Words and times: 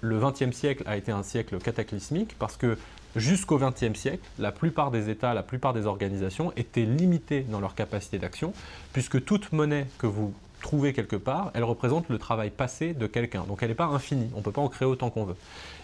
le 0.00 0.18
XXe 0.18 0.56
siècle 0.56 0.82
a 0.86 0.96
été 0.96 1.12
un 1.12 1.22
siècle 1.22 1.58
cataclysmique 1.58 2.36
parce 2.38 2.56
que 2.56 2.76
jusqu'au 3.16 3.58
XXe 3.58 3.98
siècle, 3.98 4.22
la 4.38 4.52
plupart 4.52 4.90
des 4.90 5.10
États, 5.10 5.34
la 5.34 5.42
plupart 5.42 5.72
des 5.72 5.86
organisations 5.86 6.52
étaient 6.56 6.84
limitées 6.84 7.42
dans 7.42 7.60
leur 7.60 7.74
capacité 7.74 8.18
d'action, 8.18 8.52
puisque 8.92 9.24
toute 9.24 9.52
monnaie 9.52 9.86
que 9.98 10.06
vous 10.06 10.32
trouvez 10.60 10.92
quelque 10.92 11.16
part, 11.16 11.50
elle 11.54 11.64
représente 11.64 12.08
le 12.08 12.18
travail 12.18 12.50
passé 12.50 12.92
de 12.92 13.06
quelqu'un. 13.06 13.44
Donc 13.48 13.62
elle 13.62 13.70
n'est 13.70 13.74
pas 13.74 13.86
infinie, 13.86 14.30
on 14.34 14.38
ne 14.38 14.42
peut 14.42 14.52
pas 14.52 14.60
en 14.60 14.68
créer 14.68 14.86
autant 14.86 15.10
qu'on 15.10 15.24
veut. 15.24 15.36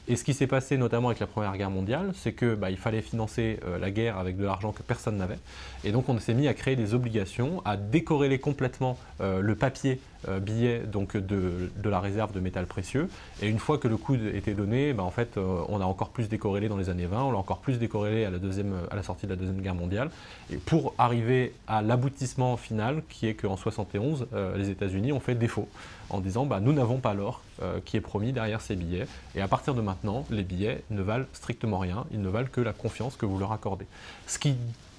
Et 0.09 0.15
ce 0.15 0.23
qui 0.23 0.35
s'est 0.35 0.47
passé 0.47 0.77
notamment 0.77 1.09
avec 1.09 1.19
la 1.19 1.27
Première 1.27 1.57
Guerre 1.57 1.71
mondiale, 1.71 2.13
c'est 2.15 2.33
qu'il 2.33 2.55
bah, 2.55 2.69
fallait 2.77 3.03
financer 3.03 3.59
euh, 3.67 3.79
la 3.79 3.91
guerre 3.91 4.19
avec 4.19 4.37
de 4.37 4.45
l'argent 4.45 4.71
que 4.71 4.83
personne 4.83 5.17
n'avait. 5.17 5.39
Et 5.85 5.91
donc 5.91 6.09
on 6.09 6.19
s'est 6.21 6.35
mis 6.35 6.47
à 6.47 6.55
créer 6.55 6.77
des 6.77 6.95
obligations, 6.95 7.61
à 7.65 7.77
décorréler 7.77 8.39
complètement 8.39 8.99
euh, 9.21 9.41
le 9.41 9.55
papier 9.57 10.01
euh, 10.29 10.39
billet 10.39 10.83
de, 10.85 11.89
la 11.89 11.99
réserve 11.99 12.33
de 12.33 12.39
métal 12.39 12.67
précieux. 12.67 13.09
Et 13.43 13.49
une 13.49 13.59
fois 13.59 13.79
que 13.79 13.89
le 13.89 13.97
coût 13.97 14.15
était 14.15 14.55
donné, 14.55 14.93
bah, 14.93 15.03
en 15.03 15.11
fait, 15.11 15.37
on 15.37 15.81
a 15.81 15.85
encore 15.85 16.11
plus 16.11 16.29
décorrélé 16.29 16.69
dans 16.69 16.77
les 16.77 16.89
années 16.89 17.07
20, 17.07 17.25
on 17.25 17.33
l'a 17.33 17.39
encore 17.39 17.59
plus 17.59 17.79
décorrélé 17.79 18.25
à 18.25 18.31
la, 18.31 18.39
deuxième, 18.39 18.75
à 18.91 18.97
la 18.97 19.03
sortie 19.03 19.27
de 19.27 19.33
la 19.33 19.37
Deuxième 19.37 19.61
Guerre 19.61 19.75
mondiale. 19.75 20.11
Et 20.53 20.57
pour 20.57 20.95
arriver 20.99 21.53
à 21.67 21.83
l'aboutissement 21.83 22.57
final, 22.57 23.03
qui 23.09 23.27
est 23.27 23.35
qu'en 23.35 23.57
71, 23.57 24.27
les 24.57 24.71
États-Unis 24.71 25.13
ont 25.13 25.21
fait 25.21 25.35
défaut 25.35 25.69
en 26.11 26.21
disant 26.21 26.47
bah, 26.47 26.61
nous 26.61 26.73
n'avons 26.73 26.99
pas 26.99 27.15
l'or 27.15 27.43
qui 27.85 27.97
est 27.97 28.03
promis 28.03 28.33
derrière 28.33 28.61
ces 28.61 28.77
billets. 28.77 29.07
Et 29.35 29.41
à 29.41 29.49
partir 29.49 29.75
de 29.75 29.81
maintenant, 29.81 30.27
les 30.31 30.43
billets 30.43 30.83
ne 30.91 31.01
valent 31.03 31.25
strictement 31.33 31.79
rien, 31.79 32.05
ils 32.11 32.21
ne 32.21 32.29
valent 32.29 32.49
que 32.51 32.61
la 32.61 32.73
confiance 32.73 33.17
que 33.17 33.25
vous 33.25 33.39
leur 33.39 33.53
accordez. 33.53 33.87
Ce 34.27 34.39
qui, 34.39 34.57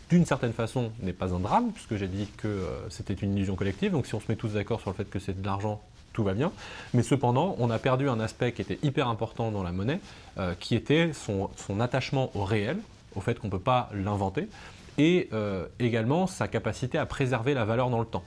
d'une 0.09 0.25
certaine 0.25 0.53
façon, 0.53 0.91
n'est 1.01 1.13
pas 1.13 1.33
un 1.33 1.39
drame, 1.39 1.71
puisque 1.71 1.95
j'ai 1.95 2.07
dit 2.07 2.27
que 2.37 2.47
euh, 2.47 2.89
c'était 2.89 3.13
une 3.13 3.35
illusion 3.35 3.55
collective, 3.55 3.91
donc 3.91 4.05
si 4.05 4.15
on 4.15 4.19
se 4.19 4.25
met 4.29 4.35
tous 4.35 4.53
d'accord 4.53 4.79
sur 4.79 4.89
le 4.89 4.95
fait 4.95 5.09
que 5.09 5.19
c'est 5.19 5.39
de 5.39 5.45
l'argent, 5.45 5.81
tout 6.13 6.23
va 6.23 6.33
bien. 6.33 6.51
Mais 6.93 7.03
cependant, 7.03 7.55
on 7.59 7.69
a 7.69 7.77
perdu 7.77 8.09
un 8.09 8.19
aspect 8.19 8.53
qui 8.53 8.61
était 8.61 8.79
hyper 8.83 9.07
important 9.07 9.51
dans 9.51 9.63
la 9.63 9.71
monnaie, 9.71 9.99
euh, 10.37 10.53
qui 10.59 10.75
était 10.75 11.11
son, 11.13 11.49
attachement 11.79 12.31
au 12.35 12.43
réel, 12.43 12.77
au 13.15 13.21
fait 13.21 13.37
qu'on 13.37 13.47
ne 13.47 13.51
peut 13.51 13.59
pas 13.59 13.89
l'inventer, 13.93 14.47
et 14.97 15.29
euh, 15.33 15.67
également 15.79 16.25
sa 16.25 16.47
capacité 16.47 16.97
à 16.97 17.05
préserver 17.05 17.53
la 17.53 17.65
valeur 17.65 17.89
dans 17.89 17.99
le 17.99 18.05
temps. 18.05 18.23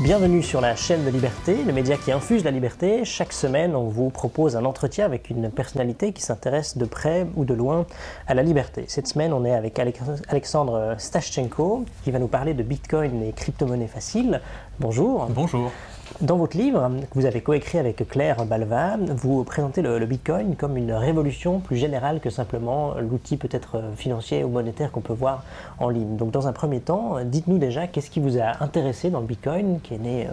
Bienvenue 0.00 0.44
sur 0.44 0.60
la 0.60 0.76
chaîne 0.76 1.04
de 1.04 1.10
Liberté, 1.10 1.56
le 1.66 1.72
média 1.72 1.96
qui 1.96 2.12
infuse 2.12 2.44
la 2.44 2.52
liberté. 2.52 3.04
Chaque 3.04 3.32
semaine, 3.32 3.74
on 3.74 3.88
vous 3.88 4.10
propose 4.10 4.54
un 4.54 4.64
entretien 4.64 5.04
avec 5.04 5.28
une 5.28 5.50
personnalité 5.50 6.12
qui 6.12 6.22
s'intéresse 6.22 6.78
de 6.78 6.84
près 6.84 7.26
ou 7.34 7.44
de 7.44 7.52
loin 7.52 7.84
à 8.28 8.34
la 8.34 8.44
liberté. 8.44 8.84
Cette 8.86 9.08
semaine, 9.08 9.32
on 9.32 9.44
est 9.44 9.52
avec 9.52 9.76
Alexandre 9.80 10.94
Stashchenko 10.98 11.84
qui 12.04 12.12
va 12.12 12.20
nous 12.20 12.28
parler 12.28 12.54
de 12.54 12.62
Bitcoin 12.62 13.24
et 13.24 13.32
crypto-monnaies 13.32 13.88
faciles. 13.88 14.40
Bonjour. 14.78 15.26
Bonjour. 15.30 15.72
Dans 16.20 16.36
votre 16.36 16.56
livre, 16.56 16.90
que 17.12 17.14
vous 17.14 17.26
avez 17.26 17.40
coécrit 17.42 17.78
avec 17.78 18.08
Claire 18.08 18.44
Balva, 18.44 18.96
vous 18.96 19.44
présentez 19.44 19.82
le, 19.82 20.04
Bitcoin 20.04 20.56
comme 20.56 20.76
une 20.76 20.92
révolution 20.92 21.60
plus 21.60 21.76
générale 21.76 22.18
que 22.18 22.28
simplement 22.28 22.94
l'outil 22.98 23.36
peut-être 23.36 23.80
financier 23.96 24.42
ou 24.42 24.48
monétaire 24.48 24.90
qu'on 24.90 25.00
peut 25.00 25.12
voir 25.12 25.44
en 25.78 25.88
ligne. 25.90 26.16
Donc 26.16 26.32
dans 26.32 26.48
un 26.48 26.52
premier 26.52 26.80
temps, 26.80 27.18
dites-nous 27.24 27.58
déjà 27.58 27.86
qu'est-ce 27.86 28.10
qui 28.10 28.18
vous 28.18 28.36
a 28.36 28.64
intéressé 28.64 29.10
dans 29.10 29.20
le 29.20 29.26
Bitcoin, 29.26 29.78
qui 29.80 29.94
est 29.94 29.98
né 29.98 30.26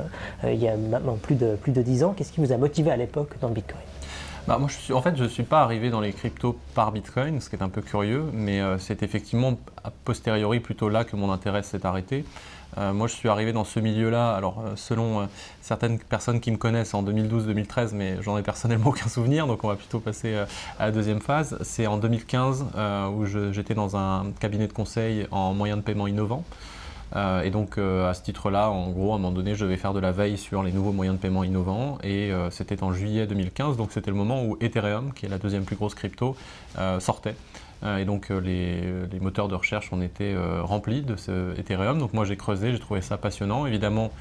euh, 0.43 0.53
il 0.53 0.59
y 0.59 0.67
a 0.67 0.75
maintenant 0.75 1.17
plus 1.21 1.35
de, 1.35 1.55
plus 1.55 1.71
de 1.71 1.83
10 1.83 2.03
ans, 2.03 2.15
qu'est-ce 2.17 2.31
qui 2.31 2.41
vous 2.41 2.51
a 2.51 2.57
motivé 2.57 2.89
à 2.89 2.97
l'époque 2.97 3.35
dans 3.39 3.49
le 3.49 3.53
Bitcoin? 3.53 3.83
Bah, 4.47 4.59
en 4.59 5.01
fait, 5.01 5.15
je 5.17 5.23
ne 5.23 5.27
suis 5.27 5.43
pas 5.43 5.61
arrivé 5.61 5.89
dans 5.89 6.01
les 6.01 6.13
cryptos 6.13 6.55
par 6.73 6.91
Bitcoin, 6.91 7.41
ce 7.41 7.49
qui 7.49 7.55
est 7.55 7.63
un 7.63 7.69
peu 7.69 7.81
curieux, 7.81 8.25
mais 8.33 8.61
euh, 8.61 8.77
c'est 8.79 9.01
effectivement 9.01 9.53
a 9.83 9.91
posteriori 10.03 10.59
plutôt 10.59 10.89
là 10.89 11.03
que 11.03 11.15
mon 11.15 11.31
intérêt 11.31 11.63
s'est 11.63 11.85
arrêté. 11.85 12.25
Euh, 12.77 12.93
moi, 12.93 13.07
je 13.07 13.13
suis 13.13 13.29
arrivé 13.29 13.53
dans 13.53 13.63
ce 13.63 13.79
milieu-là, 13.79 14.35
alors 14.35 14.59
euh, 14.59 14.75
selon 14.75 15.21
euh, 15.21 15.25
certaines 15.61 15.99
personnes 15.99 16.39
qui 16.39 16.51
me 16.51 16.57
connaissent 16.57 16.93
en 16.93 17.03
2012-2013, 17.03 17.91
mais 17.93 18.17
j'en 18.21 18.37
ai 18.37 18.41
personnellement 18.41 18.89
aucun 18.89 19.07
souvenir, 19.07 19.47
donc 19.47 19.63
on 19.63 19.67
va 19.67 19.75
plutôt 19.75 19.99
passer 19.99 20.35
à 20.79 20.85
la 20.85 20.91
deuxième 20.91 21.21
phase. 21.21 21.57
C'est 21.61 21.87
en 21.87 21.97
2015 21.97 22.65
où 23.13 23.25
j'étais 23.25 23.73
dans 23.73 23.95
un 23.95 24.31
cabinet 24.39 24.67
de 24.67 24.73
conseil 24.73 25.27
en 25.31 25.53
moyens 25.53 25.79
de 25.79 25.83
paiement 25.83 26.07
innovants. 26.07 26.43
et 27.15 27.49
donc 27.49 27.77
à 27.77 28.13
ce 28.13 28.21
titre-là, 28.21 28.69
en 28.69 28.89
gros, 28.89 29.13
à 29.13 29.15
un 29.15 29.19
moment 29.19 29.31
donné, 29.31 29.55
je 29.55 29.63
devais 29.63 29.77
faire 29.77 29.93
de 29.93 29.99
la 29.99 30.11
veille 30.11 30.37
sur 30.37 30.63
les 30.63 30.71
nouveaux 30.71 30.91
moyens 30.91 31.17
de 31.17 31.21
paiement 31.21 31.43
innovants. 31.43 31.97
Et 32.03 32.31
c'était 32.51 32.83
en 32.83 32.93
juillet 32.93 33.27
2015, 33.27 33.77
donc 33.77 33.91
c'était 33.91 34.11
le 34.11 34.17
moment 34.17 34.43
où 34.43 34.57
Ethereum, 34.61 35.13
qui 35.13 35.25
est 35.25 35.29
la 35.29 35.37
deuxième 35.37 35.63
plus 35.63 35.75
grosse 35.75 35.95
crypto, 35.95 36.35
sortait. 36.99 37.35
Euh, 37.83 37.97
et 37.97 38.05
donc 38.05 38.31
euh, 38.31 38.39
les, 38.39 39.19
moteurs 39.19 39.47
de 39.47 39.55
recherche 39.55 39.91
ont 39.91 40.01
été 40.01 40.33
euh, 40.33 40.61
remplis 40.63 41.01
de 41.01 41.15
ce 41.15 41.57
Ethereum. 41.59 41.99
Donc 41.99 42.13
moi 42.13 42.25
j'ai 42.25 42.37
creusé, 42.37 42.71
j'ai 42.71 42.79
trouvé 42.79 43.01
ça 43.01 43.17
passionnant. 43.17 43.65
Évidemment, 43.65 44.11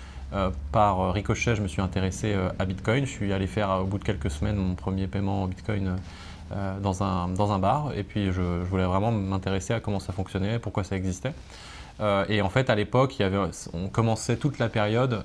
par 0.73 1.13
ricochet, 1.13 1.55
je 1.55 1.63
me 1.63 1.69
suis 1.69 1.81
intéressé 1.81 2.35
à 2.59 2.65
Bitcoin. 2.65 3.07
Je 3.07 3.11
suis 3.11 3.33
allé 3.33 3.47
faire 3.47 3.71
au 3.83 3.85
bout 3.85 3.99
de 3.99 4.05
quelques 4.05 4.33
semaines 4.33 4.57
mon 4.57 4.75
premier 4.75 5.07
paiement 5.07 5.45
en 5.45 5.47
Bitcoin 5.47 5.95
dans, 6.83 7.05
un, 7.05 7.29
dans 7.29 7.53
un 7.53 7.61
bar. 7.61 7.93
Et 7.95 8.03
puis 8.03 8.33
je, 8.33 8.41
voulais 8.41 8.85
vraiment 8.85 9.13
m'intéresser 9.13 9.75
à 9.75 9.81
comment 9.81 10.01
ça 10.01 10.13
fonctionnait, 10.13 10.59
pourquoi 10.59 10.83
ça 10.83 10.97
existait. 10.97 11.35
et 12.29 12.43
en 12.43 12.49
fait, 12.49 12.69
à 12.69 12.75
l'époque, 12.75 13.23
on 13.75 13.87
commençait 13.87 14.37
toute 14.37 14.59
la 14.59 14.69
période 14.69 15.23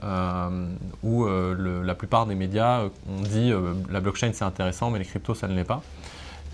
où 1.01 1.25
la 1.25 1.95
plupart 1.95 2.28
des 2.28 2.35
médias 2.35 2.84
ont 2.84 3.22
dit 3.23 3.51
la 3.89 4.01
blockchain 4.01 4.29
c'est 4.34 4.45
intéressant, 4.45 4.91
mais 4.91 5.00
les 5.00 5.06
cryptos 5.06 5.34
ça 5.34 5.47
ne 5.47 5.56
l'est 5.56 5.63
pas. 5.63 5.81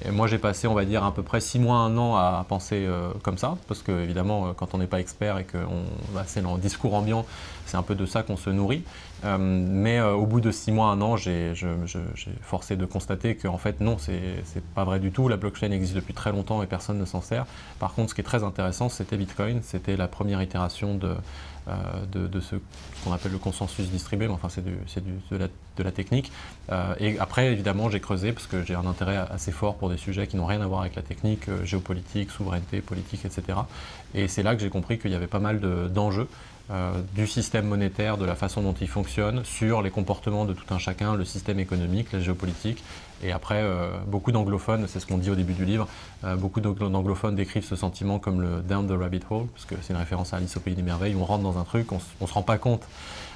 Et 0.04 0.12
moi, 0.12 0.28
j'ai 0.28 0.38
passé, 0.38 0.68
on 0.68 0.74
va 0.74 0.84
dire, 0.84 1.04
à 1.04 1.14
peu 1.14 1.24
près 1.24 1.40
six 1.40 1.58
mois, 1.58 1.78
un 1.78 1.98
an 1.98 2.16
à 2.16 2.46
penser 2.48 2.86
euh, 2.86 3.10
comme 3.24 3.38
ça, 3.38 3.58
parce 3.68 3.82
que 3.82 3.92
évidemment, 4.04 4.48
euh, 4.48 4.52
quand 4.56 4.74
on 4.74 4.78
n'est 4.78 4.88
pas 4.88 5.00
expert 5.00 5.38
et 5.38 5.46
que 5.46 5.58
bah, 6.14 6.24
c'est 6.26 6.42
dans 6.42 6.56
le 6.56 6.62
discours 6.62 6.94
ambiant, 6.94 7.26
c'est 7.66 7.78
un 7.78 7.82
peu 7.82 7.96
de 7.96 8.06
ça 8.06 8.22
qu'on 8.22 8.36
se 8.36 8.50
nourrit. 8.50 8.84
Euh, 9.24 9.38
mais 9.40 10.02
au 10.02 10.26
bout 10.26 10.42
de 10.42 10.52
six 10.52 10.72
mois, 10.72 10.88
un 10.88 11.02
an, 11.02 11.16
j'ai 11.16 11.54
forcé 12.42 12.76
de 12.76 12.86
constater 12.86 13.36
qu'en 13.36 13.58
fait, 13.58 13.80
non, 13.80 13.98
c'est 13.98 14.64
pas 14.76 14.84
vrai 14.84 15.00
du 15.00 15.12
tout. 15.12 15.30
La 15.30 15.38
blockchain 15.38 15.72
existe 15.72 15.96
depuis 15.96 16.14
très 16.14 16.32
longtemps 16.32 16.62
et 16.62 16.68
personne 16.68 17.00
ne 17.00 17.06
s'en 17.06 17.22
sert. 17.22 17.46
Par 17.80 17.94
contre, 17.94 18.10
ce 18.10 18.16
qui 18.16 18.22
est 18.22 18.26
très 18.26 18.44
intéressant, 18.44 18.90
c'était 18.90 19.18
Bitcoin. 19.18 19.62
C'était 19.64 19.96
la 19.96 20.08
première 20.08 20.42
itération 20.42 20.96
de, 20.96 21.16
de, 22.12 22.40
ce 22.40 22.56
qu'on 23.04 23.12
appelle 23.12 23.32
le 23.32 23.38
consensus 23.38 23.90
distribué, 23.90 24.28
mais 24.28 24.34
enfin, 24.34 24.50
c'est 24.50 24.64
de 24.64 25.50
de 25.78 25.84
la 25.84 25.92
technique. 25.92 26.32
et 27.00 27.20
après, 27.20 27.52
évidemment, 27.52 27.90
j'ai 27.90 28.00
creusé 28.00 28.32
parce 28.32 28.48
que 28.48 28.64
j'ai 28.64 28.76
un 28.76 28.86
intérêt 28.86 29.18
assez 29.18 29.52
fort 29.52 29.76
pour 29.76 29.90
des 29.90 29.98
sujets 29.98 30.28
qui 30.28 30.38
n'ont 30.38 30.46
rien 30.46 30.62
à 30.62 30.68
voir 30.68 30.82
avec 30.82 30.96
la 30.96 31.02
technique, 31.02 31.50
euh, 31.50 31.64
géopolitique, 31.66 32.32
souveraineté, 32.32 32.82
politique, 32.82 33.26
etc. 33.26 33.60
Et 34.14 34.28
c'est 34.28 34.44
là 34.44 34.56
que 34.56 34.62
j'ai 34.62 34.70
compris 34.70 35.00
qu'il 35.00 35.12
y 35.12 35.16
avait 35.16 35.28
pas 35.28 35.40
mal 35.40 35.60
d'enjeux 35.60 36.28
euh, 36.72 37.02
du 37.14 37.28
système 37.28 37.68
monétaire, 37.68 38.18
de 38.18 38.26
la 38.26 38.36
façon 38.36 38.62
dont 38.62 38.74
il 38.80 38.88
fonctionne, 38.88 39.44
sur 39.44 39.82
les 39.82 39.92
comportements 39.92 40.46
de 40.46 40.54
tout 40.54 40.74
un 40.74 40.80
chacun, 40.80 41.16
le 41.16 41.26
système 41.26 41.60
économique, 41.60 42.12
la 42.12 42.20
géopolitique. 42.20 42.84
Et 43.24 43.32
après, 43.32 43.62
euh, 43.62 43.92
beaucoup 44.08 44.32
d'anglophones, 44.32 44.86
c'est 44.88 45.00
ce 45.00 45.06
qu'on 45.06 45.18
dit 45.18 45.30
au 45.30 45.36
début 45.36 45.54
du 45.54 45.66
livre, 45.66 45.88
beaucoup 46.38 46.60
d'anglophones 46.60 47.36
décrivent 47.36 47.66
ce 47.66 47.76
sentiment 47.76 48.18
comme 48.18 48.42
le 48.42 48.62
down 48.62 48.88
the 48.88 49.00
rabbit 49.00 49.22
hole, 49.30 49.46
parce 49.54 49.66
que 49.66 49.76
c'est 49.82 49.94
une 49.94 50.00
référence 50.00 50.34
à 50.34 50.38
Alice 50.38 50.58
au 50.58 50.60
Pays 50.60 50.74
des 50.74 50.82
Merveilles, 50.82 51.16
on 51.16 51.24
rentre 51.24 51.44
dans 51.44 51.60
un 51.60 51.64
truc, 51.64 51.92
on 51.92 52.00
ne 52.22 52.28
se 52.28 52.34
rend 52.34 52.42
pas 52.42 52.58
compte 52.58 52.82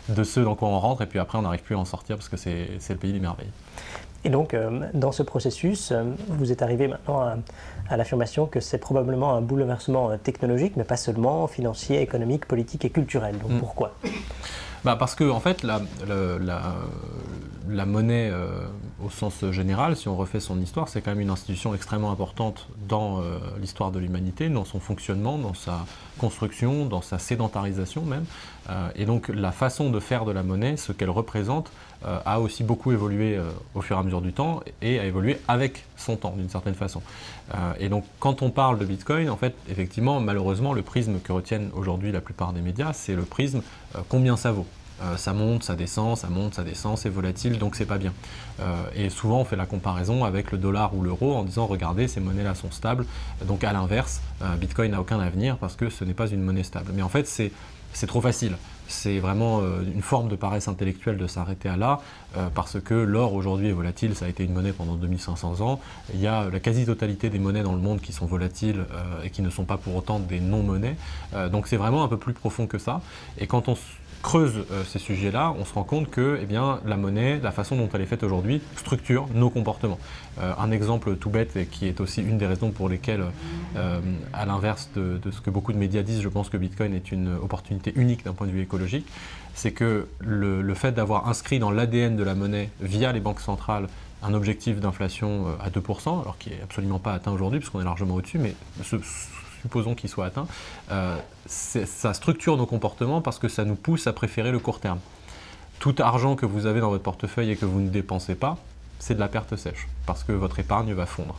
de 0.10 0.24
ce 0.24 0.40
dans 0.40 0.56
quoi 0.56 0.70
on 0.70 0.80
rentre, 0.80 1.04
et 1.04 1.06
puis 1.06 1.20
après 1.20 1.38
on 1.38 1.44
n'arrive 1.44 1.62
plus 1.62 1.76
à 1.76 1.80
en 1.80 1.86
sortir 1.86 2.18
parce 2.18 2.30
que 2.30 2.38
c'est 2.38 2.80
le 2.90 2.96
pays 2.96 3.14
des 3.14 3.20
merveilles. 3.20 3.52
Et 4.26 4.30
donc, 4.30 4.54
euh, 4.54 4.90
dans 4.94 5.14
ce 5.14 5.24
processus, 5.24 5.92
euh, 5.92 6.04
vous 6.28 6.52
êtes 6.52 6.62
arrivé 6.62 6.88
maintenant 6.88 7.22
à, 7.90 7.98
l'affirmation 7.98 8.48
que 8.48 8.60
c'est 8.60 8.78
probablement 8.78 9.34
un 9.34 9.42
bouleversement 9.42 10.12
euh, 10.12 10.18
technologique, 10.18 10.74
mais 10.76 10.84
pas 10.84 10.98
seulement 10.98 11.48
financier, 11.48 12.02
économique, 12.02 12.46
politique 12.46 12.84
et 12.84 12.90
culturel. 12.90 13.38
Donc, 13.40 13.52
mm. 13.52 13.60
pourquoi? 13.60 13.94
Bah 14.84 14.98
Parce 14.98 15.16
que, 15.16 15.30
en 15.30 15.40
fait, 15.40 15.64
la, 15.64 15.82
la, 16.08 16.76
monnaie, 17.86 18.32
au 19.04 19.10
sens 19.10 19.50
général, 19.52 19.96
si 19.96 20.08
on 20.08 20.16
refait 20.16 20.40
son 20.40 20.60
histoire, 20.62 20.90
c'est 20.90 21.02
quand 21.02 21.12
même 21.12 21.22
une 21.22 21.30
institution 21.30 21.74
extrêmement 21.74 22.12
importante 22.12 22.68
dans 22.88 23.22
l'histoire 23.60 23.92
de 23.92 24.00
l'humanité, 24.00 24.50
dans 24.50 24.66
son 24.66 24.80
fonctionnement, 24.80 25.38
dans 25.38 25.54
sa 25.54 25.86
construction, 26.18 26.86
dans 26.86 27.02
sa 27.02 27.20
sédentarisation 27.20 28.04
même. 28.04 28.26
et 28.96 29.06
donc, 29.06 29.30
la 29.30 29.52
façon 29.52 29.90
de 29.90 30.00
faire 30.00 30.26
de 30.26 30.32
la 30.32 30.44
monnaie, 30.44 30.78
ce 30.78 30.92
qu'elle 30.92 31.10
représente, 31.10 31.72
euh, 32.06 32.18
a 32.26 32.40
aussi 32.40 32.64
beaucoup 32.64 32.94
évolué 32.94 33.36
euh, 33.36 33.50
au 33.76 33.82
fur 33.82 33.98
et 33.98 34.00
à 34.00 34.04
mesure 34.04 34.22
du 34.22 34.32
temps 34.32 34.62
et 34.82 35.00
a 35.00 35.04
évolué 35.04 35.38
avec 35.50 35.84
son 35.98 36.16
temps 36.16 36.34
d'une 36.38 36.48
certaine 36.48 36.74
façon. 36.74 37.02
Euh, 37.54 37.74
et 37.78 37.90
donc 37.90 38.06
quand 38.22 38.42
on 38.42 38.52
parle 38.52 38.80
de 38.80 38.86
Bitcoin, 38.86 39.30
en 39.30 39.36
fait, 39.36 39.54
effectivement, 39.70 40.22
malheureusement, 40.22 40.72
le 40.72 40.82
prisme 40.82 41.20
que 41.20 41.34
retiennent 41.34 41.72
aujourd'hui 41.76 42.14
la 42.14 42.22
plupart 42.22 42.54
des 42.54 42.62
médias, 42.62 42.94
c'est 42.94 43.16
le 43.16 43.24
prisme 43.24 43.62
combien 44.08 44.38
ça 44.38 44.54
vaut. 44.54 44.66
Ça 45.18 45.34
monte, 45.34 45.64
ça 45.64 45.76
descend, 45.76 46.18
ça 46.18 46.30
monte, 46.30 46.56
ça 46.56 46.64
descend, 46.64 46.98
c'est 46.98 47.10
volatile, 47.10 47.58
donc 47.58 47.76
c'est 47.76 47.86
pas 47.86 47.98
bien. 47.98 48.14
et 48.96 49.10
souvent 49.10 49.40
on 49.42 49.46
fait 49.46 49.56
la 49.56 49.66
comparaison 49.66 50.26
avec 50.26 50.52
le 50.52 50.58
dollar 50.58 50.96
ou 50.96 51.02
l'euro 51.02 51.36
en 51.36 51.44
disant 51.44 51.66
regardez, 51.66 52.08
ces 52.08 52.20
monnaies-là 52.20 52.56
sont 52.56 52.72
stables, 52.72 53.06
donc 53.46 53.64
à 53.64 53.74
l'inverse, 53.74 54.22
Bitcoin 54.60 54.92
n'a 54.92 55.02
aucun 55.02 55.20
avenir 55.20 55.58
parce 55.58 55.76
que 55.76 55.90
ce 55.90 56.04
n'est 56.04 56.14
pas 56.14 56.28
une 56.28 56.42
monnaie 56.42 56.64
stable. 56.64 56.92
Mais 56.94 57.02
en 57.02 57.10
fait, 57.10 57.28
c'est 57.28 58.08
trop 58.08 58.22
facile. 58.22 58.56
c'est 58.90 59.20
vraiment 59.20 59.62
une 59.62 60.02
forme 60.02 60.28
de 60.28 60.36
paresse 60.36 60.68
intellectuelle 60.68 61.18
de 61.18 61.28
s'arrêter 61.28 61.70
à 61.70 61.78
là, 61.78 62.00
parce 62.56 62.80
que 62.82 62.96
l'or 62.96 63.34
aujourd'hui 63.34 63.70
est 63.70 63.74
volatile, 63.74 64.16
ça 64.16 64.26
a 64.26 64.28
été 64.28 64.44
une 64.44 64.54
monnaie 64.54 64.74
pendant 64.74 64.96
2500 64.96 65.62
ans. 65.62 65.80
Il 66.14 66.20
y 66.20 66.28
a 66.28 66.50
la 66.50 66.60
quasi-totalité 66.60 67.30
des 67.30 67.40
monnaies 67.40 67.64
dans 67.64 67.74
le 67.74 67.80
monde 67.80 68.02
qui 68.02 68.12
sont 68.12 68.26
volatiles 68.26 68.86
et 69.24 69.30
qui 69.30 69.42
ne 69.42 69.50
sont 69.50 69.66
pas 69.66 69.78
pour 69.78 69.96
autant 69.96 70.20
des 70.20 70.40
non-monnaies. 70.40 70.98
donc 71.52 71.68
c'est 71.68 71.78
vraiment 71.78 72.04
un 72.04 72.08
peu 72.08 72.18
plus 72.18 72.34
profond 72.34 72.68
que 72.68 72.80
ça. 72.80 73.02
Et 73.38 73.48
quand 73.48 73.70
on 73.70 73.78
creuse 74.22 74.66
euh, 74.72 74.84
ces 74.86 75.00
sujets-là, 75.00 75.54
on 75.58 75.66
se 75.66 75.74
rend 75.74 75.84
compte 75.84 76.10
que 76.10 76.40
eh 76.42 76.46
bien, 76.46 76.80
la 76.86 76.98
monnaie, 76.98 77.40
la 77.42 77.52
façon 77.52 77.76
dont 77.76 77.90
elle 77.94 78.02
est 78.02 78.06
faite 78.06 78.24
aujourd'hui, 78.24 78.62
structure 78.76 79.28
nos 79.34 79.50
comportements. 79.50 80.00
Euh, 80.40 80.54
un 80.58 80.72
exemple 80.72 81.16
tout 81.16 81.30
bête 81.30 81.56
et 81.56 81.66
qui 81.66 81.88
est 81.88 82.00
aussi 82.02 82.22
une 82.22 82.38
des 82.38 82.48
raisons 82.48 82.72
pour 82.72 82.90
lesquelles, 82.90 83.24
euh, 83.76 84.00
à 84.34 84.46
l'inverse 84.46 84.90
de, 84.96 85.20
ce 85.32 85.42
que 85.42 85.50
beaucoup 85.50 85.74
de 85.74 85.78
médias 85.78 86.02
disent, 86.02 86.22
je 86.22 86.30
pense 86.30 86.50
que 86.50 86.58
Bitcoin 86.58 86.94
est 86.94 87.12
une 87.12 87.36
opportunité 87.36 87.94
unique 87.96 88.26
d'un 88.26 88.34
point 88.34 88.48
de 88.48 88.52
vue 88.52 88.62
écologique, 88.62 89.08
c'est 89.54 89.72
que 89.72 90.08
le, 90.20 90.74
fait 90.74 90.92
d'avoir 90.92 91.28
inscrit 91.28 91.60
dans 91.60 91.72
l'ADN 91.72 92.16
de 92.16 92.24
la 92.24 92.36
monnaie 92.36 92.70
via 92.80 93.12
les 93.12 93.20
banques 93.20 93.42
centrales 93.42 93.88
un 94.22 94.34
objectif 94.34 94.80
d'inflation 94.80 95.48
à 95.62 95.70
2%, 95.70 96.22
alors 96.22 96.38
qui 96.38 96.50
n'est 96.50 96.62
absolument 96.62 97.00
pas 97.00 97.14
atteint 97.14 97.32
aujourd'hui, 97.32 97.60
puisqu'on 97.60 97.82
est 97.82 97.86
largement 97.86 98.16
au-dessus, 98.16 98.38
mais 98.38 98.54
ce, 98.84 98.98
supposons 99.62 99.96
qu'il 99.96 100.10
soit 100.10 100.26
atteint, 100.26 100.48
euh, 100.92 101.18
ça 101.48 102.14
structure 102.14 102.58
nos 102.58 102.66
comportements 102.66 103.22
parce 103.22 103.40
que 103.40 103.48
ça 103.48 103.66
nous 103.66 103.76
pousse 103.76 104.08
à 104.08 104.14
préférer 104.14 104.52
le 104.52 104.60
court 104.60 104.80
terme. 104.80 105.00
Tout 105.80 105.96
argent 106.00 106.36
que 106.36 106.46
vous 106.46 106.66
avez 106.66 106.82
dans 106.82 106.90
votre 106.90 107.04
portefeuille 107.04 107.52
et 107.52 107.56
que 107.56 107.66
vous 107.66 107.80
ne 107.80 107.90
dépensez 107.90 108.36
pas, 108.36 108.58
c'est 109.00 109.16
de 109.16 109.20
la 109.20 109.30
perte 109.30 109.56
sèche, 109.56 109.88
parce 110.06 110.24
que 110.24 110.34
votre 110.34 110.60
épargne 110.60 110.94
va 110.94 111.06
fondre. 111.06 111.36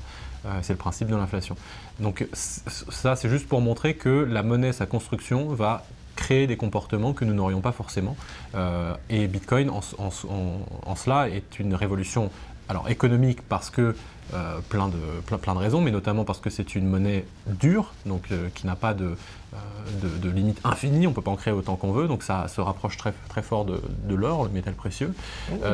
Euh, 0.46 0.58
c'est 0.62 0.72
le 0.72 0.78
principe 0.78 1.08
de 1.08 1.16
l'inflation. 1.16 1.56
Donc 1.98 2.26
ça, 2.32 3.16
c'est 3.16 3.28
juste 3.28 3.46
pour 3.46 3.60
montrer 3.60 3.94
que 3.94 4.08
la 4.08 4.42
monnaie, 4.42 4.72
sa 4.72 4.86
construction, 4.86 5.48
va 5.48 5.84
créer 6.16 6.46
des 6.46 6.56
comportements 6.56 7.12
que 7.12 7.24
nous 7.24 7.34
n'aurions 7.34 7.60
pas 7.60 7.72
forcément. 7.72 8.16
Euh, 8.54 8.94
et 9.08 9.26
Bitcoin, 9.26 9.70
en, 9.70 9.80
en, 9.98 10.96
cela, 10.96 11.28
est 11.28 11.58
une 11.58 11.74
révolution 11.74 12.30
alors 12.68 12.88
économique 12.88 13.40
parce 13.42 13.68
que 13.68 13.96
euh, 14.34 14.60
plein, 14.68 14.88
de, 14.88 15.36
plein, 15.38 15.54
de 15.54 15.58
raisons, 15.58 15.80
mais 15.80 15.90
notamment 15.90 16.24
parce 16.24 16.40
que 16.40 16.50
c'est 16.50 16.74
une 16.74 16.86
monnaie 16.86 17.24
dure, 17.46 17.92
donc 18.06 18.30
euh, 18.30 18.48
qui 18.54 18.66
n'a 18.66 18.76
pas 18.76 18.94
de, 18.94 19.16
euh, 19.54 19.56
de, 20.22 20.30
limite 20.30 20.60
infinie, 20.64 21.06
on 21.06 21.10
ne 21.10 21.14
peut 21.14 21.22
pas 21.22 21.30
en 21.30 21.36
créer 21.36 21.52
autant 21.52 21.76
qu'on 21.76 21.92
veut, 21.92 22.06
donc 22.06 22.22
ça 22.22 22.46
se 22.48 22.60
rapproche 22.60 22.96
très, 22.96 23.12
très 23.28 23.42
fort 23.42 23.64
de, 23.64 23.80
l'or, 24.14 24.44
le 24.44 24.50
métal 24.50 24.74
précieux. 24.74 25.14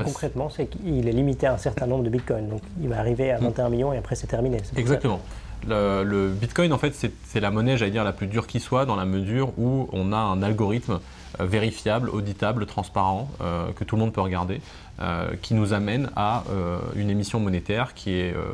concrètement, 0.04 0.48
c'est 0.48 0.66
qu'il 0.66 1.06
est 1.06 1.12
limité 1.12 1.46
à 1.46 1.54
un 1.54 1.58
certain 1.58 1.86
nombre 1.86 2.04
de 2.04 2.10
bitcoins, 2.10 2.48
donc 2.48 2.62
il 2.80 2.88
va 2.88 2.98
arriver 2.98 3.30
à 3.30 3.38
21 3.38 3.68
millions 3.68 3.92
et 3.92 3.98
après 3.98 4.14
c'est 4.14 4.26
terminé. 4.26 4.58
Exactement. 4.76 5.20
Le, 5.68 6.30
bitcoin, 6.30 6.72
en 6.72 6.78
fait, 6.78 6.94
c'est 7.24 7.40
la 7.40 7.50
monnaie, 7.50 7.76
j'allais 7.76 7.90
dire, 7.90 8.04
la 8.04 8.12
plus 8.12 8.26
dure 8.26 8.46
qui 8.46 8.60
soit, 8.60 8.86
dans 8.86 8.96
la 8.96 9.04
mesure 9.04 9.52
où 9.58 9.88
on 9.92 10.12
a 10.12 10.18
un 10.18 10.42
algorithme 10.42 11.00
vérifiable, 11.38 12.08
auditable, 12.10 12.66
transparent, 12.66 13.28
que 13.74 13.84
tout 13.84 13.96
le 13.96 14.00
monde 14.00 14.12
peut 14.12 14.20
regarder, 14.20 14.60
euh, 14.98 15.34
qui 15.42 15.52
nous 15.52 15.74
amène 15.74 16.08
à 16.16 16.44
euh, 16.48 16.78
une 16.94 17.10
émission 17.10 17.38
monétaire 17.38 17.92
qui 17.92 18.12
est, 18.12 18.34
euh, 18.34 18.46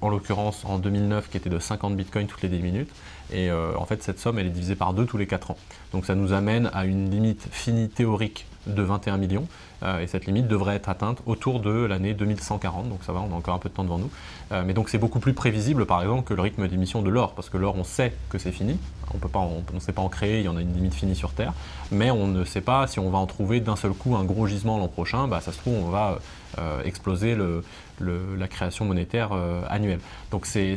en 0.00 0.10
l'occurrence 0.10 0.64
en 0.64 0.78
2009, 0.78 1.28
qui 1.28 1.36
était 1.36 1.50
de 1.50 1.58
50 1.58 1.96
bitcoins 1.96 2.28
toutes 2.28 2.42
les 2.42 2.48
10 2.48 2.60
minutes. 2.60 2.90
Et 3.32 3.50
en 3.50 3.86
fait, 3.86 4.02
cette 4.02 4.18
somme, 4.18 4.38
elle 4.38 4.46
est 4.46 4.50
divisée 4.50 4.76
par 4.76 4.92
deux 4.92 5.06
tous 5.06 5.16
les 5.16 5.26
4 5.26 5.52
ans. 5.52 5.56
Donc 5.92 6.04
ça 6.04 6.14
nous 6.14 6.34
amène 6.34 6.70
à 6.74 6.84
une 6.84 7.10
limite 7.10 7.48
finie 7.50 7.88
théorique 7.88 8.46
de 8.66 8.82
21 8.82 9.16
millions. 9.16 9.46
Euh, 9.82 10.00
et 10.00 10.06
cette 10.06 10.26
limite 10.26 10.46
devrait 10.46 10.76
être 10.76 10.88
atteinte 10.88 11.18
autour 11.26 11.60
de 11.60 11.70
l'année 11.70 12.14
2140. 12.14 12.88
Donc 12.88 13.00
ça 13.04 13.12
va, 13.12 13.20
on 13.20 13.32
a 13.32 13.36
encore 13.36 13.54
un 13.54 13.58
peu 13.58 13.68
de 13.68 13.74
temps 13.74 13.84
devant 13.84 13.98
nous. 13.98 14.10
Euh, 14.52 14.62
mais 14.64 14.74
donc 14.74 14.88
c'est 14.88 14.98
beaucoup 14.98 15.18
plus 15.18 15.34
prévisible, 15.34 15.86
par 15.86 16.02
exemple, 16.02 16.22
que 16.22 16.34
le 16.34 16.42
rythme 16.42 16.68
d'émission 16.68 17.02
de 17.02 17.10
l'or, 17.10 17.34
parce 17.34 17.50
que 17.50 17.56
l'or, 17.56 17.74
on 17.76 17.84
sait 17.84 18.12
que 18.28 18.38
c'est 18.38 18.52
fini. 18.52 18.78
On 19.14 19.18
peut 19.18 19.28
pas, 19.28 19.46
sait 19.80 19.92
pas 19.92 20.02
en 20.02 20.08
créer, 20.08 20.40
il 20.40 20.44
y 20.44 20.48
en 20.48 20.56
a 20.56 20.62
une 20.62 20.72
limite 20.72 20.94
finie 20.94 21.16
sur 21.16 21.32
Terre. 21.32 21.52
Mais 21.90 22.10
on 22.10 22.26
ne 22.26 22.44
sait 22.44 22.60
pas 22.60 22.86
si 22.86 22.98
on 22.98 23.10
va 23.10 23.18
en 23.18 23.26
trouver 23.26 23.60
d'un 23.60 23.76
seul 23.76 23.92
coup 23.92 24.16
un 24.16 24.24
gros 24.24 24.46
gisement 24.46 24.78
l'an 24.78 24.88
prochain. 24.88 25.28
Bah, 25.28 25.40
ça 25.40 25.52
se 25.52 25.58
trouve, 25.58 25.74
on 25.74 25.90
va 25.90 26.18
euh, 26.58 26.82
exploser 26.84 27.34
le, 27.34 27.62
la 28.00 28.48
création 28.48 28.84
monétaire 28.84 29.32
annuelle. 29.68 30.00
Donc 30.30 30.46
c'est 30.46 30.76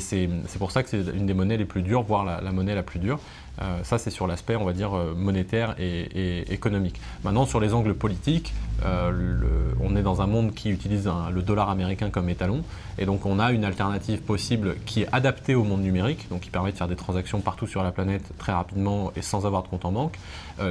pour 0.59 0.71
ça 0.71 0.83
que 0.83 0.89
c'est 0.89 0.99
une 0.99 1.25
des 1.25 1.33
monnaies 1.33 1.57
les 1.57 1.65
plus 1.65 1.81
dures, 1.81 2.03
voire 2.03 2.25
la 2.25 2.51
monnaie 2.51 2.75
la 2.75 2.83
plus 2.83 2.99
dure. 2.99 3.19
Euh, 3.61 3.83
ça, 3.83 3.97
c'est 3.97 4.09
sur 4.09 4.27
l'aspect, 4.27 4.55
on 4.55 4.65
va 4.65 4.73
dire, 4.73 4.95
euh, 4.95 5.13
monétaire 5.15 5.75
et, 5.79 6.53
économique. 6.53 6.99
Maintenant, 7.23 7.45
sur 7.45 7.59
les 7.59 7.73
angles 7.73 7.93
politiques, 7.93 8.53
euh, 8.83 9.41
on 9.79 9.95
est 9.95 10.01
dans 10.01 10.21
un 10.21 10.27
monde 10.27 10.53
qui 10.53 10.69
utilise 10.69 11.09
le 11.31 11.41
dollar 11.41 11.69
américain 11.69 12.09
comme 12.09 12.29
étalon, 12.29 12.63
et 12.97 13.05
donc 13.05 13.25
on 13.25 13.39
a 13.39 13.51
une 13.51 13.63
alternative 13.63 14.21
possible 14.21 14.75
qui 14.85 15.03
est 15.03 15.07
adaptée 15.11 15.55
au 15.55 15.63
monde 15.63 15.81
numérique, 15.81 16.27
donc 16.29 16.41
qui 16.41 16.49
permet 16.49 16.71
de 16.71 16.77
faire 16.77 16.87
des 16.87 16.95
transactions 16.95 17.39
partout 17.39 17.67
sur 17.67 17.83
la 17.83 17.91
planète 17.91 18.23
très 18.37 18.51
rapidement 18.51 19.11
et 19.15 19.21
sans 19.21 19.45
avoir 19.45 19.63
de 19.63 19.69
compte 19.69 19.85
en 19.85 19.91
banque, 19.91 20.17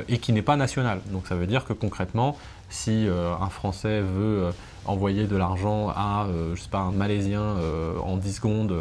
et 0.09 0.19
qui 0.19 0.33
n'est 0.33 0.43
pas 0.43 0.57
nationale. 0.57 1.01
Donc 1.07 1.27
ça 1.27 1.35
veut 1.35 1.47
dire 1.47 1.65
que 1.65 1.73
concrètement, 1.73 2.37
si 2.69 3.07
un 3.09 3.49
Français 3.49 4.01
veut 4.01 4.53
envoyer 4.87 5.27
de 5.27 5.37
l'argent 5.37 5.89
à, 5.89 6.27
je 6.55 6.61
sais 6.61 6.69
pas, 6.69 6.81
un 6.81 6.93
Malaisien 6.93 7.57
en 8.05 8.17
10 8.17 8.33
secondes 8.35 8.75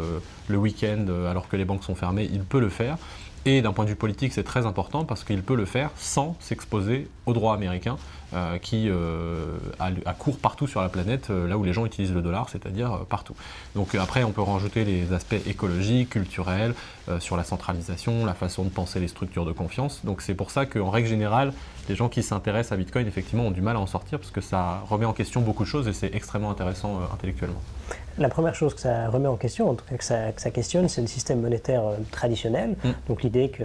le 0.48 0.56
week-end 0.56 1.06
alors 1.30 1.48
que 1.48 1.56
les 1.56 1.64
banques 1.64 1.84
sont 1.84 1.94
fermées, 1.94 2.28
il 2.30 2.42
peut 2.42 2.60
le 2.60 2.68
faire. 2.68 2.98
Et 3.46 3.60
d'un 3.60 3.72
point 3.72 3.84
de 3.84 3.90
vue 3.90 3.96
politique, 3.96 4.32
c'est 4.32 4.42
très 4.42 4.64
important 4.64 5.04
parce 5.04 5.22
qu'il 5.22 5.42
peut 5.42 5.54
le 5.54 5.66
faire 5.66 5.90
sans 5.96 6.34
s'exposer 6.40 7.08
au 7.26 7.34
droit 7.34 7.54
américain 7.54 7.96
euh, 8.32 8.58
qui 8.58 8.88
euh, 8.88 9.58
a, 9.78 10.14
cours 10.14 10.38
partout 10.38 10.66
sur 10.66 10.80
la 10.80 10.88
planète, 10.88 11.28
euh, 11.30 11.46
là 11.46 11.56
où 11.56 11.62
les 11.62 11.72
gens 11.72 11.84
utilisent 11.84 12.14
le 12.14 12.22
dollar, 12.22 12.48
c'est-à-dire 12.48 13.04
partout. 13.08 13.36
Donc 13.76 13.94
après, 13.94 14.24
on 14.24 14.32
peut 14.32 14.42
rajouter 14.42 14.84
les 14.84 15.12
aspects 15.12 15.36
écologiques, 15.46 16.10
culturels, 16.10 16.74
sur 17.20 17.36
la 17.36 17.44
centralisation, 17.44 18.24
la 18.24 18.32
façon 18.32 18.64
de 18.64 18.70
penser 18.70 18.98
les 18.98 19.08
structures 19.08 19.44
de 19.44 19.52
confiance. 19.52 20.00
Donc 20.04 20.22
c'est 20.22 20.34
pour 20.34 20.50
ça 20.50 20.64
qu'en 20.64 20.88
règle 20.88 21.06
générale, 21.06 21.52
les 21.88 21.94
gens 21.94 22.08
qui 22.08 22.22
s'intéressent 22.22 22.72
à 22.72 22.76
Bitcoin, 22.76 23.06
effectivement, 23.06 23.46
ont 23.46 23.50
du 23.50 23.60
mal 23.60 23.76
à 23.76 23.80
en 23.80 23.86
sortir 23.86 24.18
parce 24.18 24.30
que 24.30 24.40
ça 24.40 24.82
remet 24.88 25.04
en 25.04 25.12
question 25.12 25.42
beaucoup 25.42 25.64
de 25.64 25.68
choses 25.68 25.86
et 25.86 25.92
c'est 25.92 26.14
extrêmement 26.14 26.50
intéressant 26.50 27.02
intellectuellement. 27.12 27.60
La 28.16 28.28
première 28.28 28.54
chose 28.54 28.74
que 28.74 28.80
ça 28.80 29.08
remet 29.08 29.26
en 29.26 29.36
question, 29.36 29.70
en 29.70 29.74
tout 29.74 29.84
cas 29.84 29.96
que 29.96 30.04
ça, 30.04 30.50
questionne, 30.50 30.88
c'est 30.88 31.00
le 31.00 31.08
système 31.08 31.40
monétaire 31.40 31.84
euh, 31.84 31.96
traditionnel. 32.12 32.76
Mm. 32.84 32.88
Donc 33.08 33.22
l'idée 33.24 33.48
que, 33.48 33.64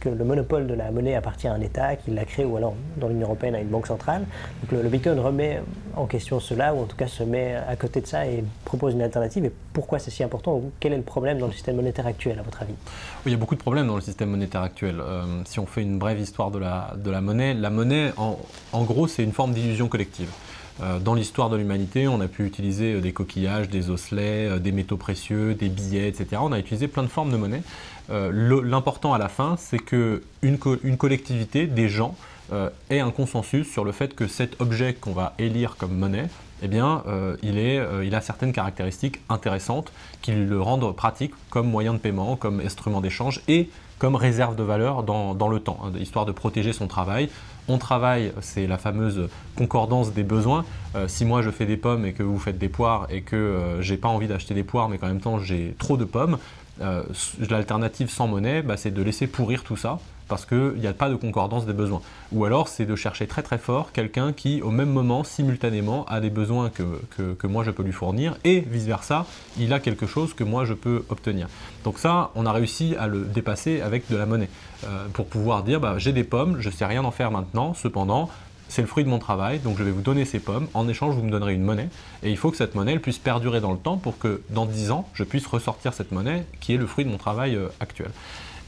que, 0.00 0.08
le 0.08 0.24
monopole 0.24 0.66
de 0.66 0.72
la 0.72 0.90
monnaie 0.90 1.14
appartient 1.14 1.46
à 1.46 1.52
un 1.52 1.60
État, 1.60 1.96
qu'il 1.96 2.14
l'a 2.14 2.24
créé, 2.24 2.46
ou 2.46 2.56
alors 2.56 2.74
dans 2.96 3.08
l'Union 3.08 3.26
européenne 3.26 3.54
à 3.54 3.60
une 3.60 3.68
banque 3.68 3.88
centrale. 3.88 4.24
Donc 4.62 4.82
le, 4.82 4.88
Bitcoin 4.88 5.20
remet 5.20 5.60
en 5.96 6.06
question 6.06 6.40
cela, 6.40 6.74
ou 6.74 6.80
en 6.80 6.86
tout 6.86 6.96
cas 6.96 7.08
se 7.08 7.22
met 7.24 7.56
à 7.56 7.76
côté 7.76 8.00
de 8.00 8.06
ça 8.06 8.26
et 8.26 8.42
propose 8.64 8.94
une 8.94 9.02
alternative. 9.02 9.44
Et 9.44 9.52
pourquoi 9.74 9.98
c'est 9.98 10.10
si 10.10 10.22
important 10.22 10.62
Quel 10.80 10.94
est 10.94 10.98
le 10.98 11.02
problème 11.02 11.38
dans 11.38 11.46
le 11.46 11.52
système 11.52 11.76
monétaire 11.76 12.06
actuel, 12.06 12.38
à 12.38 12.42
votre 12.42 12.62
avis? 12.62 12.74
Il 13.26 13.32
y 13.32 13.34
a 13.34 13.38
beaucoup 13.38 13.54
de 13.54 13.60
problèmes 13.60 13.86
dans 13.86 13.96
le 13.96 14.00
système 14.00 14.30
monétaire 14.30 14.62
actuel. 14.62 14.98
Euh, 14.98 15.42
si 15.44 15.60
on 15.60 15.66
fait 15.66 15.82
une 15.82 15.98
brève 15.98 16.18
histoire 16.18 16.50
de 16.50 16.58
la, 16.58 16.94
de 16.96 17.10
la 17.10 17.20
monnaie, 17.20 17.52
la 17.52 17.68
monnaie, 17.68 18.12
en, 18.16 18.38
en 18.72 18.84
gros, 18.84 19.06
c'est 19.08 19.22
une 19.22 19.32
forme 19.32 19.52
d'illusion 19.52 19.88
collective. 19.88 20.30
Euh, 20.82 20.98
dans 20.98 21.14
l'histoire 21.14 21.48
de 21.48 21.56
l'humanité, 21.56 22.06
on 22.06 22.20
a 22.20 22.28
pu 22.28 22.44
utiliser 22.44 22.94
euh, 22.94 23.00
des 23.00 23.12
coquillages, 23.12 23.68
des 23.68 23.88
osselets, 23.88 24.48
euh, 24.48 24.58
des 24.58 24.72
métaux 24.72 24.98
précieux, 24.98 25.54
des 25.54 25.68
billets, 25.68 26.08
etc. 26.08 26.40
On 26.40 26.52
a 26.52 26.58
utilisé 26.58 26.86
plein 26.86 27.02
de 27.02 27.08
formes 27.08 27.30
de 27.30 27.36
monnaie. 27.36 27.62
L'important 28.08 29.14
à 29.14 29.18
la 29.18 29.28
fin, 29.28 29.56
c'est 29.58 29.80
qu'une 29.80 30.20
une 30.42 30.96
collectivité, 30.96 31.66
des 31.66 31.88
gens, 31.88 32.14
ait 32.88 33.00
un 33.00 33.10
consensus 33.10 33.68
sur 33.68 33.84
le 33.84 33.90
fait 33.90 34.14
que 34.14 34.28
cet 34.28 34.60
objet 34.60 34.94
qu'on 34.94 35.10
va 35.10 35.34
élire 35.40 35.76
comme 35.76 35.98
monnaie, 35.98 36.28
eh 36.62 36.68
bien, 36.68 37.02
il, 37.42 37.58
il, 37.58 38.14
a 38.14 38.20
certaines 38.20 38.52
caractéristiques 38.52 39.18
intéressantes 39.28 39.92
qui 40.22 40.30
le 40.30 40.62
rendent 40.62 40.94
pratique 40.94 41.32
comme 41.50 41.68
moyen 41.68 41.94
de 41.94 41.98
paiement, 41.98 42.36
comme 42.36 42.60
instrument 42.60 43.00
d'échange 43.00 43.40
et 43.48 43.70
comme 43.98 44.14
réserve 44.14 44.56
de 44.56 44.62
valeur 44.62 45.02
dans, 45.02 45.34
dans 45.34 45.48
le 45.48 45.60
temps, 45.60 45.78
hein, 45.84 45.92
histoire 45.98 46.26
de 46.26 46.32
protéger 46.32 46.72
son 46.72 46.86
travail, 46.86 47.28
on 47.68 47.78
travaille, 47.78 48.32
c'est 48.40 48.66
la 48.66 48.78
fameuse 48.78 49.28
concordance 49.56 50.12
des 50.12 50.22
besoins. 50.22 50.64
Euh, 50.94 51.08
si 51.08 51.24
moi 51.24 51.42
je 51.42 51.50
fais 51.50 51.66
des 51.66 51.76
pommes 51.76 52.06
et 52.06 52.12
que 52.12 52.22
vous 52.22 52.38
faites 52.38 52.58
des 52.58 52.68
poires 52.68 53.06
et 53.10 53.22
que 53.22 53.36
euh, 53.36 53.82
j'ai 53.82 53.96
pas 53.96 54.08
envie 54.08 54.28
d'acheter 54.28 54.54
des 54.54 54.62
poires 54.62 54.88
mais 54.88 54.98
qu'en 54.98 55.08
même 55.08 55.20
temps 55.20 55.38
j'ai 55.38 55.74
trop 55.78 55.96
de 55.96 56.04
pommes, 56.04 56.38
euh, 56.80 57.02
l'alternative 57.50 58.10
sans 58.10 58.28
monnaie, 58.28 58.62
bah, 58.62 58.76
c'est 58.76 58.90
de 58.90 59.02
laisser 59.02 59.26
pourrir 59.26 59.64
tout 59.64 59.76
ça 59.76 59.98
parce 60.28 60.46
qu'il 60.46 60.74
n'y 60.78 60.86
a 60.86 60.92
pas 60.92 61.08
de 61.08 61.14
concordance 61.14 61.66
des 61.66 61.72
besoins. 61.72 62.02
Ou 62.32 62.44
alors 62.44 62.68
c'est 62.68 62.86
de 62.86 62.96
chercher 62.96 63.26
très 63.26 63.42
très 63.42 63.58
fort 63.58 63.92
quelqu'un 63.92 64.32
qui 64.32 64.62
au 64.62 64.70
même 64.70 64.90
moment, 64.90 65.24
simultanément, 65.24 66.04
a 66.06 66.20
des 66.20 66.30
besoins 66.30 66.70
que, 66.70 67.46
moi 67.46 67.64
je 67.64 67.70
peux 67.70 67.82
lui 67.82 67.92
fournir 67.92 68.36
et 68.44 68.60
vice-versa, 68.60 69.26
il 69.58 69.72
a 69.72 69.80
quelque 69.80 70.06
chose 70.06 70.34
que 70.34 70.44
moi 70.44 70.64
je 70.64 70.74
peux 70.74 71.04
obtenir. 71.08 71.48
Donc 71.84 71.98
ça, 71.98 72.30
on 72.34 72.46
a 72.46 72.52
réussi 72.52 72.96
à 72.98 73.06
le 73.06 73.24
dépasser 73.24 73.80
avec 73.80 74.10
de 74.10 74.16
la 74.16 74.26
monnaie 74.26 74.48
euh, 74.84 75.06
pour 75.12 75.26
pouvoir 75.26 75.62
dire 75.62 75.80
bah, 75.80 75.94
j'ai 75.98 76.12
des 76.12 76.24
pommes, 76.24 76.56
je 76.60 76.68
ne 76.68 76.74
sais 76.74 76.86
rien 76.86 77.04
en 77.04 77.10
faire 77.10 77.30
maintenant, 77.30 77.74
cependant 77.74 78.28
c'est 78.68 78.82
le 78.82 78.88
fruit 78.88 79.04
de 79.04 79.08
mon 79.08 79.18
travail, 79.18 79.60
donc 79.60 79.78
je 79.78 79.84
vais 79.84 79.90
vous 79.90 80.02
donner 80.02 80.24
ces 80.24 80.40
pommes, 80.40 80.66
en 80.74 80.88
échange 80.88 81.14
vous 81.14 81.22
me 81.22 81.30
donnerez 81.30 81.54
une 81.54 81.62
monnaie, 81.62 81.88
et 82.22 82.30
il 82.30 82.36
faut 82.36 82.50
que 82.50 82.56
cette 82.56 82.74
monnaie 82.74 82.92
elle 82.92 83.00
puisse 83.00 83.18
perdurer 83.18 83.60
dans 83.60 83.72
le 83.72 83.78
temps 83.78 83.96
pour 83.96 84.18
que 84.18 84.42
dans 84.50 84.66
10 84.66 84.90
ans 84.90 85.08
je 85.14 85.24
puisse 85.24 85.46
ressortir 85.46 85.94
cette 85.94 86.12
monnaie 86.12 86.44
qui 86.60 86.74
est 86.74 86.76
le 86.76 86.86
fruit 86.86 87.04
de 87.04 87.10
mon 87.10 87.18
travail 87.18 87.54
euh, 87.54 87.68
actuel. 87.80 88.10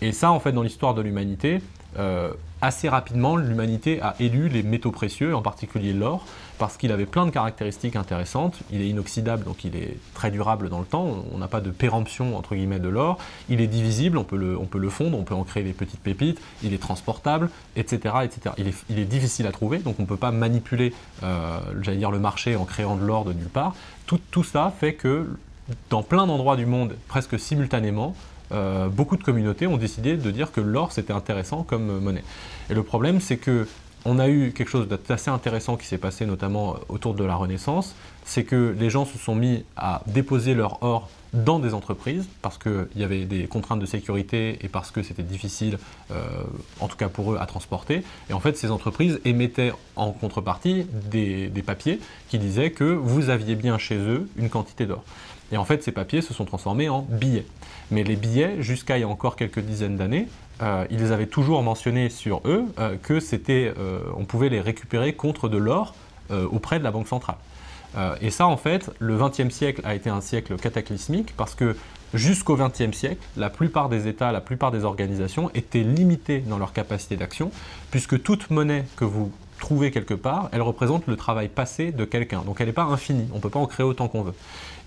Et 0.00 0.12
ça, 0.12 0.30
en 0.30 0.40
fait, 0.40 0.52
dans 0.52 0.62
l'histoire 0.62 0.94
de 0.94 1.02
l'humanité, 1.02 1.60
euh, 1.98 2.32
assez 2.60 2.88
rapidement, 2.88 3.36
l'humanité 3.36 4.00
a 4.02 4.14
élu 4.20 4.48
les 4.48 4.62
métaux 4.62 4.90
précieux, 4.90 5.34
en 5.34 5.42
particulier 5.42 5.92
l'or, 5.92 6.24
parce 6.58 6.76
qu'il 6.76 6.92
avait 6.92 7.06
plein 7.06 7.24
de 7.24 7.30
caractéristiques 7.30 7.96
intéressantes. 7.96 8.58
Il 8.70 8.82
est 8.82 8.88
inoxydable, 8.88 9.44
donc 9.44 9.64
il 9.64 9.76
est 9.76 9.96
très 10.14 10.30
durable 10.30 10.68
dans 10.68 10.80
le 10.80 10.84
temps. 10.84 11.24
On 11.32 11.38
n'a 11.38 11.48
pas 11.48 11.60
de 11.60 11.70
péremption 11.70 12.36
entre 12.36 12.54
guillemets 12.54 12.80
de 12.80 12.88
l'or. 12.88 13.18
Il 13.48 13.60
est 13.60 13.66
divisible, 13.66 14.18
on 14.18 14.24
peut, 14.24 14.36
le, 14.36 14.58
on 14.58 14.66
peut 14.66 14.78
le 14.78 14.90
fondre, 14.90 15.16
on 15.18 15.22
peut 15.22 15.34
en 15.34 15.44
créer 15.44 15.62
des 15.62 15.72
petites 15.72 16.00
pépites. 16.00 16.40
Il 16.62 16.74
est 16.74 16.82
transportable, 16.82 17.48
etc., 17.76 18.14
etc. 18.24 18.54
Il 18.58 18.68
est, 18.68 18.84
il 18.90 18.98
est 18.98 19.04
difficile 19.04 19.46
à 19.46 19.52
trouver, 19.52 19.78
donc 19.78 19.96
on 19.98 20.02
ne 20.02 20.08
peut 20.08 20.16
pas 20.16 20.32
manipuler, 20.32 20.92
euh, 21.22 21.58
j'allais 21.80 21.98
dire, 21.98 22.10
le 22.10 22.18
marché 22.18 22.56
en 22.56 22.64
créant 22.64 22.96
de 22.96 23.04
l'or 23.04 23.24
de 23.24 23.32
nulle 23.32 23.48
part. 23.48 23.74
Tout, 24.06 24.20
tout 24.30 24.44
ça 24.44 24.72
fait 24.78 24.94
que 24.94 25.28
dans 25.90 26.02
plein 26.02 26.26
d'endroits 26.26 26.56
du 26.56 26.66
monde, 26.66 26.96
presque 27.08 27.38
simultanément, 27.38 28.14
euh, 28.52 28.88
beaucoup 28.88 29.16
de 29.16 29.22
communautés 29.22 29.66
ont 29.66 29.76
décidé 29.76 30.16
de 30.16 30.30
dire 30.30 30.52
que 30.52 30.60
l'or 30.60 30.92
c'était 30.92 31.12
intéressant 31.12 31.62
comme 31.62 32.00
monnaie. 32.00 32.24
Et 32.70 32.74
le 32.74 32.82
problème 32.82 33.20
c'est 33.20 33.36
que 33.36 33.66
on 34.04 34.18
a 34.18 34.28
eu 34.28 34.52
quelque 34.52 34.70
chose 34.70 34.88
d'assez 34.88 35.30
intéressant 35.30 35.76
qui 35.76 35.86
s'est 35.86 35.98
passé 35.98 36.24
notamment 36.24 36.76
autour 36.88 37.14
de 37.14 37.24
la 37.24 37.34
Renaissance, 37.34 37.94
c'est 38.24 38.44
que 38.44 38.74
les 38.78 38.90
gens 38.90 39.04
se 39.04 39.18
sont 39.18 39.34
mis 39.34 39.64
à 39.76 40.02
déposer 40.06 40.54
leur 40.54 40.82
or 40.82 41.08
dans 41.32 41.58
des 41.58 41.74
entreprises 41.74 42.26
parce 42.40 42.58
qu'il 42.58 42.86
y 42.96 43.04
avait 43.04 43.24
des 43.24 43.46
contraintes 43.46 43.80
de 43.80 43.86
sécurité 43.86 44.58
et 44.62 44.68
parce 44.68 44.90
que 44.90 45.02
c'était 45.02 45.22
difficile, 45.22 45.78
euh, 46.10 46.24
en 46.80 46.88
tout 46.88 46.96
cas 46.96 47.08
pour 47.08 47.32
eux, 47.32 47.38
à 47.38 47.46
transporter. 47.46 48.02
Et 48.30 48.32
en 48.32 48.40
fait, 48.40 48.56
ces 48.56 48.70
entreprises 48.70 49.20
émettaient 49.24 49.72
en 49.96 50.12
contrepartie 50.12 50.86
des, 51.10 51.48
des 51.48 51.62
papiers 51.62 52.00
qui 52.28 52.38
disaient 52.38 52.70
que 52.70 52.84
vous 52.84 53.28
aviez 53.28 53.56
bien 53.56 53.78
chez 53.78 53.96
eux 53.96 54.28
une 54.36 54.48
quantité 54.48 54.86
d'or. 54.86 55.04
Et 55.52 55.56
en 55.56 55.64
fait, 55.64 55.82
ces 55.82 55.92
papiers 55.92 56.20
se 56.20 56.34
sont 56.34 56.44
transformés 56.44 56.88
en 56.88 57.02
billets. 57.08 57.46
Mais 57.90 58.04
les 58.04 58.16
billets, 58.16 58.62
jusqu'à 58.62 58.98
il 58.98 59.00
y 59.00 59.04
a 59.04 59.08
encore 59.08 59.36
quelques 59.36 59.60
dizaines 59.60 59.96
d'années, 59.96 60.28
euh, 60.60 60.86
ils 60.90 61.12
avaient 61.12 61.26
toujours 61.26 61.62
mentionné 61.62 62.10
sur 62.10 62.40
eux 62.44 62.64
euh, 62.78 62.96
que 63.02 63.20
c'était, 63.20 63.72
euh, 63.78 64.00
on 64.16 64.24
pouvait 64.24 64.48
les 64.48 64.60
récupérer 64.60 65.12
contre 65.12 65.48
de 65.48 65.58
l'or 65.58 65.94
auprès 66.52 66.78
de 66.78 66.84
la 66.84 66.90
Banque 66.90 67.08
centrale. 67.08 67.38
et 68.20 68.28
ça, 68.30 68.46
en 68.46 68.58
fait, 68.58 68.90
le 68.98 69.16
XXe 69.16 69.48
siècle 69.48 69.80
a 69.82 69.94
été 69.94 70.10
un 70.10 70.20
siècle 70.20 70.56
cataclysmique 70.58 71.32
parce 71.38 71.54
que 71.54 71.74
jusqu'au 72.12 72.54
XXe 72.54 72.94
siècle, 72.94 73.26
la 73.38 73.48
plupart 73.48 73.88
des 73.88 74.08
États, 74.08 74.30
la 74.30 74.42
plupart 74.42 74.70
des 74.70 74.84
organisations 74.84 75.50
étaient 75.54 75.82
limitées 75.82 76.40
dans 76.40 76.58
leur 76.58 76.74
capacité 76.74 77.16
d'action, 77.16 77.50
puisque 77.90 78.22
toute 78.22 78.50
monnaie 78.50 78.84
que 78.96 79.06
vous 79.06 79.32
trouvez 79.58 79.90
quelque 79.90 80.12
part, 80.12 80.48
elle 80.52 80.62
représente 80.62 81.06
le 81.06 81.16
travail 81.16 81.48
passé 81.48 81.92
de 81.92 82.04
quelqu'un. 82.04 82.42
Donc 82.42 82.60
elle 82.60 82.66
n'est 82.66 82.72
pas 82.72 82.84
infinie, 82.84 83.26
on 83.32 83.36
ne 83.36 83.40
peut 83.40 83.50
pas 83.50 83.58
en 83.58 83.66
créer 83.66 83.86
autant 83.86 84.08
qu'on 84.08 84.22
veut. 84.22 84.34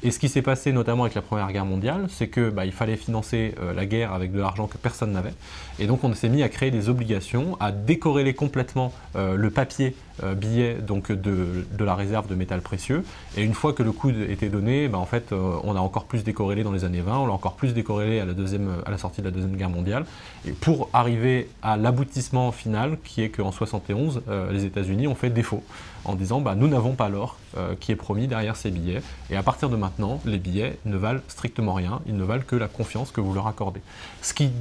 Et 0.03 0.09
ce 0.09 0.17
qui 0.17 0.29
s'est 0.29 0.41
passé 0.41 0.71
notamment 0.71 1.03
avec 1.03 1.13
la 1.13 1.21
Première 1.21 1.51
Guerre 1.51 1.65
mondiale, 1.65 2.07
c'est 2.09 2.27
qu'il 2.27 2.49
bah, 2.49 2.63
fallait 2.71 2.95
financer 2.95 3.53
euh, 3.61 3.73
la 3.73 3.85
guerre 3.85 4.13
avec 4.13 4.31
de 4.31 4.39
l'argent 4.39 4.65
que 4.65 4.77
personne 4.77 5.11
n'avait. 5.11 5.33
Et 5.77 5.85
donc 5.85 6.03
on 6.03 6.13
s'est 6.15 6.29
mis 6.29 6.41
à 6.41 6.49
créer 6.49 6.71
des 6.71 6.89
obligations, 6.89 7.55
à 7.59 7.71
décorréler 7.71 8.33
complètement 8.33 8.93
euh, 9.15 9.35
le 9.35 9.49
papier 9.51 9.95
euh, 10.23 10.33
billet 10.33 10.75
donc, 10.75 11.11
de, 11.11 11.65
la 11.79 11.93
réserve 11.93 12.27
de 12.27 12.33
métal 12.33 12.61
précieux. 12.61 13.03
Et 13.37 13.43
une 13.43 13.53
fois 13.53 13.73
que 13.73 13.83
le 13.83 13.91
coup 13.91 14.09
était 14.09 14.49
donné, 14.49 14.87
bah, 14.87 14.97
en 14.97 15.05
fait, 15.05 15.31
on 15.31 15.75
a 15.75 15.79
encore 15.79 16.05
plus 16.05 16.23
décorrélé 16.23 16.63
dans 16.63 16.71
les 16.71 16.83
années 16.83 17.01
20, 17.01 17.19
on 17.19 17.27
l'a 17.27 17.33
encore 17.33 17.53
plus 17.53 17.73
décorrélé 17.73 18.19
à 18.19 18.25
la, 18.25 18.33
deuxième, 18.33 18.81
à 18.85 18.91
la 18.91 18.97
sortie 18.97 19.21
de 19.21 19.27
la 19.27 19.31
Deuxième 19.31 19.55
Guerre 19.55 19.69
mondiale. 19.69 20.05
Et 20.47 20.51
pour 20.51 20.89
arriver 20.93 21.49
à 21.61 21.77
l'aboutissement 21.77 22.51
final, 22.51 22.97
qui 23.03 23.21
est 23.21 23.29
qu'en 23.29 23.51
71, 23.51 24.21
les 24.51 24.65
États-Unis 24.65 25.07
ont 25.07 25.15
fait 25.15 25.29
défaut 25.29 25.63
en 26.05 26.15
disant 26.15 26.41
bah, 26.41 26.55
nous 26.55 26.67
n'avons 26.67 26.93
pas 26.93 27.09
l'or 27.09 27.37
qui 27.79 27.91
est 27.91 27.95
promis 27.95 28.27
derrière 28.27 28.55
ces 28.55 28.71
billets. 28.71 29.01
Et 29.29 29.35
à 29.35 29.43
partir 29.43 29.69
de 29.69 29.75
maintenant, 29.75 30.21
les 30.25 30.37
billets 30.37 30.77
ne 30.85 30.97
valent 30.97 31.21
strictement 31.27 31.73
rien, 31.73 32.01
ils 32.05 32.15
ne 32.15 32.23
valent 32.23 32.43
que 32.45 32.55
la 32.55 32.67
confiance 32.67 33.11
que 33.11 33.21
vous 33.21 33.33
leur 33.33 33.47
accordez. 33.47 33.81
Ce 34.21 34.33
qui, 34.33 34.51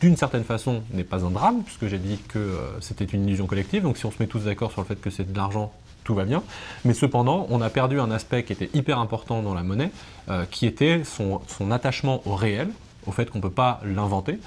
d'une 0.00 0.16
certaine 0.16 0.44
façon, 0.44 0.82
n'est 0.92 1.04
pas 1.04 1.24
un 1.24 1.30
drame, 1.30 1.62
puisque 1.62 1.86
j'ai 1.86 1.98
dit 1.98 2.18
que 2.28 2.38
euh, 2.38 2.80
c'était 2.80 3.04
une 3.04 3.26
illusion 3.26 3.46
collective, 3.46 3.82
donc 3.82 3.96
si 3.96 4.06
on 4.06 4.10
se 4.10 4.16
met 4.20 4.26
tous 4.26 4.44
d'accord 4.44 4.70
sur 4.70 4.80
le 4.80 4.86
fait 4.86 5.00
que 5.00 5.10
c'est 5.10 5.30
de 5.30 5.36
l'argent, 5.36 5.72
tout 6.04 6.14
va 6.14 6.24
bien. 6.24 6.42
Mais 6.84 6.94
cependant, 6.94 7.46
on 7.50 7.60
a 7.60 7.68
perdu 7.68 8.00
un 8.00 8.10
aspect 8.10 8.44
qui 8.44 8.52
était 8.52 8.70
hyper 8.74 8.98
important 8.98 9.42
dans 9.42 9.54
la 9.54 9.62
monnaie, 9.62 9.90
euh, 10.28 10.44
qui 10.50 10.66
était 10.66 11.02
son, 11.04 11.40
attachement 11.70 12.22
au 12.26 12.34
réel, 12.34 12.68
au 13.06 13.12
fait 13.12 13.30
qu'on 13.30 13.38
ne 13.38 13.42
peut 13.42 13.50
pas 13.50 13.80
l'inventer, 13.84 14.38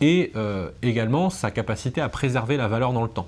et 0.00 0.32
euh, 0.36 0.70
également 0.82 1.28
sa 1.28 1.50
capacité 1.50 2.00
à 2.00 2.08
préserver 2.08 2.56
la 2.56 2.68
valeur 2.68 2.92
dans 2.92 3.02
le 3.02 3.10
temps. 3.10 3.26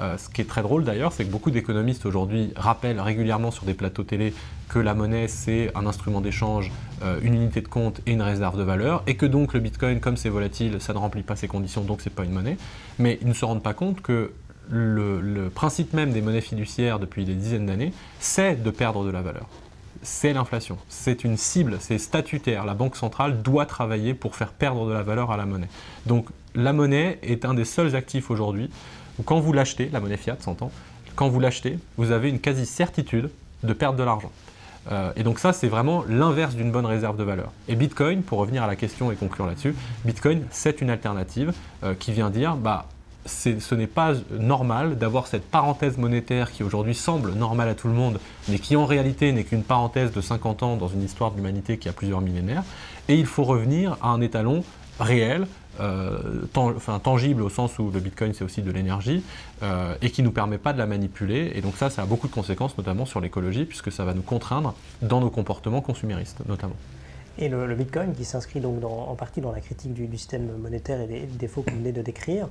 Euh, 0.00 0.18
ce 0.18 0.28
qui 0.28 0.40
est 0.40 0.48
très 0.48 0.62
drôle 0.62 0.84
d'ailleurs, 0.84 1.12
c'est 1.12 1.24
que 1.24 1.30
beaucoup 1.30 1.50
d'économistes 1.50 2.04
aujourd'hui 2.06 2.52
rappellent 2.56 3.00
régulièrement 3.00 3.50
sur 3.50 3.64
des 3.64 3.74
plateaux 3.74 4.02
télé 4.02 4.34
que 4.68 4.78
la 4.78 4.94
monnaie 4.94 5.28
c'est 5.28 5.70
un 5.76 5.86
instrument 5.86 6.20
d'échange, 6.20 6.72
euh, 7.02 7.20
une 7.22 7.34
unité 7.34 7.60
de 7.60 7.68
compte 7.68 8.00
et 8.06 8.12
une 8.12 8.22
réserve 8.22 8.58
de 8.58 8.64
valeur, 8.64 9.02
et 9.06 9.16
que 9.16 9.26
donc 9.26 9.54
le 9.54 9.60
Bitcoin, 9.60 10.00
comme 10.00 10.16
c'est 10.16 10.28
volatile, 10.28 10.80
ça 10.80 10.92
ne 10.92 10.98
remplit 10.98 11.22
pas 11.22 11.36
ces 11.36 11.48
conditions, 11.48 11.82
donc 11.82 12.00
c'est 12.00 12.10
pas 12.10 12.24
une 12.24 12.32
monnaie. 12.32 12.56
Mais 12.98 13.18
ils 13.22 13.28
ne 13.28 13.34
se 13.34 13.44
rendent 13.44 13.62
pas 13.62 13.74
compte 13.74 14.00
que 14.00 14.32
le 14.70 15.48
principe 15.50 15.92
même 15.92 16.12
des 16.12 16.22
monnaies 16.22 16.40
fiduciaires 16.40 16.98
depuis 16.98 17.24
des 17.26 17.34
dizaines 17.34 17.66
d'années, 17.66 17.92
c'est 18.18 18.62
de 18.62 18.70
perdre 18.70 19.04
de 19.04 19.10
la 19.10 19.20
valeur. 19.20 19.46
C'est 20.02 20.32
l'inflation. 20.32 20.76
C'est 20.88 21.24
une 21.24 21.36
cible, 21.36 21.76
c'est 21.80 21.98
statutaire. 21.98 22.64
La 22.64 22.74
Banque 22.74 22.96
centrale 22.96 23.42
doit 23.42 23.66
travailler 23.66 24.14
pour 24.14 24.36
faire 24.36 24.52
perdre 24.52 24.86
de 24.86 24.92
la 24.92 25.02
valeur 25.02 25.30
à 25.30 25.36
la 25.36 25.46
monnaie. 25.46 25.68
Donc 26.06 26.28
la 26.54 26.72
monnaie 26.72 27.18
est 27.22 27.44
un 27.44 27.54
des 27.54 27.64
seuls 27.64 27.96
actifs 27.96 28.30
aujourd'hui 28.30 28.70
quand 29.24 29.40
vous 29.40 29.52
l'achetez, 29.52 29.90
la 29.92 30.00
monnaie 30.00 30.16
fiat 30.16 30.36
s'entend, 30.40 30.70
quand 31.14 31.28
vous 31.28 31.40
l'achetez, 31.40 31.78
vous 31.96 32.10
avez 32.10 32.28
une 32.28 32.40
quasi-certitude 32.40 33.30
de 33.62 33.72
perdre 33.72 33.98
de 33.98 34.02
l'argent. 34.02 34.32
Euh, 34.90 35.12
et 35.16 35.22
donc 35.22 35.38
ça, 35.38 35.52
c'est 35.52 35.68
vraiment 35.68 36.04
l'inverse 36.08 36.54
d'une 36.54 36.70
bonne 36.70 36.86
réserve 36.86 37.16
de 37.16 37.24
valeur. 37.24 37.52
Et 37.68 37.76
Bitcoin, 37.76 38.22
pour 38.22 38.38
revenir 38.38 38.62
à 38.62 38.66
la 38.66 38.76
question 38.76 39.10
et 39.10 39.16
conclure 39.16 39.46
là-dessus, 39.46 39.74
Bitcoin, 40.04 40.42
c'est 40.50 40.80
une 40.80 40.90
alternative 40.90 41.52
euh, 41.84 41.94
qui 41.94 42.12
vient 42.12 42.30
dire, 42.30 42.56
bah, 42.56 42.86
ce 43.26 43.74
n'est 43.74 43.86
pas 43.86 44.12
normal 44.38 44.98
d'avoir 44.98 45.26
cette 45.26 45.44
parenthèse 45.44 45.96
monétaire 45.96 46.52
qui 46.52 46.62
aujourd'hui 46.62 46.94
semble 46.94 47.32
normale 47.32 47.70
à 47.70 47.74
tout 47.74 47.88
le 47.88 47.94
monde, 47.94 48.20
mais 48.48 48.58
qui 48.58 48.76
en 48.76 48.84
réalité 48.84 49.32
n'est 49.32 49.44
qu'une 49.44 49.62
parenthèse 49.62 50.12
de 50.12 50.20
50 50.20 50.62
ans 50.62 50.76
dans 50.76 50.88
une 50.88 51.02
histoire 51.02 51.30
de 51.30 51.36
l'humanité 51.36 51.78
qui 51.78 51.88
a 51.88 51.92
plusieurs 51.92 52.20
millénaires. 52.20 52.64
Et 53.08 53.14
il 53.14 53.24
faut 53.24 53.44
revenir 53.44 53.96
à 54.02 54.08
un 54.08 54.20
étalon 54.20 54.62
réel, 55.00 55.46
enfin, 55.80 56.98
tangible 56.98 57.42
au 57.42 57.48
sens 57.48 57.78
où 57.78 57.90
le 57.90 58.00
Bitcoin 58.00 58.32
c'est 58.34 58.44
aussi 58.44 58.62
de 58.62 58.70
l'énergie 58.70 59.22
euh, 59.62 59.94
et 60.02 60.10
qui 60.10 60.22
ne 60.22 60.26
nous 60.26 60.32
permet 60.32 60.58
pas 60.58 60.72
de 60.72 60.78
la 60.78 60.86
manipuler. 60.86 61.52
Et 61.54 61.60
donc 61.60 61.76
ça, 61.76 61.90
ça 61.90 62.02
a 62.02 62.06
beaucoup 62.06 62.28
de 62.28 62.32
conséquences, 62.32 62.76
notamment 62.76 63.06
sur 63.06 63.20
l'écologie, 63.20 63.64
puisque 63.64 63.92
ça 63.92 64.04
va 64.04 64.14
nous 64.14 64.22
contraindre 64.22 64.74
dans 65.02 65.20
nos 65.20 65.30
comportements 65.30 65.80
consuméristes, 65.80 66.38
notamment. 66.46 66.76
Et 67.36 67.48
le, 67.48 67.74
Bitcoin, 67.74 68.14
qui 68.14 68.24
s'inscrit 68.24 68.60
donc 68.60 68.84
en 68.84 69.14
partie 69.16 69.40
dans 69.40 69.50
la 69.50 69.60
critique 69.60 69.92
du, 69.92 70.06
système 70.16 70.56
monétaire 70.56 71.00
et 71.00 71.06
des 71.06 71.20
défauts 71.20 71.62
que 71.62 71.70
vous 71.70 71.78
venez 71.78 71.90
de 71.90 72.00
décrire, 72.00 72.48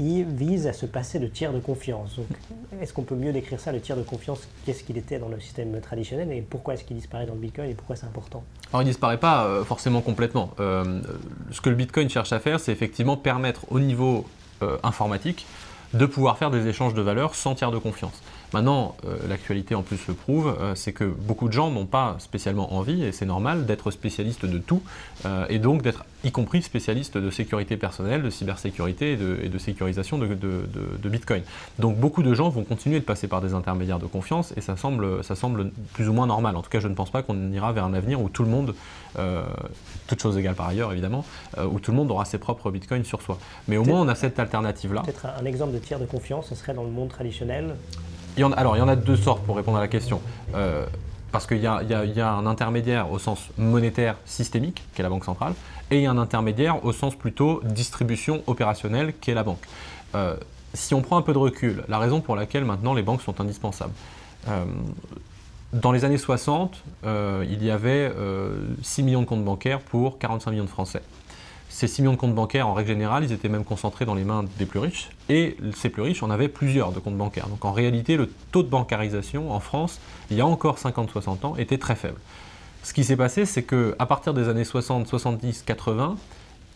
il 0.00 0.24
vise 0.24 0.66
à 0.66 0.72
se 0.72 0.86
passer 0.86 1.18
de 1.18 1.26
tiers 1.26 1.52
de 1.52 1.60
confiance. 1.60 2.16
Est-ce 2.80 2.92
qu'on 2.92 3.02
peut 3.02 3.14
mieux 3.14 3.32
décrire 3.32 3.60
ça, 3.60 3.72
le 3.72 3.80
tiers 3.80 3.96
de 3.96 4.02
confiance 4.02 4.48
Qu'est-ce 4.64 4.82
qu'il 4.82 4.96
était 4.96 5.18
dans 5.18 5.28
le 5.28 5.38
système 5.40 5.78
traditionnel 5.80 6.32
et 6.32 6.40
pourquoi 6.40 6.74
est-ce 6.74 6.84
qu'il 6.84 6.96
disparaît 6.96 7.26
dans 7.26 7.34
le 7.34 7.40
Bitcoin 7.40 7.70
et 7.70 7.74
pourquoi 7.74 7.96
c'est 7.96 8.06
important? 8.06 8.42
Alors, 8.72 8.82
il 8.82 8.86
ne 8.86 8.90
disparaît 8.90 9.18
pas 9.18 9.44
euh, 9.44 9.64
forcément 9.64 10.00
complètement. 10.00 10.50
Euh, 10.60 11.00
ce 11.50 11.60
que 11.60 11.68
le 11.68 11.76
Bitcoin 11.76 12.08
cherche 12.08 12.32
à 12.32 12.40
faire, 12.40 12.60
c'est 12.60 12.72
effectivement 12.72 13.16
permettre 13.16 13.70
au 13.70 13.80
niveau 13.80 14.26
euh, 14.62 14.78
informatique 14.82 15.46
de 15.92 16.06
pouvoir 16.06 16.38
faire 16.38 16.50
des 16.50 16.66
échanges 16.66 16.94
de 16.94 17.02
valeurs 17.02 17.34
sans 17.34 17.54
tiers 17.54 17.70
de 17.70 17.78
confiance. 17.78 18.22
Maintenant, 18.52 18.96
euh, 19.06 19.16
l'actualité 19.28 19.74
en 19.74 19.82
plus 19.82 20.06
le 20.08 20.14
prouve, 20.14 20.56
euh, 20.60 20.74
c'est 20.74 20.92
que 20.92 21.04
beaucoup 21.04 21.46
de 21.46 21.52
gens 21.52 21.70
n'ont 21.70 21.86
pas 21.86 22.16
spécialement 22.18 22.74
envie, 22.74 23.04
et 23.04 23.12
c'est 23.12 23.26
normal, 23.26 23.64
d'être 23.64 23.90
spécialiste 23.90 24.44
de 24.44 24.58
tout, 24.58 24.82
euh, 25.24 25.46
et 25.48 25.58
donc 25.58 25.82
d'être 25.82 26.04
y 26.24 26.32
compris 26.32 26.62
spécialiste 26.62 27.16
de 27.16 27.30
sécurité 27.30 27.76
personnelle, 27.76 28.22
de 28.22 28.30
cybersécurité 28.30 29.12
et 29.12 29.16
de, 29.16 29.58
sécurisation 29.58 30.18
de, 30.18 31.08
Bitcoin. 31.08 31.42
Donc 31.78 31.96
beaucoup 31.96 32.22
de 32.22 32.34
gens 32.34 32.50
vont 32.50 32.64
continuer 32.64 33.00
de 33.00 33.04
passer 33.04 33.26
par 33.26 33.40
des 33.40 33.54
intermédiaires 33.54 33.98
de 33.98 34.06
confiance, 34.06 34.52
et 34.56 34.60
ça 34.60 34.76
semble, 34.76 35.24
ça 35.24 35.34
semble 35.34 35.70
plus 35.94 36.08
ou 36.08 36.12
moins 36.12 36.26
normal. 36.26 36.56
En 36.56 36.62
tout 36.62 36.68
cas, 36.68 36.80
je 36.80 36.88
ne 36.88 36.94
pense 36.94 37.10
pas 37.10 37.22
qu'on 37.22 37.52
ira 37.52 37.72
vers 37.72 37.84
un 37.84 37.94
avenir 37.94 38.20
où 38.20 38.28
tout 38.28 38.42
le 38.42 38.50
monde, 38.50 38.74
toutes 40.06 40.20
choses 40.20 40.36
égales 40.36 40.54
par 40.54 40.68
ailleurs 40.68 40.92
évidemment, 40.92 41.24
où 41.70 41.80
tout 41.80 41.90
le 41.90 41.96
monde 41.96 42.10
aura 42.10 42.26
ses 42.26 42.38
propres 42.38 42.70
Bitcoins 42.70 43.04
sur 43.04 43.22
soi. 43.22 43.38
Mais 43.66 43.78
au 43.78 43.84
moins 43.84 44.02
on 44.02 44.08
a 44.08 44.14
cette 44.14 44.38
alternative-là. 44.38 45.02
Peut-être 45.02 45.26
un 45.40 45.44
exemple 45.46 45.72
de 45.72 45.78
tiers 45.78 45.98
de 45.98 46.06
confiance, 46.06 46.48
ce 46.48 46.54
serait 46.54 46.74
dans 46.74 46.84
le 46.84 46.90
monde 46.90 47.08
traditionnel 47.08 47.76
alors, 48.38 48.76
il 48.76 48.78
y 48.78 48.82
en 48.82 48.88
a 48.88 48.96
deux 48.96 49.16
sortes 49.16 49.44
pour 49.44 49.56
répondre 49.56 49.78
à 49.78 49.80
la 49.80 49.88
question. 49.88 50.20
Euh, 50.54 50.86
parce 51.32 51.46
qu'il 51.46 51.58
y, 51.58 51.66
a 51.66 52.32
un 52.32 52.46
intermédiaire 52.46 53.12
au 53.12 53.20
sens 53.20 53.50
monétaire 53.56 54.16
systémique, 54.24 54.82
qui 54.94 55.00
est 55.00 55.04
la 55.04 55.08
Banque 55.08 55.24
centrale, 55.24 55.52
et 55.92 55.98
il 55.98 56.02
y 56.02 56.06
a 56.06 56.10
un 56.10 56.18
intermédiaire 56.18 56.84
au 56.84 56.92
sens 56.92 57.14
plutôt 57.14 57.60
distribution 57.62 58.42
opérationnelle, 58.48 59.14
qui 59.20 59.30
est 59.30 59.34
la 59.34 59.44
banque. 59.44 59.64
Euh, 60.16 60.34
si 60.74 60.92
on 60.92 61.02
prend 61.02 61.16
un 61.16 61.22
peu 61.22 61.32
de 61.32 61.38
recul, 61.38 61.84
la 61.88 61.98
raison 61.98 62.20
pour 62.20 62.34
laquelle 62.34 62.64
maintenant 62.64 62.94
les 62.94 63.02
banques 63.02 63.22
sont 63.22 63.40
indispensables. 63.40 63.92
Euh, 64.48 64.64
dans 65.72 65.92
les 65.92 66.04
années 66.04 66.18
60, 66.18 66.82
il 67.04 67.62
y 67.62 67.70
avait 67.70 68.12
6 68.82 69.04
millions 69.04 69.20
de 69.20 69.26
comptes 69.26 69.44
bancaires 69.44 69.78
pour 69.78 70.18
45 70.18 70.50
millions 70.50 70.64
de 70.64 70.68
Français. 70.68 71.02
Ces 71.70 71.86
6 71.86 72.02
millions 72.02 72.12
de 72.14 72.18
comptes 72.18 72.34
bancaires, 72.34 72.66
en 72.66 72.74
règle 72.74 72.88
générale, 72.88 73.22
ils 73.22 73.32
étaient 73.32 73.48
même 73.48 73.64
concentrés 73.64 74.04
dans 74.04 74.16
les 74.16 74.24
mains 74.24 74.44
des 74.58 74.66
plus 74.66 74.80
riches. 74.80 75.08
Et 75.28 75.56
ces 75.76 75.88
plus 75.88 76.02
riches 76.02 76.20
en 76.22 76.28
avaient 76.28 76.48
plusieurs 76.48 76.90
de 76.90 76.98
comptes 76.98 77.16
bancaires. 77.16 77.46
Donc 77.46 77.64
en 77.64 77.72
réalité, 77.72 78.16
le 78.16 78.28
taux 78.50 78.64
de 78.64 78.68
bancarisation 78.68 79.52
en 79.52 79.60
France, 79.60 80.00
il 80.32 80.36
y 80.36 80.40
a 80.40 80.46
encore 80.46 80.78
50-60 80.78 81.46
ans, 81.46 81.56
était 81.56 81.78
très 81.78 81.94
faible. 81.94 82.18
Ce 82.82 82.92
qui 82.92 83.04
s'est 83.04 83.16
passé, 83.16 83.46
c'est 83.46 83.62
qu'à 83.62 84.04
partir 84.06 84.34
des 84.34 84.48
années 84.48 84.64
60, 84.64 85.06
70, 85.06 85.62
80, 85.62 86.16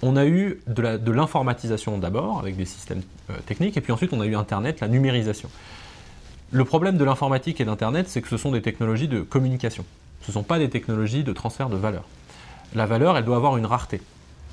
on 0.03 0.17
a 0.17 0.27
eu 0.27 0.61
de 0.69 1.11
l'informatisation 1.11 1.99
d'abord, 1.99 2.39
avec 2.39 2.57
des 2.57 2.65
systèmes 2.65 3.03
euh, 3.31 3.35
techniques, 3.47 3.77
et 3.77 3.81
puis 3.81 3.93
ensuite 3.93 4.13
on 4.13 4.21
a 4.21 4.27
eu 4.27 4.37
Internet, 4.37 4.81
la 4.81 4.89
numérisation. 4.89 5.51
Le 6.53 6.65
problème 6.65 6.99
de 6.99 7.05
l'informatique 7.05 7.61
et 7.61 7.65
d'Internet, 7.65 8.09
c'est 8.09 8.23
que 8.23 8.29
ce 8.29 8.37
sont 8.37 8.53
des 8.53 8.63
technologies 8.63 9.09
de 9.09 9.23
communication. 9.23 9.85
Ce 10.23 10.31
ne 10.31 10.35
sont 10.35 10.45
pas 10.45 10.61
des 10.61 10.71
technologies 10.71 11.25
de 11.25 11.33
transfert 11.33 11.69
de 11.69 11.77
valeur. 11.77 12.05
La 12.77 12.87
valeur, 12.87 13.17
elle 13.19 13.25
doit 13.25 13.37
avoir 13.37 13.57
une 13.57 13.67
rareté. 13.67 14.01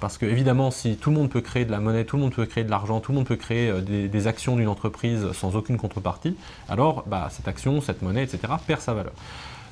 Parce 0.02 0.18
que 0.18 0.26
évidemment, 0.26 0.72
si 0.72 0.98
tout 0.98 1.12
le 1.12 1.16
monde 1.16 1.30
peut 1.30 1.42
créer 1.42 1.64
de 1.64 1.72
la 1.72 1.80
monnaie, 1.80 2.06
tout 2.06 2.18
le 2.18 2.24
monde 2.24 2.34
peut 2.34 2.48
créer 2.48 2.64
de 2.64 2.72
l'argent, 2.72 3.00
tout 3.00 3.12
le 3.12 3.20
monde 3.20 3.28
peut 3.28 3.36
créer 3.36 3.70
euh, 3.70 3.82
des, 3.82 4.28
actions 4.28 4.56
d'une 4.56 4.68
entreprise 4.68 5.32
sans 5.32 5.56
aucune 5.56 5.78
contrepartie, 5.78 6.36
alors 6.68 7.04
bah, 7.06 7.30
cette 7.30 7.48
action, 7.48 7.82
cette 7.82 8.02
monnaie, 8.02 8.24
etc., 8.24 8.54
perd 8.66 8.82
sa 8.82 8.96
valeur. 8.96 9.14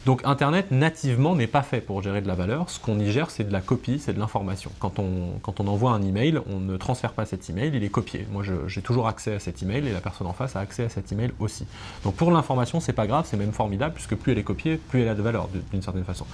Donc 0.05 0.21
Internet 0.23 0.71
nativement 0.71 1.35
n'est 1.35 1.47
pas 1.47 1.61
fait 1.61 1.81
pour 1.81 2.01
gérer 2.01 2.21
de 2.21 2.27
la 2.27 2.35
valeur. 2.35 2.69
Ce 2.69 2.79
qu'on 2.79 2.99
y 2.99 3.11
gère, 3.11 3.29
c'est 3.29 3.43
de 3.43 3.51
la 3.51 3.61
copie, 3.61 3.99
c'est 3.99 4.13
de 4.13 4.19
l'information. 4.19 4.71
Quand 4.79 4.97
on, 4.99 5.39
quand 5.41 5.59
on 5.59 5.67
envoie 5.67 5.91
un 5.91 6.01
email, 6.01 6.39
on 6.47 6.59
ne 6.59 6.77
transfère 6.77 7.11
pas 7.11 7.25
cet 7.25 7.49
email, 7.49 7.71
il 7.73 7.83
est 7.83 7.89
copié. 7.89 8.25
Moi, 8.31 8.43
j'ai 8.67 8.81
toujours 8.81 9.07
accès 9.07 9.35
à 9.35 9.39
cet 9.39 9.61
email 9.61 9.87
et 9.87 9.91
la 9.91 9.99
personne 9.99 10.27
en 10.27 10.33
face 10.33 10.55
a 10.55 10.59
accès 10.59 10.85
à 10.85 10.89
cet 10.89 11.11
email 11.11 11.31
aussi. 11.39 11.65
Donc 12.03 12.15
pour 12.15 12.31
l'information, 12.31 12.79
c'est 12.79 12.93
pas 12.93 13.07
grave, 13.07 13.25
c'est 13.29 13.37
même 13.37 13.51
formidable 13.51 13.93
puisque 13.93 14.15
plus 14.15 14.31
elle 14.31 14.39
est 14.39 14.43
copiée, 14.43 14.77
plus 14.77 15.01
elle 15.01 15.09
a 15.09 15.15
de 15.15 15.21
valeur 15.21 15.49
d'une 15.71 15.81
certaine 15.81 16.05
façon. 16.05 16.25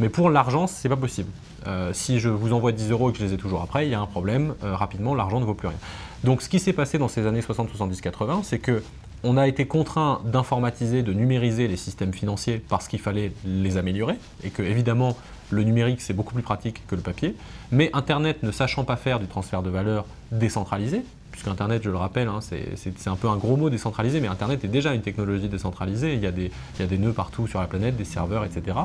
Mais 0.00 0.08
pour 0.08 0.30
l'argent, 0.30 0.66
c'est 0.66 0.88
pas 0.88 0.96
possible. 0.96 1.30
Euh, 1.66 1.92
si 1.92 2.20
je 2.20 2.28
vous 2.28 2.52
envoie 2.52 2.72
10 2.72 2.90
euros 2.92 3.10
et 3.10 3.12
que 3.12 3.18
je 3.18 3.24
les 3.24 3.34
ai 3.34 3.36
toujours 3.36 3.62
après, 3.62 3.86
il 3.86 3.90
y 3.90 3.94
a 3.94 4.00
un 4.00 4.06
problème. 4.06 4.54
Euh, 4.62 4.76
rapidement, 4.76 5.14
l'argent 5.14 5.40
ne 5.40 5.44
vaut 5.44 5.54
plus 5.54 5.68
rien. 5.68 5.78
Donc 6.24 6.42
ce 6.42 6.48
qui 6.48 6.60
s'est 6.60 6.72
passé 6.72 6.98
dans 6.98 7.08
ces 7.08 7.26
années 7.26 7.42
60, 7.42 7.68
70, 7.68 8.00
80, 8.00 8.40
c'est 8.44 8.58
que 8.58 8.82
on 9.24 9.36
a 9.36 9.48
été 9.48 9.66
contraint 9.66 10.20
d'informatiser, 10.24 11.02
de 11.02 11.12
numériser 11.12 11.68
les 11.68 11.76
systèmes 11.76 12.12
financiers 12.12 12.62
parce 12.68 12.88
qu'il 12.88 13.00
fallait 13.00 13.32
les 13.44 13.76
améliorer 13.76 14.16
et 14.44 14.50
que 14.50 14.62
évidemment 14.62 15.16
le 15.50 15.62
numérique 15.64 16.00
c'est 16.00 16.12
beaucoup 16.12 16.34
plus 16.34 16.42
pratique 16.42 16.86
que 16.86 16.94
le 16.94 17.00
papier. 17.00 17.34
Mais 17.72 17.90
Internet 17.92 18.42
ne 18.42 18.50
sachant 18.50 18.84
pas 18.84 18.96
faire 18.96 19.18
du 19.18 19.26
transfert 19.26 19.62
de 19.62 19.70
valeur 19.70 20.04
décentralisé, 20.30 21.02
puisque 21.32 21.48
Internet, 21.48 21.82
je 21.84 21.90
le 21.90 21.96
rappelle, 21.96 22.28
hein, 22.28 22.40
c'est 22.40 23.08
un 23.08 23.16
peu 23.16 23.28
un 23.28 23.36
gros 23.36 23.56
mot 23.56 23.70
décentralisé, 23.70 24.20
mais 24.20 24.28
Internet 24.28 24.64
est 24.64 24.68
déjà 24.68 24.92
une 24.92 25.02
technologie 25.02 25.48
décentralisée. 25.48 26.14
Il 26.14 26.20
y 26.20 26.26
a 26.26 26.32
des, 26.32 26.98
nœuds 26.98 27.12
partout 27.12 27.46
sur 27.46 27.60
la 27.60 27.66
planète, 27.66 27.96
des 27.96 28.04
serveurs, 28.04 28.44
etc. 28.44 28.76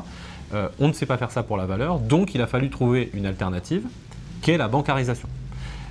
Euh, 0.52 0.68
on 0.78 0.88
ne 0.88 0.92
sait 0.92 1.06
pas 1.06 1.16
faire 1.16 1.30
ça 1.30 1.42
pour 1.42 1.56
la 1.56 1.66
valeur, 1.66 1.98
donc 1.98 2.34
il 2.34 2.40
a 2.40 2.46
fallu 2.46 2.70
trouver 2.70 3.10
une 3.12 3.26
alternative 3.26 3.84
qui 4.40 4.52
est 4.52 4.56
la 4.56 4.68
bancarisation. 4.68 5.28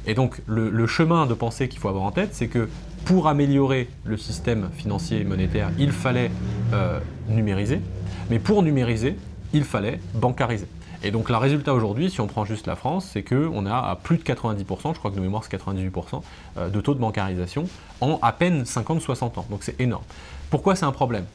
Et 0.05 0.13
donc 0.13 0.41
le, 0.47 0.85
chemin 0.87 1.25
de 1.25 1.33
pensée 1.33 1.69
qu'il 1.69 1.79
faut 1.79 1.89
avoir 1.89 2.03
en 2.03 2.11
tête, 2.11 2.29
c'est 2.33 2.47
que 2.47 2.69
pour 3.05 3.27
améliorer 3.27 3.89
le 4.05 4.17
système 4.17 4.69
financier 4.75 5.21
et 5.21 5.23
monétaire, 5.23 5.69
il 5.77 5.91
fallait 5.91 6.31
euh, 6.73 6.99
numériser, 7.27 7.81
mais 8.29 8.39
pour 8.39 8.63
numériser, 8.63 9.17
il 9.53 9.63
fallait 9.63 9.99
bancariser. 10.13 10.67
Et 11.03 11.11
donc 11.11 11.29
le 11.29 11.35
résultat 11.35 11.73
aujourd'hui, 11.73 12.09
si 12.09 12.21
on 12.21 12.27
prend 12.27 12.45
juste 12.45 12.65
la 12.65 12.77
France, 12.77 13.09
c'est 13.11 13.23
qu'on 13.23 13.65
a 13.65 13.75
à 13.75 13.95
plus 14.01 14.17
de 14.17 14.23
90%, 14.23 14.93
je 14.93 14.99
crois 14.99 15.11
que 15.11 15.15
de 15.15 15.21
mémoire 15.21 15.43
c'est 15.43 15.55
98%, 15.57 16.21
euh, 16.57 16.69
de 16.69 16.81
taux 16.81 16.93
de 16.93 16.99
bancarisation 16.99 17.65
en 17.99 18.19
à 18.21 18.31
peine 18.31 18.63
50-60 18.63 19.39
ans. 19.39 19.45
Donc 19.49 19.63
c'est 19.63 19.79
énorme. 19.81 20.03
Pourquoi 20.49 20.75
c'est 20.75 20.85
un 20.85 20.91
problème? 20.91 21.25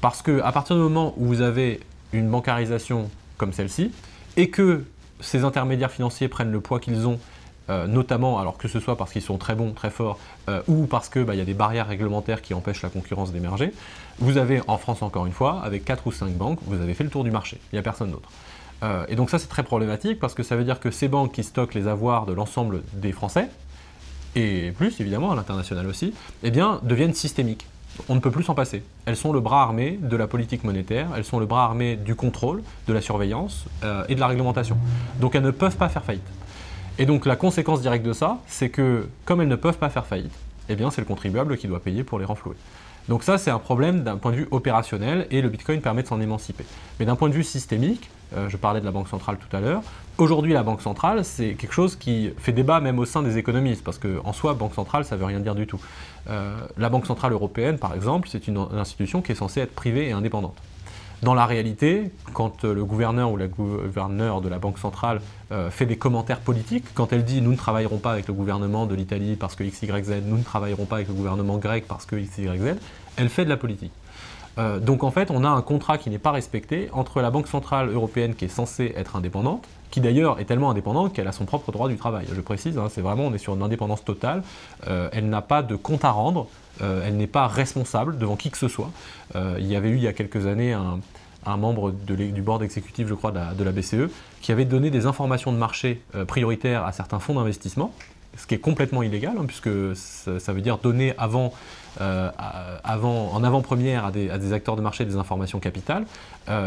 Parce 0.00 0.22
qu'à 0.22 0.50
partir 0.52 0.76
du 0.76 0.82
moment 0.82 1.12
où 1.18 1.26
vous 1.26 1.42
avez 1.42 1.80
une 2.12 2.30
bancarisation 2.30 3.10
comme 3.36 3.52
celle-ci, 3.52 3.92
et 4.36 4.48
que 4.48 4.84
ces 5.20 5.44
intermédiaires 5.44 5.90
financiers 5.90 6.28
prennent 6.28 6.52
le 6.52 6.60
poids 6.60 6.80
qu'ils 6.80 7.06
ont 7.06 7.18
euh, 7.70 7.86
notamment, 7.86 8.38
alors 8.38 8.56
que 8.56 8.66
ce 8.66 8.80
soit 8.80 8.96
parce 8.96 9.12
qu'ils 9.12 9.22
sont 9.22 9.36
très 9.36 9.54
bons, 9.54 9.72
très 9.72 9.90
forts, 9.90 10.18
euh, 10.48 10.62
ou 10.68 10.86
parce 10.86 11.10
qu'il 11.10 11.24
bah, 11.24 11.34
y 11.34 11.40
a 11.40 11.44
des 11.44 11.54
barrières 11.54 11.86
réglementaires 11.86 12.40
qui 12.40 12.54
empêchent 12.54 12.82
la 12.82 12.88
concurrence 12.88 13.30
d'émerger, 13.30 13.72
vous 14.18 14.38
avez 14.38 14.62
en 14.68 14.78
France 14.78 15.02
encore 15.02 15.26
une 15.26 15.32
fois, 15.32 15.60
avec 15.62 15.84
4 15.84 16.06
ou 16.06 16.12
5 16.12 16.32
banques, 16.32 16.60
vous 16.64 16.80
avez 16.80 16.94
fait 16.94 17.04
le 17.04 17.10
tour 17.10 17.24
du 17.24 17.30
marché, 17.30 17.58
il 17.72 17.76
n'y 17.76 17.78
a 17.78 17.82
personne 17.82 18.10
d'autre. 18.10 18.30
Euh, 18.82 19.04
et 19.08 19.16
donc 19.16 19.28
ça 19.28 19.38
c'est 19.38 19.48
très 19.48 19.64
problématique 19.64 20.20
parce 20.20 20.34
que 20.34 20.42
ça 20.42 20.56
veut 20.56 20.64
dire 20.64 20.80
que 20.80 20.90
ces 20.90 21.08
banques 21.08 21.32
qui 21.32 21.42
stockent 21.42 21.74
les 21.74 21.88
avoirs 21.88 22.26
de 22.26 22.32
l'ensemble 22.32 22.82
des 22.94 23.12
Français, 23.12 23.48
et 24.34 24.72
plus 24.72 24.98
évidemment 25.00 25.32
à 25.32 25.36
l'international 25.36 25.86
aussi, 25.86 26.14
eh 26.42 26.50
bien 26.50 26.80
deviennent 26.84 27.14
systémiques. 27.14 27.66
On 28.08 28.14
ne 28.14 28.20
peut 28.20 28.30
plus 28.30 28.44
s'en 28.44 28.54
passer. 28.54 28.82
Elles 29.06 29.16
sont 29.16 29.32
le 29.32 29.40
bras 29.40 29.62
armé 29.62 29.98
de 30.00 30.16
la 30.16 30.28
politique 30.28 30.62
monétaire, 30.64 31.08
elles 31.16 31.24
sont 31.24 31.40
le 31.40 31.46
bras 31.46 31.64
armé 31.64 31.96
du 31.96 32.14
contrôle, 32.14 32.62
de 32.86 32.92
la 32.92 33.00
surveillance 33.00 33.64
et 34.08 34.14
de 34.14 34.20
la 34.20 34.28
réglementation. 34.28 34.76
Donc 35.20 35.34
elles 35.34 35.42
ne 35.42 35.50
peuvent 35.50 35.76
pas 35.76 35.88
faire 35.88 36.04
faillite. 36.04 36.22
Et 36.98 37.06
donc 37.06 37.26
la 37.26 37.36
conséquence 37.36 37.80
directe 37.80 38.04
de 38.04 38.12
ça, 38.12 38.38
c'est 38.48 38.70
que 38.70 39.08
comme 39.24 39.40
elles 39.40 39.48
ne 39.48 39.56
peuvent 39.56 39.78
pas 39.78 39.88
faire 39.88 40.04
faillite, 40.04 40.32
eh 40.68 40.76
c'est 40.90 41.00
le 41.00 41.06
contribuable 41.06 41.56
qui 41.56 41.68
doit 41.68 41.80
payer 41.80 42.02
pour 42.02 42.18
les 42.18 42.24
renflouer. 42.24 42.56
Donc 43.08 43.22
ça 43.22 43.38
c'est 43.38 43.50
un 43.50 43.60
problème 43.60 44.02
d'un 44.02 44.16
point 44.16 44.32
de 44.32 44.36
vue 44.36 44.48
opérationnel 44.50 45.26
et 45.30 45.40
le 45.40 45.48
Bitcoin 45.48 45.80
permet 45.80 46.02
de 46.02 46.08
s'en 46.08 46.20
émanciper. 46.20 46.64
Mais 46.98 47.06
d'un 47.06 47.14
point 47.14 47.28
de 47.28 47.34
vue 47.34 47.44
systémique, 47.44 48.10
euh, 48.36 48.48
je 48.48 48.56
parlais 48.56 48.80
de 48.80 48.84
la 48.84 48.90
Banque 48.90 49.08
centrale 49.08 49.38
tout 49.38 49.56
à 49.56 49.60
l'heure, 49.60 49.80
aujourd'hui 50.18 50.52
la 50.52 50.64
Banque 50.64 50.82
centrale 50.82 51.24
c'est 51.24 51.54
quelque 51.54 51.72
chose 51.72 51.96
qui 51.96 52.32
fait 52.36 52.52
débat 52.52 52.80
même 52.80 52.98
au 52.98 53.06
sein 53.06 53.22
des 53.22 53.38
économistes, 53.38 53.82
parce 53.82 53.98
qu'en 53.98 54.32
soi 54.32 54.54
Banque 54.54 54.74
centrale 54.74 55.04
ça 55.04 55.16
veut 55.16 55.24
rien 55.24 55.40
dire 55.40 55.54
du 55.54 55.66
tout. 55.66 55.80
Euh, 56.28 56.54
la 56.76 56.90
Banque 56.90 57.06
centrale 57.06 57.32
européenne 57.32 57.78
par 57.78 57.94
exemple 57.94 58.28
c'est 58.28 58.48
une 58.48 58.58
institution 58.72 59.22
qui 59.22 59.32
est 59.32 59.36
censée 59.36 59.60
être 59.60 59.74
privée 59.74 60.08
et 60.08 60.12
indépendante. 60.12 60.56
Dans 61.22 61.34
la 61.34 61.46
réalité, 61.46 62.12
quand 62.32 62.64
euh, 62.64 62.72
le 62.72 62.84
gouverneur 62.84 63.32
ou 63.32 63.36
la 63.36 63.48
gouverneure 63.48 64.40
de 64.40 64.48
la 64.48 64.60
Banque 64.60 64.78
centrale 64.78 65.20
euh, 65.50 65.68
fait 65.68 65.84
des 65.84 65.96
commentaires 65.96 66.38
politiques, 66.38 66.84
quand 66.94 67.12
elle 67.12 67.24
dit 67.24 67.42
nous 67.42 67.50
ne 67.50 67.56
travaillerons 67.56 67.98
pas 67.98 68.12
avec 68.12 68.28
le 68.28 68.34
gouvernement 68.34 68.86
de 68.86 68.94
l'Italie 68.94 69.34
parce 69.34 69.56
que 69.56 69.64
XYZ, 69.64 70.22
nous 70.24 70.38
ne 70.38 70.44
travaillerons 70.44 70.84
pas 70.84 70.96
avec 70.96 71.08
le 71.08 71.14
gouvernement 71.14 71.56
grec 71.56 71.86
parce 71.88 72.06
que 72.06 72.14
XYZ, 72.14 72.76
elle 73.16 73.28
fait 73.28 73.44
de 73.44 73.50
la 73.50 73.56
politique. 73.56 73.90
Euh, 74.58 74.78
donc 74.78 75.02
en 75.02 75.10
fait, 75.10 75.32
on 75.32 75.42
a 75.42 75.48
un 75.48 75.60
contrat 75.60 75.98
qui 75.98 76.08
n'est 76.08 76.18
pas 76.18 76.30
respecté 76.30 76.88
entre 76.92 77.20
la 77.20 77.32
Banque 77.32 77.48
centrale 77.48 77.88
européenne 77.88 78.36
qui 78.36 78.44
est 78.44 78.48
censée 78.48 78.92
être 78.96 79.16
indépendante, 79.16 79.66
qui 79.90 80.00
d'ailleurs 80.00 80.38
est 80.38 80.44
tellement 80.44 80.70
indépendante 80.70 81.12
qu'elle 81.12 81.28
a 81.28 81.32
son 81.32 81.46
propre 81.46 81.72
droit 81.72 81.88
du 81.88 81.96
travail. 81.96 82.26
Je 82.32 82.40
précise, 82.40 82.78
hein, 82.78 82.86
c'est 82.90 83.00
vraiment, 83.00 83.24
on 83.24 83.34
est 83.34 83.38
sur 83.38 83.56
une 83.56 83.62
indépendance 83.62 84.04
totale. 84.04 84.44
elle 84.86 85.28
n'a 85.28 85.42
pas 85.42 85.62
de 85.62 85.74
compte 85.74 86.04
à 86.04 86.10
rendre 86.10 86.46
elle 86.80 87.16
n'est 87.16 87.26
pas 87.26 87.46
responsable 87.46 88.18
devant 88.18 88.36
qui 88.36 88.50
que 88.50 88.58
ce 88.58 88.68
soit. 88.68 88.90
Euh, 89.36 89.56
il 89.58 89.66
y 89.66 89.76
avait 89.76 89.90
eu 89.90 89.96
il 89.96 90.02
y 90.02 90.08
a 90.08 90.12
quelques 90.12 90.46
années 90.46 90.72
un, 90.72 91.00
membre 91.56 91.92
du 91.92 92.42
board 92.42 92.62
exécutif, 92.62 93.08
je 93.08 93.14
crois, 93.14 93.32
de 93.32 93.64
la, 93.64 93.72
BCE, 93.72 94.10
qui 94.42 94.52
avait 94.52 94.66
donné 94.66 94.90
des 94.90 95.06
informations 95.06 95.50
de 95.50 95.56
marché 95.56 96.02
euh, 96.14 96.26
prioritaires 96.26 96.84
à 96.84 96.92
certains 96.92 97.20
fonds 97.20 97.34
d'investissement, 97.34 97.94
ce 98.36 98.46
qui 98.46 98.54
est 98.54 98.58
complètement 98.58 99.02
illégal, 99.02 99.32
hein, 99.38 99.44
puisque 99.46 99.70
ça, 99.94 100.52
veut 100.52 100.60
dire 100.60 100.76
donner 100.76 101.14
avant, 101.16 101.54
en 101.98 103.44
avant-première 103.44 104.04
à 104.04 104.10
des, 104.10 104.52
acteurs 104.52 104.76
de 104.76 104.82
marché 104.82 105.06
des 105.06 105.16
informations 105.16 105.58
capitales. 105.58 106.04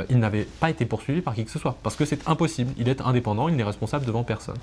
il 0.10 0.18
n'avait 0.18 0.48
pas 0.60 0.72
été 0.72 0.86
poursuivi 0.86 1.22
par 1.22 1.36
qui 1.36 1.46
que 1.46 1.52
ce 1.52 1.60
soit, 1.60 1.78
parce 1.84 1.96
que 1.96 2.06
c'est 2.06 2.28
impossible. 2.28 2.74
Il 2.78 2.90
est 2.90 3.02
indépendant, 3.02 3.50
il 3.50 3.56
n'est 3.56 3.64
responsable 3.64 4.06
devant 4.06 4.24
personne. 4.24 4.58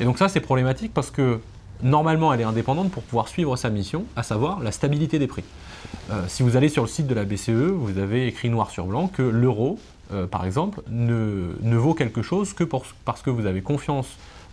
Et 0.00 0.04
donc 0.04 0.18
ça, 0.18 0.28
c'est 0.28 0.40
problématique 0.40 0.92
parce 0.92 1.10
que 1.10 1.40
normalement, 1.82 2.32
elle 2.32 2.40
est 2.40 2.44
indépendante 2.44 2.90
pour 2.90 3.02
pouvoir 3.02 3.28
suivre 3.28 3.56
sa 3.56 3.70
mission, 3.70 4.04
à 4.16 4.22
savoir 4.22 4.60
la 4.60 4.72
stabilité 4.72 5.18
des 5.18 5.26
prix. 5.26 5.44
Euh, 6.10 6.24
si 6.28 6.42
vous 6.42 6.56
allez 6.56 6.68
sur 6.68 6.82
le 6.82 6.88
site 6.88 7.06
de 7.06 7.14
la 7.14 7.24
BCE, 7.24 7.50
vous 7.50 7.98
avez 7.98 8.26
écrit 8.26 8.50
noir 8.50 8.70
sur 8.70 8.86
blanc 8.86 9.08
que 9.08 9.22
l'euro, 9.22 9.78
euh, 10.12 10.26
par 10.26 10.44
exemple, 10.44 10.82
ne, 10.90 11.76
vaut 11.76 11.94
quelque 11.94 12.22
chose 12.22 12.52
que 12.52 12.64
parce 12.64 13.22
que 13.22 13.30
vous 13.30 13.46
avez 13.46 13.62
confiance 13.62 14.08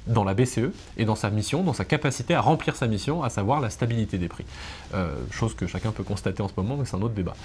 dans 0.07 0.23
la 0.23 0.33
BCE 0.33 0.71
et 0.97 1.05
dans 1.05 1.15
sa 1.15 1.29
mission, 1.29 1.61
dans 1.61 1.73
sa 1.73 1.85
capacité 1.85 2.33
à 2.33 2.41
remplir 2.41 2.75
sa 2.75 2.87
mission, 2.87 3.23
à 3.23 3.29
savoir 3.29 3.59
la 3.59 3.69
stabilité 3.69 4.17
des 4.17 4.27
prix. 4.27 4.45
Euh, 4.93 5.13
chose 5.29 5.53
que 5.53 5.67
chacun 5.67 5.91
peut 5.91 6.03
constater 6.03 6.41
en 6.41 6.47
ce 6.47 6.53
moment, 6.57 6.77
mais 6.77 6.85
c'est 6.85 6.95
un 6.95 7.01
autre 7.01 7.13
débat 7.13 7.35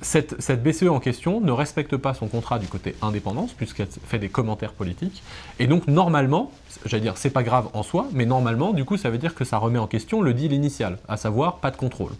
cette, 0.00 0.62
BCE 0.62 0.88
en 0.88 1.00
question 1.00 1.40
ne 1.40 1.50
respecte 1.52 1.96
pas 1.96 2.14
son 2.14 2.28
contrat 2.28 2.58
du 2.58 2.66
côté 2.66 2.94
indépendance, 3.02 3.52
puisqu'elle 3.52 3.88
fait 3.88 4.18
des 4.18 4.28
commentaires 4.28 4.72
politiques. 4.72 5.22
Et 5.58 5.66
donc, 5.66 5.88
normalement, 5.88 6.52
j'allais 6.84 7.02
dire, 7.02 7.16
c'est 7.16 7.30
pas 7.30 7.42
grave 7.42 7.68
en 7.72 7.82
soi, 7.82 8.06
mais 8.12 8.26
normalement, 8.26 8.72
du 8.72 8.84
coup, 8.84 8.96
ça 8.96 9.10
veut 9.10 9.18
dire 9.18 9.34
que 9.34 9.44
ça 9.44 9.58
remet 9.58 9.78
en 9.78 9.86
question 9.86 10.22
le 10.22 10.34
deal 10.34 10.52
initial, 10.52 10.98
à 11.08 11.16
savoir 11.16 11.56
pas 11.56 11.70
de 11.70 11.76
contrôle. 11.76 12.12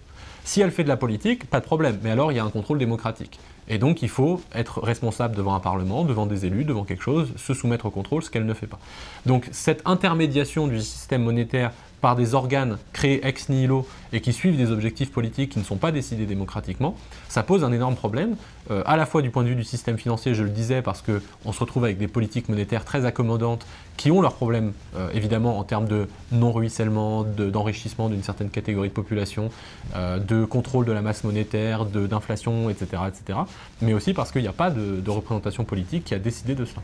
Si 0.45 0.61
elle 0.63 0.71
fait 0.71 0.83
de 0.83 0.89
la 0.89 0.97
politique, 0.97 1.45
pas 1.45 1.61
de 1.61 1.65
problème, 1.65 1.99
mais 2.03 2.11
alors 2.11 2.33
il 2.33 2.37
y 2.37 2.39
a 2.39 2.45
un 2.45 2.49
contrôle 2.49 2.79
démocratique. 2.79 3.39
Et 3.69 3.77
donc 3.77 4.01
il 4.01 4.09
faut 4.09 4.41
être 4.55 4.81
responsable 4.81 5.37
devant 5.37 5.55
un 5.55 5.61
Parlement, 5.61 6.05
devant 6.05 6.25
des 6.25 6.47
élus, 6.47 6.65
devant 6.65 6.85
quelque 6.85 7.03
chose, 7.03 7.35
se 7.37 7.53
soumettre 7.53 7.85
au 7.85 7.91
contrôle, 7.91 8.23
ce 8.23 8.31
qu'elle 8.31 8.47
ne 8.47 8.55
fait 8.55 8.67
pas. 8.67 8.79
Donc 9.27 9.47
cette 9.53 9.83
intermédiation 9.85 10.67
du 10.67 10.81
système 10.81 11.23
monétaire 11.23 11.73
par 12.01 12.17
des 12.17 12.35
organes 12.35 12.79
créés 12.93 13.27
ex 13.27 13.49
nihilo 13.49 13.87
et 14.13 14.21
qui 14.21 14.33
suivent 14.33 14.57
des 14.57 14.71
objectifs 14.71 15.11
politiques 15.11 15.51
qui 15.51 15.59
ne 15.59 15.65
sont 15.65 15.77
pas 15.77 15.93
décidés 15.93 16.27
démocratiquement, 16.27 16.97
ça 17.29 17.43
pose 17.43 17.65
un 17.65 17.73
énorme 17.73 17.97
problème, 17.97 18.37
euh, 18.71 18.83
à 18.87 18.97
la 18.97 19.07
fois 19.07 19.23
du 19.23 19.31
point 19.31 19.43
de 19.43 19.49
vue 19.49 19.55
du 19.55 19.65
système 19.65 19.99
financier, 19.99 20.35
je 20.35 20.43
le 20.43 20.51
disais, 20.51 20.83
parce 20.83 21.03
qu'on 21.03 21.53
se 21.53 21.61
retrouve 21.61 21.85
avec 21.85 21.99
des 21.99 22.09
politiques 22.09 22.49
monétaires 22.49 22.85
très 22.85 23.05
accommodantes 23.05 23.67
qui 23.97 24.11
ont 24.11 24.21
leurs 24.21 24.35
problèmes, 24.35 24.73
euh, 24.97 25.11
évidemment, 25.15 25.59
en 25.59 25.65
termes 25.65 25.89
de 25.89 26.09
non-ruissellement, 26.33 27.25
d'enrichissement 27.25 28.09
d'une 28.09 28.23
certaine 28.23 28.51
catégorie 28.51 28.89
de 28.89 28.95
population, 28.95 29.51
euh, 29.97 30.19
de 30.19 30.45
contrôle 30.45 30.85
de 30.85 30.93
la 30.93 31.03
masse 31.03 31.25
monétaire, 31.25 31.85
d'inflation, 31.85 32.71
etc., 32.71 33.03
etc., 33.09 33.41
mais 33.83 33.95
aussi 33.95 34.13
parce 34.13 34.33
qu'il 34.33 34.43
n'y 34.43 34.49
a 34.49 34.53
pas 34.53 34.71
de, 34.71 35.01
de 35.01 35.11
représentation 35.11 35.65
politique 35.65 36.05
qui 36.05 36.15
a 36.15 36.19
décidé 36.19 36.55
de 36.55 36.65
cela. 36.65 36.83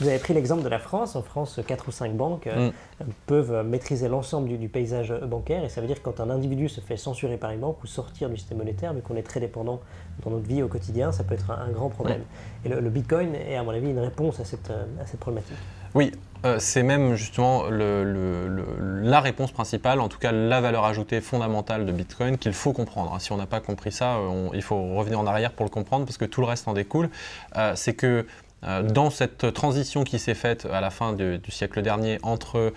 Vous 0.00 0.08
avez 0.08 0.18
pris 0.18 0.34
l'exemple 0.34 0.62
de 0.62 0.68
la 0.68 0.78
France. 0.78 1.16
En 1.16 1.22
France, 1.22 1.60
4 1.66 1.88
ou 1.88 1.90
5 1.90 2.14
banques 2.14 2.46
euh, 2.46 2.70
mm. 2.70 3.04
peuvent 3.26 3.66
maîtriser 3.66 4.08
l'ensemble 4.08 4.56
du, 4.56 4.68
paysage 4.68 5.12
bancaire. 5.12 5.64
Et 5.64 5.68
ça 5.68 5.80
veut 5.80 5.86
dire 5.86 5.98
que 5.98 6.08
quand 6.08 6.20
un 6.20 6.30
individu 6.30 6.68
se 6.68 6.80
fait 6.80 6.96
censurer 6.96 7.36
par 7.36 7.50
une 7.50 7.60
banque 7.60 7.82
ou 7.82 7.86
sortir 7.86 8.30
du 8.30 8.36
système 8.36 8.58
monétaire, 8.58 8.94
vu 8.94 9.02
qu'on 9.02 9.16
est 9.16 9.22
très 9.22 9.40
dépendant 9.40 9.80
dans 10.24 10.30
notre 10.30 10.46
vie 10.46 10.62
au 10.62 10.68
quotidien, 10.68 11.12
ça 11.12 11.24
peut 11.24 11.34
être 11.34 11.50
un, 11.50 11.70
grand 11.70 11.88
problème. 11.88 12.22
Et 12.64 12.68
le, 12.68 12.90
Bitcoin 12.90 13.34
est, 13.34 13.56
à 13.56 13.62
mon 13.62 13.70
avis, 13.70 13.90
une 13.90 13.98
réponse 13.98 14.40
à 14.40 14.44
cette, 14.44 14.70
à 14.70 15.06
cette 15.06 15.20
problématique. 15.20 15.56
Oui, 15.94 16.12
euh, 16.44 16.58
c'est 16.60 16.82
même 16.82 17.14
justement 17.14 17.64
la 17.70 19.20
réponse 19.20 19.50
principale, 19.50 20.00
en 20.00 20.08
tout 20.08 20.18
cas 20.18 20.30
la 20.30 20.60
valeur 20.60 20.84
ajoutée 20.84 21.20
fondamentale 21.20 21.84
de 21.84 21.92
Bitcoin 21.92 22.38
qu'il 22.38 22.52
faut 22.52 22.72
comprendre. 22.72 23.20
Si 23.20 23.32
on 23.32 23.36
n'a 23.36 23.46
pas 23.46 23.60
compris 23.60 23.90
ça, 23.90 24.18
il 24.54 24.62
faut 24.62 24.94
revenir 24.94 25.18
en 25.18 25.26
arrière 25.26 25.52
pour 25.52 25.64
le 25.64 25.70
comprendre 25.70 26.04
parce 26.04 26.18
que 26.18 26.24
tout 26.24 26.40
le 26.40 26.46
reste 26.46 26.68
en 26.68 26.74
découle. 26.74 27.10
Euh, 27.56 27.72
c'est 27.74 27.94
que 27.94 28.26
euh, 28.64 28.82
dans 28.82 29.10
cette 29.10 29.52
transition 29.52 30.04
qui 30.04 30.18
s'est 30.18 30.34
faite 30.34 30.66
à 30.72 30.80
la 30.80 30.90
fin 30.90 31.12
du, 31.12 31.40
siècle 31.50 31.82
dernier 31.82 32.18
entre 32.22 32.72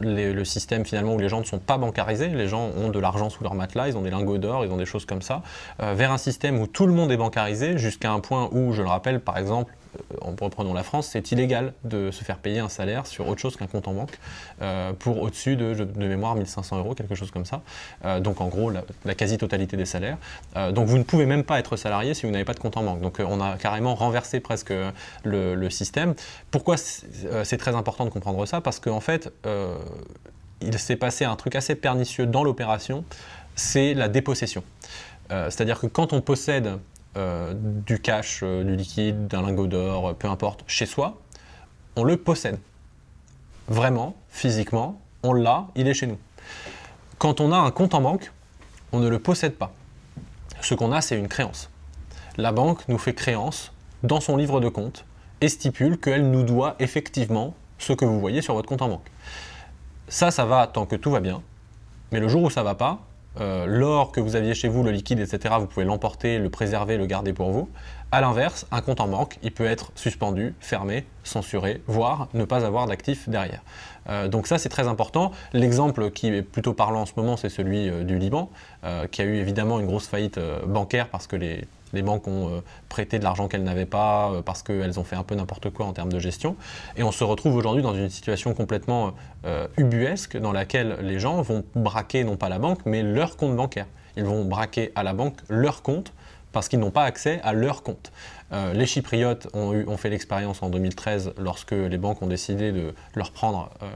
le 0.00 0.44
système 0.44 0.84
finalement 0.84 1.14
où 1.14 1.18
les 1.18 1.28
gens 1.28 1.40
ne 1.40 1.44
sont 1.44 1.58
pas 1.58 1.78
bancarisés, 1.78 2.28
les 2.28 2.48
gens 2.48 2.70
ont 2.76 2.90
de 2.90 2.98
l'argent 2.98 3.30
sous 3.30 3.42
leur 3.42 3.54
matelas, 3.54 3.88
ils 3.88 3.96
ont 3.96 4.02
des 4.02 4.10
lingots 4.10 4.38
d'or, 4.38 4.64
ils 4.64 4.70
ont 4.70 4.76
des 4.76 4.86
choses 4.86 5.04
comme 5.04 5.22
ça, 5.22 5.42
vers 5.80 6.12
un 6.12 6.18
système 6.18 6.60
où 6.60 6.66
tout 6.66 6.86
le 6.86 6.92
monde 6.92 7.10
est 7.10 7.16
bancarisé 7.16 7.78
jusqu'à 7.78 8.12
un 8.12 8.20
point 8.20 8.48
où, 8.52 8.72
je 8.72 8.82
le 8.82 8.88
rappelle, 8.88 9.20
par 9.20 9.36
exemple, 9.38 9.72
en 10.20 10.34
reprenant 10.40 10.72
la 10.72 10.82
France, 10.82 11.08
c'est 11.12 11.32
illégal 11.32 11.72
de 11.84 12.10
se 12.10 12.24
faire 12.24 12.38
payer 12.38 12.60
un 12.60 12.68
salaire 12.68 13.06
sur 13.06 13.28
autre 13.28 13.40
chose 13.40 13.56
qu'un 13.56 13.66
compte 13.66 13.88
en 13.88 13.94
banque 13.94 14.18
euh, 14.62 14.92
pour 14.92 15.20
au-dessus 15.22 15.56
de, 15.56 15.74
de, 15.74 16.06
mémoire 16.06 16.34
1500 16.34 16.78
euros, 16.78 16.94
quelque 16.94 17.14
chose 17.14 17.30
comme 17.30 17.44
ça. 17.44 17.62
Euh, 18.04 18.20
donc 18.20 18.40
en 18.40 18.48
gros, 18.48 18.70
la, 18.70 19.14
quasi-totalité 19.14 19.76
des 19.76 19.86
salaires. 19.86 20.18
Euh, 20.56 20.72
donc 20.72 20.86
vous 20.86 20.98
ne 20.98 21.02
pouvez 21.02 21.26
même 21.26 21.44
pas 21.44 21.58
être 21.58 21.76
salarié 21.76 22.14
si 22.14 22.26
vous 22.26 22.32
n'avez 22.32 22.44
pas 22.44 22.54
de 22.54 22.60
compte 22.60 22.76
en 22.76 22.82
banque. 22.82 23.00
Donc 23.00 23.20
on 23.20 23.40
a 23.40 23.56
carrément 23.56 23.94
renversé 23.94 24.40
presque 24.40 24.72
le, 25.24 25.70
système. 25.70 26.14
Pourquoi 26.50 26.76
c'est 26.76 27.56
très 27.56 27.74
important 27.74 28.04
de 28.04 28.10
comprendre 28.10 28.46
ça? 28.46 28.60
Parce 28.60 28.78
qu'en 28.78 29.00
fait, 29.00 29.32
il 30.60 30.78
s'est 30.78 30.96
passé 30.96 31.24
un 31.24 31.34
truc 31.34 31.56
assez 31.56 31.74
pernicieux 31.74 32.24
dans 32.24 32.44
l'opération, 32.44 33.04
c'est 33.56 33.94
la 33.94 34.08
dépossession. 34.08 34.62
C'est-à-dire 35.28 35.80
que 35.80 35.88
quand 35.88 36.12
on 36.12 36.20
possède 36.20 36.78
euh, 37.16 37.54
du 37.54 38.00
cash, 38.00 38.40
euh, 38.42 38.62
du 38.62 38.76
liquide, 38.76 39.26
d'un 39.26 39.42
lingot 39.42 39.66
d'or, 39.66 40.14
peu 40.14 40.28
importe, 40.28 40.64
chez 40.66 40.86
soi, 40.86 41.18
on 41.96 42.04
le 42.04 42.16
possède. 42.16 42.58
Vraiment, 43.68 44.14
physiquement, 44.28 45.00
on 45.22 45.32
l'a, 45.32 45.66
il 45.74 45.88
est 45.88 45.94
chez 45.94 46.06
nous. 46.06 46.18
Quand 47.18 47.40
on 47.40 47.52
a 47.52 47.56
un 47.56 47.70
compte 47.70 47.94
en 47.94 48.00
banque, 48.00 48.32
on 48.92 49.00
ne 49.00 49.08
le 49.08 49.18
possède 49.18 49.54
pas. 49.54 49.72
Ce 50.60 50.74
qu'on 50.74 50.92
a, 50.92 51.00
c'est 51.00 51.18
une 51.18 51.28
créance. 51.28 51.70
La 52.36 52.52
banque 52.52 52.86
nous 52.88 52.98
fait 52.98 53.14
créance 53.14 53.72
dans 54.02 54.20
son 54.20 54.36
livre 54.36 54.60
de 54.60 54.68
compte 54.68 55.04
et 55.40 55.48
stipule 55.48 55.98
qu'elle 55.98 56.30
nous 56.30 56.42
doit 56.42 56.76
effectivement 56.78 57.54
ce 57.78 57.92
que 57.92 58.04
vous 58.04 58.20
voyez 58.20 58.42
sur 58.42 58.54
votre 58.54 58.68
compte 58.68 58.82
en 58.82 58.88
banque. 58.88 59.10
Ça, 60.08 60.30
ça 60.30 60.44
va 60.44 60.66
tant 60.66 60.86
que 60.86 60.96
tout 60.96 61.10
va 61.10 61.20
bien. 61.20 61.42
Mais 62.12 62.20
le 62.20 62.28
jour 62.28 62.42
où 62.42 62.50
ça 62.50 62.62
va 62.62 62.74
pas, 62.74 63.00
euh, 63.40 63.66
l'or 63.66 64.12
que 64.12 64.20
vous 64.20 64.36
aviez 64.36 64.54
chez 64.54 64.68
vous, 64.68 64.82
le 64.82 64.90
liquide, 64.90 65.20
etc., 65.20 65.54
vous 65.58 65.66
pouvez 65.66 65.84
l'emporter, 65.84 66.38
le 66.38 66.50
préserver, 66.50 66.96
le 66.96 67.06
garder 67.06 67.32
pour 67.32 67.50
vous. 67.50 67.68
A 68.12 68.20
l'inverse, 68.20 68.66
un 68.70 68.80
compte 68.80 69.00
en 69.00 69.08
banque, 69.08 69.38
il 69.42 69.52
peut 69.52 69.66
être 69.66 69.92
suspendu, 69.94 70.54
fermé, 70.60 71.04
censuré, 71.24 71.82
voire 71.86 72.28
ne 72.34 72.44
pas 72.44 72.64
avoir 72.64 72.86
d'actifs 72.86 73.28
derrière. 73.28 73.62
Euh, 74.08 74.28
donc 74.28 74.46
ça, 74.46 74.58
c'est 74.58 74.68
très 74.68 74.86
important. 74.86 75.32
L'exemple 75.52 76.10
qui 76.10 76.28
est 76.28 76.42
plutôt 76.42 76.72
parlant 76.72 77.02
en 77.02 77.06
ce 77.06 77.12
moment, 77.16 77.36
c'est 77.36 77.48
celui 77.48 77.88
euh, 77.88 78.04
du 78.04 78.18
Liban, 78.18 78.50
qui 79.10 79.20
a 79.20 79.24
eu 79.24 79.38
évidemment 79.38 79.80
une 79.80 79.86
grosse 79.86 80.06
faillite 80.06 80.38
bancaire 80.64 81.08
parce 81.08 81.26
que 81.26 81.34
les, 81.34 81.64
les 81.96 82.02
banques 82.02 82.28
ont 82.28 82.48
euh, 82.48 82.60
prêté 82.88 83.18
de 83.18 83.24
l'argent 83.24 83.48
qu'elles 83.48 83.64
n'avaient 83.64 83.86
pas 83.86 84.30
euh, 84.30 84.42
parce 84.42 84.62
qu'elles 84.62 85.00
ont 85.00 85.04
fait 85.04 85.16
un 85.16 85.24
peu 85.24 85.34
n'importe 85.34 85.70
quoi 85.70 85.86
en 85.86 85.92
termes 85.92 86.12
de 86.12 86.20
gestion. 86.20 86.54
Et 86.96 87.02
on 87.02 87.10
se 87.10 87.24
retrouve 87.24 87.56
aujourd'hui 87.56 87.82
dans 87.82 87.94
une 87.94 88.10
situation 88.10 88.54
complètement 88.54 89.14
euh, 89.44 89.66
ubuesque 89.76 90.36
dans 90.36 90.52
laquelle 90.52 90.98
les 91.00 91.18
gens 91.18 91.42
vont 91.42 91.64
braquer 91.74 92.22
non 92.22 92.36
pas 92.36 92.48
la 92.48 92.60
banque, 92.60 92.80
mais 92.86 93.02
leur 93.02 93.36
compte 93.36 93.56
bancaire. 93.56 93.86
Ils 94.16 94.24
vont 94.24 94.44
braquer 94.44 94.92
à 94.94 95.02
la 95.02 95.12
banque 95.12 95.38
leur 95.48 95.82
compte 95.82 96.12
parce 96.52 96.68
qu'ils 96.68 96.78
n'ont 96.78 96.90
pas 96.90 97.04
accès 97.04 97.40
à 97.42 97.52
leur 97.52 97.82
compte. 97.82 98.12
Euh, 98.52 98.72
les 98.72 98.86
Chypriotes 98.86 99.48
ont, 99.54 99.96
fait 99.96 100.10
l'expérience 100.10 100.62
en 100.62 100.68
2013 100.68 101.32
lorsque 101.38 101.72
les 101.72 101.98
banques 101.98 102.22
ont 102.22 102.26
décidé 102.26 102.70
de 102.70 102.94
leur 103.14 103.32
prendre 103.32 103.70
euh, 103.82 103.86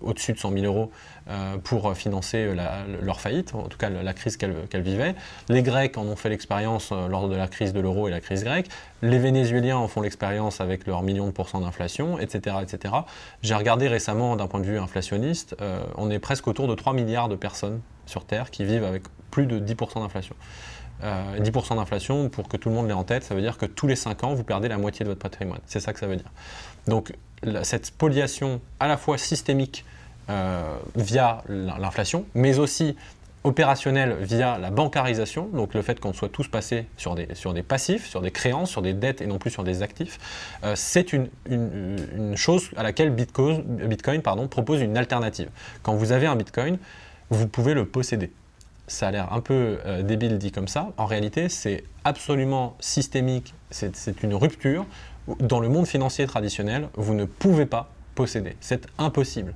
au-dessus 0.00 0.32
de 0.32 0.38
100 0.38 0.52
000 0.52 0.64
euros 0.64 0.90
euh, 1.28 1.58
pour 1.58 1.94
financer 1.94 2.54
leur 3.02 3.20
faillite, 3.20 3.54
en 3.54 3.68
tout 3.68 3.76
cas 3.76 3.90
la, 3.90 4.14
crise 4.14 4.36
qu'elles 4.36 4.82
vivaient. 4.82 5.14
Les 5.48 5.62
Grecs 5.62 5.98
en 5.98 6.06
ont 6.06 6.16
fait 6.16 6.28
l'expérience 6.28 6.90
lors 6.90 7.28
de 7.28 7.36
la 7.36 7.48
crise 7.48 7.72
de 7.72 7.80
l'euro 7.80 8.08
et 8.08 8.10
la 8.10 8.20
crise 8.20 8.44
grecque. 8.44 8.68
Les 9.02 9.18
Vénézuéliens 9.18 9.76
en 9.76 9.88
font 9.88 10.00
l'expérience 10.00 10.60
avec 10.60 10.86
leurs 10.86 11.02
millions 11.02 11.26
de 11.26 11.32
pourcents 11.32 11.60
d'inflation, 11.60 12.18
etc. 12.18 12.56
etc. 12.62 12.94
J'ai 13.42 13.54
regardé 13.54 13.88
récemment 13.88 14.36
d'un 14.36 14.46
point 14.46 14.60
de 14.60 14.66
vue 14.66 14.78
inflationniste, 14.78 15.56
on 15.96 16.10
est 16.10 16.18
presque 16.18 16.48
autour 16.48 16.68
de 16.68 16.74
3 16.74 16.94
milliards 16.94 17.28
de 17.28 17.36
personnes 17.36 17.80
sur 18.06 18.24
Terre 18.24 18.50
qui 18.50 18.64
vivent 18.64 18.84
avec 18.84 19.02
plus 19.30 19.46
de 19.46 19.60
10% 19.60 20.00
d'inflation. 20.00 20.34
10% 21.02 21.72
euh, 21.72 21.76
d'inflation, 21.76 22.28
pour 22.28 22.48
que 22.48 22.56
tout 22.56 22.68
le 22.68 22.74
monde 22.74 22.88
l'ait 22.88 22.92
en 22.92 23.04
tête, 23.04 23.24
ça 23.24 23.34
veut 23.34 23.40
dire 23.40 23.58
que 23.58 23.66
tous 23.66 23.86
les 23.86 23.96
5 23.96 24.24
ans, 24.24 24.34
vous 24.34 24.44
perdez 24.44 24.68
la 24.68 24.78
moitié 24.78 25.04
de 25.04 25.10
votre 25.10 25.20
patrimoine. 25.20 25.60
C'est 25.66 25.80
ça 25.80 25.92
que 25.92 26.00
ça 26.00 26.06
veut 26.06 26.16
dire. 26.16 26.30
Donc 26.86 27.12
cette 27.62 27.86
spoliation 27.86 28.60
à 28.80 28.88
la 28.88 28.96
fois 28.96 29.18
systémique 29.18 29.84
euh, 30.30 30.76
via 30.96 31.42
l'inflation, 31.48 32.26
mais 32.34 32.58
aussi 32.58 32.96
opérationnelle 33.44 34.16
via 34.20 34.58
la 34.58 34.70
bancarisation, 34.70 35.48
donc 35.48 35.72
le 35.74 35.82
fait 35.82 36.00
qu'on 36.00 36.12
soit 36.12 36.28
tous 36.28 36.48
passés 36.48 36.86
sur 36.96 37.14
des, 37.14 37.28
sur 37.34 37.54
des 37.54 37.62
passifs, 37.62 38.06
sur 38.06 38.20
des 38.20 38.30
créances, 38.30 38.70
sur 38.70 38.82
des 38.82 38.92
dettes 38.92 39.22
et 39.22 39.26
non 39.26 39.38
plus 39.38 39.50
sur 39.50 39.64
des 39.64 39.82
actifs, 39.82 40.18
euh, 40.64 40.74
c'est 40.76 41.12
une, 41.12 41.28
chose 42.36 42.70
à 42.76 42.82
laquelle 42.82 43.10
Bitcoin, 43.10 44.22
propose 44.50 44.80
une 44.80 44.96
alternative. 44.96 45.48
Quand 45.82 45.94
vous 45.94 46.12
avez 46.12 46.26
un 46.26 46.36
Bitcoin, 46.36 46.78
vous 47.30 47.46
pouvez 47.46 47.74
le 47.74 47.86
posséder 47.86 48.30
ça 48.88 49.08
a 49.08 49.10
l'air 49.10 49.32
un 49.32 49.40
peu 49.40 49.78
euh, 49.86 50.02
débile 50.02 50.38
dit 50.38 50.50
comme 50.50 50.68
ça. 50.68 50.92
En 50.96 51.06
réalité, 51.06 51.48
c'est 51.48 51.84
absolument 52.04 52.76
systémique. 52.80 53.54
C'est 53.70 54.22
une 54.22 54.34
rupture. 54.34 54.86
Dans 55.40 55.60
le 55.60 55.68
monde 55.68 55.86
financier 55.86 56.26
traditionnel, 56.26 56.88
vous 56.94 57.14
ne 57.14 57.24
pouvez 57.24 57.66
pas 57.66 57.90
posséder. 58.14 58.56
C'est 58.60 58.86
impossible. 58.98 59.54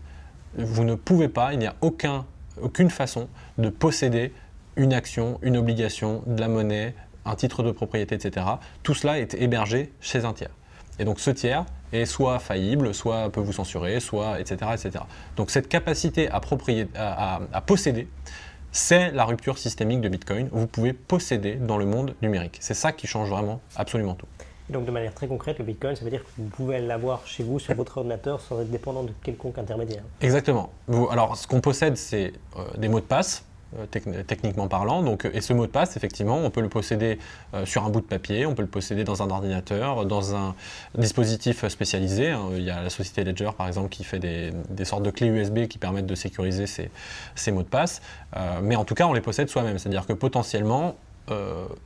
Vous 0.56 0.84
ne 0.84 0.94
pouvez 0.94 1.28
pas, 1.28 1.54
il 1.54 1.58
n'y 1.58 1.66
a 1.66 1.74
aucun, 1.80 2.26
aucune 2.60 2.90
façon 2.90 3.28
de 3.58 3.70
posséder 3.70 4.32
une 4.76 4.92
action, 4.92 5.38
une 5.42 5.56
obligation, 5.56 6.22
de 6.26 6.40
la 6.40 6.48
monnaie, 6.48 6.94
un 7.24 7.34
titre 7.34 7.62
de 7.62 7.70
propriété, 7.70 8.14
etc. 8.14 8.46
Tout 8.82 8.94
cela 8.94 9.18
est 9.18 9.34
hébergé 9.34 9.92
chez 10.00 10.24
un 10.24 10.32
tiers. 10.32 10.50
Et 10.98 11.04
donc 11.04 11.20
ce 11.20 11.30
tiers 11.30 11.64
est 11.92 12.04
soit 12.04 12.38
faillible, 12.38 12.94
soit 12.94 13.30
peut 13.30 13.40
vous 13.40 13.52
censurer, 13.52 13.98
soit 14.00 14.40
etc. 14.40 14.70
etc. 14.74 15.04
Donc 15.36 15.50
cette 15.50 15.68
capacité 15.68 16.28
à, 16.30 16.40
à 17.52 17.60
posséder, 17.62 18.08
c'est 18.72 19.10
la 19.12 19.24
rupture 19.24 19.58
systémique 19.58 20.00
de 20.00 20.08
Bitcoin. 20.08 20.48
Vous 20.50 20.66
pouvez 20.66 20.92
posséder 20.94 21.54
dans 21.54 21.76
le 21.76 21.84
monde 21.84 22.14
numérique. 22.22 22.56
C'est 22.60 22.74
ça 22.74 22.92
qui 22.92 23.06
change 23.06 23.28
vraiment 23.28 23.60
absolument 23.76 24.14
tout. 24.14 24.26
donc 24.70 24.86
de 24.86 24.90
manière 24.90 25.14
très 25.14 25.28
concrète, 25.28 25.58
le 25.58 25.64
Bitcoin, 25.64 25.94
ça 25.94 26.04
veut 26.04 26.10
dire 26.10 26.24
que 26.24 26.30
vous 26.38 26.48
pouvez 26.48 26.80
l'avoir 26.80 27.26
chez 27.26 27.44
vous, 27.44 27.58
sur 27.58 27.74
votre 27.74 27.98
ordinateur, 27.98 28.40
sans 28.40 28.60
être 28.60 28.70
dépendant 28.70 29.02
de 29.02 29.12
quelconque 29.22 29.58
intermédiaire. 29.58 30.02
Exactement. 30.22 30.70
alors 31.10 31.36
ce 31.36 31.46
qu'on 31.46 31.60
possède, 31.60 31.96
c'est 31.96 32.32
euh, 32.56 32.64
des 32.78 32.88
mots 32.88 33.00
de 33.00 33.04
passe 33.04 33.44
techniquement 33.90 34.68
parlant. 34.68 35.02
Donc, 35.02 35.28
et 35.32 35.40
ce 35.40 35.52
mot 35.52 35.66
de 35.66 35.70
passe, 35.70 35.96
effectivement, 35.96 36.38
on 36.38 36.50
peut 36.50 36.60
le 36.60 36.68
posséder 36.68 37.18
euh, 37.54 37.64
sur 37.64 37.84
un 37.84 37.90
bout 37.90 38.00
de 38.00 38.06
papier, 38.06 38.46
on 38.46 38.54
peut 38.54 38.62
le 38.62 38.68
posséder 38.68 39.04
dans 39.04 39.22
un 39.22 39.30
ordinateur, 39.30 40.04
dans 40.06 40.34
un 40.34 40.54
dispositif 40.96 41.66
spécialisé. 41.68 42.30
Hein. 42.30 42.48
Il 42.56 42.62
y 42.62 42.70
a 42.70 42.82
la 42.82 42.90
société 42.90 43.24
Ledger, 43.24 43.50
par 43.56 43.66
exemple, 43.66 43.88
qui 43.88 44.04
fait 44.04 44.18
des, 44.18 44.52
sortes 44.84 45.02
de 45.02 45.10
clés 45.10 45.28
USB 45.28 45.66
qui 45.66 45.78
permettent 45.78 46.06
de 46.06 46.14
sécuriser 46.14 46.66
ces, 46.66 47.52
mots 47.52 47.62
de 47.62 47.68
passe. 47.68 48.02
Euh, 48.36 48.60
mais 48.62 48.76
en 48.76 48.84
tout 48.84 48.94
cas, 48.94 49.06
on 49.06 49.12
les 49.12 49.20
possède 49.20 49.48
soi-même. 49.48 49.78
C'est-à-dire 49.78 50.06
que 50.06 50.12
potentiellement, 50.12 50.96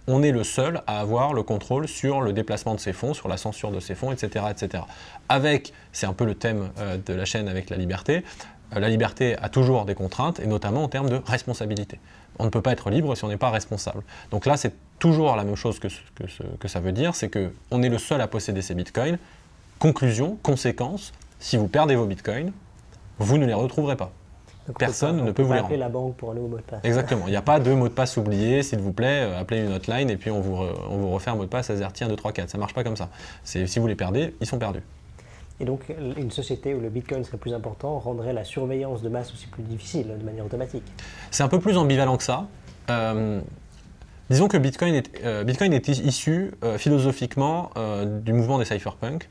on 0.09 0.25
est 0.25 0.33
le 0.33 0.43
seul 0.43 0.83
à 0.89 0.99
avoir 0.99 1.33
le 1.33 1.45
contrôle 1.45 1.87
sur 1.87 2.21
le 2.21 2.33
déplacement 2.33 2.75
de 2.75 2.81
ces 2.81 2.93
fonds, 2.93 3.15
sur 3.15 3.29
la 3.29 3.37
censure 3.37 3.71
de 3.71 3.79
ces 3.79 3.95
fonds, 3.95 4.11
etc. 4.11 4.47
etc. 4.51 4.83
Avec, 5.29 5.73
c'est 5.93 6.07
un 6.07 6.15
peu 6.15 6.25
le 6.25 6.35
thème 6.35 6.71
de 7.07 7.15
la 7.15 7.25
chaîne 7.25 7.47
avec 7.47 7.71
la 7.71 7.77
liberté, 7.77 8.25
euh, 8.25 8.56
la 8.73 8.89
liberté 8.89 9.37
a 9.41 9.49
toujours 9.49 9.85
des 9.85 9.95
contraintes, 9.95 10.41
et 10.41 10.47
notamment 10.47 10.85
en 10.85 10.89
termes 10.89 11.09
de 11.09 11.21
responsabilité. 11.27 12.01
On 12.39 12.45
ne 12.45 12.51
peut 12.51 12.63
pas 12.63 12.73
être 12.73 12.91
libre 12.91 13.15
si 13.15 13.25
on 13.25 13.29
n'est 13.29 13.37
pas 13.37 13.51
responsable. 13.51 14.03
Donc 14.31 14.47
là, 14.47 14.57
c'est 14.57 14.75
toujours 14.99 15.37
la 15.37 15.45
même 15.45 15.57
chose 15.57 15.79
que, 15.79 15.89
que, 16.59 16.69
ça 16.69 16.81
veut 16.81 16.93
dire, 16.93 17.15
c'est 17.15 17.31
qu'on 17.31 17.83
est 17.83 17.89
le 17.89 17.99
seul 17.99 18.21
à 18.21 18.29
posséder 18.29 18.63
ces 18.63 18.75
bitcoins. 18.75 19.19
Conclusion, 19.79 20.39
conséquence, 20.43 21.13
si 21.39 21.57
vous 21.57 21.69
perdez 21.69 21.97
vos 21.97 22.07
bitcoins, 22.07 22.53
vous 23.19 23.39
ne 23.39 23.47
les 23.47 23.55
retrouverez 23.55 23.97
pas. 23.97 24.11
Personne 24.79 25.25
ne 25.25 25.31
peut 25.31 25.43
vous 25.43 25.53
les 25.53 25.61
rendre. 25.61 25.67
appeler 25.67 25.79
la 25.79 25.89
banque 25.89 26.17
pour 26.17 26.33
un 26.33 26.35
nouveau 26.35 26.49
mot 26.49 26.57
de 26.57 26.63
passe. 26.63 26.81
Exactement. 26.83 27.27
Il 27.29 27.31
n'y 27.31 27.37
a 27.37 27.43
pas 27.43 27.61
de 27.61 27.73
mot 27.73 27.89
de 27.89 27.93
passe 27.93 28.17
oublié, 28.17 28.65
s'il 28.65 28.81
vous 28.81 28.93
plaît, 28.93 29.23
euh, 29.23 29.41
appelez 29.41 29.61
une 29.61 29.73
hotline 29.73 30.11
et 30.11 30.17
puis 30.17 30.31
on 30.31 30.41
vous, 30.41 30.57
on 30.91 30.97
vous 30.97 31.11
refait 31.11 31.31
un 31.31 31.37
mot 31.37 31.45
de 31.45 31.49
passe 31.49 31.71
à 31.71 31.75
1, 31.75 32.09
2, 32.09 32.17
3, 32.17 32.33
4. 32.33 32.51
Ça 32.51 32.59
ne 32.59 32.61
marche 32.61 32.75
pas 32.75 32.83
comme 32.83 32.97
ça. 32.97 33.09
Si 33.45 33.79
vous 33.79 33.87
les 33.87 33.95
perdez, 33.95 34.35
ils 34.41 34.47
sont 34.47 34.59
perdus. 34.59 34.83
Et 35.59 35.65
donc, 35.65 35.93
une 36.17 36.31
société 36.31 36.75
où 36.75 36.81
le 36.81 36.91
Bitcoin 36.91 37.25
serait 37.25 37.39
plus 37.39 37.55
important 37.55 37.99
rendrait 37.99 38.35
la 38.35 38.45
surveillance 38.45 39.03
de 39.03 39.09
masse 39.09 39.33
aussi 39.33 39.47
plus 39.47 39.63
difficile 39.63 40.09
de 40.19 40.25
manière 40.25 40.45
automatique. 40.45 40.83
C'est 41.31 41.43
un 41.43 41.49
peu 41.49 41.61
plus 41.61 41.79
ambivalent 41.79 42.17
que 42.17 42.23
ça. 42.23 42.47
Euh, 42.91 43.41
disons 44.29 44.49
que 44.49 44.59
Bitcoin 44.59 44.95
est, 44.95 45.25
euh, 45.25 45.45
Bitcoin 45.45 45.73
est 45.73 45.89
issu 45.89 46.53
euh, 46.63 46.79
philosophiquement 46.79 47.71
du 48.05 48.33
mouvement 48.33 48.59
des 48.59 48.65
cypherpunks, 48.65 49.29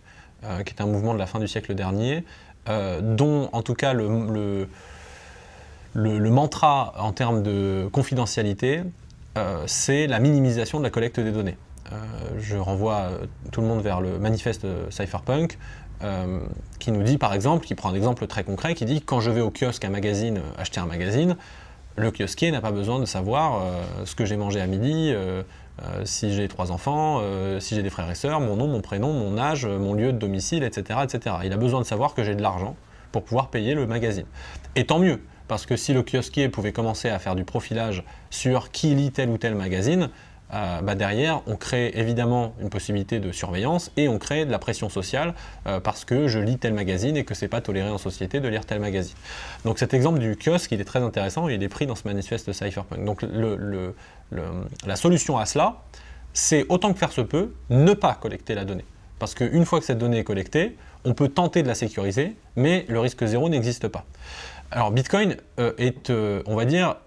qui 0.65 0.73
est 0.73 0.81
un 0.81 0.85
mouvement 0.85 1.13
de 1.13 1.19
la 1.19 1.25
fin 1.25 1.39
du 1.39 1.47
siècle 1.47 1.73
dernier, 1.73 2.23
dont 2.67 3.49
en 3.51 3.61
tout 3.63 3.73
cas 3.73 3.93
le, 3.93 4.67
le, 5.93 6.19
le 6.19 6.29
mantra 6.29 6.93
en 6.99 7.11
termes 7.13 7.41
de 7.41 7.89
confidentialité, 7.91 8.83
c'est 9.65 10.05
la 10.05 10.19
minimisation 10.19 10.77
de 10.77 10.83
la 10.83 10.91
collecte 10.91 11.19
des 11.19 11.31
données. 11.31 11.57
je 12.37 12.57
renvoie 12.57 13.09
tout 13.51 13.61
le 13.61 13.67
monde 13.67 13.81
vers 13.81 14.01
le 14.01 14.19
manifeste 14.19 14.67
cypherpunk 14.91 15.57
qui 16.79 16.91
nous 16.91 17.03
dit 17.03 17.17
par 17.17 17.33
exemple, 17.33 17.65
qui 17.65 17.75
prend 17.75 17.89
un 17.89 17.95
exemple 17.95 18.27
très 18.27 18.43
concret, 18.43 18.75
qui 18.75 18.85
dit 18.85 19.01
quand 19.01 19.19
je 19.19 19.31
vais 19.31 19.41
au 19.41 19.51
kiosque 19.51 19.83
un 19.85 19.89
magazine 19.89 20.41
acheter 20.57 20.79
un 20.79 20.85
magazine, 20.85 21.35
le 21.97 22.11
kiosquier 22.11 22.51
n'a 22.51 22.61
pas 22.61 22.71
besoin 22.71 22.99
de 22.99 23.05
savoir 23.05 23.61
ce 24.03 24.15
que 24.15 24.25
j'ai 24.25 24.37
mangé 24.37 24.59
à 24.59 24.67
midi, 24.67 25.13
si 26.03 26.33
j'ai 26.33 26.47
trois 26.47 26.71
enfants, 26.71 27.21
si 27.59 27.75
j'ai 27.75 27.83
des 27.83 27.89
frères 27.89 28.09
et 28.11 28.15
sœurs, 28.15 28.41
mon 28.41 28.55
nom, 28.55 28.67
mon 28.67 28.81
prénom, 28.81 29.13
mon 29.13 29.37
âge, 29.37 29.65
mon 29.65 29.93
lieu 29.93 30.11
de 30.11 30.17
domicile, 30.17 30.63
etc., 30.63 30.99
etc. 31.03 31.37
Il 31.45 31.53
a 31.53 31.57
besoin 31.57 31.79
de 31.79 31.85
savoir 31.85 32.13
que 32.13 32.23
j'ai 32.23 32.35
de 32.35 32.41
l'argent 32.41 32.75
pour 33.11 33.23
pouvoir 33.23 33.49
payer 33.49 33.75
le 33.75 33.87
magazine. 33.87 34.25
Et 34.75 34.85
tant 34.85 34.99
mieux, 34.99 35.21
parce 35.47 35.65
que 35.65 35.77
si 35.77 35.93
le 35.93 36.03
kiosquier 36.03 36.49
pouvait 36.49 36.73
commencer 36.73 37.09
à 37.09 37.19
faire 37.19 37.35
du 37.35 37.45
profilage 37.45 38.03
sur 38.29 38.71
qui 38.71 38.93
lit 38.93 39.11
tel 39.11 39.29
ou 39.29 39.37
tel 39.37 39.55
magazine, 39.55 40.09
euh, 40.53 40.81
bah 40.81 40.93
derrière, 40.95 41.41
on 41.47 41.55
crée 41.55 41.91
évidemment 41.95 42.53
une 42.61 42.69
possibilité 42.69 43.19
de 43.19 43.31
surveillance 43.31 43.91
et 43.97 44.07
on 44.07 44.19
crée 44.19 44.45
de 44.45 44.51
la 44.51 44.59
pression 44.59 44.89
sociale 44.89 45.33
euh, 45.65 45.79
parce 45.79 46.05
que 46.05 46.27
je 46.27 46.39
lis 46.39 46.59
tel 46.59 46.73
magazine 46.73 47.17
et 47.17 47.25
que 47.25 47.33
c'est 47.33 47.47
pas 47.47 47.61
toléré 47.61 47.89
en 47.89 47.97
société 47.97 48.39
de 48.39 48.47
lire 48.47 48.65
tel 48.65 48.79
magazine. 48.79 49.15
Donc 49.63 49.79
cet 49.79 49.93
exemple 49.93 50.19
du 50.19 50.37
kiosque, 50.37 50.71
il 50.71 50.79
est 50.79 50.85
très 50.85 51.01
intéressant 51.01 51.49
et 51.49 51.55
il 51.55 51.63
est 51.63 51.69
pris 51.69 51.87
dans 51.87 51.95
ce 51.95 52.07
manifeste 52.07 52.53
Cypherpunk. 52.53 53.03
Donc 53.03 53.23
le, 53.23 53.95
la 54.85 54.95
solution 54.95 55.37
à 55.37 55.45
cela, 55.45 55.77
c'est 56.33 56.65
autant 56.69 56.93
que 56.93 56.99
faire 56.99 57.11
se 57.11 57.21
peut, 57.21 57.53
ne 57.69 57.93
pas 57.93 58.13
collecter 58.13 58.53
la 58.53 58.65
donnée. 58.65 58.85
Parce 59.17 59.33
qu'une 59.33 59.65
fois 59.65 59.79
que 59.79 59.85
cette 59.85 59.97
donnée 59.97 60.19
est 60.19 60.23
collectée, 60.23 60.77
on 61.05 61.13
peut 61.13 61.29
tenter 61.29 61.63
de 61.63 61.67
la 61.67 61.75
sécuriser, 61.75 62.35
mais 62.55 62.85
le 62.87 62.99
risque 62.99 63.25
zéro 63.25 63.49
n'existe 63.49 63.87
pas. 63.87 64.05
Alors 64.71 64.91
Bitcoin 64.91 65.37
euh, 65.59 65.73
est, 65.77 66.11
on 66.45 66.55
va 66.55 66.65
dire, 66.65 66.97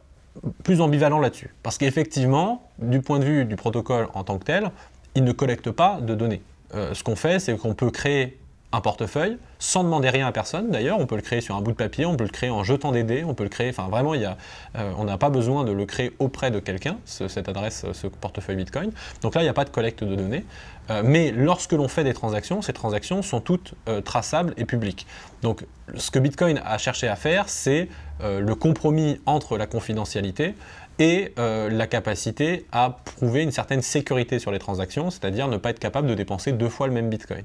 plus 0.62 0.80
ambivalent 0.80 1.18
là-dessus. 1.18 1.54
Parce 1.62 1.78
qu'effectivement, 1.78 2.68
du 2.78 3.00
point 3.00 3.18
de 3.18 3.24
vue 3.24 3.44
du 3.44 3.56
protocole 3.56 4.08
en 4.14 4.24
tant 4.24 4.38
que 4.38 4.44
tel, 4.44 4.70
il 5.14 5.24
ne 5.24 5.32
collecte 5.32 5.70
pas 5.70 6.00
de 6.00 6.14
données. 6.14 6.42
Euh, 6.74 6.94
ce 6.94 7.02
qu'on 7.02 7.16
fait, 7.16 7.38
c'est 7.38 7.56
qu'on 7.56 7.74
peut 7.74 7.90
créer 7.90 8.38
un 8.72 8.81
portefeuille 8.81 9.38
sans 9.59 9.83
demander 9.83 10.11
rien 10.11 10.26
à 10.26 10.33
personne. 10.33 10.70
D'ailleurs, 10.70 10.98
on 11.00 11.07
peut 11.07 11.16
le 11.16 11.22
créer 11.22 11.40
sur 11.40 11.57
un 11.57 11.62
bout 11.62 11.72
de 11.72 11.76
papier, 11.76 12.04
on 12.07 12.16
peut 12.16 12.24
le 12.24 12.31
créer 12.31 12.50
en 12.50 12.64
jetant 12.64 12.92
des 12.92 13.02
dés, 13.02 13.24
on 13.24 13.35
peut 13.35 13.44
le 13.44 13.48
créer. 13.48 13.70
Enfin, 13.70 13.88
vraiment, 13.88 14.14
il 14.14 14.20
y 14.20 14.24
a, 14.24 14.37
euh, 14.76 14.92
on 14.98 15.04
n'a 15.04 15.16
pas 15.18 15.31
besoin 15.31 15.64
de 15.64 15.72
le 15.72 15.87
créer 15.87 16.12
auprès 16.18 16.50
de 16.50 16.59
quelqu'un, 16.59 16.98
cette 17.04 17.48
adresse, 17.48 17.87
ce 17.92 18.07
portefeuille 18.07 18.57
Bitcoin. 18.57 18.92
Donc 19.22 19.35
là, 19.35 19.40
il 19.40 19.44
n'y 19.44 19.50
a 19.50 19.54
pas 19.54 19.64
de 19.64 19.70
collecte 19.70 20.04
de 20.04 20.14
données. 20.14 20.44
Euh, 20.90 21.02
mais 21.04 21.33
lorsque 21.33 21.72
l'on 21.72 21.88
fait 21.88 22.04
des 22.04 22.14
transactions, 22.14 22.62
ces 22.62 22.72
transactions 22.72 23.22
sont 23.22 23.40
toutes 23.40 23.74
traçables 24.04 24.54
et 24.57 24.64
publiques. 24.64 25.07
Donc, 25.42 25.64
ce 25.96 26.11
que 26.11 26.18
Bitcoin 26.18 26.61
a 26.64 26.78
cherché 26.78 27.09
à 27.09 27.16
faire, 27.16 27.48
c'est 27.48 27.88
le 28.20 28.54
compromis 28.54 29.20
entre 29.26 29.57
la 29.57 29.66
confidentialité 29.66 30.54
et 30.98 31.33
euh, 31.38 31.70
la 31.70 31.87
capacité 31.87 32.66
à 32.72 32.96
prouver 33.04 33.42
une 33.42 33.52
certaine 33.52 33.83
sécurité 33.83 34.38
sur 34.38 34.50
les 34.50 34.59
transactions, 34.59 35.11
c'est-à-dire 35.11 35.48
ne 35.48 35.57
pas 35.57 35.70
être 35.70 35.78
capable 35.78 36.09
de 36.09 36.14
dépenser 36.14 36.52
deux 36.52 36.68
fois 36.68 36.87
le 36.87 36.92
même 36.92 37.09
Bitcoin. 37.09 37.44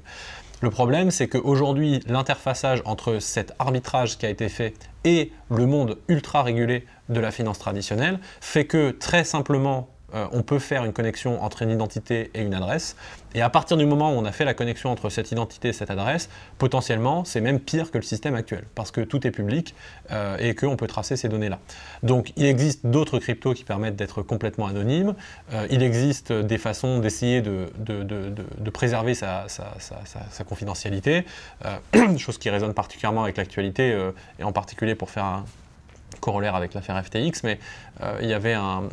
Le 0.60 0.70
problème, 0.70 1.10
c'est 1.10 1.28
qu'aujourd'hui, 1.28 2.00
l'interfaçage 2.06 2.80
entre 2.84 3.18
cet 3.18 3.52
arbitrage 3.58 4.16
qui 4.18 4.26
a 4.26 4.30
été 4.30 4.48
fait 4.48 4.74
et 5.04 5.32
le 5.50 5.66
monde 5.66 5.98
ultra 6.08 6.42
régulé 6.42 6.86
de 7.08 7.20
la 7.20 7.30
finance 7.30 7.58
traditionnelle 7.58 8.18
fait 8.40 8.64
que 8.64 8.90
très 8.90 9.24
simplement, 9.24 9.88
euh, 10.14 10.26
on 10.32 10.42
peut 10.42 10.58
faire 10.58 10.84
une 10.84 10.92
connexion 10.92 11.42
entre 11.42 11.62
une 11.62 11.70
identité 11.70 12.30
et 12.34 12.42
une 12.42 12.54
adresse. 12.54 12.96
Et 13.34 13.42
à 13.42 13.50
partir 13.50 13.76
du 13.76 13.84
moment 13.84 14.12
où 14.12 14.14
on 14.14 14.24
a 14.24 14.32
fait 14.32 14.44
la 14.44 14.54
connexion 14.54 14.90
entre 14.90 15.10
cette 15.10 15.32
identité 15.32 15.68
et 15.68 15.72
cette 15.72 15.90
adresse, 15.90 16.28
potentiellement, 16.58 17.24
c'est 17.24 17.40
même 17.40 17.58
pire 17.58 17.90
que 17.90 17.98
le 17.98 18.04
système 18.04 18.36
actuel, 18.36 18.64
parce 18.76 18.92
que 18.92 19.00
tout 19.00 19.26
est 19.26 19.32
public 19.32 19.74
euh, 20.12 20.36
et 20.38 20.54
qu'on 20.54 20.76
peut 20.76 20.86
tracer 20.86 21.16
ces 21.16 21.28
données-là. 21.28 21.58
Donc 22.04 22.32
il 22.36 22.44
existe 22.44 22.86
d'autres 22.86 23.18
cryptos 23.18 23.54
qui 23.54 23.64
permettent 23.64 23.96
d'être 23.96 24.22
complètement 24.22 24.66
anonymes. 24.66 25.14
Euh, 25.52 25.66
il 25.70 25.82
existe 25.82 26.32
des 26.32 26.58
façons 26.58 27.00
d'essayer 27.00 27.42
de, 27.42 27.70
préserver 28.72 29.14
sa, 29.14 29.46
confidentialité, 30.48 31.24
chose 32.18 32.38
qui 32.38 32.50
résonne 32.50 32.74
particulièrement 32.74 33.24
avec 33.24 33.36
l'actualité, 33.36 33.96
et 34.38 34.44
en 34.44 34.52
particulier 34.52 34.94
pour 34.94 35.10
faire 35.10 35.24
un 35.24 35.44
corollaire 36.24 36.54
avec 36.54 36.72
l'affaire 36.72 36.96
FTX, 37.04 37.42
mais 37.44 37.58
euh, 38.02 38.18
il 38.22 38.28
y 38.30 38.32
avait 38.32 38.54
un, 38.54 38.88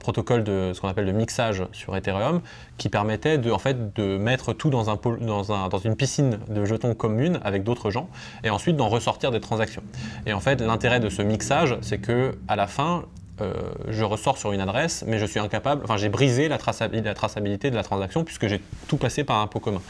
protocole 0.00 0.42
de 0.42 0.72
ce 0.72 0.80
qu'on 0.80 0.88
appelle 0.88 1.06
de 1.06 1.12
mixage 1.12 1.64
sur 1.72 1.94
Ethereum 1.94 2.40
qui 2.78 2.88
permettait 2.88 3.36
de, 3.36 3.50
en 3.50 3.58
fait, 3.58 3.94
de 3.94 4.16
mettre 4.16 4.54
tout 4.54 4.70
dans, 4.70 4.84
dans 4.84 5.78
une 5.78 5.96
piscine 5.96 6.38
de 6.48 6.64
jetons 6.64 6.94
commune 6.94 7.38
avec 7.44 7.62
d'autres 7.62 7.90
gens 7.90 8.08
et 8.42 8.50
ensuite 8.50 8.76
d'en 8.76 8.88
ressortir 8.88 9.30
des 9.30 9.40
transactions. 9.40 9.82
Et 10.24 10.32
en 10.32 10.40
fait, 10.40 10.62
l'intérêt 10.62 10.98
de 10.98 11.10
ce 11.10 11.20
mixage, 11.20 11.76
c'est 11.82 11.98
que 11.98 12.36
à 12.48 12.56
la 12.56 12.66
fin, 12.66 13.04
euh, 13.40 13.52
je 13.88 14.04
ressors 14.04 14.38
sur 14.38 14.52
une 14.52 14.60
adresse, 14.60 15.04
mais 15.08 15.18
je 15.18 15.26
suis 15.26 15.40
incapable, 15.40 15.82
enfin 15.82 15.96
j'ai 15.96 16.08
brisé 16.08 16.46
la, 16.46 16.56
traçabilité 16.56 17.68
de 17.68 17.74
la 17.74 17.82
transaction 17.82 18.22
puisque 18.22 18.46
j'ai 18.46 18.60
tout 18.86 18.96
passé 18.96 19.24
par 19.24 19.38
un 19.38 19.48
pot 19.48 19.58
commun. 19.58 19.82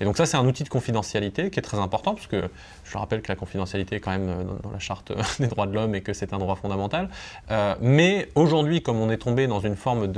Et 0.00 0.04
donc 0.04 0.16
ça 0.16 0.26
c'est 0.26 0.36
un 0.36 0.44
outil 0.44 0.64
de 0.64 0.68
confidentialité 0.68 1.50
qui 1.50 1.60
est 1.60 1.62
très 1.62 1.78
important 1.78 2.14
parce 2.14 2.26
que 2.26 2.50
je 2.82 2.98
rappelle 2.98 3.22
que 3.22 3.28
la 3.28 3.36
confidentialité 3.36 3.96
est 3.96 4.00
quand 4.00 4.10
même 4.10 4.28
euh, 4.28 4.44
dans, 4.64 4.70
la 4.70 4.80
charte 4.80 5.12
des 5.38 5.46
droits 5.46 5.68
de 5.68 5.74
l'homme 5.74 5.94
et 5.94 6.00
que 6.00 6.12
c'est 6.12 6.32
un 6.32 6.38
droit 6.38 6.56
fondamental. 6.56 7.08
Euh, 7.52 7.76
mais 7.80 8.30
aujourd'hui, 8.34 8.82
comme 8.82 9.00
on 9.00 9.10
est 9.10 9.18
tombé 9.18 9.46
dans 9.46 9.60
une 9.60 9.76
forme 9.76 10.12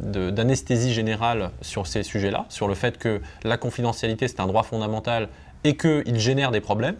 d'anesthésie 0.00 0.94
générale 0.94 1.50
sur 1.60 1.86
ces 1.86 2.02
sujets-là, 2.02 2.46
sur 2.48 2.66
le 2.66 2.74
fait 2.74 2.96
que 2.96 3.20
la 3.44 3.58
confidentialité 3.58 4.26
c'est 4.26 4.40
un 4.40 4.46
droit 4.46 4.62
fondamental 4.62 5.28
et 5.64 5.76
qu'il 5.76 6.18
génère 6.18 6.50
des 6.50 6.60
problèmes, 6.62 6.96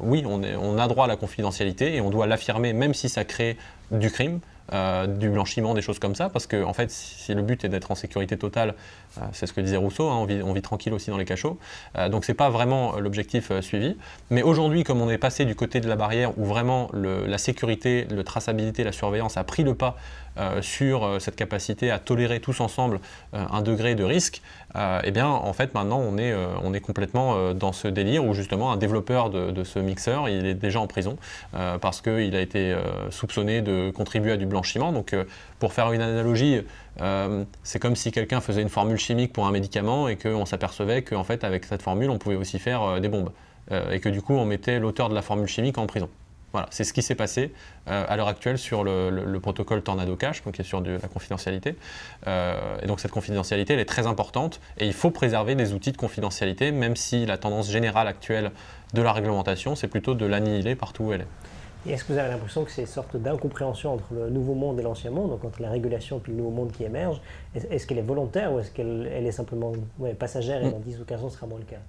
oui, 0.00 0.24
on, 0.26 0.78
a 0.78 0.88
droit 0.88 1.04
à 1.04 1.08
la 1.08 1.16
confidentialité 1.16 1.94
et 1.96 2.00
on 2.00 2.10
doit 2.10 2.26
l'affirmer 2.26 2.72
même 2.72 2.94
si 2.94 3.08
ça 3.08 3.24
crée 3.24 3.56
du 3.90 4.10
crime, 4.10 4.40
euh, 4.72 5.08
du 5.08 5.30
blanchiment, 5.30 5.74
des 5.74 5.82
choses 5.82 5.98
comme 5.98 6.14
ça, 6.14 6.28
parce 6.28 6.46
que 6.46 6.62
en 6.62 6.72
fait, 6.72 6.92
si 6.92 7.34
le 7.34 7.42
but 7.42 7.64
est 7.64 7.68
d'être 7.68 7.90
en 7.90 7.96
sécurité 7.96 8.36
totale, 8.36 8.74
euh, 9.18 9.22
c'est 9.32 9.46
ce 9.46 9.52
que 9.52 9.60
disait 9.60 9.76
Rousseau, 9.76 10.08
hein, 10.08 10.24
on, 10.44 10.52
vit, 10.52 10.62
tranquille 10.62 10.92
aussi 10.92 11.10
dans 11.10 11.16
les 11.16 11.24
cachots, 11.24 11.58
euh, 11.98 12.08
donc 12.08 12.24
c'est 12.24 12.34
pas 12.34 12.50
vraiment 12.50 12.96
l'objectif 13.00 13.50
suivi. 13.62 13.96
Mais 14.30 14.42
aujourd'hui, 14.42 14.84
comme 14.84 15.00
on 15.00 15.10
est 15.10 15.18
passé 15.18 15.44
du 15.44 15.56
côté 15.56 15.80
de 15.80 15.88
la 15.88 15.96
barrière 15.96 16.38
où 16.38 16.44
vraiment 16.44 16.88
la 16.92 17.38
sécurité, 17.38 18.06
la 18.10 18.22
traçabilité, 18.22 18.84
la 18.84 18.92
surveillance 18.92 19.36
a 19.36 19.42
pris 19.42 19.64
le 19.64 19.74
pas 19.74 19.96
sur 20.62 21.20
cette 21.20 21.36
capacité 21.36 21.90
à 21.90 21.98
tolérer 21.98 22.40
tous 22.40 22.60
ensemble 22.60 23.00
un 23.32 23.60
degré 23.62 23.94
de 23.94 24.04
risque, 24.04 24.40
eh 24.76 25.10
bien, 25.10 25.26
en 25.26 25.52
fait, 25.52 25.74
maintenant, 25.74 25.98
on 25.98 26.16
est, 26.16 26.34
on 26.62 26.72
est 26.72 26.80
complètement 26.80 27.52
dans 27.52 27.72
ce 27.72 27.88
délire 27.88 28.24
où 28.24 28.32
justement 28.32 28.72
un 28.72 28.76
développeur 28.76 29.28
de, 29.28 29.64
ce 29.64 29.78
mixeur, 29.80 30.28
il 30.28 30.46
est 30.46 30.54
déjà 30.54 30.80
en 30.80 30.86
prison 30.86 31.18
parce 31.80 32.00
qu'il 32.00 32.34
a 32.36 32.40
été 32.40 32.74
soupçonné 33.10 33.60
de 33.60 33.90
contribuer 33.90 34.32
à 34.32 34.36
du 34.36 34.46
blanchiment 34.46 34.59
donc, 34.92 35.12
euh, 35.12 35.24
pour 35.58 35.72
faire 35.72 35.92
une 35.92 36.00
analogie, 36.00 36.60
euh, 37.00 37.44
c'est 37.62 37.78
comme 37.78 37.96
si 37.96 38.12
quelqu'un 38.12 38.40
faisait 38.40 38.62
une 38.62 38.68
formule 38.68 38.98
chimique 38.98 39.32
pour 39.32 39.46
un 39.46 39.52
médicament 39.52 40.08
et 40.08 40.16
qu'on 40.16 40.46
s'apercevait 40.46 41.02
qu'en 41.02 41.24
fait, 41.24 41.44
avec 41.44 41.64
cette 41.64 41.82
formule, 41.82 42.10
on 42.10 42.18
pouvait 42.18 42.36
aussi 42.36 42.58
faire 42.58 42.82
euh, 42.82 43.00
des 43.00 43.08
bombes. 43.08 43.30
et 43.92 44.00
que 44.00 44.08
du 44.08 44.20
coup, 44.20 44.34
on 44.34 44.44
mettait 44.44 44.80
l'auteur 44.80 45.08
de 45.08 45.14
la 45.14 45.22
formule 45.22 45.46
chimique 45.46 45.78
en 45.78 45.86
prison. 45.86 46.08
Voilà, 46.52 46.66
c'est 46.70 46.82
ce 46.82 46.92
qui 46.92 47.02
s'est 47.02 47.14
passé 47.14 47.52
à 47.86 48.16
l'heure 48.16 48.26
actuelle 48.26 48.58
sur 48.58 48.82
le, 48.82 49.38
protocole 49.38 49.82
Tornado 49.82 50.16
Cash, 50.16 50.42
donc 50.42 50.54
qui 50.54 50.62
est 50.62 50.64
sur 50.64 50.80
de 50.80 50.98
la 51.00 51.06
confidentialité. 51.06 51.76
et 52.26 52.86
donc 52.88 52.98
cette 52.98 53.12
confidentialité, 53.12 53.74
elle 53.74 53.78
est 53.78 53.84
très 53.84 54.08
importante 54.08 54.60
et 54.76 54.86
il 54.86 54.92
faut 54.92 55.12
préserver 55.12 55.54
des 55.54 55.72
outils 55.72 55.92
de 55.92 55.96
confidentialité, 55.96 56.72
même 56.72 56.96
si 56.96 57.26
la 57.26 57.38
tendance 57.38 57.70
générale 57.70 58.08
actuelle 58.08 58.50
de 58.92 59.02
la 59.02 59.12
réglementation, 59.12 59.76
c'est 59.76 59.86
plutôt 59.86 60.14
de 60.14 60.26
l'annihiler 60.26 60.74
partout 60.74 61.04
où 61.04 61.12
elle 61.12 61.20
est. 61.20 61.28
Et 61.86 61.92
est-ce 61.92 62.04
que 62.04 62.12
vous 62.12 62.18
avez 62.18 62.28
l'impression 62.28 62.64
que 62.64 62.70
c'est 62.70 62.82
une 62.82 62.86
sorte 62.86 63.16
d'incompréhension 63.16 63.94
entre 63.94 64.12
le 64.12 64.28
nouveau 64.28 64.54
monde 64.54 64.78
et 64.78 64.82
l'ancien 64.82 65.10
monde, 65.10 65.30
donc 65.30 65.44
entre 65.44 65.62
la 65.62 65.70
régulation 65.70 66.18
et 66.18 66.20
puis 66.20 66.32
le 66.32 66.38
nouveau 66.38 66.50
monde 66.50 66.72
qui 66.72 66.84
émerge? 66.84 67.20
Est-ce 67.54 67.86
qu'elle 67.86 67.98
est 67.98 68.02
volontaire 68.02 68.52
ou 68.52 68.58
est-ce 68.58 68.70
qu'elle 68.70 69.06
est 69.06 69.32
simplement 69.32 69.72
passagère 70.18 70.62
et 70.62 70.66
mm. 70.66 70.72
dans 70.72 70.78
10 70.78 71.00
ou 71.00 71.04
15 71.04 71.24
ans 71.24 71.30
ce 71.30 71.36
sera 71.36 71.46
moins 71.46 71.58
le 71.58 71.64
cas? 71.64 71.80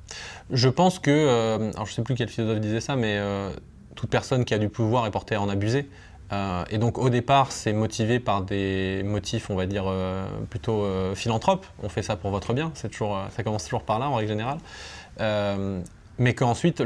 Je 0.49 0.69
pense 0.69 0.99
que, 0.99 1.11
euh, 1.11 1.71
alors 1.73 1.85
je 1.85 1.91
ne 1.91 1.95
sais 1.95 2.01
plus 2.03 2.15
quel 2.15 2.29
philosophe 2.29 2.61
disait 2.61 2.79
ça, 2.79 2.95
mais 2.95 3.17
euh, 3.17 3.51
toute 3.95 4.09
personne 4.09 4.45
qui 4.45 4.53
a 4.53 4.57
du 4.57 4.69
pouvoir 4.69 5.05
est 5.07 5.11
portée 5.11 5.35
à 5.35 5.41
en 5.41 5.49
abuser. 5.49 5.89
Euh, 6.31 6.63
et 6.69 6.77
donc 6.77 6.97
au 6.97 7.09
départ, 7.09 7.51
c'est 7.51 7.73
motivé 7.73 8.21
par 8.21 8.43
des 8.43 9.03
motifs, 9.03 9.49
on 9.49 9.55
va 9.55 9.65
dire, 9.65 9.93
plutôt 10.49 10.85
philanthropes. 11.15 11.65
On 11.83 11.89
fait 11.89 12.03
ça 12.03 12.15
pour 12.15 12.31
votre 12.31 12.53
bien, 12.53 12.71
toujours, 12.89 13.19
ça 13.35 13.43
commence 13.43 13.65
toujours 13.65 13.83
par 13.83 13.99
là 13.99 14.09
en 14.09 14.15
règle 14.15 14.29
générale 14.29 14.59
mais 16.21 16.33
qu'ensuite 16.35 16.83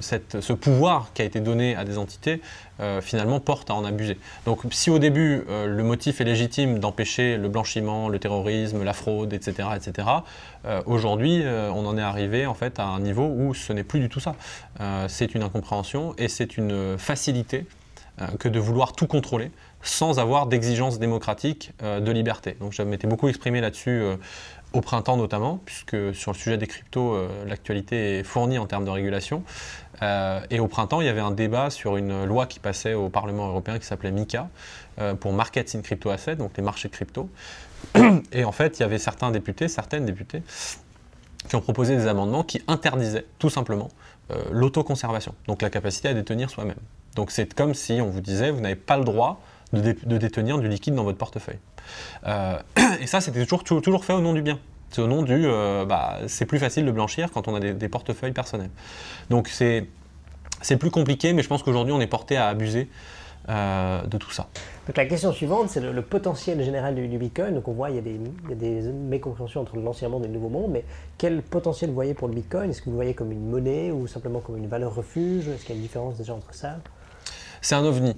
ce 0.00 0.52
pouvoir 0.54 1.10
qui 1.12 1.20
a 1.20 1.26
été 1.26 1.40
donné 1.40 1.76
à 1.76 1.84
des 1.84 1.98
entités 1.98 2.40
euh, 2.80 3.02
finalement 3.02 3.38
porte 3.38 3.70
à 3.70 3.74
en 3.74 3.84
abuser. 3.84 4.18
Donc 4.46 4.60
si 4.70 4.88
au 4.88 4.98
début 4.98 5.44
euh, 5.50 5.66
le 5.66 5.82
motif 5.82 6.22
est 6.22 6.24
légitime 6.24 6.78
d'empêcher 6.78 7.36
le 7.36 7.48
blanchiment, 7.50 8.08
le 8.08 8.18
terrorisme, 8.18 8.82
la 8.82 8.94
fraude, 8.94 9.34
etc., 9.34 9.68
etc., 9.76 10.08
euh, 10.64 10.80
aujourd'hui 10.86 11.44
on 11.46 11.84
en 11.84 11.98
est 11.98 12.02
arrivé 12.02 12.46
en 12.46 12.54
fait 12.54 12.80
à 12.80 12.84
un 12.84 13.00
niveau 13.00 13.26
où 13.26 13.52
ce 13.52 13.74
n'est 13.74 13.84
plus 13.84 14.00
du 14.00 14.08
tout 14.08 14.20
ça. 14.20 14.34
c'est 15.08 15.34
une 15.34 15.42
incompréhension 15.42 16.14
et 16.16 16.28
c'est 16.28 16.56
une 16.56 16.96
facilité 16.96 17.66
que 18.38 18.48
de 18.48 18.58
vouloir 18.58 18.94
tout 18.94 19.06
contrôler 19.06 19.50
sans 19.82 20.18
avoir 20.18 20.46
d'exigence 20.46 20.98
démocratique 20.98 21.72
de 21.82 22.10
liberté. 22.10 22.56
Donc 22.60 22.72
je 22.72 22.82
m'étais 22.82 23.06
beaucoup 23.06 23.28
exprimé 23.28 23.60
là-dessus 23.60 24.02
au 24.72 24.80
printemps 24.80 25.16
notamment, 25.16 25.60
puisque 25.64 26.14
sur 26.14 26.32
le 26.32 26.36
sujet 26.36 26.58
des 26.58 26.66
cryptos, 26.66 27.14
euh, 27.14 27.28
l'actualité 27.46 28.18
est 28.18 28.22
fournie 28.24 28.58
en 28.58 28.66
termes 28.66 28.84
de 28.84 28.90
régulation. 28.90 29.42
Euh, 30.02 30.40
et 30.50 30.60
au 30.60 30.68
printemps, 30.68 31.00
il 31.00 31.06
y 31.06 31.10
avait 31.10 31.20
un 31.20 31.30
débat 31.30 31.70
sur 31.70 31.96
une 31.96 32.24
loi 32.24 32.46
qui 32.46 32.58
passait 32.58 32.94
au 32.94 33.08
Parlement 33.08 33.48
européen 33.48 33.78
qui 33.78 33.86
s'appelait 33.86 34.10
MICA, 34.10 34.48
euh, 34.98 35.14
pour 35.14 35.32
Markets 35.32 35.74
in 35.74 35.80
Crypto 35.80 36.10
Assets, 36.10 36.36
donc 36.36 36.52
les 36.56 36.62
marchés 36.62 36.88
crypto. 36.88 37.30
Et 38.32 38.44
en 38.44 38.52
fait, 38.52 38.78
il 38.78 38.82
y 38.82 38.84
avait 38.84 38.98
certains 38.98 39.30
députés, 39.30 39.68
certaines 39.68 40.04
députées, 40.04 40.42
qui 41.48 41.56
ont 41.56 41.60
proposé 41.60 41.96
des 41.96 42.06
amendements 42.06 42.42
qui 42.42 42.62
interdisaient 42.66 43.26
tout 43.38 43.50
simplement 43.50 43.88
l'autoconservation, 44.50 45.36
donc 45.46 45.62
la 45.62 45.70
capacité 45.70 46.08
à 46.08 46.14
détenir 46.14 46.50
soi-même. 46.50 46.80
Donc 47.14 47.30
c'est 47.30 47.54
comme 47.54 47.74
si 47.74 48.00
on 48.00 48.08
vous 48.08 48.20
disait, 48.20 48.50
vous 48.50 48.60
n'avez 48.60 48.74
pas 48.74 48.98
le 48.98 49.04
droit 49.04 49.40
de, 49.72 50.18
détenir 50.18 50.58
du 50.58 50.68
liquide 50.68 50.94
dans 50.94 51.04
votre 51.04 51.18
portefeuille. 51.18 51.58
Euh, 52.26 52.58
et 53.00 53.06
ça, 53.06 53.20
c'était 53.20 53.44
toujours, 53.44 53.64
toujours, 53.64 54.04
fait 54.04 54.12
au 54.12 54.20
nom 54.20 54.32
du 54.32 54.42
bien. 54.42 54.58
C'est 54.90 55.02
au 55.02 55.06
nom 55.06 55.22
du, 55.22 55.46
euh, 55.46 55.84
bah, 55.84 56.18
c'est 56.28 56.46
plus 56.46 56.58
facile 56.58 56.86
de 56.86 56.92
blanchir 56.92 57.30
quand 57.32 57.48
on 57.48 57.54
a 57.54 57.60
des, 57.60 57.88
portefeuilles 57.88 58.32
personnels. 58.32 58.70
Donc 59.30 59.48
c'est, 59.48 59.86
c'est 60.62 60.76
plus 60.76 60.90
compliqué, 60.90 61.32
mais 61.32 61.42
je 61.42 61.48
pense 61.48 61.62
qu'aujourd'hui 61.62 61.92
on 61.92 62.00
est 62.00 62.06
porté 62.06 62.36
à 62.36 62.48
abuser 62.48 62.88
euh, 63.48 64.02
de 64.06 64.16
tout 64.16 64.30
ça. 64.30 64.48
Donc 64.86 64.96
la 64.96 65.06
question 65.06 65.32
suivante, 65.32 65.70
c'est 65.70 65.80
le, 65.80 66.02
potentiel 66.02 66.62
général 66.62 66.94
du, 66.94 67.18
Bitcoin. 67.18 67.54
Donc 67.54 67.66
on 67.66 67.72
voit, 67.72 67.90
il 67.90 67.96
y, 67.96 67.98
a 67.98 68.02
des, 68.02 68.18
il 68.44 68.50
y 68.50 68.52
a 68.52 68.54
des 68.54 68.92
mécompréhensions 68.92 69.60
entre 69.60 69.76
l'ancien 69.76 70.08
monde 70.08 70.24
et 70.24 70.28
le 70.28 70.34
nouveau 70.34 70.48
monde, 70.48 70.70
mais 70.70 70.84
quel 71.18 71.42
potentiel 71.42 71.90
vous 71.90 71.96
voyez 71.96 72.14
pour 72.14 72.28
le 72.28 72.34
Bitcoin? 72.34 72.70
Est-ce 72.70 72.80
que 72.80 72.86
vous 72.86 72.92
le 72.92 72.96
voyez 72.96 73.14
comme 73.14 73.32
une 73.32 73.50
monnaie 73.50 73.90
ou 73.90 74.06
simplement 74.06 74.38
comme 74.38 74.56
une 74.56 74.68
valeur 74.68 74.94
refuge? 74.94 75.48
Est-ce 75.48 75.62
qu'il 75.62 75.70
y 75.70 75.72
a 75.72 75.76
une 75.76 75.82
différence 75.82 76.16
déjà 76.16 76.32
entre 76.32 76.54
ça? 76.54 76.76
C'est 77.60 77.74
un 77.74 77.84
ovni. 77.84 78.16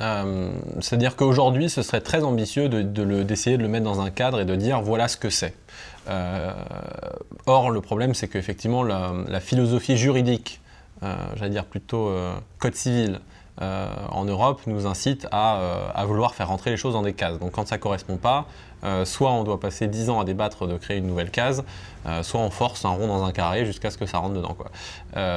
Euh, 0.00 0.50
c'est-à-dire 0.80 1.16
qu'aujourd'hui, 1.16 1.70
ce 1.70 1.82
serait 1.82 2.00
très 2.00 2.24
ambitieux 2.24 2.68
d'essayer 2.68 3.56
de, 3.56 3.62
le, 3.62 3.68
mettre 3.68 3.84
dans 3.84 4.00
un 4.00 4.10
cadre 4.10 4.40
et 4.40 4.44
de 4.44 4.56
dire 4.56 4.80
voilà 4.82 5.08
ce 5.08 5.16
que 5.16 5.30
c'est. 5.30 5.54
Euh, 6.08 6.52
or, 7.46 7.70
le 7.70 7.80
problème, 7.80 8.14
c'est 8.14 8.28
qu'effectivement, 8.28 8.82
la, 8.82 9.40
philosophie 9.40 9.96
juridique, 9.96 10.60
j'allais 11.36 11.50
dire 11.50 11.64
plutôt 11.64 12.12
code 12.58 12.74
civil, 12.74 13.20
euh, 13.62 13.86
en 14.08 14.24
Europe 14.24 14.62
nous 14.66 14.86
incite 14.86 15.26
euh, 15.26 15.88
à, 15.94 16.04
vouloir 16.06 16.34
faire 16.34 16.48
rentrer 16.48 16.70
les 16.70 16.76
choses 16.76 16.94
dans 16.94 17.02
des 17.02 17.12
cases. 17.12 17.38
Donc 17.38 17.52
quand 17.52 17.68
ça 17.68 17.76
ne 17.76 17.80
correspond 17.80 18.16
pas, 18.16 18.46
euh, 18.84 19.04
soit 19.04 19.30
on 19.32 19.44
doit 19.44 19.60
passer 19.60 19.86
10 19.86 20.10
ans 20.10 20.20
à 20.20 20.24
débattre 20.24 20.66
de 20.66 20.76
créer 20.76 20.98
une 20.98 21.06
nouvelle 21.06 21.30
case, 21.30 21.64
soit 22.20 22.40
on 22.40 22.50
force 22.50 22.84
un 22.84 22.90
rond 22.90 23.06
dans 23.06 23.24
un 23.24 23.32
carré 23.32 23.64
jusqu'à 23.64 23.90
ce 23.90 23.96
que 23.96 24.04
ça 24.04 24.18
rentre 24.18 24.34
dedans. 24.34 24.58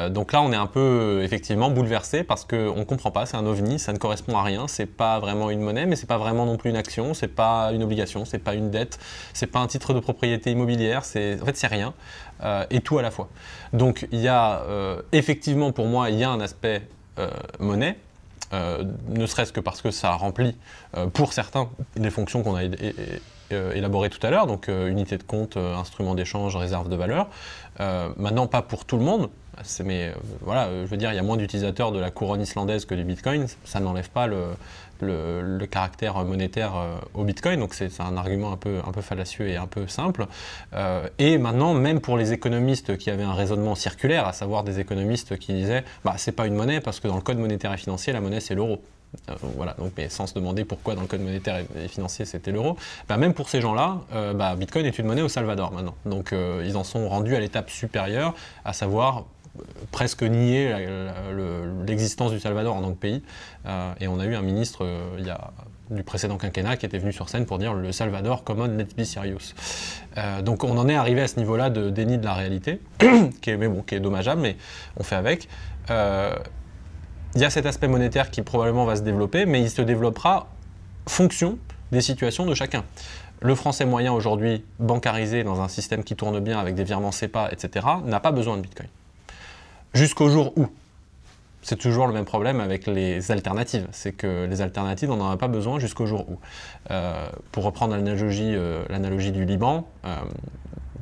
donc 0.10 0.34
là 0.34 0.42
on 0.42 0.52
est 0.52 0.58
un 0.58 0.68
peu 0.68 1.22
effectivement 1.24 1.72
bouleversé 1.72 2.26
parce 2.26 2.44
qu'on 2.44 2.76
ne 2.76 2.84
comprend 2.84 3.10
pas, 3.10 3.26
c'est 3.26 3.38
un 3.38 3.46
ovni, 3.46 3.80
ça 3.80 3.94
ne 3.94 3.98
correspond 3.98 4.36
à 4.36 4.44
rien, 4.44 4.68
c'est 4.68 4.86
pas 4.86 5.18
vraiment 5.20 5.50
une 5.50 5.62
monnaie, 5.62 5.86
mais 5.86 5.96
c'est 5.96 6.08
pas 6.08 6.18
vraiment 6.18 6.46
non 6.46 6.58
plus 6.58 6.70
une 6.70 6.76
action, 6.76 7.14
c'est 7.14 7.30
pas 7.30 7.72
une 7.72 7.84
obligation, 7.84 8.26
c'est 8.26 8.40
pas 8.40 8.54
une 8.54 8.70
dette, 8.70 9.00
c'est 9.32 9.48
pas 9.48 9.60
un 9.60 9.68
titre 9.68 9.94
de 9.94 10.02
propriété 10.02 10.52
immobilière, 10.52 11.00
en 11.00 11.46
fait 11.46 11.56
c'est 11.56 11.68
rien 11.68 11.94
et 12.70 12.82
tout 12.82 12.98
à 12.98 13.02
la 13.02 13.12
fois. 13.12 13.30
Donc 13.72 14.06
il 14.12 14.20
y 14.20 14.28
a 14.28 14.62
effectivement 15.14 15.72
pour 15.72 15.86
moi 15.86 16.10
il 16.10 16.18
y 16.18 16.26
a 16.26 16.30
un 16.30 16.42
aspect 16.42 16.82
monnaie, 17.60 17.96
euh, 18.54 18.84
ne 19.10 19.26
serait-ce 19.26 19.52
que 19.52 19.60
parce 19.60 19.82
que 19.82 19.92
ça 19.92 20.12
remplit, 20.12 20.56
euh, 20.96 21.08
pour 21.08 21.34
certains, 21.34 21.70
les 21.98 22.10
fonctions 22.10 22.44
qu'on 22.44 22.56
a 22.56 22.64
euh, 23.52 23.74
élaborées 23.74 24.10
tout 24.10 24.26
à 24.26 24.30
l'heure, 24.30 24.48
donc 24.48 24.68
unité 24.68 25.18
de 25.18 25.24
compte, 25.24 25.58
instrument 25.58 26.16
d'échange, 26.16 26.56
réserve 26.56 26.90
de 26.90 26.96
valeur. 26.96 27.28
maintenant, 28.18 28.48
pas 28.48 28.62
pour 28.62 28.86
tout 28.86 28.98
le 28.98 29.04
monde, 29.04 29.30
mais 29.84 30.14
voilà, 30.42 30.70
je 30.84 30.88
veux 30.88 30.98
dire, 30.98 31.12
il 31.12 31.16
y 31.16 31.20
a 31.20 31.24
moins 31.24 31.38
d'utilisateurs 31.38 31.92
de 31.92 32.00
la 32.00 32.12
couronne 32.12 32.42
islandaise 32.42 32.86
que 32.86 32.96
du 32.96 33.04
Bitcoin, 33.04 33.48
ça 33.64 33.80
n'enlève 33.80 34.10
pas 34.10 34.28
le, 34.28 35.66
caractère 35.70 36.24
monétaire 36.24 36.76
euh, 36.76 36.96
au 37.14 37.24
Bitcoin. 37.24 37.60
Donc 37.60 37.74
c'est 37.74 38.00
un 38.00 38.18
argument 38.18 38.52
un 38.52 38.58
peu, 38.58 38.80
un 38.86 38.92
peu 38.92 39.02
fallacieux 39.02 39.48
et 39.48 39.58
un 39.58 39.68
peu 39.68 39.88
simple. 39.88 40.28
Euh, 40.74 41.08
et 41.18 41.38
maintenant, 41.38 41.74
même 41.74 42.00
pour 42.02 42.18
les 42.18 42.34
économistes 42.34 42.98
qui 42.98 43.10
avaient 43.10 43.24
un 43.24 43.34
raisonnement 43.34 43.76
circulaire, 43.76 44.28
à 44.28 44.34
savoir 44.34 44.64
des 44.64 44.80
économistes 44.80 45.38
qui 45.38 45.54
disaient 45.54 45.84
bah, 46.04 46.16
c'est 46.18 46.32
pas 46.32 46.48
une 46.48 46.56
monnaie 46.56 46.82
parce 46.82 47.00
que 47.00 47.08
dans 47.08 47.16
le 47.16 47.22
code 47.22 47.38
monétaire 47.38 47.74
et 47.74 47.78
financier, 47.78 48.14
la 48.14 48.22
monnaie 48.22 48.40
c'est 48.40 48.56
l'euro. 48.56 48.82
Euh, 49.30 49.34
voilà, 49.56 49.74
donc 49.80 49.94
mais 49.98 50.10
sans 50.10 50.28
se 50.28 50.34
demander 50.34 50.66
pourquoi 50.66 50.96
dans 50.96 51.02
le 51.02 51.08
code 51.08 51.22
monétaire 51.22 51.64
et 51.76 51.88
financier 51.88 52.26
c'était 52.26 52.52
l'euro, 52.52 52.78
bah, 53.08 53.18
même 53.18 53.34
pour 53.34 53.50
ces 53.50 53.62
gens-là, 53.62 54.02
bah, 54.36 54.56
Bitcoin 54.56 54.86
est 54.86 55.00
une 55.00 55.06
monnaie 55.06 55.22
au 55.22 55.30
Salvador 55.30 55.72
maintenant. 55.72 55.96
Donc 56.06 56.34
ils 56.34 56.78
en 56.78 56.84
sont 56.84 57.08
rendus 57.08 57.36
à 57.36 57.40
l'étape 57.40 57.70
supérieure, 57.70 58.34
à 58.66 58.74
savoir 58.74 59.26
presque 59.92 60.24
nier 60.24 60.76
l'existence 61.88 62.32
du 62.32 62.40
Salvador 62.40 62.76
en 62.76 62.82
tant 62.82 62.92
que 62.92 63.00
pays. 63.00 63.24
Euh, 63.66 63.94
et 64.00 64.08
on 64.08 64.20
a 64.20 64.26
eu 64.26 64.36
un 64.36 64.42
ministre 64.42 64.80
euh, 64.84 65.16
il 65.20 65.26
y 65.26 65.30
a, 65.30 65.52
du 65.90 66.04
précédent 66.04 66.38
quinquennat 66.38 66.78
qui 66.78 66.86
était 66.86 66.98
venu 66.98 67.14
sur 67.14 67.30
scène 67.30 67.46
pour 67.46 67.58
dire 67.58 67.74
le 67.74 67.92
Salvador, 67.92 68.44
common, 68.44 68.68
let's 68.68 68.96
be 68.96 69.04
serious. 69.04 69.54
Euh, 70.18 70.42
donc 70.42 70.64
on 70.64 70.78
en 70.78 70.90
est 70.90 70.96
arrivé 70.96 71.22
à 71.22 71.28
ce 71.28 71.38
niveau-là 71.38 71.70
de 71.70 71.90
déni 71.90 72.18
de 72.18 72.26
la 72.26 72.34
réalité, 72.34 72.82
qui 73.42 73.50
est, 73.50 73.58
mais 73.58 73.68
bon, 73.68 73.82
qui 73.82 73.96
est 73.96 74.00
dommageable, 74.00 74.42
mais 74.42 74.58
on 74.98 75.04
fait 75.04 75.16
avec. 75.16 75.48
Il 77.36 77.42
y 77.42 77.46
a 77.46 77.50
cet 77.50 77.66
aspect 77.66 77.88
monétaire 77.88 78.32
qui 78.32 78.42
probablement 78.42 78.86
va 78.86 78.96
se 78.96 79.02
développer, 79.02 79.46
mais 79.46 79.62
il 79.62 79.70
se 79.70 79.82
développera 79.82 80.48
fonction 81.08 81.58
des 81.92 82.02
situations 82.02 82.46
de 82.46 82.54
chacun. 82.54 82.84
Le 83.42 83.54
français 83.54 83.86
moyen 83.86 84.14
aujourd'hui, 84.14 84.66
bancarisé 84.80 85.44
dans 85.44 85.62
un 85.62 85.68
système 85.68 86.04
qui 86.04 86.16
tourne 86.16 86.40
bien 86.40 86.60
avec 86.60 86.74
des 86.74 86.84
virements 86.84 87.12
CEPA, 87.12 87.50
etc., 87.52 87.86
n'a 88.06 88.20
pas 88.20 88.32
besoin 88.32 88.58
de 88.58 88.62
Bitcoin. 88.62 88.90
Jusqu'au 89.94 90.30
jour 90.30 90.54
où? 90.56 90.68
C'est 91.62 91.76
toujours 91.76 92.08
le 92.08 92.14
même 92.14 92.26
problème 92.26 92.60
avec 92.60 92.88
les 92.88 93.32
alternatives. 93.32 93.88
C'est 93.92 94.14
que 94.14 94.46
les 94.46 94.62
alternatives, 94.62 95.12
on 95.12 95.18
n'en 95.18 95.30
a 95.30 95.38
pas 95.38 95.48
besoin 95.48 95.80
jusqu'au 95.80 96.06
jour 96.06 96.30
où. 96.30 96.40
Euh, 96.92 97.28
pour 97.52 97.64
reprendre 97.64 97.96
l'analogie, 97.96 98.54
euh, 98.56 98.86
du 99.32 99.46
Liban, 99.46 99.88
euh, 100.06 100.16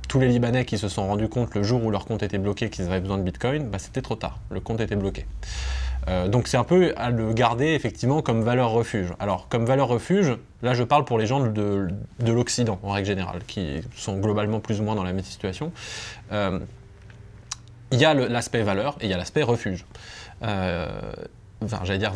tous 0.07 0.19
les 0.19 0.27
Libanais 0.27 0.65
qui 0.65 0.77
se 0.77 0.87
sont 0.87 1.07
rendus 1.07 1.29
compte 1.29 1.53
le 1.55 1.63
jour 1.63 1.83
où 1.83 1.91
leur 1.91 2.05
compte 2.05 2.23
était 2.23 2.37
bloqué 2.37 2.69
qu'ils 2.69 2.85
avaient 2.85 2.99
besoin 2.99 3.17
de 3.17 3.23
Bitcoin, 3.23 3.69
bah, 3.69 3.79
c'était 3.79 4.01
trop 4.01 4.15
tard. 4.15 4.39
Le 4.49 4.59
compte 4.59 4.81
était 4.81 4.95
bloqué. 4.95 5.25
Donc 6.27 6.47
c'est 6.47 6.57
un 6.57 6.63
peu 6.63 6.93
à 6.97 7.09
le 7.09 7.33
garder 7.33 7.67
effectivement 7.67 8.21
comme 8.21 8.43
valeur 8.43 8.71
refuge. 8.71 9.07
Alors 9.19 9.47
comme 9.49 9.65
valeur 9.65 9.87
refuge, 9.87 10.37
là 10.61 10.73
je 10.73 10.83
parle 10.83 11.03
pour 11.03 11.17
les 11.17 11.25
gens 11.25 11.39
de, 11.39 11.87
de 12.19 12.31
l'Occident 12.31 12.79
en 12.83 12.91
règle 12.91 13.07
générale, 13.07 13.41
qui 13.47 13.81
sont 13.95 14.17
globalement 14.19 14.59
plus 14.59 14.79
ou 14.79 14.83
moins 14.83 14.95
dans 14.95 15.03
la 15.03 15.13
même 15.13 15.23
situation 15.23 15.71
il 17.91 17.99
y 17.99 18.05
a 18.05 18.13
l'aspect 18.13 18.61
valeur 18.61 18.97
et 19.01 19.05
il 19.05 19.09
y 19.09 19.13
a 19.13 19.17
l'aspect 19.17 19.43
refuge. 19.43 19.85
Euh, 20.43 20.87
enfin, 21.63 21.79
j'allais 21.83 21.99
dire 21.99 22.13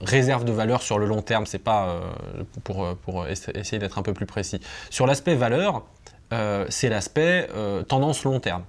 réserve 0.00 0.44
de 0.44 0.52
valeur 0.52 0.82
sur 0.82 0.98
le 0.98 1.06
long 1.06 1.20
terme, 1.20 1.44
c'est 1.44 1.58
pas 1.58 1.88
euh, 1.88 2.44
pour, 2.64 2.96
pour, 2.96 3.26
essayer 3.26 3.78
d'être 3.78 3.98
un 3.98 4.02
peu 4.02 4.14
plus 4.14 4.26
précis. 4.26 4.60
Sur 4.88 5.06
l'aspect 5.06 5.34
valeur, 5.34 5.84
euh, 6.32 6.64
c'est 6.68 6.88
l'aspect 6.88 7.48
tendance 7.88 8.24
long 8.24 8.40
terme. 8.40 8.64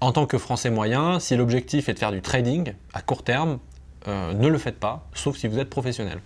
En 0.00 0.12
tant 0.12 0.26
que 0.26 0.38
Français 0.38 0.70
moyen, 0.70 1.20
si 1.20 1.36
l'objectif 1.36 1.88
est 1.88 1.94
de 1.94 1.98
faire 1.98 2.12
du 2.12 2.20
trading 2.20 2.74
à 2.92 3.00
court 3.00 3.22
terme, 3.22 3.58
ne 4.06 4.46
le 4.46 4.58
faites 4.58 4.78
pas, 4.78 5.08
sauf 5.14 5.36
si 5.36 5.48
vous 5.48 5.58
êtes 5.58 5.70
professionnel. 5.70 6.20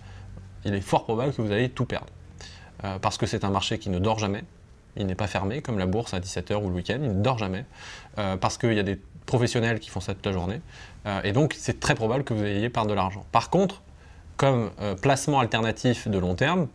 Il 0.65 0.75
est 0.75 0.81
fort 0.81 1.05
probable 1.05 1.33
que 1.33 1.41
vous 1.41 1.51
allez 1.51 1.69
tout 1.69 1.85
perdre. 1.85 2.07
parce 3.01 3.17
que 3.17 3.25
c'est 3.25 3.43
un 3.43 3.49
marché 3.49 3.79
qui 3.79 3.89
ne 3.89 3.97
dort 3.97 4.19
jamais, 4.19 4.43
il 4.97 5.07
n'est 5.07 5.15
pas 5.15 5.27
fermé 5.27 5.61
comme 5.61 5.79
la 5.79 5.87
bourse 5.87 6.13
à 6.13 6.19
17h 6.19 6.61
ou 6.61 6.69
le 6.69 6.75
week-end, 6.75 6.99
il 7.01 7.17
ne 7.17 7.23
dort 7.23 7.39
jamais, 7.39 7.65
parce 8.15 8.57
qu'il 8.57 8.73
y 8.73 8.79
a 8.79 8.83
des 8.83 8.99
professionnels 9.25 9.79
qui 9.79 9.89
font 9.89 10.01
ça 10.01 10.13
toute 10.13 10.25
la 10.25 10.33
journée. 10.33 10.61
Euh, 11.05 11.21
et 11.23 11.31
donc, 11.31 11.55
c'est 11.57 11.79
très 11.79 11.95
probable 11.95 12.23
que 12.23 12.33
vous 12.33 12.43
ayez 12.43 12.69
perdre 12.69 12.89
de 12.89 12.95
l'argent. 12.95 13.25
Par 13.31 13.49
contre, 13.49 13.81
comme 14.37 14.71
euh, 14.81 14.95
placement 14.95 15.39
alternatif 15.39 16.07
de 16.07 16.17
long 16.17 16.35
terme, 16.35 16.67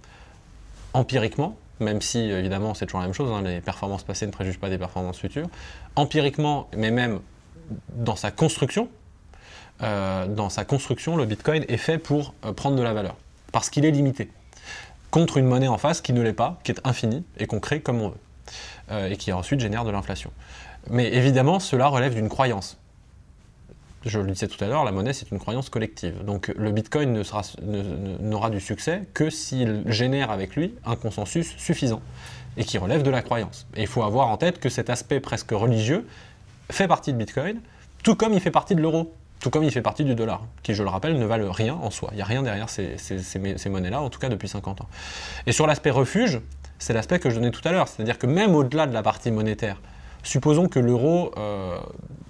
empiriquement, 0.95 1.57
même 1.81 2.01
si 2.01 2.19
évidemment 2.19 2.75
c'est 2.75 2.87
toujours 2.87 3.01
la 3.01 3.07
même 3.07 3.15
chose, 3.15 3.31
hein, 3.33 3.43
les 3.43 3.61
performances 3.61 4.03
passées 4.03 4.27
ne 4.27 4.33
préjugent 4.33 4.59
pas 4.59 4.69
des 4.71 4.79
performances 4.79 5.19
futures, 5.19 5.49
empiriquement, 5.95 6.69
mais 6.77 6.91
même 6.91 7.21
dans 7.95 8.17
sa 8.17 8.31
construction, 8.31 8.89
euh, 9.83 10.27
dans 10.27 10.49
sa 10.49 10.65
construction, 10.65 11.17
le 11.17 11.27
Bitcoin 11.27 11.65
est 11.69 11.77
fait 11.77 11.99
pour 11.99 12.35
prendre 12.57 12.77
de 12.77 12.83
la 12.83 12.93
valeur, 12.93 13.17
parce 13.53 13.71
qu'il 13.71 13.85
est 13.85 13.91
limité, 13.91 14.31
contre 15.11 15.37
une 15.37 15.47
monnaie 15.47 15.69
en 15.69 15.79
face 15.79 16.01
qui 16.01 16.13
ne 16.13 16.23
l'est 16.23 16.33
pas, 16.33 16.59
qui 16.65 16.73
est 16.73 16.81
infinie 16.85 17.25
et 17.39 17.47
qu'on 17.47 17.61
crée 17.61 17.81
comme 17.81 18.01
on 18.01 18.09
veut, 18.11 19.11
et 19.11 19.17
qui 19.17 19.33
ensuite 19.33 19.61
génère 19.61 19.85
de 19.85 19.91
l'inflation. 19.91 20.31
Mais 20.89 21.13
évidemment, 21.13 21.59
cela 21.61 21.89
relève 21.89 22.15
d'une 22.15 22.29
croyance. 22.29 22.79
Je 24.07 24.21
le 24.21 24.31
disais 24.31 24.47
tout 24.47 24.63
à 24.63 24.69
l'heure, 24.69 24.85
la 24.85 24.93
monnaie, 24.93 25.13
c'est 25.13 25.33
une 25.33 25.41
croyance 25.41 25.69
collective. 25.69 26.25
Donc 26.25 26.53
le 26.57 26.71
Bitcoin 26.71 27.21
n'aura 28.21 28.51
du 28.51 28.61
succès 28.61 29.03
que 29.15 29.31
s'il 29.31 29.83
génère 29.87 30.31
avec 30.31 30.55
lui 30.55 30.75
un 30.85 30.95
consensus 30.95 31.57
suffisant 31.57 32.01
et 32.57 32.65
qui 32.65 32.79
relève 32.79 33.03
de 33.03 33.11
la 33.11 33.21
croyance. 33.21 33.67
Et 33.75 33.83
il 33.83 33.89
faut 33.89 34.05
avoir 34.05 34.29
en 34.29 34.37
tête 34.37 34.61
que 34.61 34.69
cet 34.69 34.91
aspect 34.91 35.19
presque 35.19 35.51
religieux 35.51 36.07
fait 36.71 36.87
partie 36.87 37.13
de 37.13 37.19
Bitcoin, 37.19 37.61
tout 38.05 38.15
comme 38.15 38.33
il 38.33 38.41
fait 38.41 38.53
partie 38.53 38.77
de 38.77 38.81
l'euro, 38.81 39.13
tout 39.41 39.51
comme 39.51 39.65
il 39.65 39.73
fait 39.73 39.83
partie 39.83 40.05
du 40.05 40.15
dollar, 40.15 40.45
qui, 40.63 40.73
je 40.73 40.85
le 40.85 40.89
rappelle, 40.89 41.19
ne 41.19 41.27
valent 41.27 41.51
rien 41.51 41.75
en 41.75 41.91
soi. 41.91 42.11
Il 42.13 42.17
n'y 42.17 42.23
a 42.23 42.27
rien 42.27 42.45
derrière 42.45 42.71
ces, 42.71 42.97
ces 42.99 43.69
monnaies-là, 43.69 44.01
en 44.01 44.09
tout 44.09 44.21
cas 44.21 44.29
depuis 44.29 44.49
50 44.49 44.83
ans. 44.83 44.89
Et 45.47 45.53
sur 45.53 45.67
l'aspect 45.67 45.91
refuge, 45.91 46.41
c'est 46.79 46.93
l'aspect 46.93 47.19
que 47.19 47.29
je 47.29 47.35
donnais 47.35 47.51
tout 47.51 47.67
à 47.67 47.73
l'heure, 47.73 47.89
c'est-à-dire 47.89 48.19
que 48.19 48.27
même 48.27 48.55
au-delà 48.55 48.87
de 48.87 48.95
la 48.95 49.03
partie 49.03 49.33
monétaire, 49.33 49.81
Supposons 50.27 50.67
que 50.67 50.81
l'euro 50.81 51.31
euh, 51.39 51.79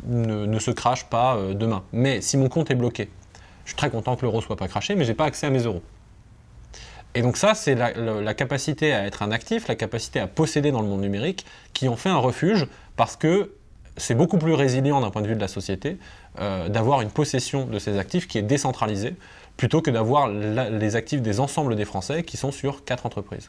ne, 0.07 0.59
se 0.59 0.71
crache 0.71 1.07
pas 1.07 1.37
euh, 1.37 1.55
demain. 1.55 1.83
Mais 1.95 2.21
si 2.21 2.37
mon 2.37 2.51
compte 2.51 2.71
est 2.71 2.75
bloqué, 2.75 3.09
je 3.65 3.71
suis 3.71 3.77
très 3.77 3.89
content 3.89 4.17
que 4.17 4.23
l'euro 4.23 4.43
soit 4.43 4.57
pas 4.57 4.69
craché, 4.69 4.95
mais 4.95 5.05
je 5.05 5.09
n'ai 5.09 5.15
pas 5.15 5.25
accès 5.25 5.47
à 5.47 5.51
mes 5.51 5.61
euros. 5.61 5.81
Et 7.15 7.23
donc 7.23 7.39
ça, 7.39 7.55
c'est 7.55 7.75
la, 7.75 8.35
capacité 8.35 8.93
à 8.93 9.07
être 9.07 9.23
un 9.23 9.31
actif, 9.31 9.67
la 9.67 9.77
capacité 9.77 10.21
à 10.21 10.27
posséder 10.27 10.73
dans 10.73 10.83
le 10.83 10.89
monde 10.89 11.01
numérique, 11.01 11.47
qui 11.73 11.89
ont 11.89 11.97
fait 11.97 12.11
un 12.11 12.19
refuge 12.19 12.67
parce 12.97 13.17
que 13.17 13.55
c'est 13.97 14.15
beaucoup 14.15 14.37
plus 14.37 14.53
résilient 14.53 15.01
d'un 15.01 15.09
point 15.09 15.23
de 15.23 15.29
vue 15.29 15.35
de 15.35 15.41
la 15.41 15.49
société 15.49 15.97
euh, 16.39 16.69
d'avoir 16.69 17.01
une 17.01 17.09
possession 17.09 17.65
de 17.65 17.79
ces 17.79 17.99
actifs 17.99 18.29
qui 18.29 18.37
est 18.37 18.43
décentralisée 18.43 19.15
plutôt 19.57 19.81
que 19.81 19.91
d'avoir 19.91 20.29
les 20.29 20.97
actifs 20.97 21.23
des 21.23 21.41
ensembles 21.41 21.77
des 21.77 21.87
Français 21.87 22.25
qui 22.25 22.37
sont 22.37 22.53
sur 22.53 22.85
quatre 22.85 23.07
entreprises. 23.07 23.49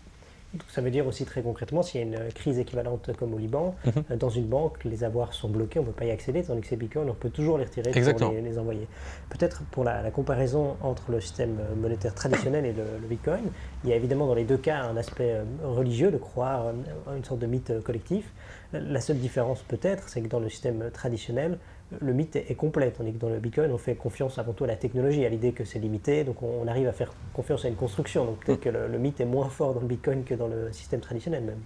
Ça 0.69 0.81
veut 0.81 0.91
dire 0.91 1.05
aussi 1.05 1.25
très 1.25 1.41
concrètement, 1.41 1.83
s'il 1.83 2.01
y 2.01 2.03
a 2.03 2.07
une 2.07 2.31
crise 2.33 2.57
équivalente 2.57 3.11
comme 3.17 3.33
au 3.33 3.37
Liban, 3.37 3.75
mhm. 3.85 3.91
euh, 4.11 4.15
dans 4.15 4.29
une 4.29 4.45
banque, 4.45 4.83
les 4.85 5.03
avoirs 5.03 5.33
sont 5.33 5.49
bloqués, 5.49 5.79
on 5.79 5.83
ne 5.83 5.87
peut 5.87 5.93
pas 5.93 6.05
y 6.05 6.11
accéder, 6.11 6.43
tandis 6.43 6.61
que 6.61 6.67
ces 6.67 6.77
bitcoins, 6.77 7.09
on 7.09 7.13
peut 7.13 7.29
toujours 7.29 7.57
les 7.57 7.65
retirer 7.65 7.91
pour 7.91 8.31
les, 8.31 8.41
les, 8.41 8.57
envoyer. 8.57 8.87
Peut-être 9.29 9.63
pour 9.71 9.83
la, 9.83 10.09
comparaison 10.09 10.77
entre 10.81 11.11
le 11.11 11.19
système 11.19 11.57
euh, 11.59 11.75
monétaire 11.75 12.15
traditionnel 12.15 12.65
et 12.65 12.73
le, 12.73 13.07
bitcoin, 13.07 13.41
il 13.83 13.89
y 13.89 13.93
a 13.93 13.95
évidemment 13.95 14.27
dans 14.27 14.35
les 14.35 14.45
deux 14.45 14.57
cas 14.57 14.83
un 14.83 14.97
aspect 14.97 15.33
euh, 15.33 15.43
religieux 15.63 16.11
de 16.11 16.17
croire 16.17 16.71
une 17.15 17.23
sorte 17.23 17.39
de 17.39 17.47
mythe 17.47 17.81
collectif. 17.83 18.31
La 18.73 19.01
seule 19.01 19.19
différence 19.19 19.61
peut-être, 19.63 20.09
c'est 20.09 20.21
que 20.21 20.27
dans 20.27 20.39
le 20.39 20.49
système 20.49 20.89
traditionnel, 20.91 21.57
le 22.01 22.13
mythe 22.13 22.35
est, 22.35 22.55
complet, 22.55 22.91
tandis 22.91 23.13
que 23.13 23.17
dans 23.17 23.29
le 23.29 23.39
Bitcoin, 23.39 23.71
on 23.71 23.77
fait 23.77 23.95
confiance 23.95 24.37
avant 24.37 24.53
tout 24.53 24.65
à 24.65 24.67
la 24.67 24.75
technologie, 24.75 25.25
à 25.25 25.29
l'idée 25.29 25.53
que 25.53 25.63
c'est 25.63 25.79
limité, 25.79 26.23
donc 26.23 26.43
on, 26.43 26.67
arrive 26.67 26.87
à 26.87 26.91
faire 26.91 27.13
confiance 27.33 27.63
à 27.63 27.69
une 27.69 27.75
construction. 27.75 28.25
Donc 28.25 28.43
peut-être 28.43 28.59
que 28.59 28.69
le, 28.69 28.97
mythe 28.97 29.21
est 29.21 29.25
moins 29.25 29.49
fort 29.49 29.73
dans 29.73 29.79
le 29.79 29.87
Bitcoin 29.87 30.23
que 30.23 30.33
dans 30.33 30.47
le 30.47 30.71
système 30.73 30.99
traditionnel 30.99 31.43
même. 31.43 31.59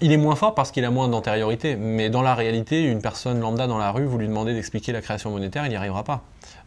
Il 0.00 0.12
est 0.12 0.16
moins 0.16 0.34
fort 0.34 0.54
parce 0.54 0.72
qu'il 0.72 0.84
a 0.84 0.90
moins 0.90 1.08
d'antériorité, 1.08 1.76
mais 1.76 2.10
dans 2.10 2.22
la 2.22 2.34
réalité, 2.34 2.82
une 2.82 3.00
personne 3.00 3.38
lambda 3.38 3.66
dans 3.66 3.78
la 3.78 3.92
rue, 3.92 4.06
vous 4.06 4.18
lui 4.18 4.26
demandez 4.26 4.54
d'expliquer 4.54 4.92
la 4.92 5.02
création 5.02 5.30
monétaire, 5.30 5.64
il 5.66 5.70
n'y 5.70 5.76
arrivera 5.76 6.02
pas. 6.02 6.24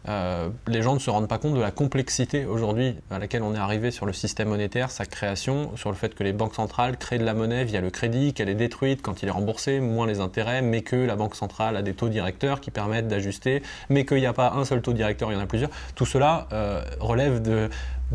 Euh, 0.09 0.49
les 0.67 0.81
gens 0.81 0.93
ne 0.93 0.99
se 0.99 1.09
rendent 1.09 1.29
pas 1.29 1.37
compte 1.37 1.55
de 1.55 1.61
la 1.61 1.71
complexité 1.71 2.45
aujourd'hui 2.45 2.95
à 3.09 3.19
laquelle 3.19 3.41
on 3.41 3.55
est 3.55 3.59
arrivé 3.59 3.89
sur 3.89 4.05
le 4.05 4.11
système 4.11 4.49
monétaire, 4.49 4.91
sa 4.91 5.05
création, 5.05 5.75
sur 5.77 5.89
le 5.89 5.95
fait 5.95 6.13
que 6.13 6.23
les 6.23 6.33
banques 6.33 6.55
centrales 6.55 6.97
créent 6.97 7.19
de 7.19 7.23
la 7.23 7.33
monnaie 7.33 7.63
via 7.63 7.79
le 7.79 7.89
crédit, 7.89 8.33
qu'elle 8.33 8.49
est 8.49 8.55
détruite 8.55 9.01
quand 9.01 9.23
il 9.23 9.29
est 9.29 9.31
remboursé, 9.31 9.79
moins 9.79 10.05
les 10.05 10.19
intérêts, 10.19 10.61
mais 10.61 10.81
que 10.81 10.95
la 10.95 11.15
banque 11.15 11.35
centrale 11.35 11.77
a 11.77 11.81
des 11.81 11.93
taux 11.93 12.09
directeurs 12.09 12.59
qui 12.59 12.69
permettent 12.71 12.92
d'ajuster, 13.01 13.63
mais 13.89 14.05
qu'il 14.05 14.17
n'y 14.17 14.25
a 14.25 14.33
pas 14.33 14.53
un 14.53 14.65
seul 14.65 14.81
taux 14.81 14.93
directeur, 14.93 15.31
il 15.31 15.35
y 15.35 15.37
en 15.37 15.41
a 15.41 15.45
plusieurs. 15.45 15.69
Tout 15.95 16.05
cela 16.05 16.47
euh, 16.53 16.81
relève 16.99 17.41
de, 17.41 17.69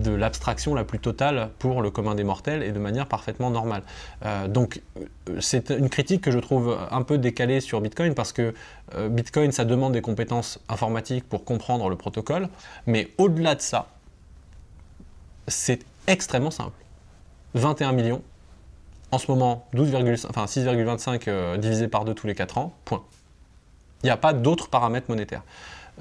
l'abstraction 0.06 0.76
la 0.76 0.84
plus 0.84 1.00
totale 1.00 1.50
pour 1.58 1.82
le 1.82 1.90
commun 1.90 2.14
des 2.14 2.22
mortels 2.22 2.62
et 2.62 2.70
de 2.70 2.78
manière 2.78 3.06
parfaitement 3.06 3.50
normale. 3.50 3.82
Euh, 4.24 4.46
donc 4.46 4.80
euh, 4.96 5.40
c'est 5.40 5.70
une 5.70 5.88
critique 5.88 6.22
que 6.22 6.30
je 6.30 6.38
trouve 6.38 6.78
un 6.92 7.02
peu 7.02 7.18
décalée 7.18 7.60
sur 7.60 7.80
Bitcoin 7.80 8.14
parce 8.14 8.32
que 8.32 8.54
Bitcoin, 9.10 9.50
ça 9.52 9.64
demande 9.64 9.92
des 9.92 10.00
compétences 10.00 10.60
informatiques 10.68 11.28
pour 11.28 11.44
comprendre 11.44 11.90
le 11.90 11.96
protocole, 11.96 12.48
mais 12.86 13.08
au-delà 13.18 13.54
de 13.54 13.60
ça, 13.60 13.88
c'est 15.46 15.84
extrêmement 16.06 16.50
simple. 16.50 16.78
21 17.54 17.92
millions, 17.92 18.22
en 19.10 19.18
ce 19.18 19.30
moment 19.30 19.66
6,25 19.74 21.58
divisé 21.58 21.88
par 21.88 22.04
2 22.04 22.14
tous 22.14 22.26
les 22.26 22.34
4 22.34 22.58
ans, 22.58 22.72
point. 22.84 23.02
Il 24.02 24.06
n'y 24.06 24.10
a 24.10 24.16
pas 24.16 24.32
d'autres 24.32 24.68
paramètres 24.68 25.08
monétaires. 25.08 25.42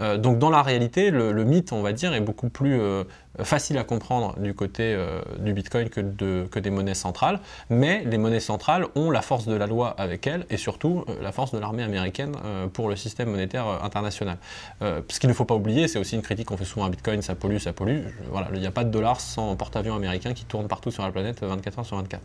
Euh, 0.02 0.18
donc 0.18 0.40
dans 0.40 0.50
la 0.50 0.62
réalité, 0.62 1.10
le, 1.12 1.44
mythe, 1.44 1.72
on 1.72 1.82
va 1.82 1.92
dire, 1.92 2.14
est 2.14 2.22
beaucoup 2.22 2.50
plus 2.50 2.80
euh, 2.80 3.04
facile 3.42 3.78
à 3.78 3.84
comprendre 3.84 4.38
du 4.40 4.54
côté 4.54 4.94
euh, 4.96 5.22
du 5.40 5.54
Bitcoin 5.54 5.90
que, 5.90 6.60
des 6.60 6.70
monnaies 6.70 6.94
centrales, 6.94 7.40
mais 7.70 8.04
les 8.06 8.18
monnaies 8.18 8.40
centrales 8.40 8.86
ont 8.96 9.12
la 9.12 9.22
force 9.22 9.48
de 9.48 9.56
la 9.56 9.68
loi 9.68 9.90
avec 9.98 10.28
elles 10.28 10.46
et 10.50 10.58
surtout 10.58 11.06
la 11.22 11.32
force 11.32 11.52
de 11.52 11.60
l'armée 11.60 11.84
américaine 11.84 12.34
pour 12.74 12.90
le 12.90 12.96
système 12.96 13.30
monétaire 13.30 13.68
international. 13.84 14.38
ce 14.82 15.20
qu'il 15.20 15.30
ne 15.30 15.34
faut 15.34 15.46
pas 15.46 15.56
oublier, 15.56 15.88
c'est 15.88 16.00
aussi 16.00 16.16
une 16.16 16.22
critique 16.22 16.48
qu'on 16.48 16.58
fait 16.58 16.66
souvent 16.66 16.86
à 16.86 16.90
Bitcoin, 16.90 17.22
ça 17.22 17.36
pollue, 17.36 17.58
ça 17.58 17.74
pollue. 17.74 18.02
voilà, 18.32 18.50
il 18.54 18.60
n'y 18.60 18.68
a 18.68 18.72
pas 18.72 18.84
de 18.84 18.90
dollars 18.90 19.20
sans 19.20 19.56
porte-avions 19.56 19.96
américain 19.96 20.34
qui 20.34 20.46
tourne 20.46 20.68
partout 20.68 20.92
sur 20.92 21.04
la 21.04 21.12
planète 21.12 21.44
24 21.44 21.80
heures 21.80 21.86
sur 21.86 21.98
24. 21.98 22.22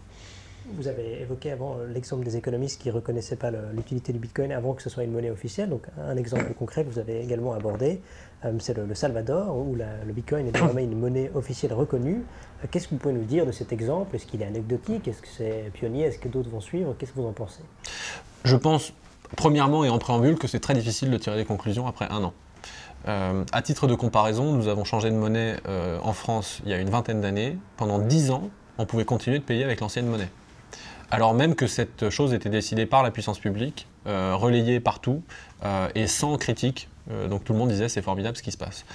Vous 0.77 0.89
avez 0.89 1.21
évoqué 1.21 1.51
avant 1.51 1.77
euh, 1.79 1.87
l'exemple 1.93 2.25
des 2.25 2.37
économistes 2.37 2.81
qui 2.81 2.89
ne 2.89 2.95
reconnaissaient 2.95 3.37
pas 3.37 3.51
l'utilité 3.75 4.13
du 4.13 4.19
Bitcoin 4.19 4.53
avant 4.53 4.73
que 4.73 4.83
ce 4.83 4.89
soit 4.89 5.05
une 5.05 5.13
monnaie 5.13 5.31
officielle. 5.31 5.69
Donc 5.69 5.83
un 5.99 6.17
exemple 6.17 6.53
concret 6.55 6.85
que 6.85 6.91
vous 6.91 6.99
avez 6.99 7.21
également 7.21 7.53
abordé, 7.53 8.01
euh, 8.45 8.53
c'est 8.59 8.77
le, 8.77 8.95
Salvador, 8.95 9.55
où 9.57 9.75
le 9.75 10.13
Bitcoin 10.13 10.47
est 10.47 10.53
désormais 10.53 10.85
une 10.85 10.99
monnaie 10.99 11.31
officielle 11.35 11.75
reconnue. 11.75 12.23
Euh, 12.63 12.67
qu'est-ce 12.71 12.89
que 12.89 12.95
vous 12.95 13.01
pouvez 13.01 13.15
nous 13.15 13.25
dire 13.25 13.45
de 13.45 13.53
cet 13.53 13.73
exemple? 13.73 14.17
Est-ce 14.17 14.25
qu'il 14.25 14.41
est 14.41 14.47
anecdotique? 14.47 15.07
Est-ce 15.09 15.21
que 15.21 15.29
c'est 15.29 15.71
pionnier? 15.75 16.05
Est-ce 16.05 16.19
que 16.19 16.29
d'autres 16.29 16.51
vont 16.51 16.61
suivre? 16.61 16.95
Qu'est-ce 16.99 17.13
que 17.13 17.21
vous 17.21 17.29
en 17.29 17.33
pensez? 17.33 17.63
Je 18.45 18.57
pense, 18.57 18.95
premièrement 19.37 19.85
et 19.85 19.91
en 19.91 19.99
préambule, 19.99 20.37
que 20.39 20.49
c'est 20.49 20.61
très 20.61 20.75
difficile 20.75 21.11
de 21.11 21.19
tirer 21.19 21.37
des 21.37 21.45
conclusions 21.45 21.87
après 21.87 22.07
un 22.11 22.25
an. 22.25 22.33
à 23.05 23.63
titre 23.63 23.87
de 23.87 23.95
comparaison, 23.95 24.53
nous 24.53 24.69
avons 24.69 24.85
changé 24.85 25.11
de 25.11 25.17
monnaie 25.17 25.57
en 26.03 26.13
France 26.13 26.61
il 26.65 26.71
y 26.71 26.75
a 26.75 26.79
une 26.79 26.91
vingtaine 26.91 27.21
d'années. 27.21 27.59
Pendant 27.77 27.99
dix 27.99 28.31
ans, 28.31 28.49
on 28.79 28.87
pouvait 28.87 29.05
continuer 29.05 29.39
de 29.39 29.45
payer 29.45 29.65
avec 29.65 29.81
l'ancienne 29.81 30.07
monnaie 30.07 30.29
alors 31.13 31.35
même 31.35 31.55
que 31.55 31.67
cette 31.67 32.09
chose 32.09 32.33
était 32.33 32.49
décidée 32.49 32.87
par 32.87 33.03
la 33.03 33.11
puissance 33.11 33.39
publique, 33.39 33.87
euh, 34.07 34.35
relayée 34.35 34.81
partout 34.81 35.23
euh, 35.63 35.89
et 35.95 36.07
sans 36.07 36.39
critique. 36.39 36.89
Euh, 37.11 37.29
donc 37.29 37.45
tout 37.45 37.53
le 37.53 37.59
monde 37.59 37.69
disait 37.69 37.91
c'est 37.91 38.01
formidable 38.01 38.35
ce 38.35 38.43
qui 38.43 38.51
se 38.51 38.57
passe. 38.57 38.87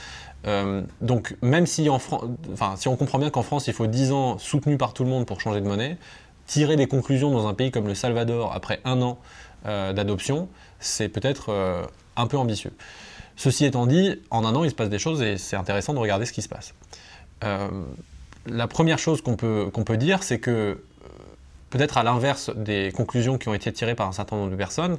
donc 1.01 1.35
même 1.43 1.67
si, 1.67 1.89
en 1.89 1.99
si 2.75 2.87
on 2.87 2.95
comprend 2.95 3.19
bien 3.19 3.29
qu'en 3.29 3.43
France 3.43 3.67
il 3.67 3.73
faut 3.73 3.85
10 3.85 4.11
ans 4.13 4.37
soutenu 4.39 4.77
par 4.77 4.93
tout 4.93 5.03
le 5.03 5.11
monde 5.11 5.27
pour 5.27 5.39
changer 5.41 5.61
de 5.61 5.67
monnaie, 5.67 5.97
tirer 6.47 6.75
des 6.75 6.87
conclusions 6.87 7.29
dans 7.29 7.47
un 7.47 7.53
pays 7.53 7.69
comme 7.69 7.85
le 7.85 7.93
Salvador 7.93 8.51
après 8.53 8.79
un 8.83 9.01
an 9.01 9.19
d'adoption, 9.65 10.47
c'est 10.79 11.09
peut-être 11.09 11.89
un 12.15 12.27
peu 12.27 12.37
ambitieux. 12.37 12.71
Ceci 13.35 13.65
étant 13.65 13.85
dit, 13.85 14.21
en 14.31 14.45
un 14.45 14.55
an 14.55 14.63
il 14.63 14.69
se 14.69 14.75
passe 14.75 14.89
des 14.89 14.99
choses 14.99 15.21
et 15.21 15.37
c'est 15.37 15.57
intéressant 15.57 15.93
de 15.93 15.99
regarder 15.99 16.25
ce 16.25 16.33
qui 16.33 16.41
se 16.41 16.49
passe. 16.49 16.73
la 17.41 18.67
première 18.67 18.99
chose 18.99 19.21
qu'on 19.21 19.35
peut 19.35 19.97
dire, 19.97 20.23
c'est 20.23 20.39
que 20.39 20.81
peut-être 21.69 21.97
à 21.97 22.03
l'inverse 22.03 22.51
des 22.55 22.91
conclusions 22.91 23.37
qui 23.37 23.49
ont 23.49 23.53
été 23.53 23.71
tirées 23.71 23.95
par 23.95 24.07
un 24.07 24.11
certain 24.11 24.35
nombre 24.35 24.51
de 24.51 24.55
personnes, 24.55 24.97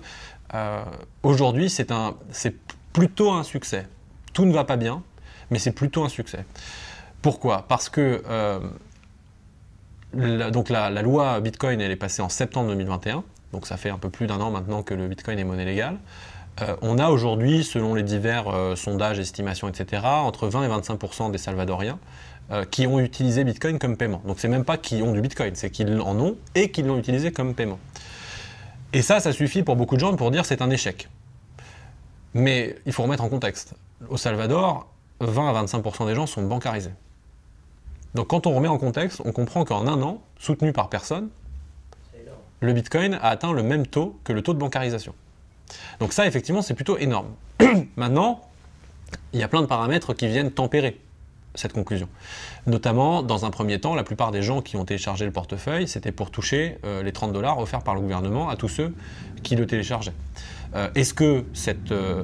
euh, 0.54 0.82
aujourd'hui 1.22 1.70
c'est 1.70 1.90
plutôt 2.92 3.32
un 3.32 3.42
succès. 3.42 3.86
Tout 4.32 4.44
ne 4.44 4.52
va 4.52 4.64
pas 4.64 4.76
bien, 4.76 5.02
mais 5.50 5.58
c'est 5.58 5.72
plutôt 5.72 6.04
un 6.04 6.08
succès. 6.08 6.44
Pourquoi? 7.22 7.66
Parce 7.68 7.88
que 7.88 8.22
euh, 8.28 8.60
la, 10.14 10.50
donc 10.50 10.68
la, 10.68 10.90
loi 11.02 11.40
Bitcoin 11.40 11.80
elle 11.80 11.90
est 11.90 11.96
passée 11.96 12.22
en 12.22 12.28
septembre 12.28 12.68
2021, 12.68 13.24
donc 13.52 13.66
ça 13.66 13.76
fait 13.76 13.90
un 13.90 13.98
peu 13.98 14.10
plus 14.10 14.26
d'un 14.26 14.40
an 14.40 14.50
maintenant 14.50 14.82
que 14.82 14.94
le 14.94 15.08
Bitcoin 15.08 15.38
est 15.38 15.44
monnaie 15.44 15.64
légale. 15.64 15.98
Euh, 16.60 16.76
on 16.82 16.98
a 16.98 17.08
aujourd'hui, 17.08 17.62
selon 17.62 17.94
les 17.94 18.02
divers 18.02 18.46
sondages, 18.76 19.18
estimations, 19.18 19.68
etc., 19.68 20.02
entre 20.04 20.48
20 20.48 20.64
et 20.64 20.68
25% 20.68 21.30
des 21.30 21.38
Salvadoriens 21.38 21.98
euh, 22.50 22.64
qui 22.64 22.86
ont 22.86 22.98
utilisé 22.98 23.44
Bitcoin 23.44 23.78
comme 23.78 23.96
paiement. 23.96 24.22
Donc 24.26 24.40
c'est 24.40 24.48
même 24.48 24.64
pas 24.64 24.78
qu'ils 24.78 25.02
ont 25.02 25.12
du 25.12 25.20
Bitcoin, 25.20 25.54
c'est 25.54 25.70
qu'ils 25.70 26.00
en 26.00 26.18
ont 26.18 26.36
et 26.54 26.70
qu'ils 26.70 26.86
l'ont 26.86 26.98
utilisé 26.98 27.30
comme 27.30 27.54
paiement. 27.54 27.78
Et 28.92 29.02
ça, 29.02 29.20
ça 29.20 29.32
suffit 29.32 29.62
pour 29.62 29.76
beaucoup 29.76 29.96
de 29.96 30.00
gens 30.00 30.16
pour 30.16 30.30
dire 30.30 30.46
c'est 30.46 30.62
un 30.62 30.70
échec. 30.70 31.08
Mais 32.34 32.76
il 32.86 32.92
faut 32.92 33.02
remettre 33.02 33.22
en 33.22 33.28
contexte. 33.28 33.74
Au 34.08 34.16
Salvador, 34.16 34.88
20 35.20 35.54
à 35.54 35.64
25% 35.64 36.06
des 36.06 36.14
gens 36.14 36.26
sont 36.26 36.42
bancarisés. 36.42 36.92
Donc 38.14 38.28
quand 38.28 38.46
on 38.46 38.54
remet 38.54 38.68
en 38.68 38.78
contexte, 38.78 39.20
on 39.24 39.32
comprend 39.32 39.64
qu'en 39.64 39.86
un 39.86 40.00
an, 40.02 40.22
soutenu 40.38 40.72
par 40.72 40.88
personne, 40.88 41.28
le 42.60 42.72
Bitcoin 42.72 43.14
a 43.14 43.28
atteint 43.28 43.52
le 43.52 43.62
même 43.62 43.86
taux 43.86 44.18
que 44.24 44.32
le 44.32 44.42
taux 44.42 44.54
de 44.54 44.58
bancarisation. 44.58 45.14
Donc 46.00 46.12
ça, 46.12 46.26
effectivement, 46.26 46.62
c'est 46.62 46.74
plutôt 46.74 46.98
énorme. 46.98 47.28
Maintenant, 47.96 48.40
il 49.32 49.40
y 49.40 49.42
a 49.42 49.48
plein 49.48 49.60
de 49.60 49.66
paramètres 49.66 50.14
qui 50.14 50.26
viennent 50.28 50.50
tempérer 50.50 50.98
cette 51.58 51.72
conclusion. 51.72 52.08
Notamment, 52.66 53.22
dans 53.22 53.44
un 53.44 53.50
premier 53.50 53.80
temps, 53.80 53.94
la 53.94 54.04
plupart 54.04 54.30
des 54.30 54.42
gens 54.42 54.62
qui 54.62 54.76
ont 54.76 54.84
téléchargé 54.84 55.24
le 55.24 55.32
portefeuille, 55.32 55.88
c'était 55.88 56.12
pour 56.12 56.30
toucher 56.30 56.78
euh, 56.84 57.02
les 57.02 57.12
30 57.12 57.32
dollars 57.32 57.58
offerts 57.58 57.82
par 57.82 57.94
le 57.94 58.00
gouvernement 58.00 58.48
à 58.48 58.56
tous 58.56 58.68
ceux 58.68 58.94
qui 59.42 59.56
le 59.56 59.66
téléchargeaient. 59.66 60.14
Euh, 60.74 60.88
est-ce 60.94 61.14
que 61.14 61.44
cette, 61.54 61.92
euh, 61.92 62.22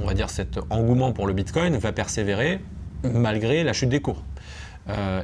on 0.00 0.06
va 0.06 0.14
dire 0.14 0.30
cet 0.30 0.58
engouement 0.70 1.12
pour 1.12 1.26
le 1.26 1.32
Bitcoin 1.32 1.76
va 1.76 1.92
persévérer 1.92 2.60
malgré 3.02 3.64
la 3.64 3.72
chute 3.72 3.88
des 3.88 4.00
cours? 4.00 4.22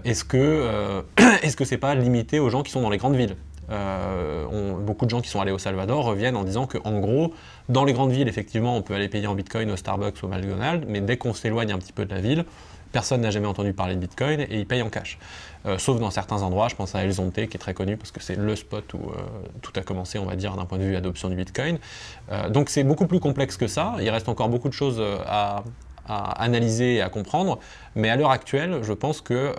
Est-ce 0.04 0.24
que 0.24 1.02
est-ce 1.42 1.56
que 1.56 1.64
c'est 1.64 1.78
pas 1.78 1.94
limité 1.96 2.38
aux 2.38 2.48
gens 2.48 2.62
qui 2.62 2.70
sont 2.70 2.80
dans 2.80 2.90
les 2.90 2.98
grandes 2.98 3.16
villes? 3.16 3.34
Beaucoup 3.68 5.04
de 5.04 5.10
gens 5.10 5.20
qui 5.20 5.28
sont 5.28 5.40
allés 5.40 5.52
au 5.52 5.58
Salvador 5.58 6.04
reviennent 6.04 6.36
en 6.36 6.44
disant 6.44 6.66
que, 6.66 6.78
en 6.84 7.00
gros, 7.00 7.34
dans 7.68 7.84
les 7.84 7.92
grandes 7.92 8.12
villes, 8.12 8.28
effectivement, 8.28 8.76
on 8.76 8.82
peut 8.82 8.94
aller 8.94 9.08
payer 9.08 9.26
en 9.26 9.34
bitcoin 9.34 9.70
au 9.70 9.76
Starbucks 9.76 10.22
ou 10.22 10.26
au 10.26 10.28
McDonald's, 10.28 10.86
mais 10.88 11.00
dès 11.00 11.16
qu'on 11.16 11.34
s'éloigne 11.34 11.72
un 11.72 11.78
petit 11.78 11.92
peu 11.92 12.04
de 12.04 12.14
la 12.14 12.20
ville, 12.20 12.44
Personne 12.92 13.20
n'a 13.20 13.30
jamais 13.30 13.46
entendu 13.46 13.72
parler 13.72 13.94
de 13.94 14.00
Bitcoin 14.00 14.40
et 14.40 14.58
ils 14.58 14.66
payent 14.66 14.82
en 14.82 14.88
cash. 14.90 15.18
Euh, 15.66 15.78
sauf 15.78 15.98
dans 16.00 16.10
certains 16.10 16.42
endroits, 16.42 16.68
je 16.68 16.76
pense 16.76 16.94
à 16.94 17.02
El 17.02 17.12
Zonte 17.12 17.34
qui 17.34 17.40
est 17.40 17.58
très 17.58 17.74
connu 17.74 17.96
parce 17.96 18.10
que 18.10 18.22
c'est 18.22 18.36
le 18.36 18.56
spot 18.56 18.94
où 18.94 19.10
euh, 19.10 19.22
tout 19.60 19.72
a 19.76 19.82
commencé, 19.82 20.18
on 20.18 20.24
va 20.24 20.36
dire, 20.36 20.56
d'un 20.56 20.64
point 20.64 20.78
de 20.78 20.84
vue 20.84 20.96
adoption 20.96 21.28
du 21.28 21.36
Bitcoin. 21.36 21.78
Euh, 22.30 22.48
donc 22.48 22.70
c'est 22.70 22.84
beaucoup 22.84 23.06
plus 23.06 23.20
complexe 23.20 23.56
que 23.56 23.66
ça. 23.66 23.96
Il 24.00 24.08
reste 24.10 24.28
encore 24.28 24.48
beaucoup 24.48 24.68
de 24.68 24.74
choses 24.74 25.02
à, 25.26 25.62
analyser 26.06 26.94
et 26.94 27.02
à 27.02 27.10
comprendre. 27.10 27.58
Mais 27.94 28.08
à 28.08 28.16
l'heure 28.16 28.30
actuelle, 28.30 28.78
je 28.82 28.94
pense 28.94 29.20
que 29.20 29.52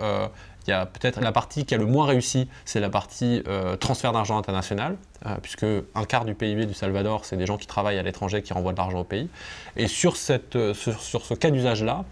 il 0.66 0.70
y 0.70 0.72
a 0.72 0.84
peut-être 0.84 1.20
la 1.20 1.30
partie 1.30 1.64
qui 1.64 1.74
a 1.74 1.78
le 1.78 1.86
moins 1.86 2.06
réussi, 2.06 2.48
c'est 2.64 2.80
la 2.80 2.90
partie 2.90 3.44
transfert 3.78 4.10
d'argent 4.10 4.36
international, 4.36 4.96
puisque 5.42 5.64
un 5.94 6.04
quart 6.04 6.24
du 6.24 6.34
PIB 6.34 6.66
du 6.66 6.74
Salvador, 6.74 7.24
c'est 7.24 7.36
des 7.36 7.46
gens 7.46 7.56
qui 7.56 7.68
travaillent 7.68 7.98
à 7.98 8.02
l'étranger 8.02 8.42
qui 8.42 8.52
renvoient 8.52 8.72
de 8.72 8.78
l'argent 8.78 8.98
au 8.98 9.04
pays. 9.04 9.28
Et 9.76 9.86
sur, 9.86 10.16
ce 10.16 11.34
cas 11.34 11.50
d'usage-là, 11.50 12.04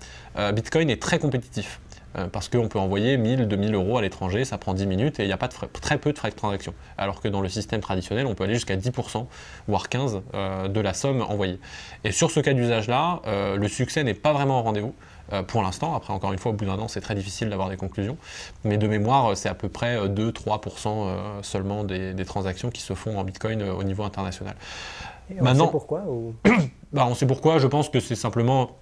Bitcoin 0.52 0.88
est 0.90 1.02
très 1.02 1.18
compétitif 1.18 1.80
euh, 2.16 2.26
parce 2.26 2.48
qu'on 2.48 2.68
peut 2.68 2.78
envoyer 2.78 3.16
1000, 3.16 3.48
2000 3.48 3.74
euros 3.74 3.98
à 3.98 4.02
l'étranger, 4.02 4.44
ça 4.44 4.56
prend 4.56 4.72
10 4.72 4.86
minutes 4.86 5.20
et 5.20 5.24
il 5.24 5.26
n'y 5.26 5.32
a 5.32 5.36
pas 5.36 5.48
de 5.48 5.54
très 5.80 5.98
peu 5.98 6.12
de 6.12 6.18
frais 6.18 6.30
de 6.30 6.34
transaction. 6.34 6.74
Alors 6.96 7.20
que 7.20 7.28
dans 7.28 7.40
le 7.40 7.48
système 7.48 7.80
traditionnel, 7.80 8.26
on 8.26 8.34
peut 8.34 8.44
aller 8.44 8.54
jusqu'à 8.54 8.76
10%, 8.76 9.26
voire 9.68 9.86
15% 9.88 10.22
euh, 10.34 10.68
de 10.68 10.80
la 10.80 10.94
somme 10.94 11.20
envoyée. 11.22 11.60
Et 12.04 12.12
sur 12.12 12.30
ce 12.30 12.40
cas 12.40 12.54
d'usage-là, 12.54 13.20
le 13.56 13.68
succès 13.68 14.04
n'est 14.04 14.14
pas 14.14 14.32
vraiment 14.32 14.60
au 14.60 14.62
rendez-vous. 14.62 14.94
pour 15.46 15.62
l'instant. 15.62 15.94
Après, 15.94 16.12
encore 16.14 16.32
une 16.32 16.38
fois, 16.38 16.52
au 16.52 16.54
bout 16.54 16.64
d'un 16.64 16.78
an, 16.78 16.88
c'est 16.88 17.02
très 17.02 17.14
difficile 17.14 17.50
d'avoir 17.50 17.68
des 17.68 17.76
conclusions. 17.76 18.16
Mais 18.64 18.78
de 18.78 18.86
mémoire, 18.88 19.36
c'est 19.36 19.50
à 19.50 19.54
peu 19.54 19.68
près 19.68 19.98
2-3% 20.08 21.42
seulement 21.42 21.84
des, 21.84 22.24
transactions 22.24 22.70
qui 22.70 22.80
se 22.80 22.94
font 22.94 23.18
en 23.18 23.24
Bitcoin 23.24 23.62
au 23.62 23.84
niveau 23.84 24.04
international. 24.04 24.54
on 25.38 25.44
Maintenant, 25.44 25.66
sait 25.66 25.72
pourquoi 25.72 26.04
bah, 26.92 27.06
On 27.08 27.14
sait 27.14 27.26
pourquoi. 27.26 27.58
Je 27.58 27.66
pense 27.66 27.90
que 27.90 28.00
c'est 28.00 28.16
simplement 28.16 28.78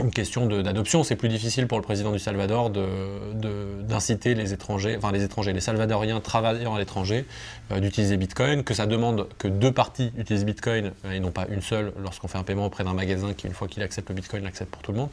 une 0.00 0.10
question 0.10 0.46
d'adoption. 0.46 1.02
C'est 1.02 1.16
plus 1.16 1.28
difficile 1.28 1.66
pour 1.66 1.78
le 1.78 1.82
président 1.82 2.12
du 2.12 2.18
Salvador 2.18 2.70
d'inciter 2.70 4.34
les 4.34 4.52
étrangers, 4.52 4.96
enfin 4.96 5.12
les 5.12 5.24
étrangers, 5.24 5.52
les 5.52 5.60
Salvadoriens 5.60 6.20
travaillant 6.20 6.74
à 6.74 6.78
l'étranger, 6.78 7.24
euh, 7.72 7.80
d'utiliser 7.80 8.16
Bitcoin, 8.16 8.62
que 8.62 8.74
ça 8.74 8.86
demande 8.86 9.28
que 9.38 9.48
deux 9.48 9.72
parties 9.72 10.12
utilisent 10.16 10.44
Bitcoin 10.44 10.92
euh, 11.04 11.12
et 11.12 11.20
non 11.20 11.30
pas 11.30 11.46
une 11.48 11.62
seule 11.62 11.92
lorsqu'on 12.00 12.28
fait 12.28 12.38
un 12.38 12.44
paiement 12.44 12.66
auprès 12.66 12.84
d'un 12.84 12.94
magasin 12.94 13.34
qui, 13.34 13.46
une 13.46 13.54
fois 13.54 13.68
qu'il 13.68 13.82
accepte 13.82 14.08
le 14.08 14.14
Bitcoin, 14.14 14.44
l'accepte 14.44 14.70
pour 14.70 14.82
tout 14.82 14.92
le 14.92 14.98
monde. 14.98 15.10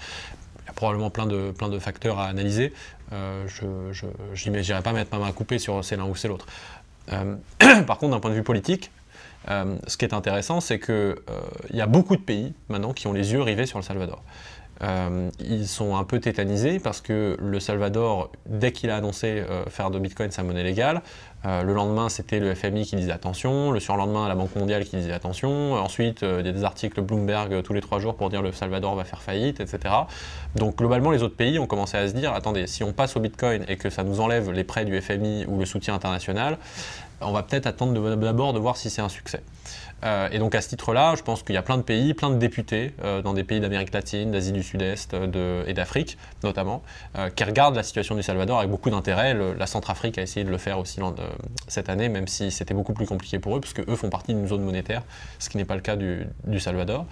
Il 0.64 0.68
y 0.68 0.70
a 0.70 0.74
probablement 0.74 1.10
plein 1.10 1.26
de, 1.26 1.52
plein 1.52 1.70
de 1.70 1.80
facteurs 1.80 2.20
à 2.20 2.26
analyser. 2.28 2.74
Euh, 3.14 3.48
je 3.48 4.50
n'irai 4.50 4.82
pas 4.82 4.94
mettre 4.94 5.14
ma 5.14 5.20
main 5.24 5.30
à 5.30 5.32
couper 5.32 5.60
sur 5.60 5.84
c'est 5.84 5.96
l'un 5.96 6.06
ou 6.06 6.16
c'est 6.16 6.28
l'autre. 6.28 6.48
Par 7.08 7.98
contre, 8.00 8.14
d'un 8.14 8.20
point 8.20 8.32
de 8.32 8.36
vue 8.36 8.44
politique, 8.44 8.92
ce 9.48 9.96
qui 9.96 10.06
est 10.06 10.14
intéressant, 10.16 10.60
c'est 10.60 10.80
qu'il 10.80 11.16
y 11.72 11.82
a 11.82 11.86
beaucoup 11.86 12.16
de 12.16 12.22
pays 12.22 12.52
maintenant 12.68 12.94
qui 12.94 13.06
ont 13.06 13.14
les 13.14 13.32
yeux 13.34 13.44
rivés 13.44 13.68
sur 13.68 13.78
le 13.78 13.84
Salvador. 13.84 14.24
Euh, 14.84 15.30
ils 15.40 15.68
sont 15.68 15.96
un 15.96 16.04
peu 16.04 16.20
tétanisés 16.20 16.80
parce 16.80 17.02
que 17.02 17.38
le 17.40 17.60
Salvador, 17.60 18.32
dès 18.46 18.72
qu'il 18.72 18.90
a 18.90 18.98
annoncé 18.98 19.28
euh, 19.50 19.66
faire 19.68 19.90
de 19.90 20.00
Bitcoin 20.00 20.32
sa 20.32 20.44
monnaie 20.44 20.64
légale, 20.64 21.02
euh, 21.46 21.64
le 21.64 21.74
lendemain 21.74 22.10
c'était 22.10 22.40
le 22.40 22.54
FMI 22.54 22.86
qui 22.86 22.96
disait 22.98 23.12
attention, 23.12 23.72
le 23.72 23.80
surlendemain 23.80 24.28
la 24.28 24.36
Banque 24.36 24.56
mondiale 24.56 24.84
qui 24.84 24.98
disait 24.98 25.14
attention, 25.14 25.74
ensuite 25.74 26.24
il 26.24 26.46
y 26.46 26.50
a 26.50 26.52
des 26.52 26.64
articles 26.64 27.02
Bloomberg 27.02 27.62
tous 27.64 27.74
les 27.74 27.82
trois 27.82 28.00
jours 28.00 28.16
pour 28.16 28.30
dire 28.30 28.42
le 28.42 28.52
Salvador 28.52 28.96
va 28.96 29.06
faire 29.06 29.22
faillite, 29.22 29.62
etc. 29.62 29.94
Donc 30.56 30.78
globalement 30.78 31.12
les 31.12 31.24
autres 31.24 31.38
pays 31.38 31.58
ont 31.58 31.68
commencé 31.68 31.98
à 31.98 32.08
se 32.08 32.14
dire 32.14 32.34
attendez, 32.34 32.68
si 32.68 32.84
on 32.84 32.92
passe 32.92 33.16
au 33.16 33.20
Bitcoin 33.22 33.64
et 33.68 33.78
que 33.78 33.90
ça 33.90 34.04
nous 34.04 34.20
enlève 34.20 34.52
les 34.52 34.64
prêts 34.64 34.86
du 34.86 35.00
FMI 35.00 35.46
ou 35.48 35.58
le 35.60 35.66
soutien 35.66 35.94
international, 35.94 36.58
on 37.22 37.32
va 37.32 37.44
peut-être 37.44 37.68
attendre 37.68 37.94
d'abord 38.18 38.52
de 38.52 38.60
voir 38.60 38.76
si 38.76 38.90
c'est 38.90 39.02
un 39.02 39.10
succès. 39.10 39.42
Euh, 40.06 40.30
et 40.32 40.40
donc 40.40 40.56
à 40.56 40.62
ce 40.62 40.70
titre-là, 40.70 41.16
je 41.18 41.24
pense 41.24 41.44
qu'il 41.44 41.56
y 41.56 41.58
a 41.58 41.62
plein 41.62 41.78
de 41.78 41.82
pays, 41.82 42.14
plein 42.14 42.30
de 42.30 42.38
députés 42.38 42.94
euh, 43.04 43.22
dans 43.22 43.34
des 43.34 43.44
pays 43.44 43.60
d'Amérique 43.60 43.94
latine, 43.94 44.32
d'Asie 44.32 44.52
du 44.52 44.64
Sud-Est 44.64 45.14
euh, 45.14 45.64
et 45.66 45.74
d'Afrique 45.74 46.18
notamment, 46.44 46.84
qui 47.36 47.44
regardent 47.44 47.76
la 47.76 47.82
situation 47.82 48.14
du 48.14 48.22
Salvador 48.22 48.60
avec 48.60 48.70
beaucoup 48.70 48.92
d'intérêt. 48.92 49.36
La 49.58 49.66
Centrafrique 49.66 50.20
a 50.20 50.22
essayé 50.22 50.44
de 50.44 50.52
le 50.52 50.60
faire 50.60 50.78
aussi 50.78 51.00
cette 51.68 51.90
année, 51.90 52.08
même 52.08 52.28
si 52.28 52.52
c'était 52.52 52.76
beaucoup 52.76 52.94
plus 52.94 53.08
compliqué 53.08 53.40
pour 53.40 53.58
eux, 53.58 53.60
parce 53.60 53.74
qu'eux 53.74 53.96
font 53.96 54.10
partie 54.10 54.36
d'une 54.36 54.48
zone 54.48 54.62
monétaire, 54.62 55.02
ce 55.40 55.50
qui 55.50 55.58
n'est 55.58 55.66
pas 55.66 55.74
le 55.74 55.82
cas 55.82 55.96
du 55.96 56.60
Salvador. 56.60 57.08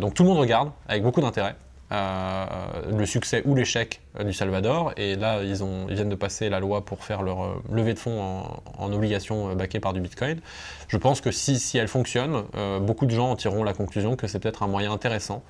donc 0.00 0.14
tout 0.14 0.24
le 0.24 0.30
monde 0.30 0.38
regarde 0.38 0.72
avec 0.88 1.04
beaucoup 1.04 1.20
d'intérêt. 1.20 1.54
Euh, 1.92 2.46
le 2.90 3.04
succès 3.04 3.42
ou 3.44 3.54
l'échec 3.54 4.00
euh, 4.18 4.24
du 4.24 4.32
Salvador. 4.32 4.92
Et 4.96 5.14
là, 5.14 5.42
ils, 5.42 5.62
viennent 5.94 6.08
de 6.08 6.14
passer 6.14 6.48
la 6.48 6.58
loi 6.58 6.86
pour 6.86 7.04
faire 7.04 7.22
leur 7.22 7.44
euh, 7.44 7.62
levée 7.70 7.92
de 7.92 7.98
fonds 7.98 8.44
en, 8.78 8.92
obligation 8.92 9.54
backée 9.54 9.78
par 9.78 9.92
du 9.92 10.00
Bitcoin. 10.00 10.40
Je 10.88 10.96
pense 10.96 11.20
que 11.20 11.30
si, 11.30 11.58
si 11.58 11.76
elle 11.76 11.88
fonctionne, 11.88 12.44
beaucoup 12.80 13.06
de 13.06 13.10
gens 13.10 13.30
en 13.30 13.36
tireront 13.36 13.64
la 13.64 13.72
conclusion 13.72 14.16
que 14.16 14.26
c'est 14.26 14.38
peut-être 14.38 14.62
un 14.62 14.66
moyen 14.66 14.92
intéressant 14.92 15.42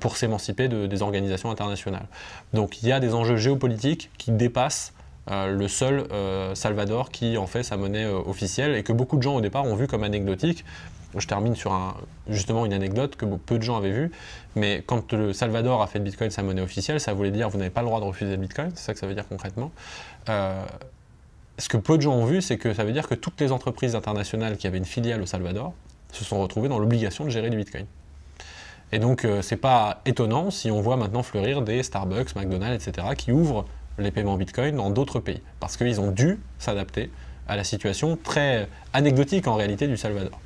pour 0.00 0.16
s'émanciper 0.16 0.68
de, 0.68 0.86
des 0.86 1.02
organisations 1.02 1.50
internationales. 1.50 2.06
Donc 2.54 2.82
il 2.82 2.88
y 2.88 2.92
a 2.92 3.00
des 3.00 3.14
enjeux 3.14 3.36
géopolitiques 3.36 4.10
qui 4.16 4.30
dépassent 4.30 4.94
le 5.28 5.68
seul 5.68 6.06
Salvador 6.54 7.10
qui 7.10 7.36
en 7.36 7.46
fait 7.46 7.62
sa 7.62 7.76
monnaie 7.76 8.06
officielle 8.06 8.74
et 8.74 8.82
que 8.82 8.92
beaucoup 8.92 9.16
de 9.16 9.22
gens 9.22 9.36
au 9.36 9.40
départ 9.40 9.64
ont 9.64 9.76
vu 9.76 9.86
comme 9.86 10.02
anecdotique 10.02 10.64
je 11.18 11.26
termine 11.26 11.56
sur 11.56 11.72
un, 11.72 11.96
justement 12.28 12.64
une 12.66 12.72
anecdote 12.72 13.16
que 13.16 13.24
peu 13.24 13.58
de 13.58 13.62
gens 13.62 13.76
avaient 13.76 13.90
vue, 13.90 14.10
mais 14.54 14.82
quand 14.86 15.12
le 15.12 15.32
Salvador 15.32 15.82
a 15.82 15.86
fait 15.86 15.98
le 15.98 16.04
Bitcoin 16.04 16.30
sa 16.30 16.42
monnaie 16.42 16.62
officielle, 16.62 17.00
ça 17.00 17.12
voulait 17.12 17.30
dire 17.30 17.48
vous 17.48 17.58
n'avez 17.58 17.70
pas 17.70 17.80
le 17.80 17.86
droit 17.86 18.00
de 18.00 18.04
refuser 18.04 18.32
le 18.32 18.36
Bitcoin, 18.36 18.70
c'est 18.74 18.84
ça 18.84 18.92
que 18.92 19.00
ça 19.00 19.06
veut 19.06 19.14
dire 19.14 19.26
concrètement. 19.28 19.72
Euh, 20.28 20.64
ce 21.58 21.68
que 21.68 21.76
peu 21.76 21.96
de 21.96 22.02
gens 22.02 22.14
ont 22.14 22.26
vu, 22.26 22.40
c'est 22.40 22.58
que 22.58 22.72
ça 22.72 22.84
veut 22.84 22.92
dire 22.92 23.08
que 23.08 23.14
toutes 23.14 23.40
les 23.40 23.52
entreprises 23.52 23.94
internationales 23.94 24.56
qui 24.56 24.66
avaient 24.66 24.78
une 24.78 24.84
filiale 24.84 25.20
au 25.20 25.26
Salvador 25.26 25.74
se 26.12 26.24
sont 26.24 26.40
retrouvées 26.40 26.68
dans 26.68 26.78
l'obligation 26.78 27.24
de 27.24 27.30
gérer 27.30 27.50
du 27.50 27.56
Bitcoin. 27.56 27.86
Et 28.92 28.98
donc, 28.98 29.24
euh, 29.24 29.40
c'est 29.42 29.56
pas 29.56 30.00
étonnant 30.04 30.50
si 30.50 30.70
on 30.70 30.80
voit 30.80 30.96
maintenant 30.96 31.22
fleurir 31.22 31.62
des 31.62 31.82
Starbucks, 31.82 32.34
McDonald's, 32.34 32.88
etc., 32.88 33.08
qui 33.16 33.30
ouvrent 33.30 33.66
les 34.00 34.10
paiements 34.10 34.36
Bitcoin 34.36 34.76
dans 34.76 34.90
d'autres 34.90 35.20
pays, 35.20 35.40
parce 35.60 35.76
qu'ils 35.76 36.00
ont 36.00 36.10
dû 36.10 36.38
s'adapter 36.58 37.10
à 37.48 37.56
la 37.56 37.64
situation 37.64 38.16
très 38.22 38.68
anecdotique 38.92 39.48
en 39.48 39.54
réalité 39.54 39.88
du 39.88 39.96
Salvador. 39.96 40.38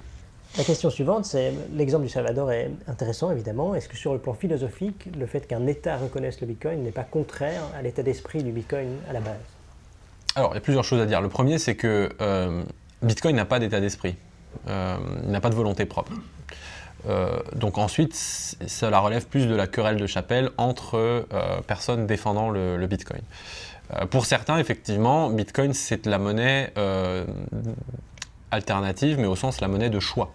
La 0.56 0.62
question 0.62 0.88
suivante, 0.88 1.24
c'est 1.24 1.52
l'exemple 1.72 2.04
du 2.04 2.08
Salvador 2.08 2.52
est 2.52 2.70
intéressant 2.86 3.32
évidemment. 3.32 3.74
Est-ce 3.74 3.88
que 3.88 3.96
sur 3.96 4.12
le 4.12 4.20
plan 4.20 4.34
philosophique, 4.34 5.08
le 5.18 5.26
fait 5.26 5.48
qu'un 5.48 5.66
État 5.66 5.96
reconnaisse 5.96 6.40
le 6.40 6.46
Bitcoin 6.46 6.82
n'est 6.84 6.92
pas 6.92 7.02
contraire 7.02 7.62
à 7.76 7.82
l'état 7.82 8.04
d'esprit 8.04 8.44
du 8.44 8.52
Bitcoin 8.52 8.88
à 9.10 9.12
la 9.12 9.20
base? 9.20 9.34
Alors, 10.36 10.52
il 10.52 10.54
y 10.54 10.58
a 10.58 10.60
plusieurs 10.60 10.84
choses 10.84 11.00
à 11.00 11.06
dire. 11.06 11.20
Le 11.20 11.28
premier, 11.28 11.58
c'est 11.58 11.74
que 11.74 12.08
euh, 12.20 12.62
Bitcoin 13.02 13.34
n'a 13.34 13.44
pas 13.44 13.58
d'état 13.58 13.80
d'esprit, 13.80 14.16
euh, 14.68 14.96
il 15.24 15.30
n'a 15.30 15.40
pas 15.40 15.50
de 15.50 15.56
volonté 15.56 15.86
propre. 15.86 16.12
Euh, 17.08 17.38
donc 17.54 17.78
ensuite, 17.78 18.14
cela 18.14 18.98
relève 19.00 19.26
plus 19.26 19.46
de 19.46 19.54
la 19.54 19.66
querelle 19.66 19.96
de 19.96 20.06
chapelle 20.06 20.50
entre 20.56 21.26
personnes 21.66 22.06
défendant 22.06 22.50
le, 22.50 22.86
Bitcoin. 22.86 23.22
pour 24.10 24.26
certains, 24.26 24.58
effectivement, 24.58 25.30
Bitcoin, 25.30 25.72
c'est 25.72 26.06
la 26.06 26.18
monnaie 26.18 26.72
alternative, 28.50 29.18
mais 29.18 29.26
au 29.26 29.36
sens 29.36 29.60
la 29.60 29.68
monnaie 29.68 29.90
de 29.90 30.00
choix 30.00 30.32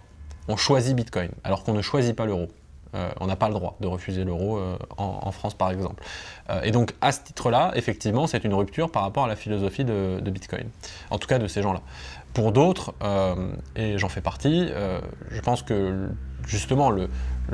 on 0.50 0.56
choisit 0.56 0.96
Bitcoin, 0.96 1.30
alors 1.44 1.62
qu'on 1.62 1.72
ne 1.72 1.82
choisit 1.82 2.14
pas 2.14 2.26
l'euro. 2.26 2.48
Euh, 2.96 3.08
on 3.20 3.28
n'a 3.28 3.36
pas 3.36 3.46
le 3.46 3.54
droit 3.54 3.76
de 3.78 3.86
refuser 3.86 4.24
l'euro 4.24 4.58
euh, 4.58 4.76
en, 4.96 5.30
France, 5.30 5.54
par 5.54 5.70
exemple. 5.70 6.02
Euh, 6.50 6.60
et 6.62 6.72
donc, 6.72 6.92
à 7.00 7.12
ce 7.12 7.20
titre-là, 7.20 7.70
effectivement, 7.76 8.26
c'est 8.26 8.42
une 8.42 8.54
rupture 8.54 8.90
par 8.90 9.02
rapport 9.02 9.24
à 9.24 9.28
la 9.28 9.36
philosophie 9.36 9.84
de, 9.84 10.20
Bitcoin, 10.24 10.68
en 11.10 11.18
tout 11.18 11.28
cas 11.28 11.38
de 11.38 11.46
ces 11.46 11.62
gens-là. 11.62 11.82
Pour 12.34 12.50
d'autres, 12.50 12.94
et 13.76 13.98
j'en 13.98 14.08
fais 14.08 14.20
partie, 14.20 14.68
je 15.30 15.40
pense 15.40 15.62
que 15.62 16.08
justement 16.50 16.90
le, 16.90 17.08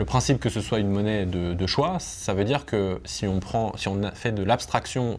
principe 0.04 0.40
que 0.40 0.50
ce 0.50 0.60
soit 0.60 0.78
une 0.78 0.90
monnaie 0.90 1.24
de, 1.24 1.66
choix, 1.66 1.96
ça 2.00 2.34
veut 2.34 2.44
dire 2.44 2.66
que 2.66 3.00
si 3.04 3.26
on, 3.26 3.40
prend, 3.40 3.72
si 3.76 3.88
on 3.88 4.00
fait 4.14 4.32
de 4.32 4.42
l'abstraction 4.42 5.18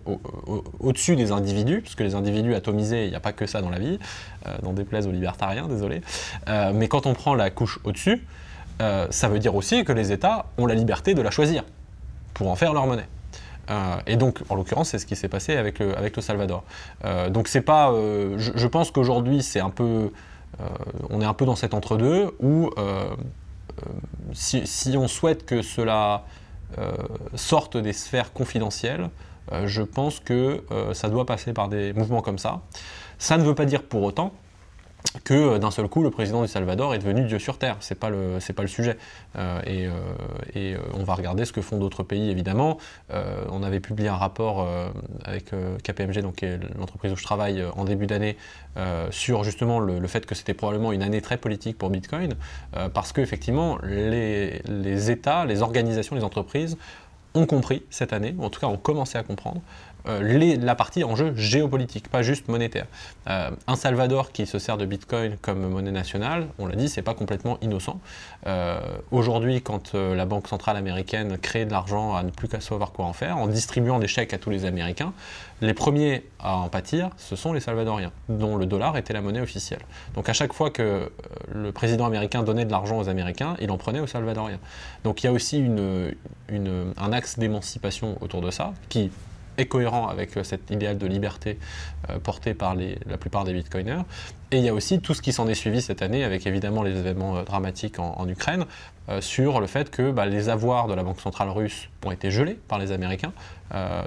au-dessus 0.80 1.16
des 1.16 1.32
individus, 1.32 1.82
parce 1.82 1.96
que 1.96 2.04
les 2.04 2.14
individus 2.14 2.54
atomisés, 2.54 3.06
il 3.06 3.10
n'y 3.10 3.16
a 3.16 3.20
pas 3.20 3.34
que 3.34 3.48
ça 3.48 3.62
dans 3.62 3.72
la 3.72 3.80
vie, 3.80 3.98
n'en 4.62 4.74
déplaise 4.74 5.08
aux 5.08 5.12
libertariens, 5.12 5.68
désolé, 5.68 6.02
mais 6.48 6.88
quand 6.88 7.08
on 7.08 7.16
prend 7.16 7.34
la 7.34 7.50
couche 7.50 7.80
au-dessus, 7.86 8.22
euh, 8.82 9.08
ça 9.10 9.28
veut 9.28 9.40
dire 9.40 9.56
aussi 9.56 9.84
que 9.84 9.92
les 9.92 10.12
États 10.12 10.46
ont 10.58 10.66
la 10.66 10.76
liberté 10.76 11.14
de 11.14 11.22
la 11.22 11.32
choisir 11.32 11.64
pour 12.34 12.50
en 12.50 12.56
faire 12.56 12.74
leur 12.74 12.86
monnaie. 12.86 13.08
Euh, 13.70 13.98
et 14.06 14.16
donc, 14.16 14.42
en 14.50 14.56
l'occurrence, 14.56 14.90
c'est 14.90 15.00
ce 15.00 15.06
qui 15.06 15.16
s'est 15.16 15.28
passé 15.28 15.58
avec 15.58 15.80
le, 15.80 15.98
avec 15.98 16.16
le 16.16 16.22
Salvador. 16.22 16.64
Euh, 17.04 17.30
donc, 17.30 17.48
c'est 17.48 17.62
pas. 17.62 17.92
Je, 18.38 18.68
pense 18.68 18.92
qu'aujourd'hui, 18.92 19.42
c'est 19.42 19.60
un 19.60 19.70
peu. 19.70 20.12
on 21.10 21.22
est 21.22 21.26
un 21.26 21.34
peu 21.34 21.46
dans 21.46 21.56
cet 21.56 21.74
entre-deux 21.74 22.36
où, 22.40 22.70
si, 24.34 24.96
on 24.98 25.08
souhaite 25.08 25.46
que 25.46 25.62
cela 25.62 26.26
sorte 27.36 27.78
des 27.78 27.94
sphères 27.94 28.34
confidentielles, 28.34 29.10
je 29.66 29.82
pense 29.82 30.20
que 30.20 30.64
ça 30.94 31.10
doit 31.10 31.26
passer 31.26 31.54
par 31.54 31.70
des 31.70 31.94
mouvements 31.94 32.22
comme 32.22 32.38
ça. 32.38 32.62
Ça 33.18 33.38
ne 33.38 33.44
veut 33.44 33.56
pas 33.56 33.66
dire 33.66 33.84
pour 33.84 34.04
autant 34.04 34.34
que 35.24 35.34
euh, 35.34 35.60
d'un 35.60 35.72
seul 35.72 35.88
coup 35.88 36.04
le 36.04 36.12
président 36.12 36.42
du 36.42 36.48
Salvador 36.48 36.94
est 36.94 37.00
devenu 37.00 37.24
Dieu 37.26 37.40
sur 37.40 37.58
terre. 37.58 37.78
Le 37.78 38.40
c'est 38.40 38.54
pas 38.54 38.62
le 38.62 38.68
sujet. 38.68 38.98
Euh, 39.38 39.62
et, 39.66 39.86
euh, 40.76 40.78
on 40.94 41.04
va 41.04 41.16
regarder 41.16 41.46
ce 41.46 41.54
que 41.54 41.62
font 41.62 41.78
d'autres 41.78 42.04
pays 42.04 42.30
évidemment. 42.30 42.78
on 43.50 43.64
avait 43.64 43.80
publié 43.80 44.10
un 44.10 44.16
rapport 44.16 44.68
avec 45.24 45.52
KPMG, 45.84 46.22
donc 46.22 46.46
l'entreprise 46.78 47.12
où 47.12 47.16
je 47.16 47.24
travaille 47.24 47.64
en 47.76 47.86
début 47.86 48.08
d'année, 48.08 48.38
sur 49.12 49.44
justement 49.44 49.80
le, 49.80 50.08
fait 50.08 50.26
que 50.26 50.36
c'était 50.36 50.54
probablement 50.54 50.92
une 50.92 51.04
année 51.04 51.22
très 51.22 51.38
politique 51.38 51.78
pour 51.78 51.90
Bitcoin, 51.90 52.34
parce 52.94 53.12
que 53.12 53.22
effectivement 53.22 53.78
les, 53.84 54.62
les 54.68 55.12
États, 55.12 55.46
les 55.46 55.62
organisations, 55.62 56.16
les 56.16 56.24
entreprises 56.24 56.78
ont 57.34 57.46
compris 57.46 57.84
cette 57.90 58.14
année, 58.14 58.36
ou 58.38 58.44
en 58.44 58.50
tout 58.50 58.60
cas 58.60 58.68
ont 58.68 58.78
commencé 58.78 59.18
à 59.18 59.24
comprendre, 59.24 59.62
euh, 60.08 60.58
la 60.58 60.76
partie 60.76 61.04
en 61.04 61.16
jeu 61.16 61.34
géopolitique, 61.36 62.10
pas 62.10 62.22
juste 62.22 62.48
monétaire. 62.48 62.86
Euh, 63.30 63.50
un 63.68 63.76
Salvador 63.76 64.32
qui 64.32 64.46
se 64.46 64.60
sert 64.60 64.78
de 64.78 64.86
Bitcoin 64.86 65.38
comme 65.42 65.68
monnaie 65.68 65.92
nationale, 65.92 66.48
on 66.60 66.66
l'a 66.66 66.76
dit, 66.76 66.90
c'est 66.90 67.02
pas 67.02 67.14
complètement 67.14 67.58
innocent. 67.62 68.00
Euh, 68.46 68.80
aujourd'hui, 69.12 69.62
quand 69.62 69.94
la 69.94 70.26
Banque 70.26 70.48
centrale 70.48 70.78
américaine 70.78 71.38
crée 71.38 71.66
de 71.66 71.72
l'argent 71.72 72.16
à 72.16 72.24
ne 72.24 72.30
plus 72.30 72.48
qu'à 72.48 72.60
savoir 72.60 72.92
quoi 72.92 73.06
en 73.06 73.14
faire, 73.14 73.38
en 73.38 73.48
distribuant 73.48 74.00
des 74.00 74.08
chèques 74.08 74.34
à 74.34 74.38
tous 74.38 74.50
les 74.50 74.66
Américains, 74.66 75.14
les 75.62 75.74
premiers 75.74 76.24
à 76.40 76.56
en 76.56 76.70
pâtir, 76.70 77.10
ce 77.18 77.36
sont 77.36 77.52
les 77.52 77.60
Salvadoriens, 77.60 78.12
dont 78.30 78.58
le 78.58 78.66
dollar 78.66 78.96
était 78.96 79.14
la 79.14 79.22
monnaie 79.22 79.42
officielle. 79.42 79.82
Donc 80.14 80.30
à 80.30 80.34
chaque 80.34 80.54
fois 80.54 80.70
que 80.70 81.12
le 81.52 81.72
président 81.72 82.06
américain 82.06 82.44
donnait 82.44 82.66
de 82.66 82.72
l'argent 82.72 83.00
aux 83.00 83.10
Américains, 83.10 83.56
il 83.60 83.72
en 83.72 83.78
prenait 83.78 84.00
aux 84.00 84.08
Salvadoriens. 84.08 84.60
Donc 85.04 85.24
il 85.24 85.26
y 85.26 85.30
a 85.30 85.32
aussi 85.32 85.66
un 86.50 87.14
axe 87.14 87.40
d'émancipation 87.40 88.18
autour 88.22 88.42
de 88.42 88.52
ça, 88.52 88.74
qui 88.90 89.12
est 89.58 89.66
cohérent 89.66 90.08
avec 90.08 90.32
cet 90.44 90.70
idéal 90.72 90.98
de 90.98 91.08
liberté 91.08 91.58
porté 92.24 92.54
par 92.54 92.76
la 92.76 93.18
plupart 93.18 93.44
des 93.44 93.54
bitcoiners. 93.54 94.02
Et 94.52 94.58
il 94.58 94.64
y 94.64 94.70
a 94.70 94.74
aussi 94.74 95.00
tout 95.00 95.14
ce 95.14 95.22
qui 95.22 95.34
s'en 95.34 95.48
est 95.48 95.56
suivi 95.56 95.82
cette 95.82 96.02
année, 96.02 96.24
avec 96.24 96.48
évidemment 96.48 96.84
les 96.84 96.98
événements 96.98 97.44
dramatiques 97.44 98.00
en, 98.00 98.28
Ukraine, 98.28 98.66
sur 99.20 99.60
le 99.60 99.68
fait 99.68 99.90
que 99.90 100.12
bah, 100.12 100.26
les 100.26 100.50
avoirs 100.50 100.88
de 100.88 100.94
la 100.94 101.04
Banque 101.04 101.20
centrale 101.20 101.50
russe 101.50 101.90
ont 102.06 102.12
été 102.12 102.32
gelés 102.32 102.58
par 102.68 102.80
les 102.80 102.92
Américains. 102.92 103.34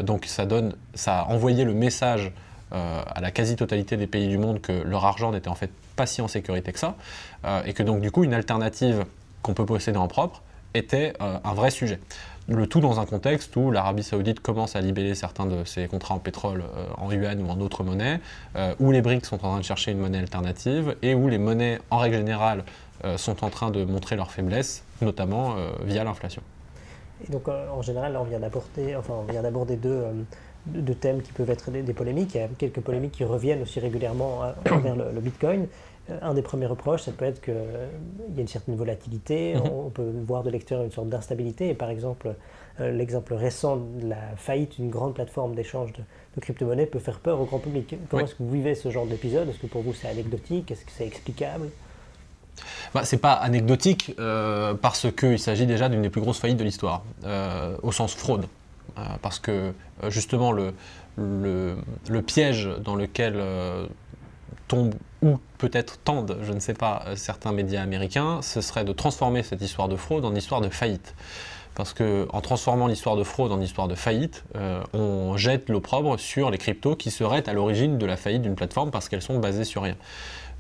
donc 0.03 0.25
ça, 0.27 0.47
donne, 0.47 0.75
ça 0.95 1.21
a 1.21 1.25
envoyé 1.25 1.65
le 1.65 1.75
message 1.75 2.33
à 2.71 3.21
la 3.21 3.31
quasi-totalité 3.31 3.97
des 3.97 4.07
pays 4.07 4.29
du 4.29 4.39
monde 4.39 4.61
que 4.61 4.73
leur 4.73 5.05
argent 5.05 5.33
n'était 5.33 5.49
en 5.49 5.55
fait 5.55 5.71
pas 5.97 6.07
si 6.07 6.23
en 6.23 6.29
sécurité 6.29 6.73
que 6.73 6.79
ça, 6.79 6.97
et 7.67 7.75
que 7.75 7.83
donc 7.83 8.01
du 8.01 8.11
coup 8.11 8.25
une 8.25 8.35
alternative 8.35 9.05
qu'on 9.43 9.55
peut 9.55 9.67
posséder 9.67 9.99
en 9.99 10.09
propre 10.09 10.43
était 10.75 11.15
euh, 11.21 11.39
un 11.43 11.55
vrai 11.55 11.71
sujet. 11.71 11.99
Le 12.53 12.67
tout 12.67 12.81
dans 12.81 12.99
un 12.99 13.07
contexte 13.07 13.55
où 13.55 13.71
l'Arabie 13.71 14.03
saoudite 14.03 14.41
commence 14.41 14.75
à 14.75 14.81
libeller 14.81 15.15
certains 15.15 15.47
de 15.47 15.63
ses 15.63 15.87
contrats 15.87 16.17
en 16.17 16.19
pétrole 16.19 16.65
euh, 16.77 16.85
en 16.97 17.09
yuan 17.13 17.41
ou 17.41 17.49
en 17.49 17.61
autres 17.61 17.85
monnaies, 17.85 18.19
euh, 18.57 18.75
où 18.81 18.91
les 18.91 19.03
BRICS 19.03 19.29
sont 19.29 19.37
en 19.37 19.51
train 19.51 19.59
de 19.59 19.65
chercher 19.65 19.93
une 19.93 19.99
monnaie 19.99 20.19
alternative 20.19 20.97
et 21.01 21.15
où 21.15 21.29
les 21.29 21.39
monnaies 21.39 21.79
en 21.91 21.99
règle 21.99 22.17
générale 22.17 22.65
sont 23.17 23.43
en 23.45 23.49
train 23.49 23.71
de 23.71 23.83
montrer 23.85 24.15
leur 24.15 24.31
faiblesse, 24.31 24.85
notamment 25.01 25.55
via 25.87 26.05
l'inflation. 26.05 26.43
Et 27.27 27.33
donc 27.33 27.49
en 27.49 27.81
général, 27.81 28.15
on 28.15 28.25
vient 28.25 28.41
d'aborder, 28.41 28.95
enfin, 28.95 29.25
deux, 30.67 30.95
thèmes 30.95 31.23
qui 31.23 31.33
peuvent 31.33 31.49
être 31.49 31.71
des, 31.71 31.95
polémiques. 31.95 32.35
Il 32.35 32.43
y 32.43 32.45
a 32.45 32.49
quelques 32.59 32.81
polémiques 32.81 33.13
qui 33.13 33.25
reviennent 33.25 33.63
aussi 33.63 33.81
régulièrement 33.81 34.43
envers 34.71 34.97
le 34.97 35.21
Bitcoin. 35.21 35.67
Euh, 36.11 36.19
un 36.23 36.35
des 36.35 36.43
premiers 36.43 36.67
reproches, 36.67 37.03
ça 37.03 37.13
peut 37.13 37.25
être 37.25 37.41
qu'il 37.41 37.55
y 37.55 38.39
a 38.39 38.41
une 38.41 38.49
certaine 38.49 38.77
volatilité, 38.77 39.55
mhm. 39.55 39.63
on 39.67 39.91
peut 39.91 40.13
voir 40.27 40.43
de 40.43 40.51
l'extérieur 40.51 40.85
une 40.85 40.93
sorte 40.93 41.09
d'instabilité. 41.09 41.69
Et 41.69 41.75
par 41.75 41.91
exemple, 41.91 42.35
euh, 42.81 42.91
l'exemple 42.91 43.35
récent 43.35 43.77
de 43.77 44.09
la 44.09 44.37
faillite 44.37 44.77
d'une 44.77 44.91
grande 44.91 45.15
plateforme 45.15 45.55
d'échange 45.55 45.93
de, 45.93 46.03
crypto-monnaies 46.41 46.87
peut 46.87 46.99
faire 46.99 47.19
peur 47.19 47.41
au 47.41 47.45
grand 47.45 47.59
public. 47.59 47.97
Comment 48.09 48.25
est-ce 48.25 48.35
que 48.35 48.43
vous 48.43 48.53
vivez 48.53 48.75
ce 48.75 48.91
genre 48.91 49.07
d'épisode? 49.07 49.49
Est-ce 49.49 49.59
que 49.59 49.67
pour 49.67 49.83
vous 49.83 49.93
c'est 49.93 50.09
anecdotique? 50.09 50.71
Est-ce 50.71 50.85
que 50.85 50.93
c'est 50.97 51.07
explicable? 51.07 51.69
Bah, 52.95 53.05
c'est 53.05 53.19
pas 53.19 53.35
anecdotique 53.35 54.15
euh, 54.19 54.75
parce 54.75 55.11
qu'il 55.13 55.39
s'agit 55.39 55.67
déjà 55.67 55.89
d'une 55.89 56.03
des 56.03 56.09
plus 56.09 56.21
grosses 56.21 56.39
faillites 56.39 56.57
de 56.57 56.65
l'histoire, 56.65 57.03
au 57.83 57.93
sens 57.93 58.15
fraude. 58.15 58.47
parce 59.23 59.39
que 59.39 59.73
justement 60.09 60.53
le, 60.53 60.73
le, 61.17 61.77
le, 62.09 62.23
piège 62.23 62.71
dans 62.83 62.95
lequel 62.95 63.35
tombe 64.71 64.95
ou 65.21 65.39
peut-être 65.59 65.99
tendent, 65.99 66.39
je 66.43 66.53
ne 66.53 66.61
sais 66.61 66.75
pas, 66.75 67.03
euh, 67.07 67.17
certains 67.17 67.53
médias 67.53 67.83
américains, 67.83 68.41
ce 68.41 68.61
serait 68.61 68.85
de 68.85 68.93
transformer 68.93 69.43
cette 69.43 69.61
histoire 69.61 69.89
de 69.89 69.97
fraude 69.97 70.25
en 70.25 70.35
histoire 70.35 70.61
de 70.61 70.69
faillite. 70.69 71.15
Parce 71.75 71.93
qu'en 71.93 72.41
transformant 72.41 72.87
l'histoire 72.87 73.17
de 73.17 73.25
fraude 73.25 73.53
en 73.53 73.61
histoire 73.61 73.89
de 73.89 73.95
faillite, 73.97 74.45
euh, 74.57 74.83
on 74.93 75.37
jette 75.37 75.69
l'opprobre 75.69 76.19
sur 76.19 76.51
les 76.51 76.59
cryptos 76.59 76.95
qui 76.95 77.11
seraient 77.11 77.49
à 77.49 77.53
l'origine 77.53 77.99
de 77.99 78.07
la 78.07 78.17
faillite 78.17 78.43
d'une 78.43 78.55
plateforme 78.55 78.91
parce 78.91 79.09
qu'elles 79.09 79.23
sont 79.23 79.39
basées 79.39 79.65
sur 79.65 79.83
rien. 79.83 79.97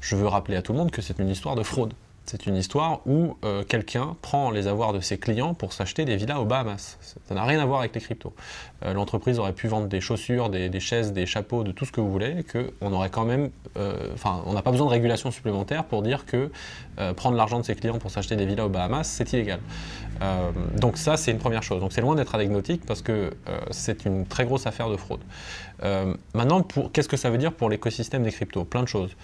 Je 0.00 0.16
veux 0.16 0.26
rappeler 0.26 0.56
à 0.56 0.62
tout 0.62 0.72
le 0.72 0.78
monde 0.78 0.90
que 0.90 1.02
c'est 1.02 1.18
une 1.18 1.28
histoire 1.28 1.54
de 1.54 1.62
fraude. 1.62 1.94
C'est 2.27 2.47
une 2.47 2.55
histoire 2.55 3.01
où 3.07 3.37
euh, 3.45 3.64
quelqu'un 3.64 4.16
prend 4.23 4.53
les 4.53 4.68
avoirs 4.68 4.93
de 4.93 5.01
ses 5.01 5.18
clients 5.18 5.53
pour 5.53 5.73
s'acheter 5.73 6.05
des 6.05 6.16
villas 6.16 6.39
aux 6.39 6.45
Bahamas. 6.45 6.97
Ça 7.01 7.35
n'a 7.35 7.45
rien 7.45 7.59
à 7.59 7.66
voir 7.66 7.81
avec 7.81 7.93
les 7.95 8.01
cryptos. 8.01 8.33
Euh, 8.85 8.93
l'entreprise 8.93 9.41
aurait 9.41 9.53
pu 9.53 9.66
vendre 9.66 9.89
des 9.89 10.01
chaussures, 10.01 10.49
des, 10.49 10.81
chaises, 10.81 11.12
des 11.12 11.27
chapeaux, 11.27 11.64
de 11.64 11.73
tout 11.73 11.85
ce 11.85 11.93
que 11.93 12.01
vous 12.01 12.11
voulez, 12.11 12.45
que 12.45 12.73
on 12.83 12.93
aurait 12.93 13.11
quand 13.11 13.25
même, 13.25 13.51
euh, 13.77 13.95
enfin, 14.14 14.43
on 14.47 14.53
n'a 14.53 14.62
pas 14.62 14.71
besoin 14.71 14.87
de 14.87 14.93
régulation 14.93 15.33
supplémentaire 15.33 15.85
pour 15.85 16.03
dire 16.03 16.25
que 16.25 16.51
prendre 17.16 17.37
l'argent 17.37 17.59
de 17.59 17.64
ses 17.64 17.75
clients 17.75 17.99
pour 17.99 18.11
s'acheter 18.11 18.37
des 18.37 18.45
villas 18.45 18.66
aux 18.66 18.68
Bahamas, 18.68 19.05
c'est 19.05 19.33
illégal. 19.33 19.59
donc 20.77 20.99
ça, 20.99 21.16
c'est 21.16 21.31
une 21.31 21.39
première 21.39 21.62
chose. 21.62 21.81
Donc 21.81 21.95
c'est 21.95 22.03
loin 22.03 22.14
d'être 22.14 22.35
anecdotique 22.35 22.85
parce 22.87 23.01
que 23.01 23.31
c'est 23.71 24.05
une 24.05 24.27
très 24.27 24.45
grosse 24.45 24.66
affaire 24.66 24.91
de 24.91 24.97
fraude. 24.97 25.21
maintenant, 26.35 26.62
qu'est-ce 26.93 27.09
que 27.09 27.16
ça 27.16 27.31
veut 27.31 27.39
dire 27.39 27.53
pour 27.53 27.71
l'écosystème 27.71 28.23
des 28.23 28.33
cryptos? 28.33 28.64
Plein 28.64 28.83
de 28.83 28.89
choses 28.89 29.16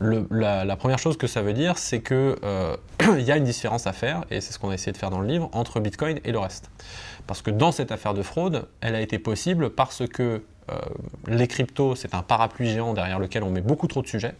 la, 0.00 0.76
première 0.76 0.98
chose 0.98 1.16
que 1.16 1.26
ça 1.26 1.42
veut 1.42 1.52
dire, 1.52 1.78
c'est 1.78 2.00
qu'il 2.02 2.36
euh, 2.44 2.76
y 3.18 3.30
a 3.30 3.36
une 3.36 3.44
différence 3.44 3.86
à 3.86 3.92
faire, 3.92 4.24
et 4.30 4.40
c'est 4.40 4.52
ce 4.52 4.58
qu'on 4.58 4.70
a 4.70 4.74
essayé 4.74 4.92
de 4.92 4.96
faire 4.96 5.10
dans 5.10 5.20
le 5.20 5.28
livre, 5.28 5.48
entre 5.52 5.80
Bitcoin 5.80 6.18
et 6.24 6.32
le 6.32 6.38
reste. 6.38 6.70
Parce 7.26 7.42
que 7.42 7.50
dans 7.50 7.72
cette 7.72 7.92
affaire 7.92 8.14
de 8.14 8.22
fraude, 8.22 8.66
elle 8.80 8.94
a 8.94 9.00
été 9.00 9.18
possible 9.18 9.70
parce 9.70 10.06
que 10.06 10.42
euh, 10.70 10.78
les 11.26 11.48
cryptos, 11.48 11.96
c'est 11.96 12.14
un 12.14 12.22
parapluie 12.22 12.68
géant 12.68 12.94
derrière 12.94 13.18
lequel 13.18 13.42
on 13.42 13.50
met 13.50 13.60
beaucoup 13.60 13.88
trop 13.88 14.00
de 14.02 14.06
sujets. 14.06 14.34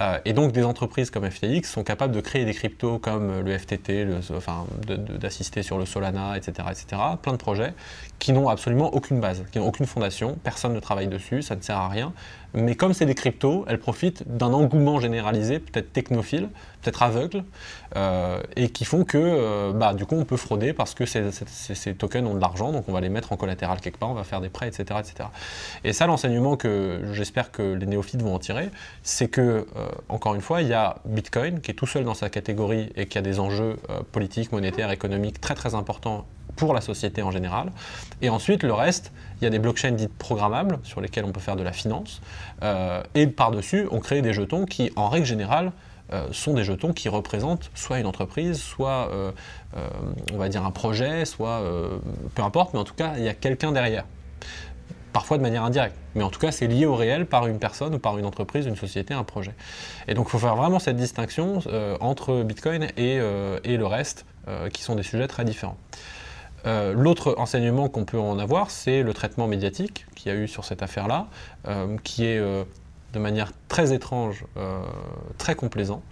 Euh, 0.00 0.18
et 0.24 0.32
donc 0.32 0.52
des 0.52 0.64
entreprises 0.64 1.10
comme 1.10 1.28
FTX 1.28 1.64
sont 1.64 1.82
capables 1.82 2.14
de 2.14 2.20
créer 2.20 2.44
des 2.44 2.54
cryptos 2.54 2.98
comme 2.98 3.40
le 3.40 3.58
FTT, 3.58 4.06
enfin, 4.36 4.66
d'assister 4.86 5.62
sur 5.62 5.78
le 5.78 5.84
Solana, 5.84 6.36
etc., 6.36 6.68
etc. 6.70 7.02
Plein 7.20 7.32
de 7.32 7.38
projets 7.38 7.74
qui 8.18 8.32
n'ont 8.32 8.48
absolument 8.48 8.94
aucune 8.94 9.20
base, 9.20 9.44
qui 9.50 9.58
n'ont 9.58 9.66
aucune 9.66 9.86
fondation, 9.86 10.38
personne 10.42 10.72
ne 10.72 10.80
travaille 10.80 11.08
dessus, 11.08 11.42
ça 11.42 11.56
ne 11.56 11.60
sert 11.60 11.78
à 11.78 11.88
rien. 11.88 12.12
Mais 12.56 12.74
comme 12.74 12.94
c'est 12.94 13.04
des 13.04 13.14
cryptos, 13.14 13.66
elles 13.68 13.78
profitent 13.78 14.26
d'un 14.26 14.54
engouement 14.54 14.98
généralisé, 14.98 15.58
peut-être 15.58 15.92
technophile, 15.92 16.48
peut-être 16.80 17.02
aveugle, 17.02 17.44
euh, 17.96 18.40
et 18.56 18.70
qui 18.70 18.86
font 18.86 19.04
que 19.04 19.18
euh, 19.18 19.72
bah, 19.74 19.92
du 19.92 20.06
coup 20.06 20.14
on 20.14 20.24
peut 20.24 20.38
frauder 20.38 20.72
parce 20.72 20.94
que 20.94 21.04
ces, 21.04 21.94
tokens 21.94 22.26
ont 22.26 22.34
de 22.34 22.40
l'argent, 22.40 22.72
donc 22.72 22.88
on 22.88 22.92
va 22.92 23.02
les 23.02 23.10
mettre 23.10 23.32
en 23.32 23.36
collatéral 23.36 23.80
quelque 23.82 23.98
part, 23.98 24.08
on 24.08 24.14
va 24.14 24.24
faire 24.24 24.40
des 24.40 24.48
prêts, 24.48 24.68
etc. 24.68 24.84
etc. 25.00 25.28
Et 25.84 25.92
ça, 25.92 26.06
l'enseignement 26.06 26.56
que 26.56 27.02
j'espère 27.12 27.52
que 27.52 27.74
les 27.74 27.84
néophytes 27.84 28.22
vont 28.22 28.34
en 28.34 28.38
tirer, 28.38 28.70
c'est 29.02 29.28
que, 29.28 29.40
euh, 29.76 29.88
encore 30.08 30.34
une 30.34 30.40
fois, 30.40 30.62
il 30.62 30.68
y 30.68 30.74
a 30.74 30.96
Bitcoin 31.04 31.60
qui 31.60 31.72
est 31.72 31.74
tout 31.74 31.86
seul 31.86 32.04
dans 32.04 32.14
sa 32.14 32.30
catégorie 32.30 32.88
et 32.96 33.06
qui 33.06 33.18
a 33.18 33.22
des 33.22 33.38
enjeux 33.38 33.76
politiques, 34.12 34.52
monétaires, 34.52 34.90
économiques 34.90 35.42
très 35.42 35.54
très 35.54 35.74
importants 35.74 36.24
pour 36.56 36.74
la 36.74 36.80
société 36.80 37.22
en 37.22 37.30
général. 37.30 37.70
Et 38.22 38.28
ensuite, 38.28 38.62
le 38.62 38.72
reste, 38.72 39.12
il 39.40 39.44
y 39.44 39.46
a 39.46 39.50
des 39.50 39.58
blockchains 39.58 39.92
dites 39.92 40.16
programmables 40.16 40.78
sur 40.82 41.00
lesquelles 41.00 41.24
on 41.24 41.32
peut 41.32 41.40
faire 41.40 41.56
de 41.56 41.62
la 41.62 41.72
finance. 41.72 42.20
Euh, 42.62 43.02
et 43.14 43.26
par-dessus, 43.26 43.86
on 43.90 44.00
crée 44.00 44.22
des 44.22 44.32
jetons 44.32 44.64
qui, 44.64 44.90
en 44.96 45.08
règle 45.08 45.26
générale, 45.26 45.72
euh, 46.12 46.28
sont 46.32 46.54
des 46.54 46.64
jetons 46.64 46.92
qui 46.92 47.08
représentent 47.08 47.70
soit 47.74 47.98
une 47.98 48.06
entreprise, 48.06 48.60
soit 48.60 49.10
euh, 49.10 49.32
on 50.32 50.38
va 50.38 50.48
dire 50.48 50.64
un 50.64 50.70
projet, 50.70 51.24
soit 51.24 51.62
peu 52.34 52.42
importe, 52.42 52.72
mais 52.72 52.80
en 52.80 52.84
tout 52.84 52.94
cas, 52.94 53.14
il 53.18 53.24
y 53.24 53.28
a 53.28 53.34
quelqu'un 53.34 53.72
derrière. 53.72 54.04
Parfois 55.12 55.38
de 55.38 55.42
manière 55.42 55.64
indirecte, 55.64 55.96
mais 56.14 56.22
en 56.22 56.30
tout 56.30 56.38
cas, 56.38 56.52
c'est 56.52 56.66
lié 56.66 56.84
au 56.84 56.94
réel 56.94 57.24
par 57.26 57.46
une 57.46 57.58
personne 57.58 57.94
ou 57.94 57.98
par 57.98 58.18
une 58.18 58.26
entreprise, 58.26 58.66
une 58.66 58.76
société, 58.76 59.14
un 59.14 59.24
projet. 59.24 59.54
Et 60.08 60.14
donc, 60.14 60.26
il 60.28 60.30
faut 60.30 60.38
faire 60.38 60.56
vraiment 60.56 60.78
cette 60.78 60.96
distinction 60.96 61.60
entre 62.00 62.42
Bitcoin 62.42 62.88
et, 62.98 63.18
et 63.64 63.76
le 63.78 63.86
reste, 63.86 64.26
qui 64.74 64.82
sont 64.82 64.94
des 64.94 65.02
sujets 65.02 65.26
très 65.26 65.46
différents. 65.46 65.78
Euh, 66.66 66.92
l'autre 66.92 67.34
enseignement 67.38 67.88
qu'on 67.88 68.04
peut 68.04 68.18
en 68.18 68.38
avoir, 68.38 68.70
c'est 68.70 69.02
le 69.02 69.14
traitement 69.14 69.46
médiatique 69.46 70.06
qu'il 70.14 70.32
y 70.32 70.34
a 70.34 70.38
eu 70.38 70.48
sur 70.48 70.64
cette 70.64 70.82
affaire-là, 70.82 71.28
euh, 71.68 71.96
qui 72.02 72.24
est 72.24 72.38
euh, 72.38 72.64
de 73.12 73.18
manière 73.18 73.52
très 73.68 73.92
étrange, 73.92 74.44
très 75.38 75.54
complaisant. 75.54 76.02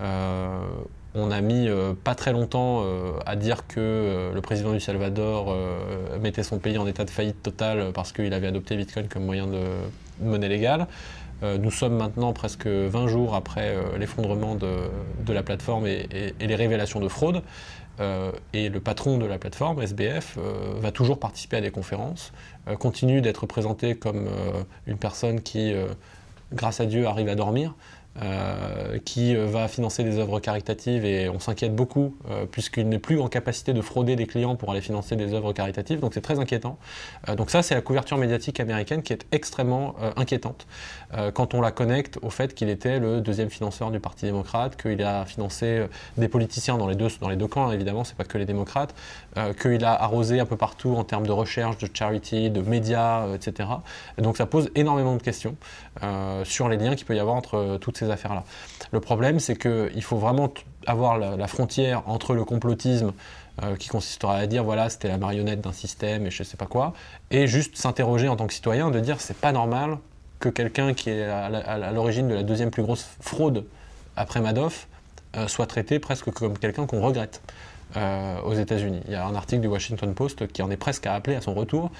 on 0.00 1.30
a 1.30 1.40
mis 1.40 1.68
pas 2.04 2.14
très 2.14 2.32
longtemps 2.32 2.84
à 3.26 3.34
dire 3.34 3.66
que 3.66 4.30
le 4.32 4.40
président 4.40 4.72
du 4.72 4.78
Salvador 4.78 5.56
mettait 6.20 6.44
son 6.44 6.58
pays 6.58 6.78
en 6.78 6.86
état 6.86 7.04
de 7.04 7.10
faillite 7.10 7.42
totale 7.42 7.90
parce 7.92 8.12
qu'il 8.12 8.32
avait 8.32 8.46
adopté 8.46 8.76
Bitcoin 8.76 9.08
comme 9.08 9.24
moyen 9.24 9.48
de 9.48 9.64
monnaie 10.20 10.48
légale. 10.48 10.86
nous 11.42 11.72
sommes 11.72 11.96
maintenant 11.96 12.32
presque 12.32 12.68
20 12.68 13.08
jours 13.08 13.34
après 13.34 13.74
l'effondrement 13.98 14.54
de, 14.54 15.32
la 15.32 15.42
plateforme 15.42 15.88
et, 15.88 16.34
les 16.38 16.54
révélations 16.54 17.00
de 17.00 17.08
fraude. 17.08 17.42
Euh, 18.00 18.32
et 18.52 18.68
le 18.68 18.80
patron 18.80 19.18
de 19.18 19.26
la 19.26 19.38
plateforme, 19.38 19.80
SBF, 19.80 20.36
euh, 20.38 20.74
va 20.80 20.90
toujours 20.90 21.18
participer 21.18 21.58
à 21.58 21.60
des 21.60 21.70
conférences, 21.70 22.32
euh, 22.68 22.76
continue 22.76 23.20
d'être 23.20 23.46
présenté 23.46 23.94
comme 23.94 24.28
une 24.86 24.98
personne 24.98 25.40
qui, 25.40 25.74
grâce 26.52 26.80
à 26.80 26.86
Dieu, 26.86 27.06
arrive 27.06 27.28
à 27.28 27.34
dormir, 27.34 27.74
euh, 28.22 29.00
qui 29.04 29.34
euh, 29.34 29.46
va 29.46 29.66
financer 29.66 30.04
des 30.04 30.20
œuvres 30.20 30.38
caritatives 30.38 31.04
et 31.04 31.28
on 31.28 31.40
s'inquiète 31.40 31.74
beaucoup 31.74 32.14
euh, 32.30 32.46
puisqu'il 32.46 32.88
n'est 32.88 33.00
plus 33.00 33.20
en 33.20 33.26
capacité 33.26 33.72
de 33.72 33.80
frauder 33.80 34.14
des 34.14 34.26
clients 34.26 34.54
pour 34.54 34.70
aller 34.70 34.80
financer 34.80 35.16
des 35.16 35.34
œuvres 35.34 35.52
caritatives, 35.52 35.98
donc 35.98 36.14
c'est 36.14 36.20
très 36.20 36.38
inquiétant. 36.38 36.78
donc 37.36 37.50
ça 37.50 37.64
c'est 37.64 37.74
la 37.74 37.80
couverture 37.80 38.16
médiatique 38.16 38.60
américaine 38.60 39.02
qui 39.02 39.12
est 39.12 39.26
extrêmement 39.32 39.96
inquiétante 40.16 40.66
quand 41.32 41.54
on 41.54 41.60
la 41.60 41.72
connecte 41.72 42.18
au 42.22 42.30
fait 42.30 42.54
qu'il 42.54 42.68
était 42.68 42.98
le 42.98 43.20
deuxième 43.20 43.50
financeur 43.50 43.90
du 43.90 44.00
Parti 44.00 44.26
démocrate, 44.26 44.80
qu'il 44.80 45.02
a 45.02 45.24
financé 45.24 45.86
des 46.16 46.28
politiciens 46.28 46.76
dans 46.76 46.88
les 46.88 46.96
deux, 46.96 47.08
dans 47.20 47.28
les 47.28 47.36
deux 47.36 47.46
camps 47.46 47.70
évidemment, 47.72 48.04
c'est 48.04 48.16
pas 48.16 48.24
que 48.24 48.38
les 48.38 48.46
démocrates, 48.46 48.94
qu'il 49.60 49.84
a 49.84 49.92
arrosé 50.00 50.40
un 50.40 50.46
peu 50.46 50.56
partout 50.56 50.94
en 50.94 51.04
termes 51.04 51.26
de 51.26 51.32
recherche, 51.32 51.78
de 51.78 51.88
charity, 51.92 52.50
de 52.50 52.60
médias, 52.60 53.26
etc. 53.34 53.68
donc 54.18 54.36
ça 54.36 54.46
pose 54.46 54.70
énormément 54.74 55.16
de 55.16 55.22
questions 55.22 55.56
sur 56.44 56.68
les 56.68 56.76
liens 56.76 56.94
qu'il 56.94 57.06
peut 57.06 57.16
y 57.16 57.20
avoir 57.20 57.36
entre 57.36 57.78
toutes 57.80 57.96
ces 57.96 58.10
affaires-là. 58.10 58.44
Le 58.92 59.00
problème, 59.00 59.40
c'est 59.40 59.56
qu'il 59.56 60.02
faut 60.02 60.16
vraiment 60.16 60.52
avoir 60.86 61.18
la, 61.18 61.46
frontière 61.46 62.02
entre 62.06 62.34
le 62.34 62.44
complotisme 62.44 63.12
euh, 63.62 63.76
qui 63.76 63.88
consistera 63.88 64.36
à 64.36 64.46
dire 64.46 64.64
voilà 64.64 64.88
c'était 64.88 65.08
la 65.08 65.18
marionnette 65.18 65.60
d'un 65.60 65.72
système 65.72 66.26
et 66.26 66.30
je 66.30 66.42
sais 66.42 66.56
pas 66.56 66.66
quoi, 66.66 66.92
et 67.30 67.46
juste 67.46 67.76
s'interroger 67.76 68.28
en 68.28 68.36
tant 68.36 68.46
que 68.46 68.54
citoyen 68.54 68.90
de 68.90 68.98
dire 69.00 69.20
c'est 69.20 69.36
pas 69.36 69.52
normal 69.52 69.98
que 70.40 70.48
quelqu'un 70.48 70.92
qui 70.92 71.10
est 71.10 71.22
à 71.22 71.92
l'origine 71.92 72.28
de 72.28 72.34
la 72.34 72.42
deuxième 72.42 72.70
plus 72.70 72.82
grosse 72.82 73.06
fraude 73.20 73.64
après 74.16 74.40
Madoff 74.40 74.88
euh, 75.36 75.48
soit 75.48 75.66
traité 75.66 75.98
presque 75.98 76.30
comme 76.30 76.58
quelqu'un 76.58 76.86
qu'on 76.86 77.00
regrette. 77.00 77.40
Aux 77.96 78.54
États-Unis. 78.54 79.00
Il 79.06 79.12
y 79.12 79.14
a 79.14 79.24
un 79.24 79.34
article 79.34 79.62
du 79.62 79.68
Washington 79.68 80.14
Post 80.14 80.46
qui 80.48 80.62
en 80.62 80.70
est 80.70 80.76
presque 80.76 81.06
à 81.06 81.14
appeler 81.14 81.36
à 81.36 81.40
son 81.40 81.54
retour 81.54 81.90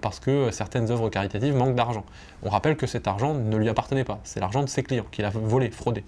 parce 0.00 0.18
que 0.18 0.50
certaines 0.50 0.90
œuvres 0.90 1.10
caritatives 1.10 1.54
manquent 1.54 1.74
d'argent. 1.74 2.04
On 2.42 2.48
rappelle 2.48 2.76
que 2.76 2.86
cet 2.86 3.06
argent 3.06 3.34
ne 3.34 3.56
lui 3.56 3.68
appartenait 3.68 4.04
pas, 4.04 4.20
c'est 4.24 4.40
l'argent 4.40 4.62
de 4.62 4.68
ses 4.68 4.82
clients 4.82 5.06
qu'il 5.10 5.24
a 5.24 5.30
volé, 5.30 5.70
fraudé. 5.70 6.04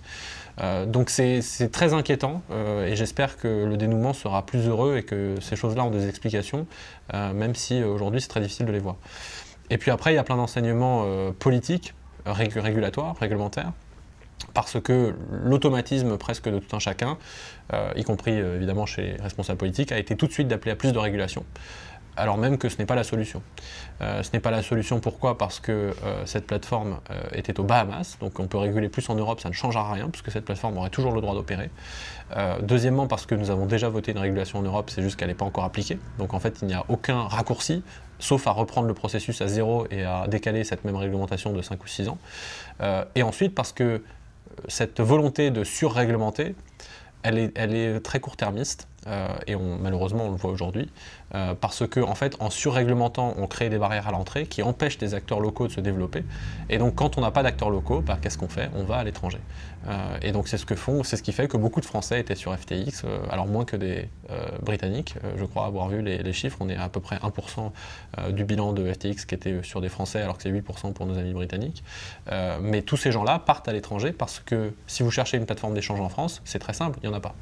donc 0.87 1.11
c'est 1.11 1.43
très 1.71 1.93
inquiétant 1.93 2.43
et 2.87 2.97
j'espère 2.97 3.37
que 3.37 3.65
le 3.67 3.77
dénouement 3.77 4.13
sera 4.13 4.47
plus 4.47 4.67
heureux 4.67 4.97
et 4.97 5.03
que 5.03 5.35
ces 5.41 5.57
choses-là 5.57 5.85
ont 5.85 5.91
des 5.91 6.09
explications, 6.09 6.67
même 7.13 7.55
si 7.55 7.83
aujourd'hui 7.83 8.21
c'est 8.21 8.29
très 8.29 8.41
difficile 8.41 8.67
de 8.67 8.73
les 8.73 8.79
voir. 8.79 8.97
Et 9.71 9.79
puis 9.79 9.91
après, 9.91 10.13
il 10.13 10.17
y 10.17 10.19
a 10.19 10.25
plein 10.25 10.37
d'enseignements 10.37 11.07
politiques, 11.39 11.95
régulatoires, 12.27 13.17
réglementaires, 13.19 13.73
parce 14.55 14.81
que 14.81 15.15
l'automatisme 15.31 16.17
presque 16.17 16.49
de 16.49 16.59
tout 16.61 16.75
un 16.75 16.79
chacun, 16.79 17.19
euh, 17.73 17.93
y 17.97 18.05
compris 18.05 18.41
euh, 18.41 18.57
évidemment 18.57 18.87
chez 18.87 19.03
les 19.03 19.23
responsables 19.23 19.59
politiques, 19.59 19.93
a 19.93 19.99
été 19.99 20.17
tout 20.17 20.27
de 20.27 20.33
suite 20.33 20.49
d'appeler 20.49 20.71
à 20.71 20.77
plus 20.77 20.93
de 20.93 20.99
régulation, 20.99 21.45
alors 22.17 22.39
même 22.39 22.57
que 22.57 22.69
ce 22.69 22.79
n'est 22.79 22.87
pas 22.87 22.95
la 22.95 23.03
solution. 23.03 23.43
Euh, 24.01 24.23
ce 24.23 24.31
n'est 24.33 24.41
pas 24.41 24.53
la 24.53 24.63
solution 24.63 25.01
pourquoi? 25.01 25.37
Parce 25.37 25.59
que 25.59 25.93
cette 26.25 26.47
plateforme 26.47 27.01
était 27.33 27.59
aux 27.59 27.65
Bahamas, 27.65 28.17
donc 28.21 28.39
on 28.39 28.47
peut 28.47 28.59
réguler 28.59 28.89
plus 28.89 29.09
en 29.11 29.17
Europe, 29.17 29.41
ça 29.41 29.49
ne 29.49 29.55
changera 29.55 29.93
rien, 29.93 30.09
puisque 30.09 30.31
cette 30.31 30.45
plateforme 30.45 30.79
aurait 30.79 30.91
toujours 30.91 31.13
le 31.13 31.21
droit 31.21 31.35
d'opérer. 31.35 31.71
deuxièmement, 32.63 33.09
parce 33.09 33.27
que 33.27 33.35
nous 33.35 33.51
avons 33.51 33.67
déjà 33.67 33.89
voté 33.89 34.13
une 34.13 34.19
régulation 34.19 34.61
en 34.61 34.63
Europe, 34.63 34.91
c'est 34.91 35.03
juste 35.03 35.17
qu'elle 35.17 35.29
n'est 35.29 35.35
pas 35.35 35.45
encore 35.45 35.65
appliquée, 35.65 35.99
donc 36.19 36.33
en 36.33 36.39
fait 36.39 36.59
il 36.63 36.69
n'y 36.69 36.75
a 36.75 36.85
aucun 36.89 37.23
raccourci, 37.23 37.83
sauf 38.21 38.47
à 38.47 38.53
reprendre 38.53 38.87
le 38.87 38.95
processus 38.95 39.41
à 39.41 39.49
zéro 39.49 39.89
et 39.91 40.05
à 40.05 40.29
décaler 40.29 40.63
cette 40.63 40.85
même 40.85 40.97
réglementation 40.97 41.53
de 41.53 41.63
5 41.63 41.83
ou 41.83 41.89
6 41.89 42.09
ans. 42.09 42.19
et 43.17 43.23
ensuite 43.25 43.55
parce 43.55 43.73
que 43.73 44.03
cette 44.69 45.01
volonté 45.01 45.51
de 45.51 45.65
surréglementer, 45.65 46.55
elle 47.23 47.39
est, 47.39 48.01
très 48.01 48.21
court-termiste, 48.21 48.87
euh, 49.07 49.29
et 49.47 49.55
malheureusement 49.57 50.25
on 50.27 50.31
le 50.31 50.37
voit 50.37 50.51
aujourd'hui, 50.51 50.91
euh, 51.35 51.55
parce 51.55 51.87
qu'en 51.87 52.09
en 52.09 52.15
fait 52.15 52.37
en 52.41 52.51
surréglementant 52.51 53.35
on 53.37 53.47
crée 53.47 53.69
des 53.69 53.79
barrières 53.79 54.09
à 54.09 54.13
l'entrée 54.13 54.47
qui 54.47 54.63
empêchent 54.63 54.99
les 54.99 55.15
acteurs 55.15 55.41
locaux 55.41 55.67
de 55.67 55.73
se 55.73 55.81
développer, 55.81 56.25
et 56.71 56.79
donc 56.79 56.95
quand 56.95 57.19
on 57.19 57.21
n'a 57.21 57.31
pas 57.31 57.43
d'acteurs 57.43 57.71
locaux, 57.71 58.01
bah, 58.01 58.19
qu'est-ce 58.21 58.39
qu'on 58.39 58.49
fait? 58.49 58.71
On 58.75 58.85
va 58.85 58.97
à 58.97 59.05
l'étranger. 59.05 59.41
Euh, 59.87 60.19
et 60.23 60.33
donc 60.33 60.49
c'est 60.49 60.57
ce 60.57 60.65
que 60.65 60.75
font, 60.75 61.03
c'est 61.03 61.17
ce 61.17 61.23
qui 61.23 61.33
fait 61.33 61.49
que 61.49 61.59
beaucoup 61.59 61.81
de 61.81 61.87
Français 61.87 62.19
étaient 62.19 62.35
sur 62.35 62.57
FTX, 62.57 63.05
alors 63.31 63.47
moins 63.47 63.65
que 63.65 63.77
des 63.77 64.09
Britanniques, 64.63 65.17
je 65.37 65.45
crois 65.45 65.67
avoir 65.67 65.89
vu 65.89 66.01
les, 66.01 66.23
les, 66.23 66.33
chiffres, 66.33 66.57
on 66.61 66.71
est 66.71 66.77
à 66.77 66.89
peu 66.89 67.01
près 67.01 67.17
1% 67.17 68.33
du 68.33 68.45
bilan 68.45 68.73
de 68.73 68.91
FTX 68.91 69.27
qui 69.27 69.35
était 69.35 69.63
sur 69.63 69.83
des 69.83 69.91
Français 69.91 70.23
alors 70.23 70.39
que 70.39 70.43
c'est 70.43 70.51
8% 70.51 70.95
pour 70.95 71.05
nos 71.05 71.19
amis 71.19 71.35
britanniques. 71.35 71.85
mais 72.63 72.81
tous 72.81 72.97
ces 72.97 73.13
gens-là 73.13 73.39
partent 73.39 73.69
à 73.69 73.73
l'étranger 73.75 74.13
parce 74.13 74.41
que 74.41 74.73
si 74.87 75.03
vous 75.03 75.11
cherchez 75.11 75.37
une 75.37 75.45
plateforme 75.45 75.75
d'échange 75.75 76.01
en 76.01 76.09
France, 76.09 76.41
c'est 76.47 76.59
très 76.59 76.73
simple, 76.73 76.99
il 77.03 77.09
n'y 77.09 77.15
en 77.15 77.17
a 77.19 77.21
pas. 77.21 77.35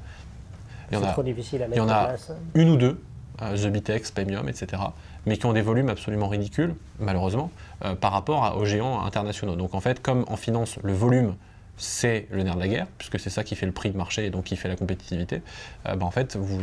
Il 0.93 0.99
y 0.99 0.99
en 0.99 1.05
a, 1.05 1.13
trop 1.13 1.23
difficile 1.23 1.63
à 1.63 1.69
mettre 1.69 1.83
il 1.83 1.89
y 1.89 1.91
en 1.91 1.91
a 1.91 2.15
une 2.55 2.69
ou 2.69 2.77
deux, 2.77 3.01
euh, 3.41 3.57
The 3.57 3.73
Bitex, 3.73 4.11
Paymium, 4.11 4.49
etc., 4.49 4.83
mais 5.25 5.39
qui 5.39 5.47
ont 5.47 5.55
des 5.55 5.63
volumes 5.63 5.89
absolument 5.89 6.29
ridicules, 6.29 6.75
malheureusement, 7.01 7.51
euh, 7.85 7.95
par 7.95 8.13
rapport 8.13 8.59
aux 8.59 8.65
géants 8.67 9.05
internationaux. 9.05 9.57
Donc 9.57 9.75
en 9.75 9.81
fait, 9.81 10.03
comme 10.03 10.25
en 10.29 10.37
finance, 10.37 10.79
le 10.83 10.93
volume, 10.93 11.37
c'est 11.79 12.27
le 12.31 12.43
nerf 12.43 12.57
de 12.57 12.61
la 12.61 12.69
guerre, 12.69 12.87
puisque 12.99 13.19
c'est 13.19 13.31
ça 13.31 13.43
qui 13.43 13.57
fait 13.57 13.65
le 13.65 13.73
prix 13.73 13.91
de 13.91 13.97
marché 13.97 14.27
et 14.27 14.31
donc 14.31 14.45
qui 14.45 14.57
fait 14.57 14.69
la 14.69 14.77
compétitivité, 14.77 15.41
euh, 15.87 15.97
bah, 15.97 16.05
en 16.05 16.11
fait, 16.11 16.37
vous, 16.37 16.61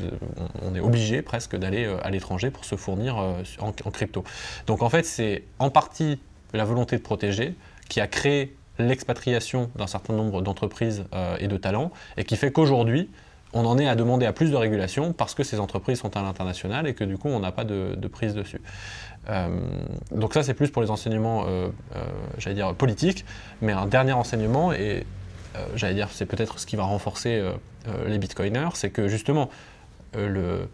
on, 0.61 0.75
est 0.75 0.79
obligé 0.79 1.23
presque 1.23 1.55
d'aller 1.55 1.91
à 2.03 2.11
l'étranger 2.11 2.51
pour 2.51 2.65
se 2.65 2.75
fournir 2.75 3.17
en, 3.17 3.91
crypto. 3.91 4.23
Donc 4.67 4.83
en 4.83 4.89
fait, 4.89 5.03
c'est 5.03 5.45
en 5.57 5.71
partie 5.71 6.19
la 6.53 6.65
volonté 6.65 6.97
de 6.97 7.01
protéger 7.01 7.55
qui 7.89 7.99
a 7.99 8.07
créé 8.07 8.55
l'expatriation 8.77 9.71
d'un 9.75 9.87
certain 9.87 10.13
nombre 10.13 10.41
d'entreprises 10.41 11.03
et 11.39 11.47
de 11.47 11.57
talents, 11.57 11.91
et 12.15 12.23
qui 12.23 12.37
fait 12.37 12.51
qu'aujourd'hui, 12.51 13.09
on 13.53 13.65
en 13.65 13.77
est 13.77 13.87
à 13.87 13.95
demander 13.95 14.25
à 14.25 14.33
plus 14.33 14.51
de 14.51 14.55
régulation 14.55 15.13
parce 15.13 15.33
que 15.33 15.43
ces 15.43 15.59
entreprises 15.59 15.99
sont 15.99 16.15
à 16.15 16.21
l'international 16.21 16.87
et 16.87 16.93
que 16.93 17.03
du 17.03 17.17
coup 17.17 17.29
on 17.29 17.39
n'a 17.39 17.51
pas 17.51 17.63
de, 17.63 17.95
prise 18.07 18.33
dessus. 18.33 18.61
Euh, 19.29 19.47
donc 20.11 20.33
ça 20.33 20.43
c'est 20.43 20.53
plus 20.53 20.69
pour 20.69 20.81
les 20.81 20.91
enseignements, 20.91 21.45
euh, 21.47 21.69
euh, 21.95 22.03
j'allais 22.37 22.55
dire 22.55 22.73
politiques, 22.75 23.25
mais 23.61 23.73
un 23.73 23.85
dernier 23.85 24.13
enseignement 24.13 24.71
et 24.71 25.05
j'allais 25.75 25.95
dire 25.95 26.09
c'est 26.11 26.25
peut-être 26.25 26.59
ce 26.59 26.65
qui 26.65 26.75
va 26.75 26.83
renforcer 26.83 27.43
les 28.07 28.17
bitcoiners, 28.17 28.69
c'est 28.75 28.91
que 28.91 29.07
justement 29.09 29.49
le, 30.15 30.69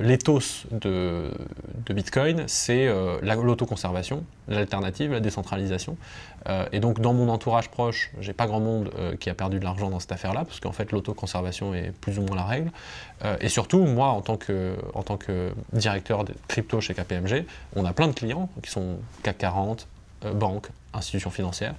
l'éthos 0.00 0.66
de, 0.70 1.30
Bitcoin, 1.88 2.44
c'est 2.46 2.86
euh, 2.86 3.18
l'autoconservation, 3.22 4.24
l'alternative, 4.48 5.12
la 5.12 5.20
décentralisation. 5.20 5.96
Euh, 6.48 6.66
et 6.72 6.80
donc 6.80 7.00
dans 7.00 7.14
mon 7.14 7.28
entourage 7.28 7.70
proche, 7.70 8.10
j'ai 8.20 8.32
pas 8.32 8.46
grand 8.46 8.60
monde 8.60 8.90
qui 9.18 9.30
a 9.30 9.34
perdu 9.34 9.58
de 9.58 9.64
l'argent 9.64 9.90
dans 9.90 10.00
cette 10.00 10.12
affaire-là, 10.12 10.44
parce 10.44 10.60
qu'en 10.60 10.72
fait 10.72 10.92
l'autoconservation 10.92 11.74
est 11.74 11.92
plus 12.00 12.18
ou 12.18 12.22
moins 12.22 12.36
la 12.36 12.44
règle. 12.44 12.70
et 13.40 13.48
surtout, 13.48 13.84
moi, 13.84 14.08
en 14.08 14.20
tant 14.20 14.36
que, 14.36 14.76
en 14.94 15.02
tant 15.02 15.16
que 15.16 15.52
directeur 15.72 16.24
de 16.24 16.34
crypto 16.48 16.80
chez 16.80 16.94
KPMG, 16.94 17.44
on 17.74 17.84
a 17.84 17.92
plein 17.92 18.08
de 18.08 18.12
clients 18.12 18.48
qui 18.62 18.70
sont 18.70 18.98
CAC 19.22 19.38
40, 19.38 19.88
banques, 20.34 20.68
institutions 20.92 21.30
financières. 21.30 21.74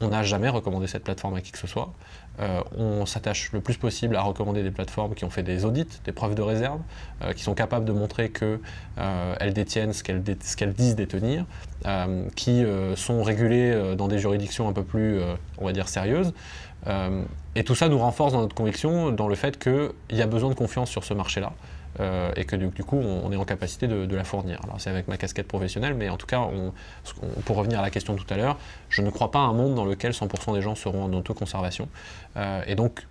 On 0.00 0.08
n'a 0.08 0.22
jamais 0.22 0.48
recommandé 0.48 0.86
cette 0.86 1.04
plateforme 1.04 1.34
à 1.34 1.40
qui 1.40 1.52
que 1.52 1.58
ce 1.58 1.66
soit. 1.66 1.92
Euh, 2.40 2.62
on 2.76 3.06
s'attache 3.06 3.52
le 3.52 3.60
plus 3.60 3.76
possible 3.76 4.16
à 4.16 4.22
recommander 4.22 4.62
des 4.62 4.70
plateformes 4.70 5.14
qui 5.14 5.24
ont 5.24 5.30
fait 5.30 5.42
des 5.42 5.64
audits, 5.64 6.00
des 6.04 6.12
preuves 6.12 6.34
de 6.34 6.42
réserve, 6.42 6.80
euh, 7.22 7.32
qui 7.32 7.42
sont 7.42 7.54
capables 7.54 7.84
de 7.84 7.92
montrer 7.92 8.30
qu'elles 8.30 8.60
euh, 8.98 9.50
détiennent 9.50 9.92
ce 9.92 10.02
qu'elles 10.02 10.72
disent 10.72 10.96
détenir, 10.96 11.44
qui 12.36 12.64
sont 12.96 13.22
régulées 13.22 13.94
dans 13.96 14.08
des 14.08 14.18
juridictions 14.18 14.68
un 14.68 14.72
peu 14.72 14.84
plus, 14.84 15.20
on 15.58 15.64
va 15.64 15.72
dire, 15.72 15.88
sérieuses. 15.88 16.32
et 17.54 17.64
tout 17.64 17.74
ça 17.74 17.88
nous 17.88 17.98
renforce 17.98 18.32
dans 18.32 18.40
notre 18.40 18.54
conviction 18.54 19.10
dans 19.10 19.28
le 19.28 19.34
fait 19.34 19.58
qu'il 19.58 19.90
y 20.10 20.22
a 20.22 20.26
besoin 20.26 20.50
de 20.50 20.54
confiance 20.54 20.90
sur 20.90 21.04
ce 21.04 21.14
marché-là. 21.14 21.52
Euh, 21.98 22.30
et 22.36 22.44
que 22.44 22.54
du, 22.54 22.84
coup 22.84 22.96
on, 22.96 23.32
est 23.32 23.36
en 23.36 23.44
capacité 23.44 23.88
de, 23.88 24.16
la 24.16 24.24
fournir. 24.24 24.60
Alors 24.62 24.80
c'est 24.80 24.90
avec 24.90 25.08
ma 25.08 25.16
casquette 25.16 25.48
professionnelle, 25.48 25.94
mais 25.94 26.08
en 26.08 26.16
tout 26.16 26.26
cas, 26.26 26.46
pour 27.44 27.56
revenir 27.56 27.80
à 27.80 27.82
la 27.82 27.90
question 27.90 28.14
tout 28.14 28.26
à 28.32 28.36
l'heure, 28.36 28.58
je 28.88 29.02
ne 29.02 29.10
crois 29.10 29.32
pas 29.32 29.40
à 29.40 29.42
un 29.42 29.52
monde 29.52 29.74
dans 29.74 29.84
lequel 29.84 30.12
100% 30.12 30.54
des 30.54 30.62
gens 30.62 30.76
seront 30.76 31.04
en 31.04 31.12
autoconservation. 31.12 31.88
Euh, 32.36 32.62
et 32.66 32.76
donc, 32.76 33.06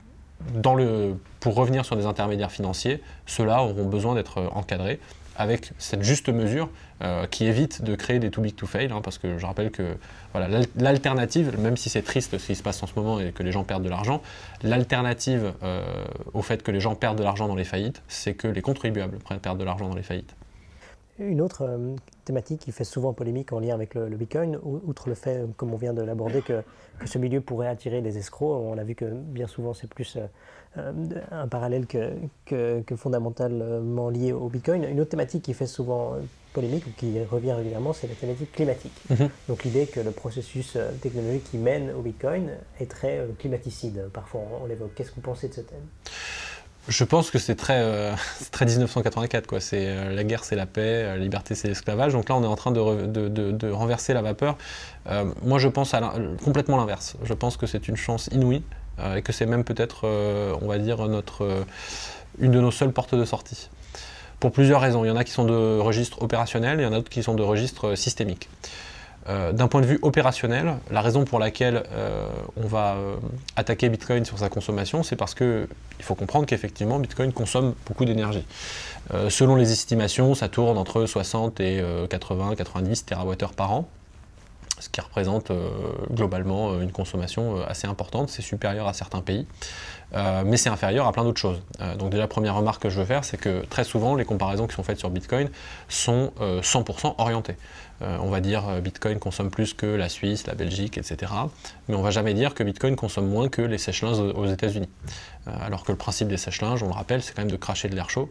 pour 1.42 1.56
revenir 1.56 1.84
sur 1.84 1.98
des 1.98 2.06
intermédiaires 2.06 2.52
financiers, 2.52 3.04
ceux-là 3.26 3.62
auront 3.62 3.86
besoin 3.86 4.16
d'être 4.16 4.50
encadrés 4.54 5.02
avec 5.40 5.72
cette 5.78 6.04
juste 6.04 6.30
mesure 6.30 6.70
euh, 7.02 7.26
qui 7.26 7.46
évite 7.46 7.82
de 7.82 7.96
créer 7.96 8.20
des 8.20 8.30
too 8.30 8.42
big 8.42 8.56
to 8.56 8.68
fail, 8.68 8.92
hein, 8.92 9.00
parce 9.02 9.18
que 9.18 9.38
je 9.38 9.46
rappelle 9.46 9.72
que 9.72 9.96
voilà, 10.34 10.60
l'alternative, 10.76 11.58
même 11.58 11.78
si 11.78 11.90
c'est 11.90 12.02
triste 12.02 12.38
ce 12.38 12.46
qui 12.46 12.56
se 12.56 12.62
passe 12.62 12.84
en 12.84 12.88
ce 12.88 12.94
moment 12.96 13.22
et 13.22 13.32
que 13.32 13.42
les 13.42 13.54
gens 13.54 13.64
perdent 13.64 13.84
de 13.84 13.90
l'argent, 13.90 14.22
l'alternative 14.64 15.54
euh, 15.64 15.82
au 16.34 16.42
fait 16.42 16.62
que 16.62 16.72
les 16.72 16.82
gens 16.82 16.94
perdent 16.94 17.18
de 17.18 17.24
l'argent 17.24 17.48
dans 17.48 17.56
les 17.56 17.64
faillites, 17.64 18.04
c'est 18.10 18.34
que 18.34 18.50
les 18.50 18.62
contribuables 18.62 19.18
perdent 19.42 19.58
de 19.58 19.64
l'argent 19.64 19.88
dans 19.88 19.96
les 19.96 20.04
faillites. 20.04 20.36
Une 21.20 21.40
autre 21.40 21.64
euh, 21.64 21.96
thématique 22.26 22.60
qui 22.60 22.74
fait 22.74 22.84
souvent 22.84 23.14
polémique 23.14 23.54
en 23.54 23.62
lien 23.62 23.74
avec 23.74 23.96
le, 23.96 24.10
Bitcoin, 24.10 24.60
outre 24.62 25.08
le 25.08 25.16
fait, 25.16 25.46
comme 25.56 25.74
on 25.74 25.78
vient 25.78 25.94
de 25.94 26.02
l'aborder, 26.02 26.42
que, 26.42 26.64
ce 27.06 27.18
milieu 27.18 27.40
pourrait 27.40 27.70
attirer 27.70 28.02
des 28.02 28.18
escrocs, 28.18 28.62
on 28.62 28.78
a 28.78 28.84
vu 28.84 28.94
que 28.94 29.06
bien 29.06 29.48
souvent 29.48 29.74
c'est 29.74 29.90
plus 29.90 30.18
un 30.76 31.48
parallèle 31.48 31.88
que, 31.88 32.14
que, 32.46 32.96
fondamentalement 32.96 34.10
lié 34.10 34.32
au 34.32 34.50
Bitcoin. 34.50 34.84
Une 34.84 35.00
autre 35.02 35.12
thématique 35.12 35.44
qui 35.44 35.54
fait 35.54 35.68
souvent 35.68 36.16
polémique 36.54 36.86
ou 36.88 36.92
qui 36.98 37.22
revient 37.24 37.54
régulièrement, 37.54 37.94
c'est 37.94 38.08
la 38.08 38.16
thématique 38.16 38.52
climatique. 38.52 38.94
Mhm. 39.10 39.30
Donc 39.48 39.64
l'idée 39.64 39.88
que 39.88 40.00
le 40.00 40.12
processus 40.12 40.74
euh, 40.76 40.92
technologique 41.02 41.44
qui 41.52 41.58
mène 41.58 41.92
au 41.92 42.02
Bitcoin 42.02 42.50
est 42.80 42.90
très 42.90 43.26
climaticide. 43.40 44.10
Parfois 44.14 44.42
on 44.62 44.66
l'évoque. 44.66 44.94
Qu'est-ce 44.96 45.10
que 45.10 45.16
vous 45.16 45.22
pensez 45.22 45.50
de 45.50 45.54
ce 45.54 45.62
thème? 45.62 45.86
Je 46.90 47.04
pense 47.04 47.30
que 47.30 47.38
c'est 47.38 47.56
très, 47.56 47.82
euh, 47.82 48.14
très 48.52 48.66
1984. 48.66 49.48
Quoi. 49.48 49.60
C'est, 49.60 49.88
euh, 49.88 50.14
la 50.14 50.24
guerre, 50.24 50.44
c'est 50.44 50.56
la 50.56 50.66
paix, 50.66 51.04
la 51.04 51.18
liberté, 51.18 51.56
c'est 51.56 51.68
l'esclavage. 51.68 52.14
Donc 52.14 52.30
là, 52.30 52.36
on 52.36 52.44
est 52.44 52.48
en 52.48 52.56
train 52.56 52.72
de, 52.72 53.06
de, 53.06 53.72
renverser 53.72 54.14
la 54.14 54.22
vapeur. 54.22 54.58
Euh, 55.08 55.26
moi, 55.44 55.60
je 55.60 55.68
pense 55.68 55.94
à 55.94 56.14
complètement 56.44 56.78
l'inverse. 56.78 57.16
Je 57.24 57.34
pense 57.34 57.58
que 57.58 57.68
c'est 57.68 57.88
une 57.88 57.96
chance 57.96 58.28
inouïe 58.32 58.64
et 59.16 59.22
que 59.22 59.32
c'est 59.32 59.46
même 59.46 59.64
peut-être, 59.64 60.08
on 60.62 60.68
va 60.68 60.78
dire, 60.78 61.08
notre, 61.08 61.66
une 62.40 62.52
de 62.52 62.60
nos 62.60 62.72
seules 62.72 62.92
portes 62.92 63.16
de 63.16 63.26
sortie. 63.26 63.70
Pour 64.40 64.52
plusieurs 64.52 64.80
raisons. 64.80 65.04
Il 65.04 65.10
y 65.10 65.12
en 65.12 65.18
a 65.18 65.24
qui 65.24 65.32
sont 65.32 65.46
de 65.46 65.80
registre 65.80 66.22
opérationnel, 66.22 66.80
il 66.80 66.84
y 66.84 66.86
en 66.86 66.94
a 66.94 66.96
d'autres 66.96 67.10
qui 67.10 67.24
sont 67.24 67.36
de 67.36 67.44
registre 67.44 67.96
systémique. 67.96 68.50
Euh, 69.28 69.52
d'un 69.52 69.68
point 69.68 69.82
de 69.82 69.86
vue 69.86 70.00
opérationnel, 70.02 70.76
la 70.90 71.02
raison 71.02 71.24
pour 71.24 71.40
laquelle 71.40 71.84
euh, 71.92 72.26
on 72.58 72.68
va 72.68 72.96
euh, 72.96 73.16
attaquer 73.58 73.90
Bitcoin 73.90 74.26
sur 74.26 74.40
sa 74.40 74.50
consommation, 74.50 75.04
c'est 75.04 75.18
parce 75.18 75.36
qu'il 75.36 75.68
faut 76.00 76.16
comprendre 76.16 76.46
qu'effectivement 76.46 76.98
Bitcoin 77.00 77.32
consomme 77.32 77.76
beaucoup 77.86 78.06
d'énergie. 78.06 78.46
selon 79.30 79.56
les 79.56 79.72
estimations, 79.72 80.36
ça 80.36 80.48
tourne 80.48 80.78
entre 80.78 81.06
60 81.06 81.60
et 81.60 81.84
80, 82.10 82.56
90 82.56 83.06
TWh 83.06 83.36
par 83.56 83.72
an, 83.72 83.90
ce 84.80 84.90
qui 84.90 85.02
représente 85.02 85.52
globalement 86.12 86.80
une 86.80 86.92
consommation 86.92 87.62
assez 87.68 87.88
importante, 87.88 88.30
c'est 88.30 88.42
supérieur 88.42 88.88
à 88.88 88.94
certains 88.94 89.22
pays. 89.22 89.46
mais 90.46 90.58
c'est 90.58 90.70
inférieur 90.70 91.08
à 91.08 91.12
plein 91.12 91.24
d'autres 91.24 91.40
choses. 91.40 91.62
donc 91.98 92.10
déjà, 92.10 92.28
première 92.28 92.56
remarque 92.56 92.82
que 92.82 92.90
je 92.90 93.00
veux 93.00 93.06
faire, 93.06 93.24
c'est 93.24 93.38
que 93.38 93.66
très 93.66 93.84
souvent, 93.84 94.16
les 94.16 94.26
comparaisons 94.26 94.68
qui 94.68 94.76
sont 94.76 94.84
faites 94.84 95.00
sur 95.00 95.10
Bitcoin 95.10 95.50
sont 95.88 96.32
100% 96.40 97.16
orientées. 97.18 97.56
On 98.02 98.30
va 98.30 98.40
dire 98.40 98.82
Bitcoin 98.82 99.20
consomme 99.20 99.50
plus 99.50 99.74
que 99.74 99.86
la 99.86 100.10
Suisse, 100.10 100.48
la 100.48 100.56
Belgique, 100.56 100.98
etc. 100.98 101.32
Mais 101.88 101.96
on 101.96 102.02
va 102.02 102.12
jamais 102.12 102.34
dire 102.34 102.54
que 102.54 102.64
Bitcoin 102.64 102.96
consomme 102.96 103.28
moins 103.28 103.50
que 103.50 103.62
les 103.62 103.78
sèche-linges 103.78 104.20
aux 104.20 104.46
États-Unis. 104.46 104.90
alors 105.62 105.84
que 105.84 105.92
le 105.92 105.98
principe 105.98 106.28
des 106.28 106.38
sèche-linges, 106.38 106.84
on 106.84 106.88
le 106.88 106.94
rappelle, 106.94 107.22
c'est 107.22 107.34
quand 107.34 107.42
même 107.42 107.52
de 107.52 107.58
cracher 107.58 107.90
de 107.90 107.96
l'air 107.96 108.10
chaud 108.10 108.30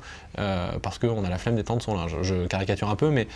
parce 0.83 0.99
qu'on 0.99 1.25
a 1.25 1.29
la 1.29 1.39
flemme 1.39 1.57
d'étendre 1.57 1.83
son 1.83 1.95
linge. 1.95 2.17
Je 2.23 2.47
caricature 2.47 2.89
un 2.89 2.97
peu, 2.97 3.11
mais 3.11 3.29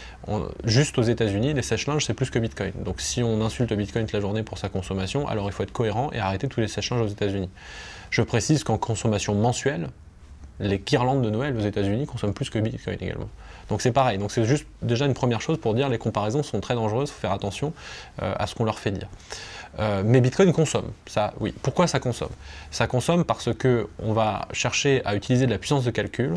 juste 0.64 0.98
aux 0.98 1.02
États-Unis, 1.02 1.54
les 1.54 1.62
sèche-linges, 1.62 2.04
c'est 2.06 2.14
plus 2.14 2.30
que 2.30 2.38
Bitcoin. 2.38 2.72
Donc 2.84 3.00
si 3.00 3.22
on 3.22 3.40
insulte 3.44 3.72
Bitcoin 3.72 4.06
toute 4.06 4.12
la 4.12 4.20
journée 4.20 4.42
pour 4.42 4.58
sa 4.58 4.68
consommation, 4.68 5.26
alors 5.28 5.46
il 5.46 5.52
faut 5.52 5.62
être 5.62 5.72
cohérent 5.72 6.10
et 6.12 6.18
arrêter 6.18 6.48
tous 6.48 6.60
les 6.60 6.68
sèche-linges 6.68 7.02
aux 7.02 7.08
États-Unis. 7.08 7.50
Je 8.10 8.22
précise 8.22 8.64
qu'en 8.64 8.78
consommation 8.78 9.34
mensuelle, 9.34 9.88
les 10.60 10.78
guirlandes 10.78 11.22
de 11.22 11.30
Noël 11.30 11.56
aux 11.56 11.64
États-Unis 11.64 12.06
consomment 12.06 12.34
plus 12.34 12.50
que 12.50 12.58
Bitcoin 12.58 12.98
également. 13.00 13.28
Donc 13.72 13.80
c'est 13.80 13.90
pareil. 13.90 14.18
Donc 14.18 14.30
c'est 14.30 14.44
juste 14.44 14.66
déjà 14.82 15.06
une 15.06 15.14
première 15.14 15.40
chose 15.40 15.56
pour 15.56 15.72
dire 15.72 15.88
les 15.88 15.96
comparaisons 15.96 16.42
sont 16.42 16.60
très 16.60 16.74
dangereuses. 16.74 17.08
Il 17.08 17.12
faut 17.14 17.20
faire 17.20 17.32
attention 17.32 17.72
euh, 18.20 18.34
à 18.38 18.46
ce 18.46 18.54
qu'on 18.54 18.64
leur 18.64 18.78
fait 18.78 18.90
dire. 18.90 19.08
Euh, 19.78 20.02
mais 20.04 20.20
Bitcoin 20.20 20.52
consomme, 20.52 20.92
ça 21.06 21.32
oui. 21.40 21.54
Pourquoi 21.62 21.86
ça 21.86 21.98
consomme? 21.98 22.28
Ça 22.70 22.86
consomme 22.86 23.24
parce 23.24 23.54
que 23.54 23.88
on 23.98 24.12
va 24.12 24.46
chercher 24.52 25.00
à 25.06 25.16
utiliser 25.16 25.46
de 25.46 25.50
la 25.50 25.56
puissance 25.56 25.84
de 25.84 25.90
calcul 25.90 26.34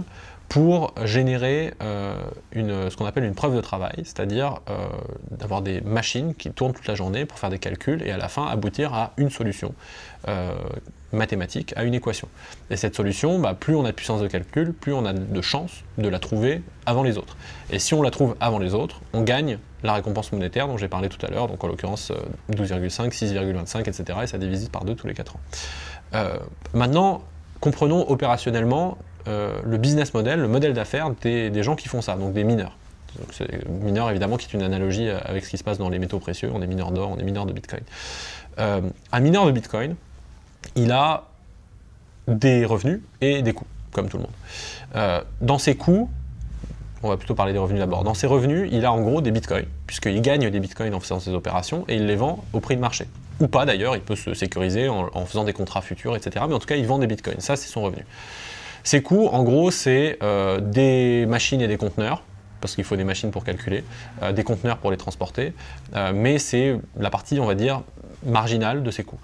pour 0.48 0.94
générer 1.04 1.74
euh, 1.84 2.16
une, 2.54 2.90
ce 2.90 2.96
qu'on 2.96 3.06
appelle 3.06 3.26
une 3.26 3.36
preuve 3.36 3.54
de 3.54 3.60
travail, 3.60 3.96
c'est-à-dire 3.98 4.62
d'avoir 5.32 5.62
des 5.62 5.82
machines 5.82 6.36
qui 6.36 6.52
tournent 6.52 6.72
toute 6.72 6.88
la 6.88 6.96
journée 6.96 7.26
pour 7.26 7.38
faire 7.38 7.50
des 7.50 7.60
calculs 7.60 8.02
et 8.06 8.12
à 8.12 8.18
la 8.18 8.30
fin 8.30 8.46
aboutir 8.46 8.94
à 8.94 9.12
une 9.18 9.30
solution 9.30 9.74
mathématique, 11.16 11.74
à 11.76 11.84
une 11.84 11.93
équation. 11.93 12.28
Et 12.70 12.78
cette 12.78 12.95
solution, 12.95 13.39
bah, 13.39 13.55
plus 13.59 13.76
on 13.76 13.86
a 13.86 13.89
de 13.89 13.95
puissance 13.95 14.22
de 14.22 14.28
calcul, 14.28 14.74
plus 14.74 14.93
on 14.93 15.05
a 15.05 15.13
de 15.13 15.41
chances 15.41 15.84
de 15.97 16.07
la 16.07 16.20
trouver 16.20 16.61
avant 16.86 17.03
les 17.03 17.18
autres. 17.18 17.38
Et 17.72 17.80
si 17.80 17.93
on 17.93 18.01
la 18.01 18.11
trouve 18.11 18.36
avant 18.39 18.59
les 18.59 18.74
autres, 18.74 19.01
on 19.13 19.22
gagne 19.22 19.57
la 19.84 19.93
récompense 19.93 20.32
monétaire 20.32 20.68
dont 20.68 20.78
j'ai 20.78 20.88
parlé 20.88 21.09
tout 21.09 21.24
à 21.26 21.30
l'heure, 21.30 21.47
donc 21.47 21.63
en 21.63 21.68
l'occurrence 21.68 22.11
12,5, 22.51 23.11
6,25, 23.11 23.80
etc. 23.82 24.20
Et 24.24 24.28
ça 24.28 24.38
divise 24.38 24.70
par 24.70 24.86
deux 24.86 24.95
tous 24.95 25.07
les 25.07 25.13
4 25.13 25.36
ans. 25.36 25.39
maintenant, 26.74 27.24
comprenons 27.59 28.09
opérationnellement 28.09 28.97
euh, 29.28 29.59
le 29.63 29.78
business 29.78 30.13
model, 30.13 30.39
le 30.39 30.47
modèle 30.47 30.74
d'affaires 30.74 31.09
des, 31.22 31.63
gens 31.63 31.76
qui 31.76 31.88
font 31.88 32.01
ça, 32.01 32.16
donc 32.16 32.34
des 32.34 32.43
mineurs. 32.43 32.78
Donc 33.18 33.49
mineurs 33.68 34.09
évidemment 34.09 34.38
qui 34.38 34.47
est 34.47 34.53
une 34.53 34.61
analogie 34.61 35.09
avec 35.09 35.45
ce 35.45 35.49
qui 35.49 35.57
se 35.57 35.63
passe 35.63 35.78
dans 35.78 35.89
les 35.89 35.99
métaux 35.99 36.20
précieux, 36.20 36.51
on 36.53 36.61
est 36.61 36.68
mineur 36.68 36.91
d'or, 36.91 37.11
on 37.11 37.18
est 37.18 37.24
mineur 37.24 37.45
de 37.45 37.53
Bitcoin. 37.53 37.82
Euh, 38.59 38.82
un 39.11 39.20
mineur 39.20 39.45
de 39.45 39.51
Bitcoin, 39.51 39.95
il 40.76 40.92
a 40.92 41.24
des 42.28 42.66
revenus 42.66 43.02
et 43.22 43.42
des 43.42 43.54
coûts, 43.54 43.68
comme 43.92 44.10
tout 44.10 44.18
le 44.18 44.24
monde. 44.24 44.34
Euh, 44.96 45.22
dans 45.42 45.58
ses 45.58 45.76
coûts, 45.76 46.10
on 47.04 47.10
va 47.10 47.18
plutôt 47.18 47.36
parler 47.36 47.54
des 47.54 47.60
revenus 47.60 47.80
d'abord. 47.80 48.04
Dans 48.04 48.14
ses 48.14 48.28
revenus, 48.28 48.70
il 48.72 48.86
a 48.86 48.92
en 48.92 49.02
gros 49.02 49.22
des 49.22 49.32
bitcoins, 49.32 49.66
puisqu'il 49.86 50.22
gagne 50.22 50.50
des 50.50 50.60
bitcoins 50.60 50.94
en 50.94 51.00
faisant 51.00 51.20
ses 51.20 51.32
opérations 51.32 51.86
et 51.88 51.96
il 51.96 52.06
les 52.06 52.16
vend 52.16 52.44
au 52.54 52.60
prix 52.60 52.76
de 52.76 52.82
marché. 52.82 53.08
Ou 53.40 53.48
pas 53.48 53.66
d'ailleurs, 53.66 53.96
il 53.96 54.02
peut 54.02 54.16
se 54.16 54.34
sécuriser 54.34 54.88
en, 54.88 55.26
faisant 55.26 55.44
des 55.44 55.54
contrats 55.54 55.82
futurs, 55.82 56.16
etc. 56.16 56.46
Mais 56.48 56.56
en 56.56 56.60
tout 56.60 56.68
cas, 56.68 56.78
il 56.78 56.88
vend 56.88 57.00
des 57.00 57.08
bitcoins. 57.08 57.40
Ça, 57.40 57.56
c'est 57.56 57.68
son 57.68 57.82
revenu. 57.82 58.06
Ces 58.84 59.02
coûts, 59.02 59.28
en 59.28 59.44
gros, 59.44 59.72
c'est 59.72 60.18
euh, 60.24 60.60
des 60.62 61.26
machines 61.28 61.60
et 61.60 61.68
des 61.68 61.78
conteneurs, 61.78 62.24
parce 62.62 62.76
qu'il 62.76 62.84
faut 62.84 62.96
des 62.96 63.04
machines 63.04 63.32
pour 63.32 63.44
calculer, 63.44 63.84
euh, 64.24 64.32
des 64.32 64.44
conteneurs 64.44 64.78
pour 64.78 64.90
les 64.90 64.98
transporter, 64.98 65.54
mais 66.14 66.40
c'est 66.40 66.80
la 66.98 67.10
partie, 67.10 67.40
on 67.40 67.46
va 67.46 67.56
dire, 67.56 67.82
marginale 68.26 68.84
de 68.84 68.92
ces 68.92 69.04
coûts. 69.04 69.20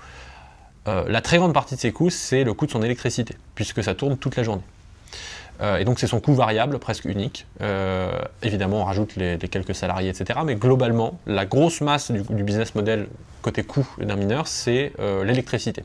La 0.86 1.21
très 1.21 1.38
grande 1.38 1.53
partie 1.53 1.75
de 1.75 1.79
ces 1.79 1.91
coûts, 1.91 2.09
c'est 2.09 2.43
le 2.43 2.53
coût 2.53 2.65
de 2.65 2.71
son 2.71 2.82
électricité, 2.82 3.36
puisque 3.55 3.84
ça 3.84 3.93
tourne 3.93 4.17
toute 4.17 4.36
la 4.36 4.43
journée. 4.43 4.63
et 5.79 5.86
donc 5.86 5.99
c'est 5.99 6.07
son 6.07 6.19
coût 6.19 6.34
variable, 6.34 6.79
presque 6.79 7.05
unique. 7.05 7.45
évidemment, 8.41 8.82
on 8.82 8.86
rajoute 8.86 9.15
les, 9.15 9.38
quelques 9.38 9.75
salariés, 9.75 10.09
etc. 10.09 10.39
Mais 10.43 10.55
globalement, 10.55 11.19
la 11.27 11.45
grosse 11.45 11.82
masse 11.82 12.11
du, 12.11 12.43
business 12.43 12.73
model 12.73 13.07
côté 13.43 13.61
coût 13.63 13.88
d'un 13.99 14.15
mineur, 14.15 14.47
c'est 14.47 14.93
l'électricité. 15.23 15.84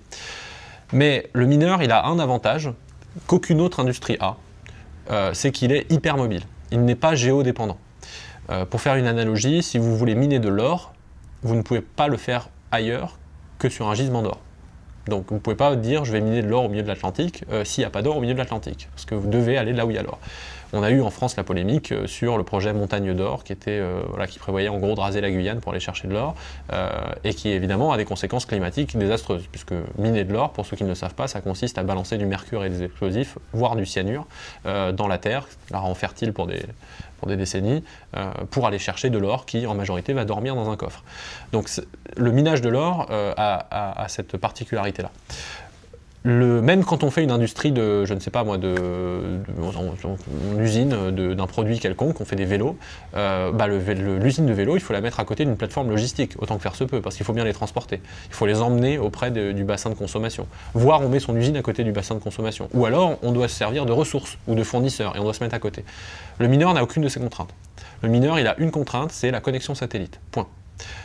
Mais 0.93 1.29
le 1.33 1.47
mineur, 1.47 1.83
il 1.83 1.93
a 1.93 2.07
un 2.07 2.19
avantage, 2.19 2.71
qu'aucune 3.27 3.61
autre 3.61 3.81
industrie 3.81 4.17
a, 4.21 4.37
euh, 5.11 5.35
c'est 5.35 5.53
qu'il 5.53 5.73
est 5.73 5.91
hyper 5.91 6.17
mobile. 6.17 6.43
Il 6.71 6.85
n'est 6.85 6.95
pas 6.95 7.15
géodépendant. 7.15 7.79
Euh, 8.51 8.65
pour 8.65 8.81
faire 8.81 8.97
une 8.97 9.07
analogie, 9.07 9.63
si 9.63 9.79
vous 9.79 9.97
voulez 9.97 10.15
miner 10.15 10.39
de 10.39 10.49
l'or, 10.49 10.93
vous 11.43 11.55
ne 11.55 11.63
pouvez 11.63 11.81
pas 11.81 12.09
le 12.09 12.17
faire 12.17 12.49
ailleurs 12.71 13.19
que 13.59 13.69
sur 13.69 13.89
un 13.89 13.95
gisement 13.95 14.23
d'or. 14.23 14.41
Donc 15.09 15.27
vous 15.29 15.37
ne 15.37 15.41
pouvez 15.41 15.57
pas 15.57 15.75
dire 15.77 16.05
je 16.05 16.13
vais 16.13 16.21
miner 16.21 16.43
de 16.43 16.49
l'or 16.49 16.65
au 16.65 16.69
milieu 16.69 16.83
de 16.83 16.89
l'Atlantique 16.89 17.45
euh, 17.51 17.65
s'il 17.65 17.83
n'y 17.83 17.87
a 17.87 17.91
pas 17.91 18.03
d'or 18.03 18.17
au 18.17 18.21
milieu 18.21 18.35
de 18.35 18.39
l'Atlantique, 18.39 18.89
parce 18.93 19.05
que 19.05 19.15
vous 19.15 19.29
devez 19.29 19.57
aller 19.57 19.73
là 19.73 19.87
où 19.87 19.91
il 19.91 19.97
y 19.97 19.99
a 19.99 20.03
l'or. 20.03 20.19
On 20.73 20.83
a 20.83 20.91
eu 20.91 21.01
en 21.01 21.11
France 21.11 21.37
la 21.37 21.45
polémique 21.45 21.93
euh, 21.93 22.07
sur 22.07 22.37
le 22.37 22.43
projet 22.43 22.73
Montagne 22.73 23.15
d'Or, 23.15 23.45
euh, 23.69 24.27
qui 24.27 24.39
prévoyait 24.39 24.69
en 24.69 24.79
gros 24.79 24.95
de 24.95 25.01
raser 25.01 25.21
la 25.21 25.31
Guyane 25.31 25.61
pour 25.61 25.73
aller 25.73 25.81
chercher 25.81 26.09
de 26.09 26.13
l'or, 26.13 26.35
euh, 26.73 26.91
et 27.25 27.35
qui 27.35 27.51
évidemment 27.51 27.93
a 27.93 27.97
des 27.97 28.05
conséquences 28.05 28.47
climatiques 28.47 28.97
désastreuses, 28.97 29.47
puisque 29.51 29.75
miner 29.97 30.25
de 30.25 30.33
l'or, 30.33 30.53
pour 30.53 30.67
ceux 30.67 30.77
qui 30.77 30.85
ne 30.85 30.89
le 30.89 30.95
savent 30.95 31.15
pas, 31.15 31.29
ça 31.29 31.41
consiste 31.41 31.79
à 31.79 31.85
balancer 31.85 32.19
du 32.19 32.27
mercure 32.27 32.65
et 32.65 32.71
des 32.71 32.83
explosifs, 32.83 33.39
voire 33.53 33.77
du 33.77 33.87
cyanure, 33.87 34.27
dans 34.65 35.09
la 35.09 35.19
terre, 35.19 35.47
la 35.71 35.79
rend 35.79 35.95
fertile 35.95 36.33
pour 36.33 36.47
des, 36.47 36.63
pour 37.19 37.29
des 37.29 37.37
décennies, 37.37 37.85
pour 38.51 38.67
aller 38.67 38.79
chercher 38.79 39.11
de 39.11 39.19
l'or 39.19 39.47
qui 39.47 39.67
en 39.67 39.75
majorité 39.75 40.13
va 40.13 40.25
dormir 40.25 40.55
dans 40.55 40.71
un 40.71 40.77
coffre. 40.77 41.05
Donc 41.53 41.71
le 42.17 42.33
minage 42.33 42.61
de 42.61 42.69
l'or 42.69 43.07
a, 43.11 44.07
cette 44.09 44.37
particularité-là 44.37 45.11
même 46.27 46.85
quand 46.85 47.05
on 47.05 47.11
fait 47.11 47.23
une 47.23 47.31
industrie 47.31 47.73
de, 47.73 48.05
je 48.05 48.15
ne 48.15 48.21
sais 48.21 48.31
pas 48.31 48.45
moi, 48.45 48.59
de, 48.59 48.75
une 50.53 50.61
usine 50.61 51.11
d'un 51.11 51.47
produit 51.47 51.79
quelconque, 51.79 52.21
on 52.21 52.25
fait 52.25 52.37
des 52.37 52.45
vélos, 52.45 52.77
euh, 53.15 53.53
bah, 53.53 53.67
l'usine 53.69 54.47
de 54.47 54.53
vélo, 54.53 54.77
il 54.77 54.81
faut 54.81 54.93
la 54.93 55.01
mettre 55.01 55.21
à 55.21 55.25
côté 55.25 55.45
d'une 55.45 55.57
plateforme 55.57 55.91
logistique, 55.91 56.33
autant 56.39 56.57
que 56.57 56.63
faire 56.63 56.75
se 56.75 56.85
peut, 56.85 57.01
parce 57.01 57.17
qu'il 57.17 57.25
faut 57.25 57.33
bien 57.33 57.45
les 57.45 57.53
transporter. 57.53 58.01
Il 58.29 58.35
faut 58.35 58.47
les 58.47 58.61
emmener 58.61 58.99
auprès 58.99 59.31
du 59.31 59.65
bassin 59.65 59.91
de 59.91 59.95
consommation. 59.95 60.47
Voire 60.75 61.01
on 61.03 61.09
met 61.09 61.21
son 61.21 61.37
usine 61.37 61.57
à 61.57 61.63
côté 61.63 61.85
du 61.85 61.93
bassin 61.93 62.15
de 62.15 62.21
consommation. 62.21 62.69
Ou 62.75 62.87
alors 62.87 63.19
on 63.23 63.33
doit 63.33 63.49
se 63.49 63.55
servir 63.55 63.87
de 63.87 63.93
ressources 63.93 64.39
ou 64.47 64.55
de 64.55 64.63
fournisseurs 64.63 65.17
et 65.17 65.21
on 65.21 65.25
doit 65.25 65.35
se 65.35 65.43
mettre 65.43 65.55
à 65.55 65.59
côté. 65.59 65.85
Le 66.39 66.49
mineur 66.49 66.75
n'a 66.75 66.83
aucune 66.83 67.03
de 67.03 67.09
ces 67.09 67.21
contraintes. 67.21 67.55
Le 68.03 68.09
mineur, 68.09 68.39
il 68.39 68.47
a 68.47 68.59
une 68.59 68.71
contrainte, 68.71 69.11
c'est 69.13 69.31
la 69.31 69.41
connexion 69.41 69.75
satellite. 69.75 70.21
Point. 70.31 70.47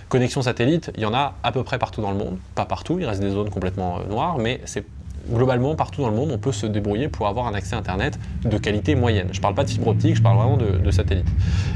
Connexion 0.10 0.42
satellite, 0.42 0.92
il 0.96 1.04
y 1.04 1.06
en 1.06 1.14
a 1.14 1.36
à 1.44 1.52
peu 1.52 1.64
près 1.64 1.80
partout 1.80 2.02
dans 2.02 2.12
le 2.12 2.18
monde. 2.18 2.38
Pas 2.56 2.66
partout, 2.66 2.98
il 3.00 3.06
reste 3.06 3.22
des 3.22 3.30
zones 3.30 3.50
complètement 3.50 4.00
euh, 4.00 4.10
noires, 4.10 4.38
mais 4.38 4.60
c'est 4.66 4.84
globalement, 5.30 5.76
partout 5.76 6.02
dans 6.02 6.10
le 6.10 6.16
monde, 6.16 6.32
on 6.32 6.38
peut 6.38 6.52
se 6.52 6.66
débrouiller 6.66 7.08
pour 7.08 7.28
avoir 7.28 7.48
un 7.48 7.54
accès 7.54 7.76
Internet 7.76 8.20
de 8.44 8.58
qualité 8.58 8.96
moyenne. 8.96 9.30
Je 9.32 9.38
ne 9.38 9.42
parle 9.42 9.56
pas 9.56 9.64
de 9.64 9.70
fibre 9.70 9.88
optique, 9.88 10.16
je 10.16 10.22
parle 10.22 10.38
vraiment 10.38 10.58
de, 10.58 10.92
satellite. 10.92 11.28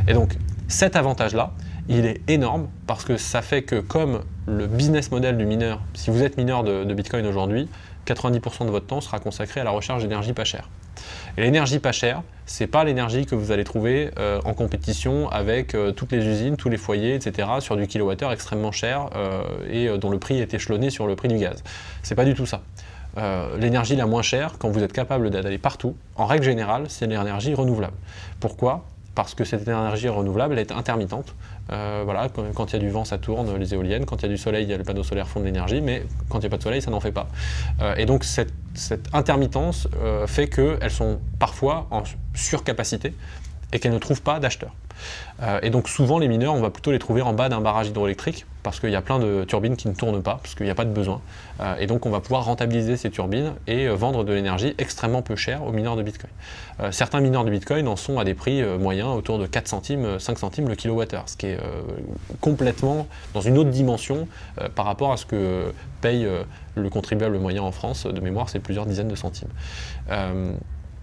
Et 0.08 0.14
donc, 0.14 0.38
cet 0.68 0.96
avantage-là, 0.96 1.52
il 1.88 2.06
est 2.06 2.22
énorme 2.28 2.68
parce 2.88 3.06
que 3.06 3.18
ça 3.18 3.41
fait 3.41 3.62
que 3.62 3.80
comme 3.80 4.22
le 4.48 4.68
business 4.68 5.12
model 5.12 5.38
du 5.38 5.46
mineur, 5.46 5.82
si 5.93 6.10
vous 6.10 6.24
êtes 6.24 6.38
mineur 6.38 6.64
de, 6.64 6.93
Bitcoin 6.93 7.26
aujourd'hui, 7.26 7.68
90% 8.08 8.66
de 8.66 8.72
votre 8.72 8.88
temps 8.88 9.02
sera 9.02 9.20
consacré 9.20 9.62
à 9.62 9.64
la 9.64 9.72
recherche 9.72 10.02
d'énergie 10.02 10.34
pas 10.34 10.43
chère. 10.43 10.70
Et 11.38 11.41
l'énergie 11.41 11.80
pas 11.80 11.91
chère, 11.91 12.22
c'est 12.46 12.68
pas 12.68 12.84
l'énergie 12.84 13.26
que 13.26 13.36
vous 13.36 13.52
allez 13.52 13.64
trouver 13.64 14.12
euh, 14.18 14.39
en 14.46 14.54
compétition 14.54 15.30
avec 15.30 15.76
euh, 15.76 15.91
toutes 15.91 16.12
les 16.12 16.26
usines, 16.26 16.56
tous 16.56 16.70
les 16.70 16.78
foyers, 16.78 17.16
etc., 17.16 17.48
sur 17.60 17.76
du 17.76 17.88
kilowattheure 17.88 18.32
extrêmement 18.32 18.72
cher 18.72 19.10
euh, 19.16 19.41
et 19.70 19.98
dont 19.98 20.10
le 20.10 20.20
prix 20.20 20.39
est 20.39 20.54
échelonné 20.54 20.89
sur 20.89 21.08
le 21.08 21.16
prix 21.16 21.28
du 21.28 21.38
gaz. 21.38 21.64
C'est 22.04 22.16
pas 22.16 22.26
du 22.26 22.36
tout 22.36 22.46
ça. 22.46 22.62
Euh, 23.18 23.57
l'énergie 23.57 23.95
la 23.95 24.05
moins 24.05 24.22
chère, 24.22 24.57
quand 24.57 24.70
vous 24.70 24.84
êtes 24.84 24.93
capable 24.93 25.30
d'aller 25.30 25.57
partout, 25.57 25.95
en 26.16 26.26
règle 26.26 26.43
générale, 26.43 26.86
c'est 26.89 27.07
l'énergie 27.07 27.53
renouvelable. 27.53 27.95
Pourquoi? 28.39 28.86
Parce 29.13 29.34
que 29.34 29.45
cette 29.45 29.66
énergie 29.68 30.09
renouvelable 30.09 30.59
est 30.59 30.72
intermittente. 30.74 31.36
Euh, 31.72 32.01
voilà, 32.03 32.28
quand, 32.30 32.72
il 32.72 32.74
y 32.74 32.76
a 32.76 32.80
du 32.80 32.89
vent, 32.89 33.05
ça 33.05 33.18
tourne, 33.18 33.55
les 33.57 33.74
éoliennes. 33.74 34.05
Quand 34.05 34.18
il 34.18 34.24
y 34.24 34.26
a 34.26 34.30
du 34.30 34.38
soleil, 34.38 34.66
les 34.66 34.78
panneaux 34.80 35.03
solaires 35.03 35.28
font 35.28 35.39
de 35.39 35.45
l'énergie, 35.45 35.80
mais 35.82 36.03
quand 36.30 36.39
il 36.39 36.41
n'y 36.41 36.47
a 36.47 36.49
pas 36.49 36.57
de 36.57 36.63
soleil, 36.63 36.82
ça 36.82 36.91
n'en 36.91 36.99
fait 36.99 37.13
pas. 37.13 37.28
Euh, 37.82 37.95
et 37.95 38.05
donc 38.05 38.26
cette, 38.26 38.53
cette 38.74 39.07
intermittence 39.13 39.88
fait 40.28 40.49
qu'elles 40.49 40.91
sont 40.91 41.20
parfois 41.39 41.88
en 41.91 42.03
surcapacité 42.34 43.13
et 43.72 43.80
qu'elles 43.80 43.93
ne 43.93 43.99
trouvent 43.99 44.22
pas 44.22 44.39
d'acheteurs. 44.39 44.74
Euh, 45.41 45.60
et 45.62 45.70
donc 45.70 45.89
souvent 45.89 46.20
les 46.20 46.28
mineurs, 46.28 46.54
on 46.54 46.62
va 46.62 46.70
plutôt 46.70 46.91
les 46.91 47.00
trouver 47.00 47.22
en 47.22 47.34
bas 47.34 47.50
d'un 47.50 47.62
barrage 47.62 47.88
hydroélectrique 47.88 48.46
parce 48.64 48.80
qu'il 48.80 48.89
y 48.89 48.96
a 48.96 49.02
plein 49.02 49.20
de 49.20 49.43
turbines 49.43 49.76
qui 49.76 49.88
ne 49.88 49.93
tournent 49.93 50.24
pas, 50.24 50.39
parce 50.41 50.56
qu'il 50.56 50.66
n'y 50.66 50.72
a 50.72 50.76
pas 50.76 50.86
de 50.86 50.91
besoin. 50.91 51.22
Euh, 51.60 51.76
et 51.80 51.86
donc 51.86 52.06
on 52.06 52.10
va 52.10 52.20
pouvoir 52.20 52.46
rentabiliser 52.46 52.98
ces 52.98 53.12
turbines 53.12 53.54
et 53.68 53.88
euh, 53.88 53.96
vendre 53.96 54.24
de 54.24 54.34
l'énergie 54.34 54.74
extrêmement 54.78 55.22
peu 55.22 55.36
chère 55.36 55.64
aux 55.64 55.72
mineurs 55.72 55.96
de 55.96 56.04
Bitcoin. 56.04 56.32
certains 56.91 57.20
mineurs 57.20 57.46
de 57.46 57.52
Bitcoin 57.52 57.88
en 57.88 57.96
sont 57.96 58.18
à 58.18 58.24
des 58.24 58.34
prix 58.34 58.64
moyens 58.64 59.10
autour 59.10 59.38
de 59.38 59.46
4 59.46 59.68
centimes, 59.68 60.20
5 60.20 60.39
centimes 60.39 60.68
le 60.68 60.76
kilowattheure, 60.76 61.28
ce 61.28 61.38
qui 61.38 61.48
est 61.48 61.60
complètement 62.41 63.08
dans 63.34 63.41
une 63.41 63.58
autre 63.58 63.70
dimension 63.70 64.28
par 64.76 64.86
rapport 64.86 65.12
à 65.12 65.18
ce 65.18 65.26
que 65.26 65.74
paye 66.02 66.28
le 66.76 66.89
contribuable 66.89 67.38
moyen 67.38 67.62
en 67.62 67.72
France. 67.72 68.06
De 68.06 68.20
mémoire, 68.20 68.50
c'est 68.50 68.60
plusieurs 68.60 68.86
dizaines 68.86 69.08
de 69.08 69.16
centimes. 69.16 69.50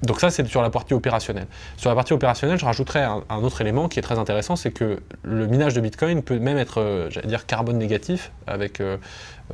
Donc 0.03 0.21
ça, 0.21 0.31
c'est 0.31 0.47
sur 0.47 0.63
la 0.63 0.71
partie 0.71 0.95
opérationnelle. 0.95 1.47
Sur 1.77 1.91
la 1.91 1.95
partie 1.95 2.13
opérationnelle, 2.13 2.59
je 2.59 2.65
rajouterais 2.65 3.03
un, 3.03 3.37
autre 3.43 3.61
élément 3.61 3.89
qui 3.89 4.01
est 4.01 4.03
très 4.03 4.19
intéressant, 4.19 4.57
c'est 4.57 4.73
que 4.73 5.01
le 5.23 5.47
minage 5.47 5.75
de 5.75 5.81
Bitcoin 5.81 6.23
peut 6.23 6.39
même 6.39 6.59
être, 6.59 6.81
euh, 6.81 7.09
j'allais 7.11 7.29
dire, 7.29 7.47
carbone 7.47 7.79
négatif, 7.79 8.33
avec 8.47 8.81
euh, 8.81 8.97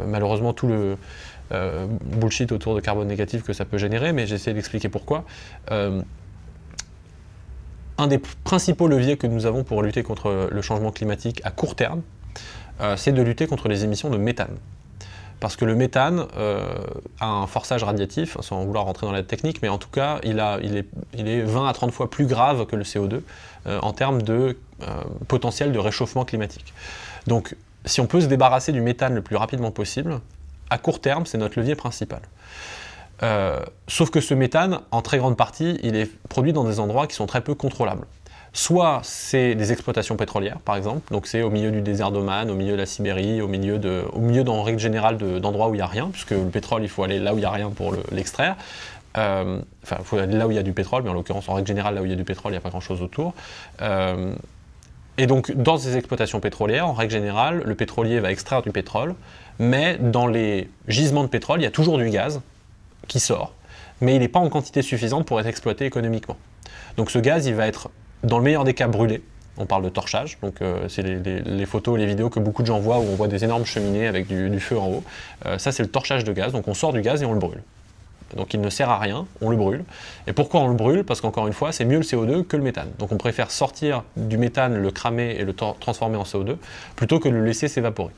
euh, 0.01 0.05
malheureusement 0.07 0.53
tout 0.53 0.66
le 0.66 0.96
bullshit 2.05 2.53
autour 2.53 2.74
de 2.74 2.80
carbone 2.80 3.09
négatif 3.09 3.42
que 3.42 3.55
ça 3.55 3.64
peut 3.64 3.78
générer, 3.78 4.12
mais 4.12 4.26
j'essaie 4.26 4.53
d'expliquer 4.53 4.90
pourquoi. 4.90 5.24
un 5.70 6.03
des 8.07 8.18
principaux 8.44 8.86
leviers 8.86 9.16
que 9.16 9.26
nous 9.26 9.46
avons 9.46 9.64
pour 9.64 9.82
lutter 9.82 10.03
contre 10.03 10.51
le 10.53 10.61
changement 10.61 10.92
climatique 10.92 11.40
à 11.44 11.51
court 11.51 11.74
terme, 11.74 12.03
c'est 12.96 13.12
de 13.12 13.22
lutter 13.22 13.46
contre 13.46 13.68
les 13.68 13.82
émissions 13.82 14.11
de 14.11 14.18
méthane 14.18 14.59
parce 15.41 15.57
que 15.57 15.64
le 15.64 15.74
méthane 15.74 16.26
euh, 16.36 16.76
a 17.20 17.26
un 17.26 17.47
forçage 17.47 17.84
radiatif, 17.84 18.36
sans 18.41 18.64
vouloir 18.64 18.84
rentrer 18.84 19.07
dans 19.07 19.12
la 19.12 19.22
technique, 19.22 19.62
mais 19.62 19.68
en 19.68 19.78
tout 19.78 19.89
cas, 19.89 20.18
il, 20.24 20.39
est, 20.39 21.43
20 21.43 21.68
à 21.68 21.72
30 21.72 21.93
fois 21.93 22.11
plus 22.11 22.26
grave 22.26 22.66
que 22.66 22.76
le 22.76 22.82
CO2 22.82 23.20
euh, 23.66 23.78
en 23.80 23.93
termes 23.93 24.22
de 24.22 24.57
euh, 24.82 24.86
potentiel 25.28 25.72
de 25.72 25.78
réchauffement 25.78 26.24
climatique. 26.24 26.72
Donc, 27.26 27.57
si 27.84 28.01
on 28.01 28.07
peut 28.07 28.20
se 28.20 28.26
débarrasser 28.26 28.72
du 28.72 28.80
méthane 28.80 29.14
le 29.14 29.22
plus 29.22 29.36
rapidement 29.36 29.70
possible, 29.70 30.20
à 30.70 30.78
court 30.78 31.01
terme, 31.01 31.24
c'est 31.24 31.39
notre 31.39 31.59
levier 31.59 31.74
principal. 31.74 32.20
sauf 33.86 34.11
que 34.11 34.20
ce 34.20 34.34
méthane, 34.34 34.80
en 34.91 35.03
très 35.03 35.18
grande 35.18 35.36
partie, 35.36 35.78
il 35.82 35.97
est 35.97 36.11
produit 36.28 36.53
dans 36.53 36.64
des 36.64 36.80
endroits 36.80 37.07
qui 37.07 37.14
sont 37.14 37.26
très 37.26 37.41
peu 37.41 37.55
contrôlables. 37.55 38.07
Soit 38.53 39.01
c'est 39.03 39.55
des 39.55 39.72
exploitations 39.72 40.16
pétrolières, 40.16 40.59
par 40.59 40.76
exemple, 40.76 41.12
donc 41.12 41.26
c'est 41.26 41.42
au 41.42 41.51
milieu 41.51 41.70
du 41.70 41.82
désert 41.82 42.11
d'Oman, 42.11 42.51
au 42.51 42.55
milieu 42.55 42.72
de 42.72 42.78
la 42.78 42.86
Sibérie, 42.86 43.40
au 43.42 43.49
milieu, 43.49 43.78
de, 43.78 44.05
au 44.12 44.20
milieu 44.20 44.49
en 44.49 44.62
règle 44.62 44.78
générale 44.78 45.18
d'endroits 45.18 45.68
où 45.68 45.74
il 45.74 45.78
n'y 45.78 45.82
a 45.82 45.86
rien, 45.86 46.09
puisque 46.11 46.30
le 46.30 46.44
pétrole, 46.46 46.82
il 46.82 46.88
faut 46.88 47.03
aller 47.03 47.18
là 47.18 47.34
où 47.34 47.36
il 47.36 47.40
n'y 47.40 47.46
a 47.46 47.51
rien 47.51 47.70
pour 47.70 47.94
l'extraire. 48.11 48.57
Euh, 49.16 49.61
enfin, 49.82 49.96
il 49.99 50.05
faut 50.05 50.18
aller 50.18 50.36
là 50.36 50.46
où 50.46 50.51
il 50.51 50.55
y 50.55 50.59
a 50.59 50.62
du 50.62 50.72
pétrole, 50.72 51.03
mais 51.03 51.11
en 51.11 51.14
l'occurrence, 51.14 51.49
en 51.49 51.55
règle 51.55 51.68
générale, 51.68 51.94
là 51.94 52.03
où 52.03 52.05
il 52.05 52.11
y 52.11 52.14
a 52.14 52.16
du 52.16 52.24
pétrole, 52.24 52.53
il 52.53 52.55
n'y 52.55 52.59
a 52.59 52.62
pas 52.62 52.70
grand-chose 52.70 53.03
autour. 53.03 53.34
Euh, 53.82 54.34
et 55.18 55.26
donc, 55.26 55.51
dans 55.53 55.76
ces 55.76 55.96
exploitations 55.96 56.40
pétrolières, 56.40 56.86
en 56.86 56.92
règle 56.92 57.12
générale, 57.12 57.62
le 57.64 57.74
pétrolier 57.74 58.20
va 58.20 58.30
extraire 58.30 58.62
du 58.62 58.70
pétrole, 58.70 59.14
mais 59.59 59.99
dans 59.99 60.26
les 60.26 60.70
gisements 60.86 61.24
de 61.24 61.28
pétrole, 61.28 61.61
il 61.61 61.64
y 61.64 61.66
a 61.66 61.72
toujours 61.72 61.99
du 61.99 62.09
gaz 62.09 62.40
qui 63.09 63.18
sort, 63.18 63.53
mais 64.01 64.14
il 64.14 64.20
n'est 64.20 64.28
pas 64.28 64.38
en 64.38 64.49
quantité 64.49 64.82
suffisante 64.82 65.26
pour 65.26 65.40
être 65.40 65.46
exploité 65.46 65.86
économiquement. 65.86 66.36
Donc 66.96 67.11
ce 67.11 67.18
gaz, 67.18 67.46
il 67.46 67.55
va 67.55 67.66
être 67.66 67.90
dans 68.22 68.38
le 68.38 68.44
meilleur 68.44 68.64
des 68.64 68.74
cas 68.74 68.88
brûlés. 68.88 69.22
On 69.60 69.66
parle 69.66 69.82
de 69.82 69.88
torchage, 69.88 70.38
donc 70.40 70.62
euh, 70.62 70.88
c'est 70.88 71.02
les, 71.02 71.66
photos 71.66 71.96
et 71.96 72.00
les 72.00 72.06
vidéos 72.06 72.30
que 72.30 72.38
beaucoup 72.38 72.62
de 72.62 72.68
gens 72.68 72.78
voient 72.78 73.00
où 73.00 73.02
on 73.02 73.16
voit 73.16 73.26
des 73.26 73.42
énormes 73.42 73.64
cheminées 73.64 74.06
avec 74.06 74.28
du, 74.28 74.60
feu 74.60 74.78
en 74.78 74.86
haut. 74.86 75.04
Euh, 75.46 75.58
ça, 75.58 75.72
c'est 75.72 75.82
le 75.82 75.88
torchage 75.88 76.22
de 76.22 76.32
gaz, 76.32 76.52
donc 76.52 76.68
on 76.68 76.74
sort 76.74 76.92
du 76.92 77.00
gaz 77.00 77.22
et 77.22 77.26
on 77.26 77.32
le 77.32 77.40
brûle. 77.40 77.62
Donc 78.37 78.55
il 78.55 78.61
ne 78.61 78.70
sert 78.70 78.91
à 78.91 78.99
rien, 78.99 79.26
on 79.41 79.51
le 79.51 79.57
brûle. 79.57 79.85
Et 80.26 80.33
pourquoi 80.33 80.61
on 80.61 80.68
le 80.68 80.74
brûle? 80.74 81.05
Parce 81.05 81.20
qu'encore 81.20 81.47
une 81.47 81.53
fois, 81.53 81.72
c'est 81.72 81.85
mieux 81.85 81.99
le 81.99 82.03
CO2 82.03 82.45
que 82.45 82.57
le 82.57 82.62
méthane. 82.62 82.91
Donc 82.99 83.12
on 83.12 83.16
préfère 83.16 83.51
sortir 83.51 84.03
du 84.16 84.39
méthane, 84.39 84.76
le 84.76 84.91
cramer 84.91 85.37
et 85.39 85.45
le 85.45 85.55
transformer 85.55 86.16
en 86.16 86.24
CO2, 86.24 86.57
plutôt 86.97 87.18
que 87.18 87.29
de 87.29 87.35
le 87.35 87.45
laisser 87.45 87.68
s'évaporer. 87.68 88.12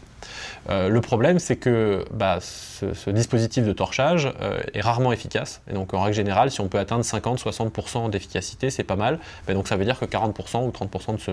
Euh, 0.69 0.89
le 0.89 1.01
problème, 1.01 1.39
c'est 1.39 1.57
que 1.57 2.05
bah, 2.13 2.39
ce, 2.41 3.11
dispositif 3.11 3.65
de 3.65 3.73
torchage 3.73 4.31
euh, 4.41 4.61
est 4.75 4.81
rarement 4.81 5.13
efficace. 5.13 5.63
Et 5.71 5.75
donc, 5.75 5.95
en 5.95 6.03
règle 6.03 6.17
générale, 6.17 6.51
si 6.51 6.61
on 6.61 6.69
peut 6.69 6.79
atteindre 6.79 7.05
50-60% 7.05 8.11
d'efficacité, 8.11 8.71
c'est 8.71 8.85
pas 8.85 8.97
mal. 8.97 9.19
Donc, 9.49 9.69
ça 9.69 9.77
veut 9.77 9.85
dire 9.85 9.99
que 9.99 10.05
40% 10.05 10.65
ou 10.65 10.71
30% 10.71 11.17
de 11.17 11.21
ce, 11.21 11.31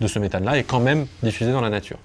de 0.00 0.06
ce 0.06 0.18
méthane-là 0.18 0.58
est 0.58 0.64
quand 0.64 0.80
même 0.80 1.06
diffusé 1.22 1.52
dans 1.52 1.60
la 1.60 1.70
nature. 1.70 1.98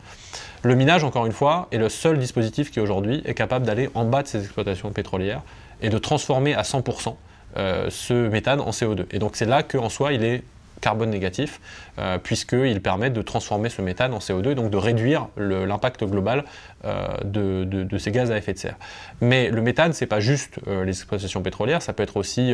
Le 0.63 0.75
minage, 0.75 1.03
encore 1.03 1.25
une 1.25 1.31
fois, 1.31 1.67
est 1.71 1.77
le 1.77 1.89
seul 1.89 2.17
dispositif 2.17 2.71
qui 2.71 2.79
aujourd'hui 2.79 3.21
est 3.25 3.35
capable 3.35 3.65
d'aller 3.65 3.89
en 3.93 4.05
bas 4.05 4.23
de 4.23 4.27
ces 4.27 4.39
exploitations 4.39 4.89
pétrolières 4.91 5.41
et 5.81 5.89
de 5.89 5.97
transformer 5.97 6.53
à 6.53 6.61
100% 6.61 7.15
euh, 7.57 7.87
ce 7.89 8.27
méthane 8.27 8.59
en 8.59 8.71
CO2. 8.71 9.05
Et 9.11 9.19
donc 9.19 9.37
c'est 9.37 9.45
là 9.45 9.63
qu'en 9.63 9.87
soi 9.87 10.11
il 10.11 10.25
est 10.25 10.43
carbone 10.81 11.09
négatif, 11.09 11.61
euh, 11.99 12.17
puisqu'il 12.17 12.81
permet 12.81 13.09
de 13.09 13.21
transformer 13.21 13.69
ce 13.69 13.81
méthane 13.81 14.13
en 14.13 14.17
CO2 14.17 14.51
et 14.51 14.55
donc 14.55 14.69
de 14.69 14.77
réduire 14.77 15.29
l'impact 15.37 16.03
global 16.03 16.43
euh, 16.83 17.07
de, 17.23 17.97
ces 17.97 18.11
gaz 18.11 18.29
à 18.29 18.37
effet 18.37 18.53
de 18.53 18.57
serre. 18.57 18.75
Mais 19.21 19.49
le 19.49 19.61
méthane, 19.61 19.93
ce 19.93 20.03
n'est 20.03 20.07
pas 20.07 20.19
juste 20.19 20.59
les 20.67 20.89
exploitations 20.89 21.41
pétrolières, 21.41 21.81
ça 21.81 21.93
peut 21.93 22.03
être 22.03 22.17
aussi 22.17 22.53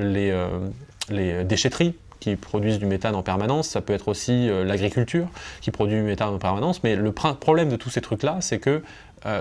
les, 0.00 0.34
les 1.10 1.44
déchetteries 1.44 1.94
qui 2.20 2.36
produisent 2.36 2.78
du 2.78 2.86
méthane 2.86 3.14
en 3.14 3.22
permanence, 3.22 3.68
ça 3.68 3.82
peut 3.82 3.92
être 3.92 4.08
aussi 4.08 4.48
l'agriculture 4.64 5.28
qui 5.60 5.70
produit 5.70 5.96
du 5.96 6.02
méthane 6.02 6.34
en 6.34 6.38
permanence, 6.38 6.82
mais 6.82 6.96
le 6.96 7.12
problème 7.12 7.68
de 7.68 7.76
tous 7.76 7.90
ces 7.90 8.00
trucs-là, 8.00 8.38
c'est 8.40 8.58
que 8.58 8.82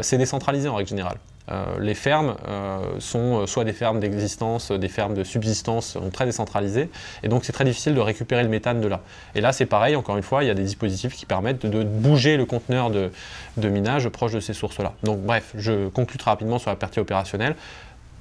c'est 0.01 0.17
décentralisé 0.17 0.67
en 0.67 0.75
règle 0.75 0.89
générale. 0.89 1.17
Euh, 1.51 1.79
les 1.79 1.95
fermes 1.95 2.35
euh, 2.47 2.99
sont 2.99 3.41
euh, 3.41 3.47
soit 3.47 3.63
des 3.63 3.73
fermes 3.73 3.99
d'existence, 3.99 4.71
des 4.71 4.87
fermes 4.87 5.15
de 5.15 5.23
subsistance, 5.23 5.93
sont 5.93 6.09
très 6.11 6.25
décentralisées, 6.25 6.89
et 7.23 7.27
donc 7.27 7.43
c'est 7.43 7.53
très 7.53 7.65
difficile 7.65 7.95
de 7.95 7.99
récupérer 7.99 8.43
le 8.43 8.49
méthane 8.49 8.81
de 8.81 8.87
là. 8.87 9.01
Et 9.33 9.41
là, 9.41 9.51
c'est 9.51 9.65
pareil, 9.65 9.95
encore 9.95 10.17
une 10.17 10.23
fois, 10.23 10.43
il 10.43 10.47
y 10.47 10.51
a 10.51 10.53
des 10.53 10.63
dispositifs 10.63 11.15
qui 11.15 11.25
permettent 11.25 11.65
de, 11.65 11.83
bouger 11.83 12.37
le 12.37 12.45
conteneur 12.45 12.91
de, 12.91 13.09
minage 13.57 14.07
proche 14.09 14.33
de 14.33 14.39
ces 14.39 14.53
sources-là. 14.53 14.93
Donc 15.03 15.21
bref, 15.21 15.51
je 15.55 15.87
conclue 15.87 16.17
très 16.17 16.29
rapidement 16.29 16.59
sur 16.59 16.69
la 16.69 16.75
partie 16.75 16.99
opérationnelle. 16.99 17.55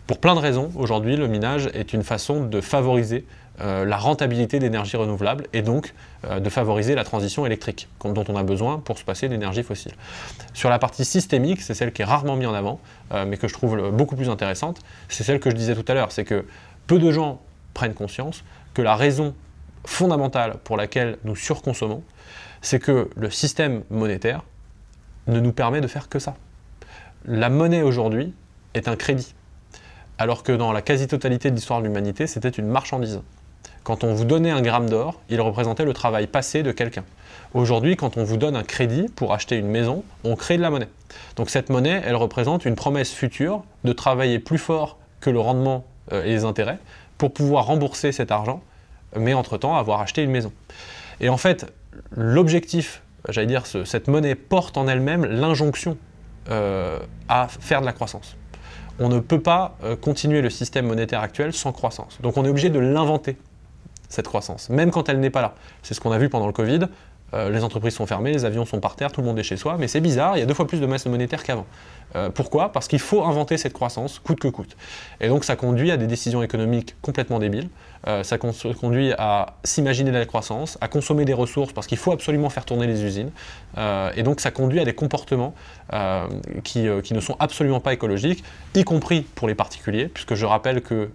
Pour 0.06 0.18
plein 0.18 0.34
de 0.34 0.40
raisons, 0.40 0.70
aujourd'hui, 0.74 1.16
le 1.16 1.28
minage 1.28 1.68
est 1.74 1.92
une 1.92 2.02
façon 2.02 2.44
de 2.44 2.60
favoriser 2.62 3.26
euh, 3.60 3.84
la 3.84 3.96
rentabilité 3.96 4.60
d'énergie 4.60 4.96
renouvelable 4.96 5.46
et 5.52 5.62
donc 5.62 5.92
euh, 6.24 6.38
de 6.38 6.48
favoriser 6.48 6.94
la 6.94 7.02
transition 7.02 7.44
électrique 7.44 7.88
dont 8.04 8.24
on 8.28 8.36
a 8.36 8.44
besoin 8.44 8.78
pour 8.78 8.98
se 8.98 9.04
passer 9.04 9.28
d'énergie 9.28 9.64
fossile. 9.64 9.92
Sur 10.54 10.70
la 10.70 10.78
partie 10.78 11.04
systémique, 11.04 11.60
c'est 11.60 11.74
celle 11.74 11.92
qui 11.92 12.02
est 12.02 12.04
rarement 12.04 12.36
mise 12.36 12.46
en 12.46 12.54
avant, 12.54 12.80
euh, 13.12 13.24
mais 13.26 13.36
que 13.36 13.48
je 13.48 13.54
trouve 13.54 13.90
beaucoup 13.90 14.14
plus 14.14 14.28
intéressante, 14.28 14.80
c'est 15.08 15.24
celle 15.24 15.40
que 15.40 15.50
je 15.50 15.56
disais 15.56 15.74
tout 15.74 15.84
à 15.88 15.94
l'heure, 15.94 16.12
c'est 16.12 16.24
que 16.24 16.44
peu 16.86 17.00
de 17.00 17.10
gens 17.10 17.40
prennent 17.74 17.94
conscience 17.94 18.44
que 18.74 18.82
la 18.82 18.94
raison 18.94 19.34
fondamentale 19.84 20.58
pour 20.62 20.76
laquelle 20.76 21.18
nous 21.24 21.34
surconsommons, 21.34 22.04
c'est 22.62 22.78
que 22.78 23.10
le 23.16 23.30
système 23.30 23.82
monétaire 23.90 24.42
ne 25.26 25.40
nous 25.40 25.52
permet 25.52 25.80
de 25.80 25.88
faire 25.88 26.08
que 26.08 26.20
ça. 26.20 26.36
La 27.24 27.50
monnaie 27.50 27.82
aujourd'hui 27.82 28.34
est 28.74 28.86
un 28.86 28.94
crédit, 28.94 29.34
alors 30.16 30.44
que 30.44 30.52
dans 30.52 30.72
la 30.72 30.82
quasi-totalité 30.82 31.50
de 31.50 31.56
l'histoire 31.56 31.80
de 31.80 31.86
l'humanité, 31.86 32.28
c'était 32.28 32.48
une 32.48 32.68
marchandise. 32.68 33.20
Quand 33.88 34.04
on 34.04 34.12
vous 34.12 34.26
donnait 34.26 34.50
un 34.50 34.60
gramme 34.60 34.90
d'or, 34.90 35.18
il 35.30 35.40
représentait 35.40 35.86
le 35.86 35.94
travail 35.94 36.26
passé 36.26 36.62
de 36.62 36.72
quelqu'un. 36.72 37.04
Aujourd'hui, 37.54 37.96
quand 37.96 38.18
on 38.18 38.22
vous 38.22 38.36
donne 38.36 38.54
un 38.54 38.62
crédit 38.62 39.06
pour 39.16 39.32
acheter 39.32 39.56
une 39.56 39.68
maison, 39.68 40.04
on 40.24 40.36
crée 40.36 40.58
de 40.58 40.62
la 40.62 40.68
monnaie. 40.68 40.90
Donc 41.36 41.48
cette 41.48 41.70
monnaie, 41.70 42.02
elle 42.04 42.16
représente 42.16 42.66
une 42.66 42.74
promesse 42.74 43.10
future 43.10 43.64
de 43.84 43.94
travailler 43.94 44.40
plus 44.40 44.58
fort 44.58 44.98
que 45.22 45.30
le 45.30 45.40
rendement 45.40 45.86
euh, 46.12 46.22
et 46.22 46.28
les 46.28 46.44
intérêts 46.44 46.76
pour 47.16 47.32
pouvoir 47.32 47.64
rembourser 47.64 48.12
cet 48.12 48.30
argent, 48.30 48.60
mais 49.16 49.32
entre-temps 49.32 49.74
avoir 49.74 50.02
acheté 50.02 50.22
une 50.22 50.32
maison. 50.32 50.52
Et 51.22 51.30
en 51.30 51.38
fait, 51.38 51.72
l'objectif, 52.10 53.02
j'allais 53.30 53.46
dire, 53.46 53.64
cette 53.64 54.06
monnaie 54.06 54.34
porte 54.34 54.76
en 54.76 54.86
elle-même 54.86 55.24
l'injonction 55.24 55.96
euh, 56.50 56.98
à 57.30 57.48
faire 57.48 57.80
de 57.80 57.86
la 57.86 57.94
croissance. 57.94 58.36
On 59.00 59.08
ne 59.08 59.18
peut 59.18 59.40
pas 59.40 59.78
euh, 59.82 59.96
continuer 59.96 60.42
le 60.42 60.50
système 60.50 60.86
monétaire 60.86 61.22
actuel 61.22 61.54
sans 61.54 61.72
croissance. 61.72 62.18
Donc 62.20 62.36
on 62.36 62.44
est 62.44 62.50
obligé 62.50 62.68
de 62.68 62.80
l'inventer 62.80 63.38
cette 64.08 64.26
croissance, 64.26 64.70
même 64.70 64.90
quand 64.90 65.08
elle 65.08 65.20
n'est 65.20 65.30
pas 65.30 65.42
là. 65.42 65.54
C'est 65.82 65.94
ce 65.94 66.00
qu'on 66.00 66.12
a 66.12 66.18
vu 66.18 66.28
pendant 66.28 66.46
le 66.46 66.52
Covid. 66.52 66.80
Euh, 67.34 67.50
les 67.50 67.62
entreprises 67.62 67.94
sont 67.94 68.06
fermées, 68.06 68.32
les 68.32 68.46
avions 68.46 68.64
sont 68.64 68.80
par 68.80 68.96
terre, 68.96 69.12
tout 69.12 69.20
le 69.20 69.26
monde 69.26 69.38
est 69.38 69.42
chez 69.42 69.58
soi, 69.58 69.76
mais 69.78 69.86
c'est 69.86 70.00
bizarre, 70.00 70.36
il 70.36 70.40
y 70.40 70.42
a 70.42 70.46
deux 70.46 70.54
fois 70.54 70.66
plus 70.66 70.80
de 70.80 70.86
masse 70.86 71.04
monétaire 71.04 71.42
qu'avant. 71.42 71.66
Euh, 72.16 72.30
pourquoi? 72.30 72.72
Parce 72.72 72.88
qu'il 72.88 73.00
faut 73.00 73.22
inventer 73.22 73.58
cette 73.58 73.74
croissance, 73.74 74.18
coûte 74.18 74.40
que 74.40 74.48
coûte. 74.48 74.76
Et 75.20 75.28
donc 75.28 75.44
ça 75.44 75.54
conduit 75.54 75.90
à 75.90 75.98
des 75.98 76.06
décisions 76.06 76.42
économiques 76.42 76.96
complètement 77.02 77.38
débiles, 77.38 77.68
euh, 78.06 78.22
ça 78.22 78.38
conduit 78.38 79.12
à 79.18 79.54
s'imaginer 79.64 80.10
de 80.10 80.18
la 80.18 80.26
croissance, 80.26 80.78
à 80.80 80.88
consommer 80.88 81.24
des 81.24 81.32
ressources 81.32 81.72
parce 81.72 81.86
qu'il 81.86 81.98
faut 81.98 82.12
absolument 82.12 82.50
faire 82.50 82.64
tourner 82.64 82.86
les 82.86 83.04
usines, 83.04 83.30
et 84.16 84.22
donc 84.22 84.40
ça 84.40 84.50
conduit 84.50 84.80
à 84.80 84.84
des 84.84 84.94
comportements 84.94 85.54
qui, 86.64 86.80
ne 86.82 87.20
sont 87.20 87.36
absolument 87.38 87.80
pas 87.80 87.92
écologiques, 87.92 88.42
y 88.74 88.84
compris 88.84 89.22
pour 89.22 89.46
les 89.46 89.54
particuliers, 89.54 90.08
puisque 90.08 90.34
je 90.34 90.46
rappelle 90.46 90.82
que 90.82 91.10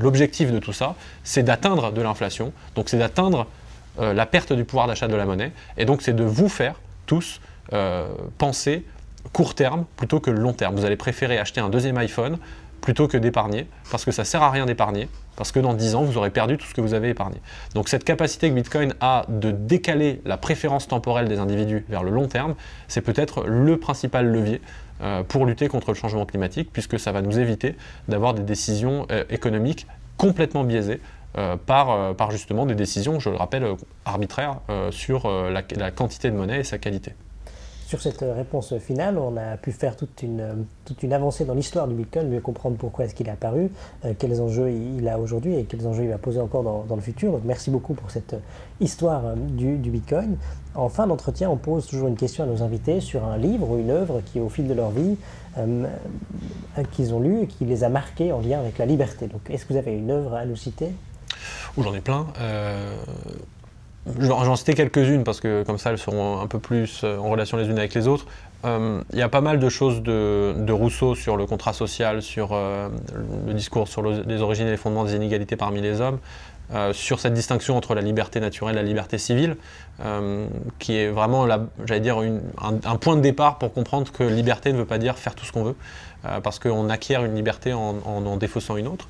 l'objectif 0.00 0.52
de 0.52 0.58
tout 0.58 0.72
ça, 0.72 0.94
c'est 1.22 1.42
d'atteindre 1.42 1.92
de 1.92 2.00
l'inflation, 2.00 2.52
donc 2.74 2.88
c'est 2.88 2.98
d'atteindre 2.98 3.46
euh, 4.00 4.12
la 4.12 4.26
perte 4.26 4.52
du 4.52 4.64
pouvoir 4.64 4.88
d'achat 4.88 5.06
de 5.06 5.14
la 5.14 5.24
monnaie. 5.24 5.52
Et 5.76 5.84
donc 5.84 6.02
c'est 6.02 6.14
de 6.14 6.24
vous 6.24 6.48
faire 6.48 6.80
tous 7.06 7.40
euh, 7.72 8.08
penser 8.38 8.84
court 9.32 9.54
terme 9.54 9.84
plutôt 9.96 10.20
que 10.20 10.30
long 10.30 10.52
terme. 10.52 10.74
Vous 10.74 10.84
allez 10.84 10.96
préférer 10.96 11.38
acheter 11.38 11.60
un 11.60 11.68
deuxième 11.68 11.96
iPhone 11.98 12.38
plutôt 12.84 13.08
que 13.08 13.16
d'épargner, 13.16 13.66
parce 13.90 14.04
que 14.04 14.12
ça 14.12 14.24
sert 14.24 14.42
à 14.42 14.50
rien 14.50 14.66
d'épargner, 14.66 15.08
parce 15.36 15.50
que 15.50 15.58
dans 15.58 15.74
10 15.74 15.94
ans, 15.96 16.04
vous 16.04 16.16
aurez 16.18 16.30
perdu 16.30 16.58
tout 16.58 16.66
ce 16.66 16.74
que 16.74 16.80
vous 16.80 16.94
avez 16.94 17.08
épargné. 17.08 17.36
Donc 17.74 17.88
cette 17.88 18.04
capacité 18.04 18.48
que 18.48 18.54
Bitcoin 18.54 18.94
a 19.00 19.24
de 19.28 19.50
décaler 19.50 20.20
la 20.24 20.36
préférence 20.36 20.86
temporelle 20.86 21.26
des 21.26 21.38
individus 21.38 21.84
vers 21.88 22.02
le 22.02 22.10
long 22.10 22.28
terme, 22.28 22.54
c'est 22.86 23.00
peut-être 23.00 23.44
le 23.46 23.78
principal 23.78 24.26
levier 24.26 24.60
euh, 25.02 25.22
pour 25.22 25.46
lutter 25.46 25.68
contre 25.68 25.90
le 25.90 25.94
changement 25.94 26.26
climatique, 26.26 26.70
puisque 26.72 27.00
ça 27.00 27.10
va 27.10 27.22
nous 27.22 27.38
éviter 27.38 27.74
d'avoir 28.08 28.34
des 28.34 28.42
décisions 28.42 29.06
économiques 29.30 29.86
complètement 30.16 30.62
biaisées 30.62 31.00
euh, 31.36 31.56
par, 31.56 31.90
euh, 31.90 32.14
justement 32.30 32.64
des 32.64 32.76
décisions, 32.76 33.18
je 33.18 33.28
le 33.28 33.36
rappelle, 33.36 33.66
arbitraires 34.04 34.60
euh, 34.70 34.92
sur 34.92 35.28
la, 35.28 35.62
quantité 35.90 36.30
de 36.30 36.36
monnaie 36.36 36.60
et 36.60 36.64
sa 36.64 36.78
qualité. 36.78 37.14
Sur 37.94 38.02
cette 38.02 38.24
réponse 38.28 38.76
finale, 38.78 39.18
on 39.18 39.36
a 39.36 39.56
pu 39.56 39.70
faire 39.70 39.94
toute 39.94 40.24
une, 40.24 40.66
toute 40.84 41.04
une 41.04 41.12
avancée 41.12 41.44
dans 41.44 41.54
l'histoire 41.54 41.86
du 41.86 41.94
Bitcoin, 41.94 42.28
mieux 42.28 42.40
comprendre 42.40 42.76
pourquoi 42.76 43.04
est-ce 43.04 43.14
qu'il 43.14 43.28
est 43.28 43.30
apparu, 43.30 43.70
quels 44.18 44.40
enjeux 44.40 44.72
il 44.72 45.08
a 45.08 45.20
aujourd'hui 45.20 45.54
et 45.54 45.62
quels 45.62 45.86
enjeux 45.86 46.02
il 46.02 46.08
va 46.08 46.18
poser 46.18 46.40
encore 46.40 46.64
dans, 46.64 46.96
le 46.96 47.00
futur. 47.00 47.38
Merci 47.44 47.70
beaucoup 47.70 47.94
pour 47.94 48.10
cette 48.10 48.34
histoire 48.80 49.36
du, 49.36 49.76
Bitcoin. 49.76 50.38
En 50.74 50.88
fin 50.88 51.06
d'entretien, 51.06 51.48
on 51.48 51.56
pose 51.56 51.86
toujours 51.86 52.08
une 52.08 52.16
question 52.16 52.42
à 52.42 52.48
nos 52.48 52.64
invités 52.64 53.00
sur 53.00 53.24
un 53.24 53.36
livre 53.36 53.70
ou 53.70 53.78
une 53.78 53.90
œuvre 53.90 54.22
qui, 54.26 54.40
au 54.40 54.48
fil 54.48 54.66
de 54.66 54.74
leur 54.74 54.90
vie, 54.90 55.16
qu'ils 56.90 57.14
ont 57.14 57.20
lu 57.20 57.42
et 57.42 57.46
qui 57.46 57.64
les 57.64 57.84
a 57.84 57.88
marqués 57.88 58.32
en 58.32 58.40
lien 58.40 58.58
avec 58.58 58.78
la 58.78 58.86
liberté. 58.86 59.28
Donc 59.28 59.48
est-ce 59.50 59.66
que 59.66 59.72
vous 59.72 59.78
avez 59.78 59.92
une 59.92 60.10
œuvre 60.10 60.34
à 60.34 60.44
nous 60.46 60.56
citer? 60.56 60.88
J'en 61.78 61.94
ai 61.94 62.00
plein. 62.00 62.26
J'en 64.18 64.56
citais 64.56 64.74
quelques-unes 64.74 65.24
parce 65.24 65.40
que 65.40 65.62
comme 65.62 65.78
ça 65.78 65.90
elles 65.90 65.98
seront 65.98 66.40
un 66.40 66.46
peu 66.46 66.58
plus 66.58 67.04
en 67.04 67.30
relation 67.30 67.56
les 67.56 67.66
unes 67.68 67.78
avec 67.78 67.94
les 67.94 68.06
autres. 68.06 68.26
Il 68.64 69.18
y 69.18 69.22
a 69.22 69.28
pas 69.28 69.42
mal 69.42 69.58
de 69.58 69.68
choses 69.68 70.02
de, 70.02 70.72
Rousseau 70.72 71.14
sur 71.14 71.36
le 71.36 71.46
contrat 71.46 71.72
social, 71.72 72.22
sur 72.22 72.54
le 72.54 73.52
discours 73.54 73.88
sur 73.88 74.02
les 74.02 74.40
origines 74.42 74.66
et 74.66 74.70
les 74.70 74.76
fondements 74.76 75.04
des 75.04 75.14
inégalités 75.14 75.56
parmi 75.56 75.80
les 75.80 76.00
hommes. 76.00 76.18
Euh, 76.72 76.94
sur 76.94 77.20
cette 77.20 77.34
distinction 77.34 77.76
entre 77.76 77.94
la 77.94 78.00
liberté 78.00 78.40
naturelle 78.40 78.76
et 78.76 78.80
la 78.80 78.82
liberté 78.82 79.18
civile, 79.18 79.56
euh, 80.02 80.46
qui 80.78 80.96
est 80.96 81.08
vraiment, 81.08 81.46
j'allais 81.84 82.00
dire, 82.00 82.18
un, 82.18 82.96
point 82.96 83.16
de 83.16 83.20
départ 83.20 83.58
pour 83.58 83.74
comprendre 83.74 84.10
que 84.10 84.24
liberté 84.24 84.72
ne 84.72 84.78
veut 84.78 84.86
pas 84.86 84.96
dire 84.96 85.18
faire 85.18 85.34
tout 85.34 85.44
ce 85.44 85.52
qu'on 85.52 85.64
veut, 85.64 85.76
euh, 86.24 86.40
parce 86.40 86.58
qu'on 86.58 86.88
acquiert 86.88 87.22
une 87.22 87.34
liberté 87.34 87.74
en 87.74 87.96
en, 88.06 88.36
défaussant 88.38 88.76
une 88.76 88.88
autre. 88.88 89.08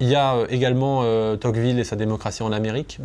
Il 0.00 0.08
y 0.08 0.16
a 0.16 0.36
également 0.48 1.04
Tocqueville 1.36 1.78
et 1.78 1.84
sa 1.84 1.94
démocratie 1.94 2.42
en 2.42 2.50
Amérique, 2.50 2.98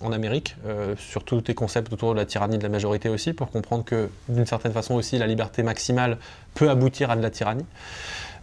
en 0.00 0.12
Amérique 0.12 0.54
sur 0.96 1.24
tous 1.24 1.42
les 1.48 1.54
concepts 1.54 1.92
autour 1.92 2.12
de 2.12 2.18
la 2.18 2.26
tyrannie 2.26 2.58
de 2.58 2.62
la 2.62 2.68
majorité 2.68 3.08
aussi, 3.08 3.32
pour 3.32 3.50
comprendre 3.50 3.84
que 3.84 4.08
d'une 4.28 4.46
certaine 4.46 4.72
façon 4.72 4.94
aussi 4.94 5.18
la 5.18 5.26
liberté 5.26 5.64
maximale 5.64 6.18
peut 6.54 6.70
aboutir 6.70 7.10
à 7.10 7.16
de 7.16 7.22
la 7.22 7.30
tyrannie. 7.30 7.66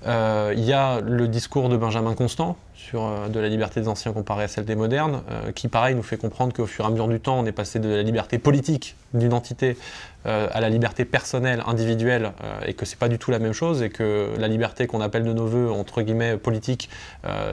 Euh, 0.05 0.53
il 0.55 0.63
y 0.63 0.73
a 0.73 1.01
le 1.01 1.27
discours 1.27 1.69
de 1.69 1.77
Benjamin 1.77 2.13
Constant 2.13 2.55
sur 2.88 3.03
euh, 3.03 3.27
de 3.27 3.39
la 3.39 3.49
liberté 3.49 3.81
des 3.81 3.88
anciens 3.88 4.13
comparée 4.13 4.45
à 4.45 4.47
celle 4.47 4.65
des 4.65 4.75
modernes, 4.75 5.21
euh, 5.29 5.51
qui 5.51 5.67
pareil 5.67 5.95
nous 5.95 6.03
fait 6.03 6.17
comprendre 6.17 6.53
qu'au 6.53 6.65
fur 6.65 6.85
et 6.85 6.88
à 6.88 6.91
mesure 6.91 7.07
du 7.07 7.19
temps, 7.19 7.38
on 7.39 7.45
est 7.45 7.51
passé 7.51 7.79
de 7.79 7.89
la 7.89 8.01
liberté 8.01 8.38
politique 8.38 8.95
d'une 9.13 9.33
entité 9.33 9.77
à 10.25 10.59
la 10.59 10.67
liberté 10.67 11.05
personnelle, 11.05 11.63
individuelle, 11.65 12.33
et 12.65 12.73
que 12.73 12.85
c'est 12.85 12.99
pas 12.99 13.07
du 13.07 13.17
tout 13.17 13.31
la 13.31 13.39
même 13.39 13.53
chose, 13.53 13.81
et 13.81 13.89
que 13.89 14.33
la 14.38 14.49
liberté 14.49 14.85
qu'on 14.85 14.99
appelle 14.99 15.23
de 15.23 15.31
nos 15.31 15.45
voeux, 15.45 15.71
entre 15.71 16.01
guillemets, 16.01 16.35
politique, 16.35 16.89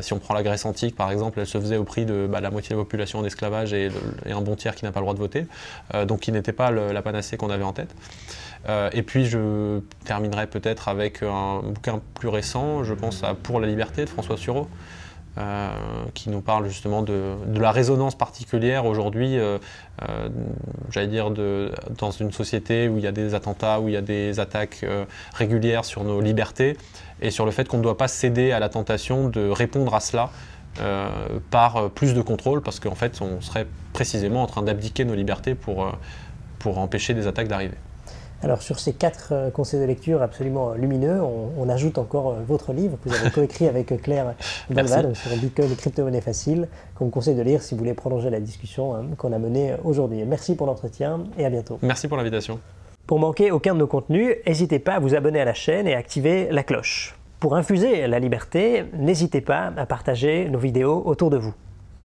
si 0.01 0.12
on 0.12 0.18
prend 0.18 0.35
la 0.35 0.43
Grèce 0.43 0.64
antique 0.64 0.97
par 0.97 1.12
exemple, 1.12 1.39
elle 1.39 1.47
se 1.47 1.57
faisait 1.61 1.76
au 1.76 1.85
prix 1.85 2.05
de 2.05 2.26
bah, 2.28 2.41
la 2.41 2.51
moitié 2.51 2.70
de 2.70 2.74
la 2.74 2.82
population 2.82 3.20
en 3.20 3.24
esclavage 3.24 3.72
et, 3.74 3.93
un 4.28 4.41
bon 4.41 4.57
tiers 4.57 4.74
qui 4.74 4.85
n'a 4.85 4.91
pas 4.91 4.99
le 4.99 5.05
droit 5.05 5.14
de 5.14 5.20
voter, 5.20 5.47
donc 6.09 6.18
qui 6.18 6.32
n'était 6.32 6.53
pas 6.53 6.72
la 6.72 7.01
panacée 7.01 7.37
qu'on 7.37 7.51
avait 7.51 7.62
en 7.62 7.72
tête. 7.72 7.95
Euh, 8.68 8.91
et 8.93 9.03
puis 9.03 9.26
je 9.26 9.80
terminerai 10.05 10.47
peut-être 10.47 10.89
avec 10.89 11.22
un 11.22 11.61
bouquin 11.62 12.01
plus 12.14 12.28
récent, 12.28 12.82
je 12.82 12.95
pense 12.95 13.22
à 13.22 13.35
Pour 13.35 13.61
la 13.61 13.66
liberté 13.66 14.05
de 14.05 14.11
François 14.11 14.37
Sureau. 14.37 14.68
Euh, 15.37 15.72
qui 16.14 16.30
nous 16.30 16.41
parle 16.41 16.68
justement 16.68 17.03
de, 17.03 17.35
la 17.57 17.72
résonance 17.72 18.14
particulière 18.14 18.87
aujourd'hui, 18.87 19.37
euh, 19.37 19.59
j'allais 20.91 21.09
dire, 21.09 21.32
dans 21.32 22.12
une 22.12 22.30
société 22.30 22.87
où 22.87 22.99
il 22.99 23.05
y 23.05 23.09
a 23.09 23.12
des 23.12 23.35
attentats, 23.35 23.80
où 23.80 23.89
il 23.89 23.95
y 23.95 23.97
a 23.97 24.01
des 24.01 24.39
attaques 24.39 24.87
régulières 25.32 25.85
sur 25.85 26.05
nos 26.05 26.20
libertés, 26.20 26.76
et 27.20 27.32
sur 27.32 27.47
le 27.47 27.51
fait 27.51 27.66
qu'on 27.66 27.78
ne 27.78 27.82
doit 27.82 27.97
pas 27.97 28.07
céder 28.07 28.53
à 28.53 28.61
la 28.61 28.68
tentation 28.68 29.28
de 29.28 29.49
répondre 29.49 29.93
à 29.95 30.01
cela 30.01 30.30
par 31.51 31.91
plus 31.91 32.14
de 32.14 32.22
contrôle, 32.22 32.62
parce 32.62 32.78
qu'en 32.78 32.95
fait, 32.95 33.20
on 33.20 33.41
serait 33.41 33.66
précisément 33.93 34.43
en 34.43 34.47
train 34.47 34.62
d'abdiquer 34.62 35.05
nos 35.05 35.14
libertés 35.14 35.57
pour, 35.57 35.91
pour 36.61 36.78
empêcher 36.78 37.12
des 37.12 37.26
attaques 37.26 37.49
d'arriver. 37.49 37.76
Alors 38.45 38.61
sur 38.61 38.78
ces 38.78 38.92
quatre 38.92 39.28
euh, 39.32 39.51
conseils 39.51 39.80
de 39.80 39.86
lecture 39.86 40.20
absolument 40.20 40.74
lumineux, 40.74 41.22
on, 41.22 41.66
ajoute 41.70 41.97
encore 41.97 42.28
euh, 42.28 42.34
votre 42.47 42.74
livre 42.74 42.99
que 43.03 43.09
vous 43.09 43.14
avez 43.14 43.30
coécrit 43.30 43.66
avec 43.66 43.90
euh, 43.90 43.97
Claire 43.97 44.34
Valval 44.70 45.16
sur 45.16 45.30
Bitcoin 45.38 45.72
et 45.72 45.74
crypto-monnaie 45.74 46.20
facile, 46.20 46.68
qu'on 46.95 47.07
vous 47.07 47.11
conseille 47.11 47.36
de 47.36 47.42
lire 47.42 47.62
si 47.62 47.74
vous 47.74 47.78
voulez 47.78 47.95
prolonger 47.95 48.28
la 48.28 48.40
discussion 48.40 48.95
hein, 48.95 49.07
qu'on 49.16 49.32
a 49.32 49.38
menée 49.38 49.74
aujourd'hui. 49.82 50.22
Merci 50.26 50.57
pour 50.57 50.66
l'entretien 50.66 51.24
et 51.38 51.47
à 51.47 51.51
bientôt. 51.51 51.78
Merci 51.80 52.07
pour 52.07 52.18
l'invitation. 52.18 52.61
Pour 53.07 53.18
manquer 53.18 53.51
aucun 53.51 53.72
de 53.72 53.78
nos 53.78 53.86
contenus, 53.86 54.34
n'hésitez 54.47 54.78
pas 54.78 54.97
à 54.97 54.99
vous 54.99 55.14
abonner 55.14 55.40
à 55.40 55.47
la 55.47 55.55
chaîne 55.55 55.86
et 55.86 55.95
activer 55.95 56.49
la 56.51 56.62
cloche. 56.62 57.16
Pour 57.40 57.57
infuser 57.57 58.07
la 58.07 58.18
liberté, 58.18 58.84
n'hésitez 58.92 59.40
pas 59.40 59.72
à 59.74 59.86
partager 59.86 60.51
nos 60.51 60.59
vidéos 60.59 61.03
autour 61.07 61.30
de 61.30 61.38
vous. 61.38 61.55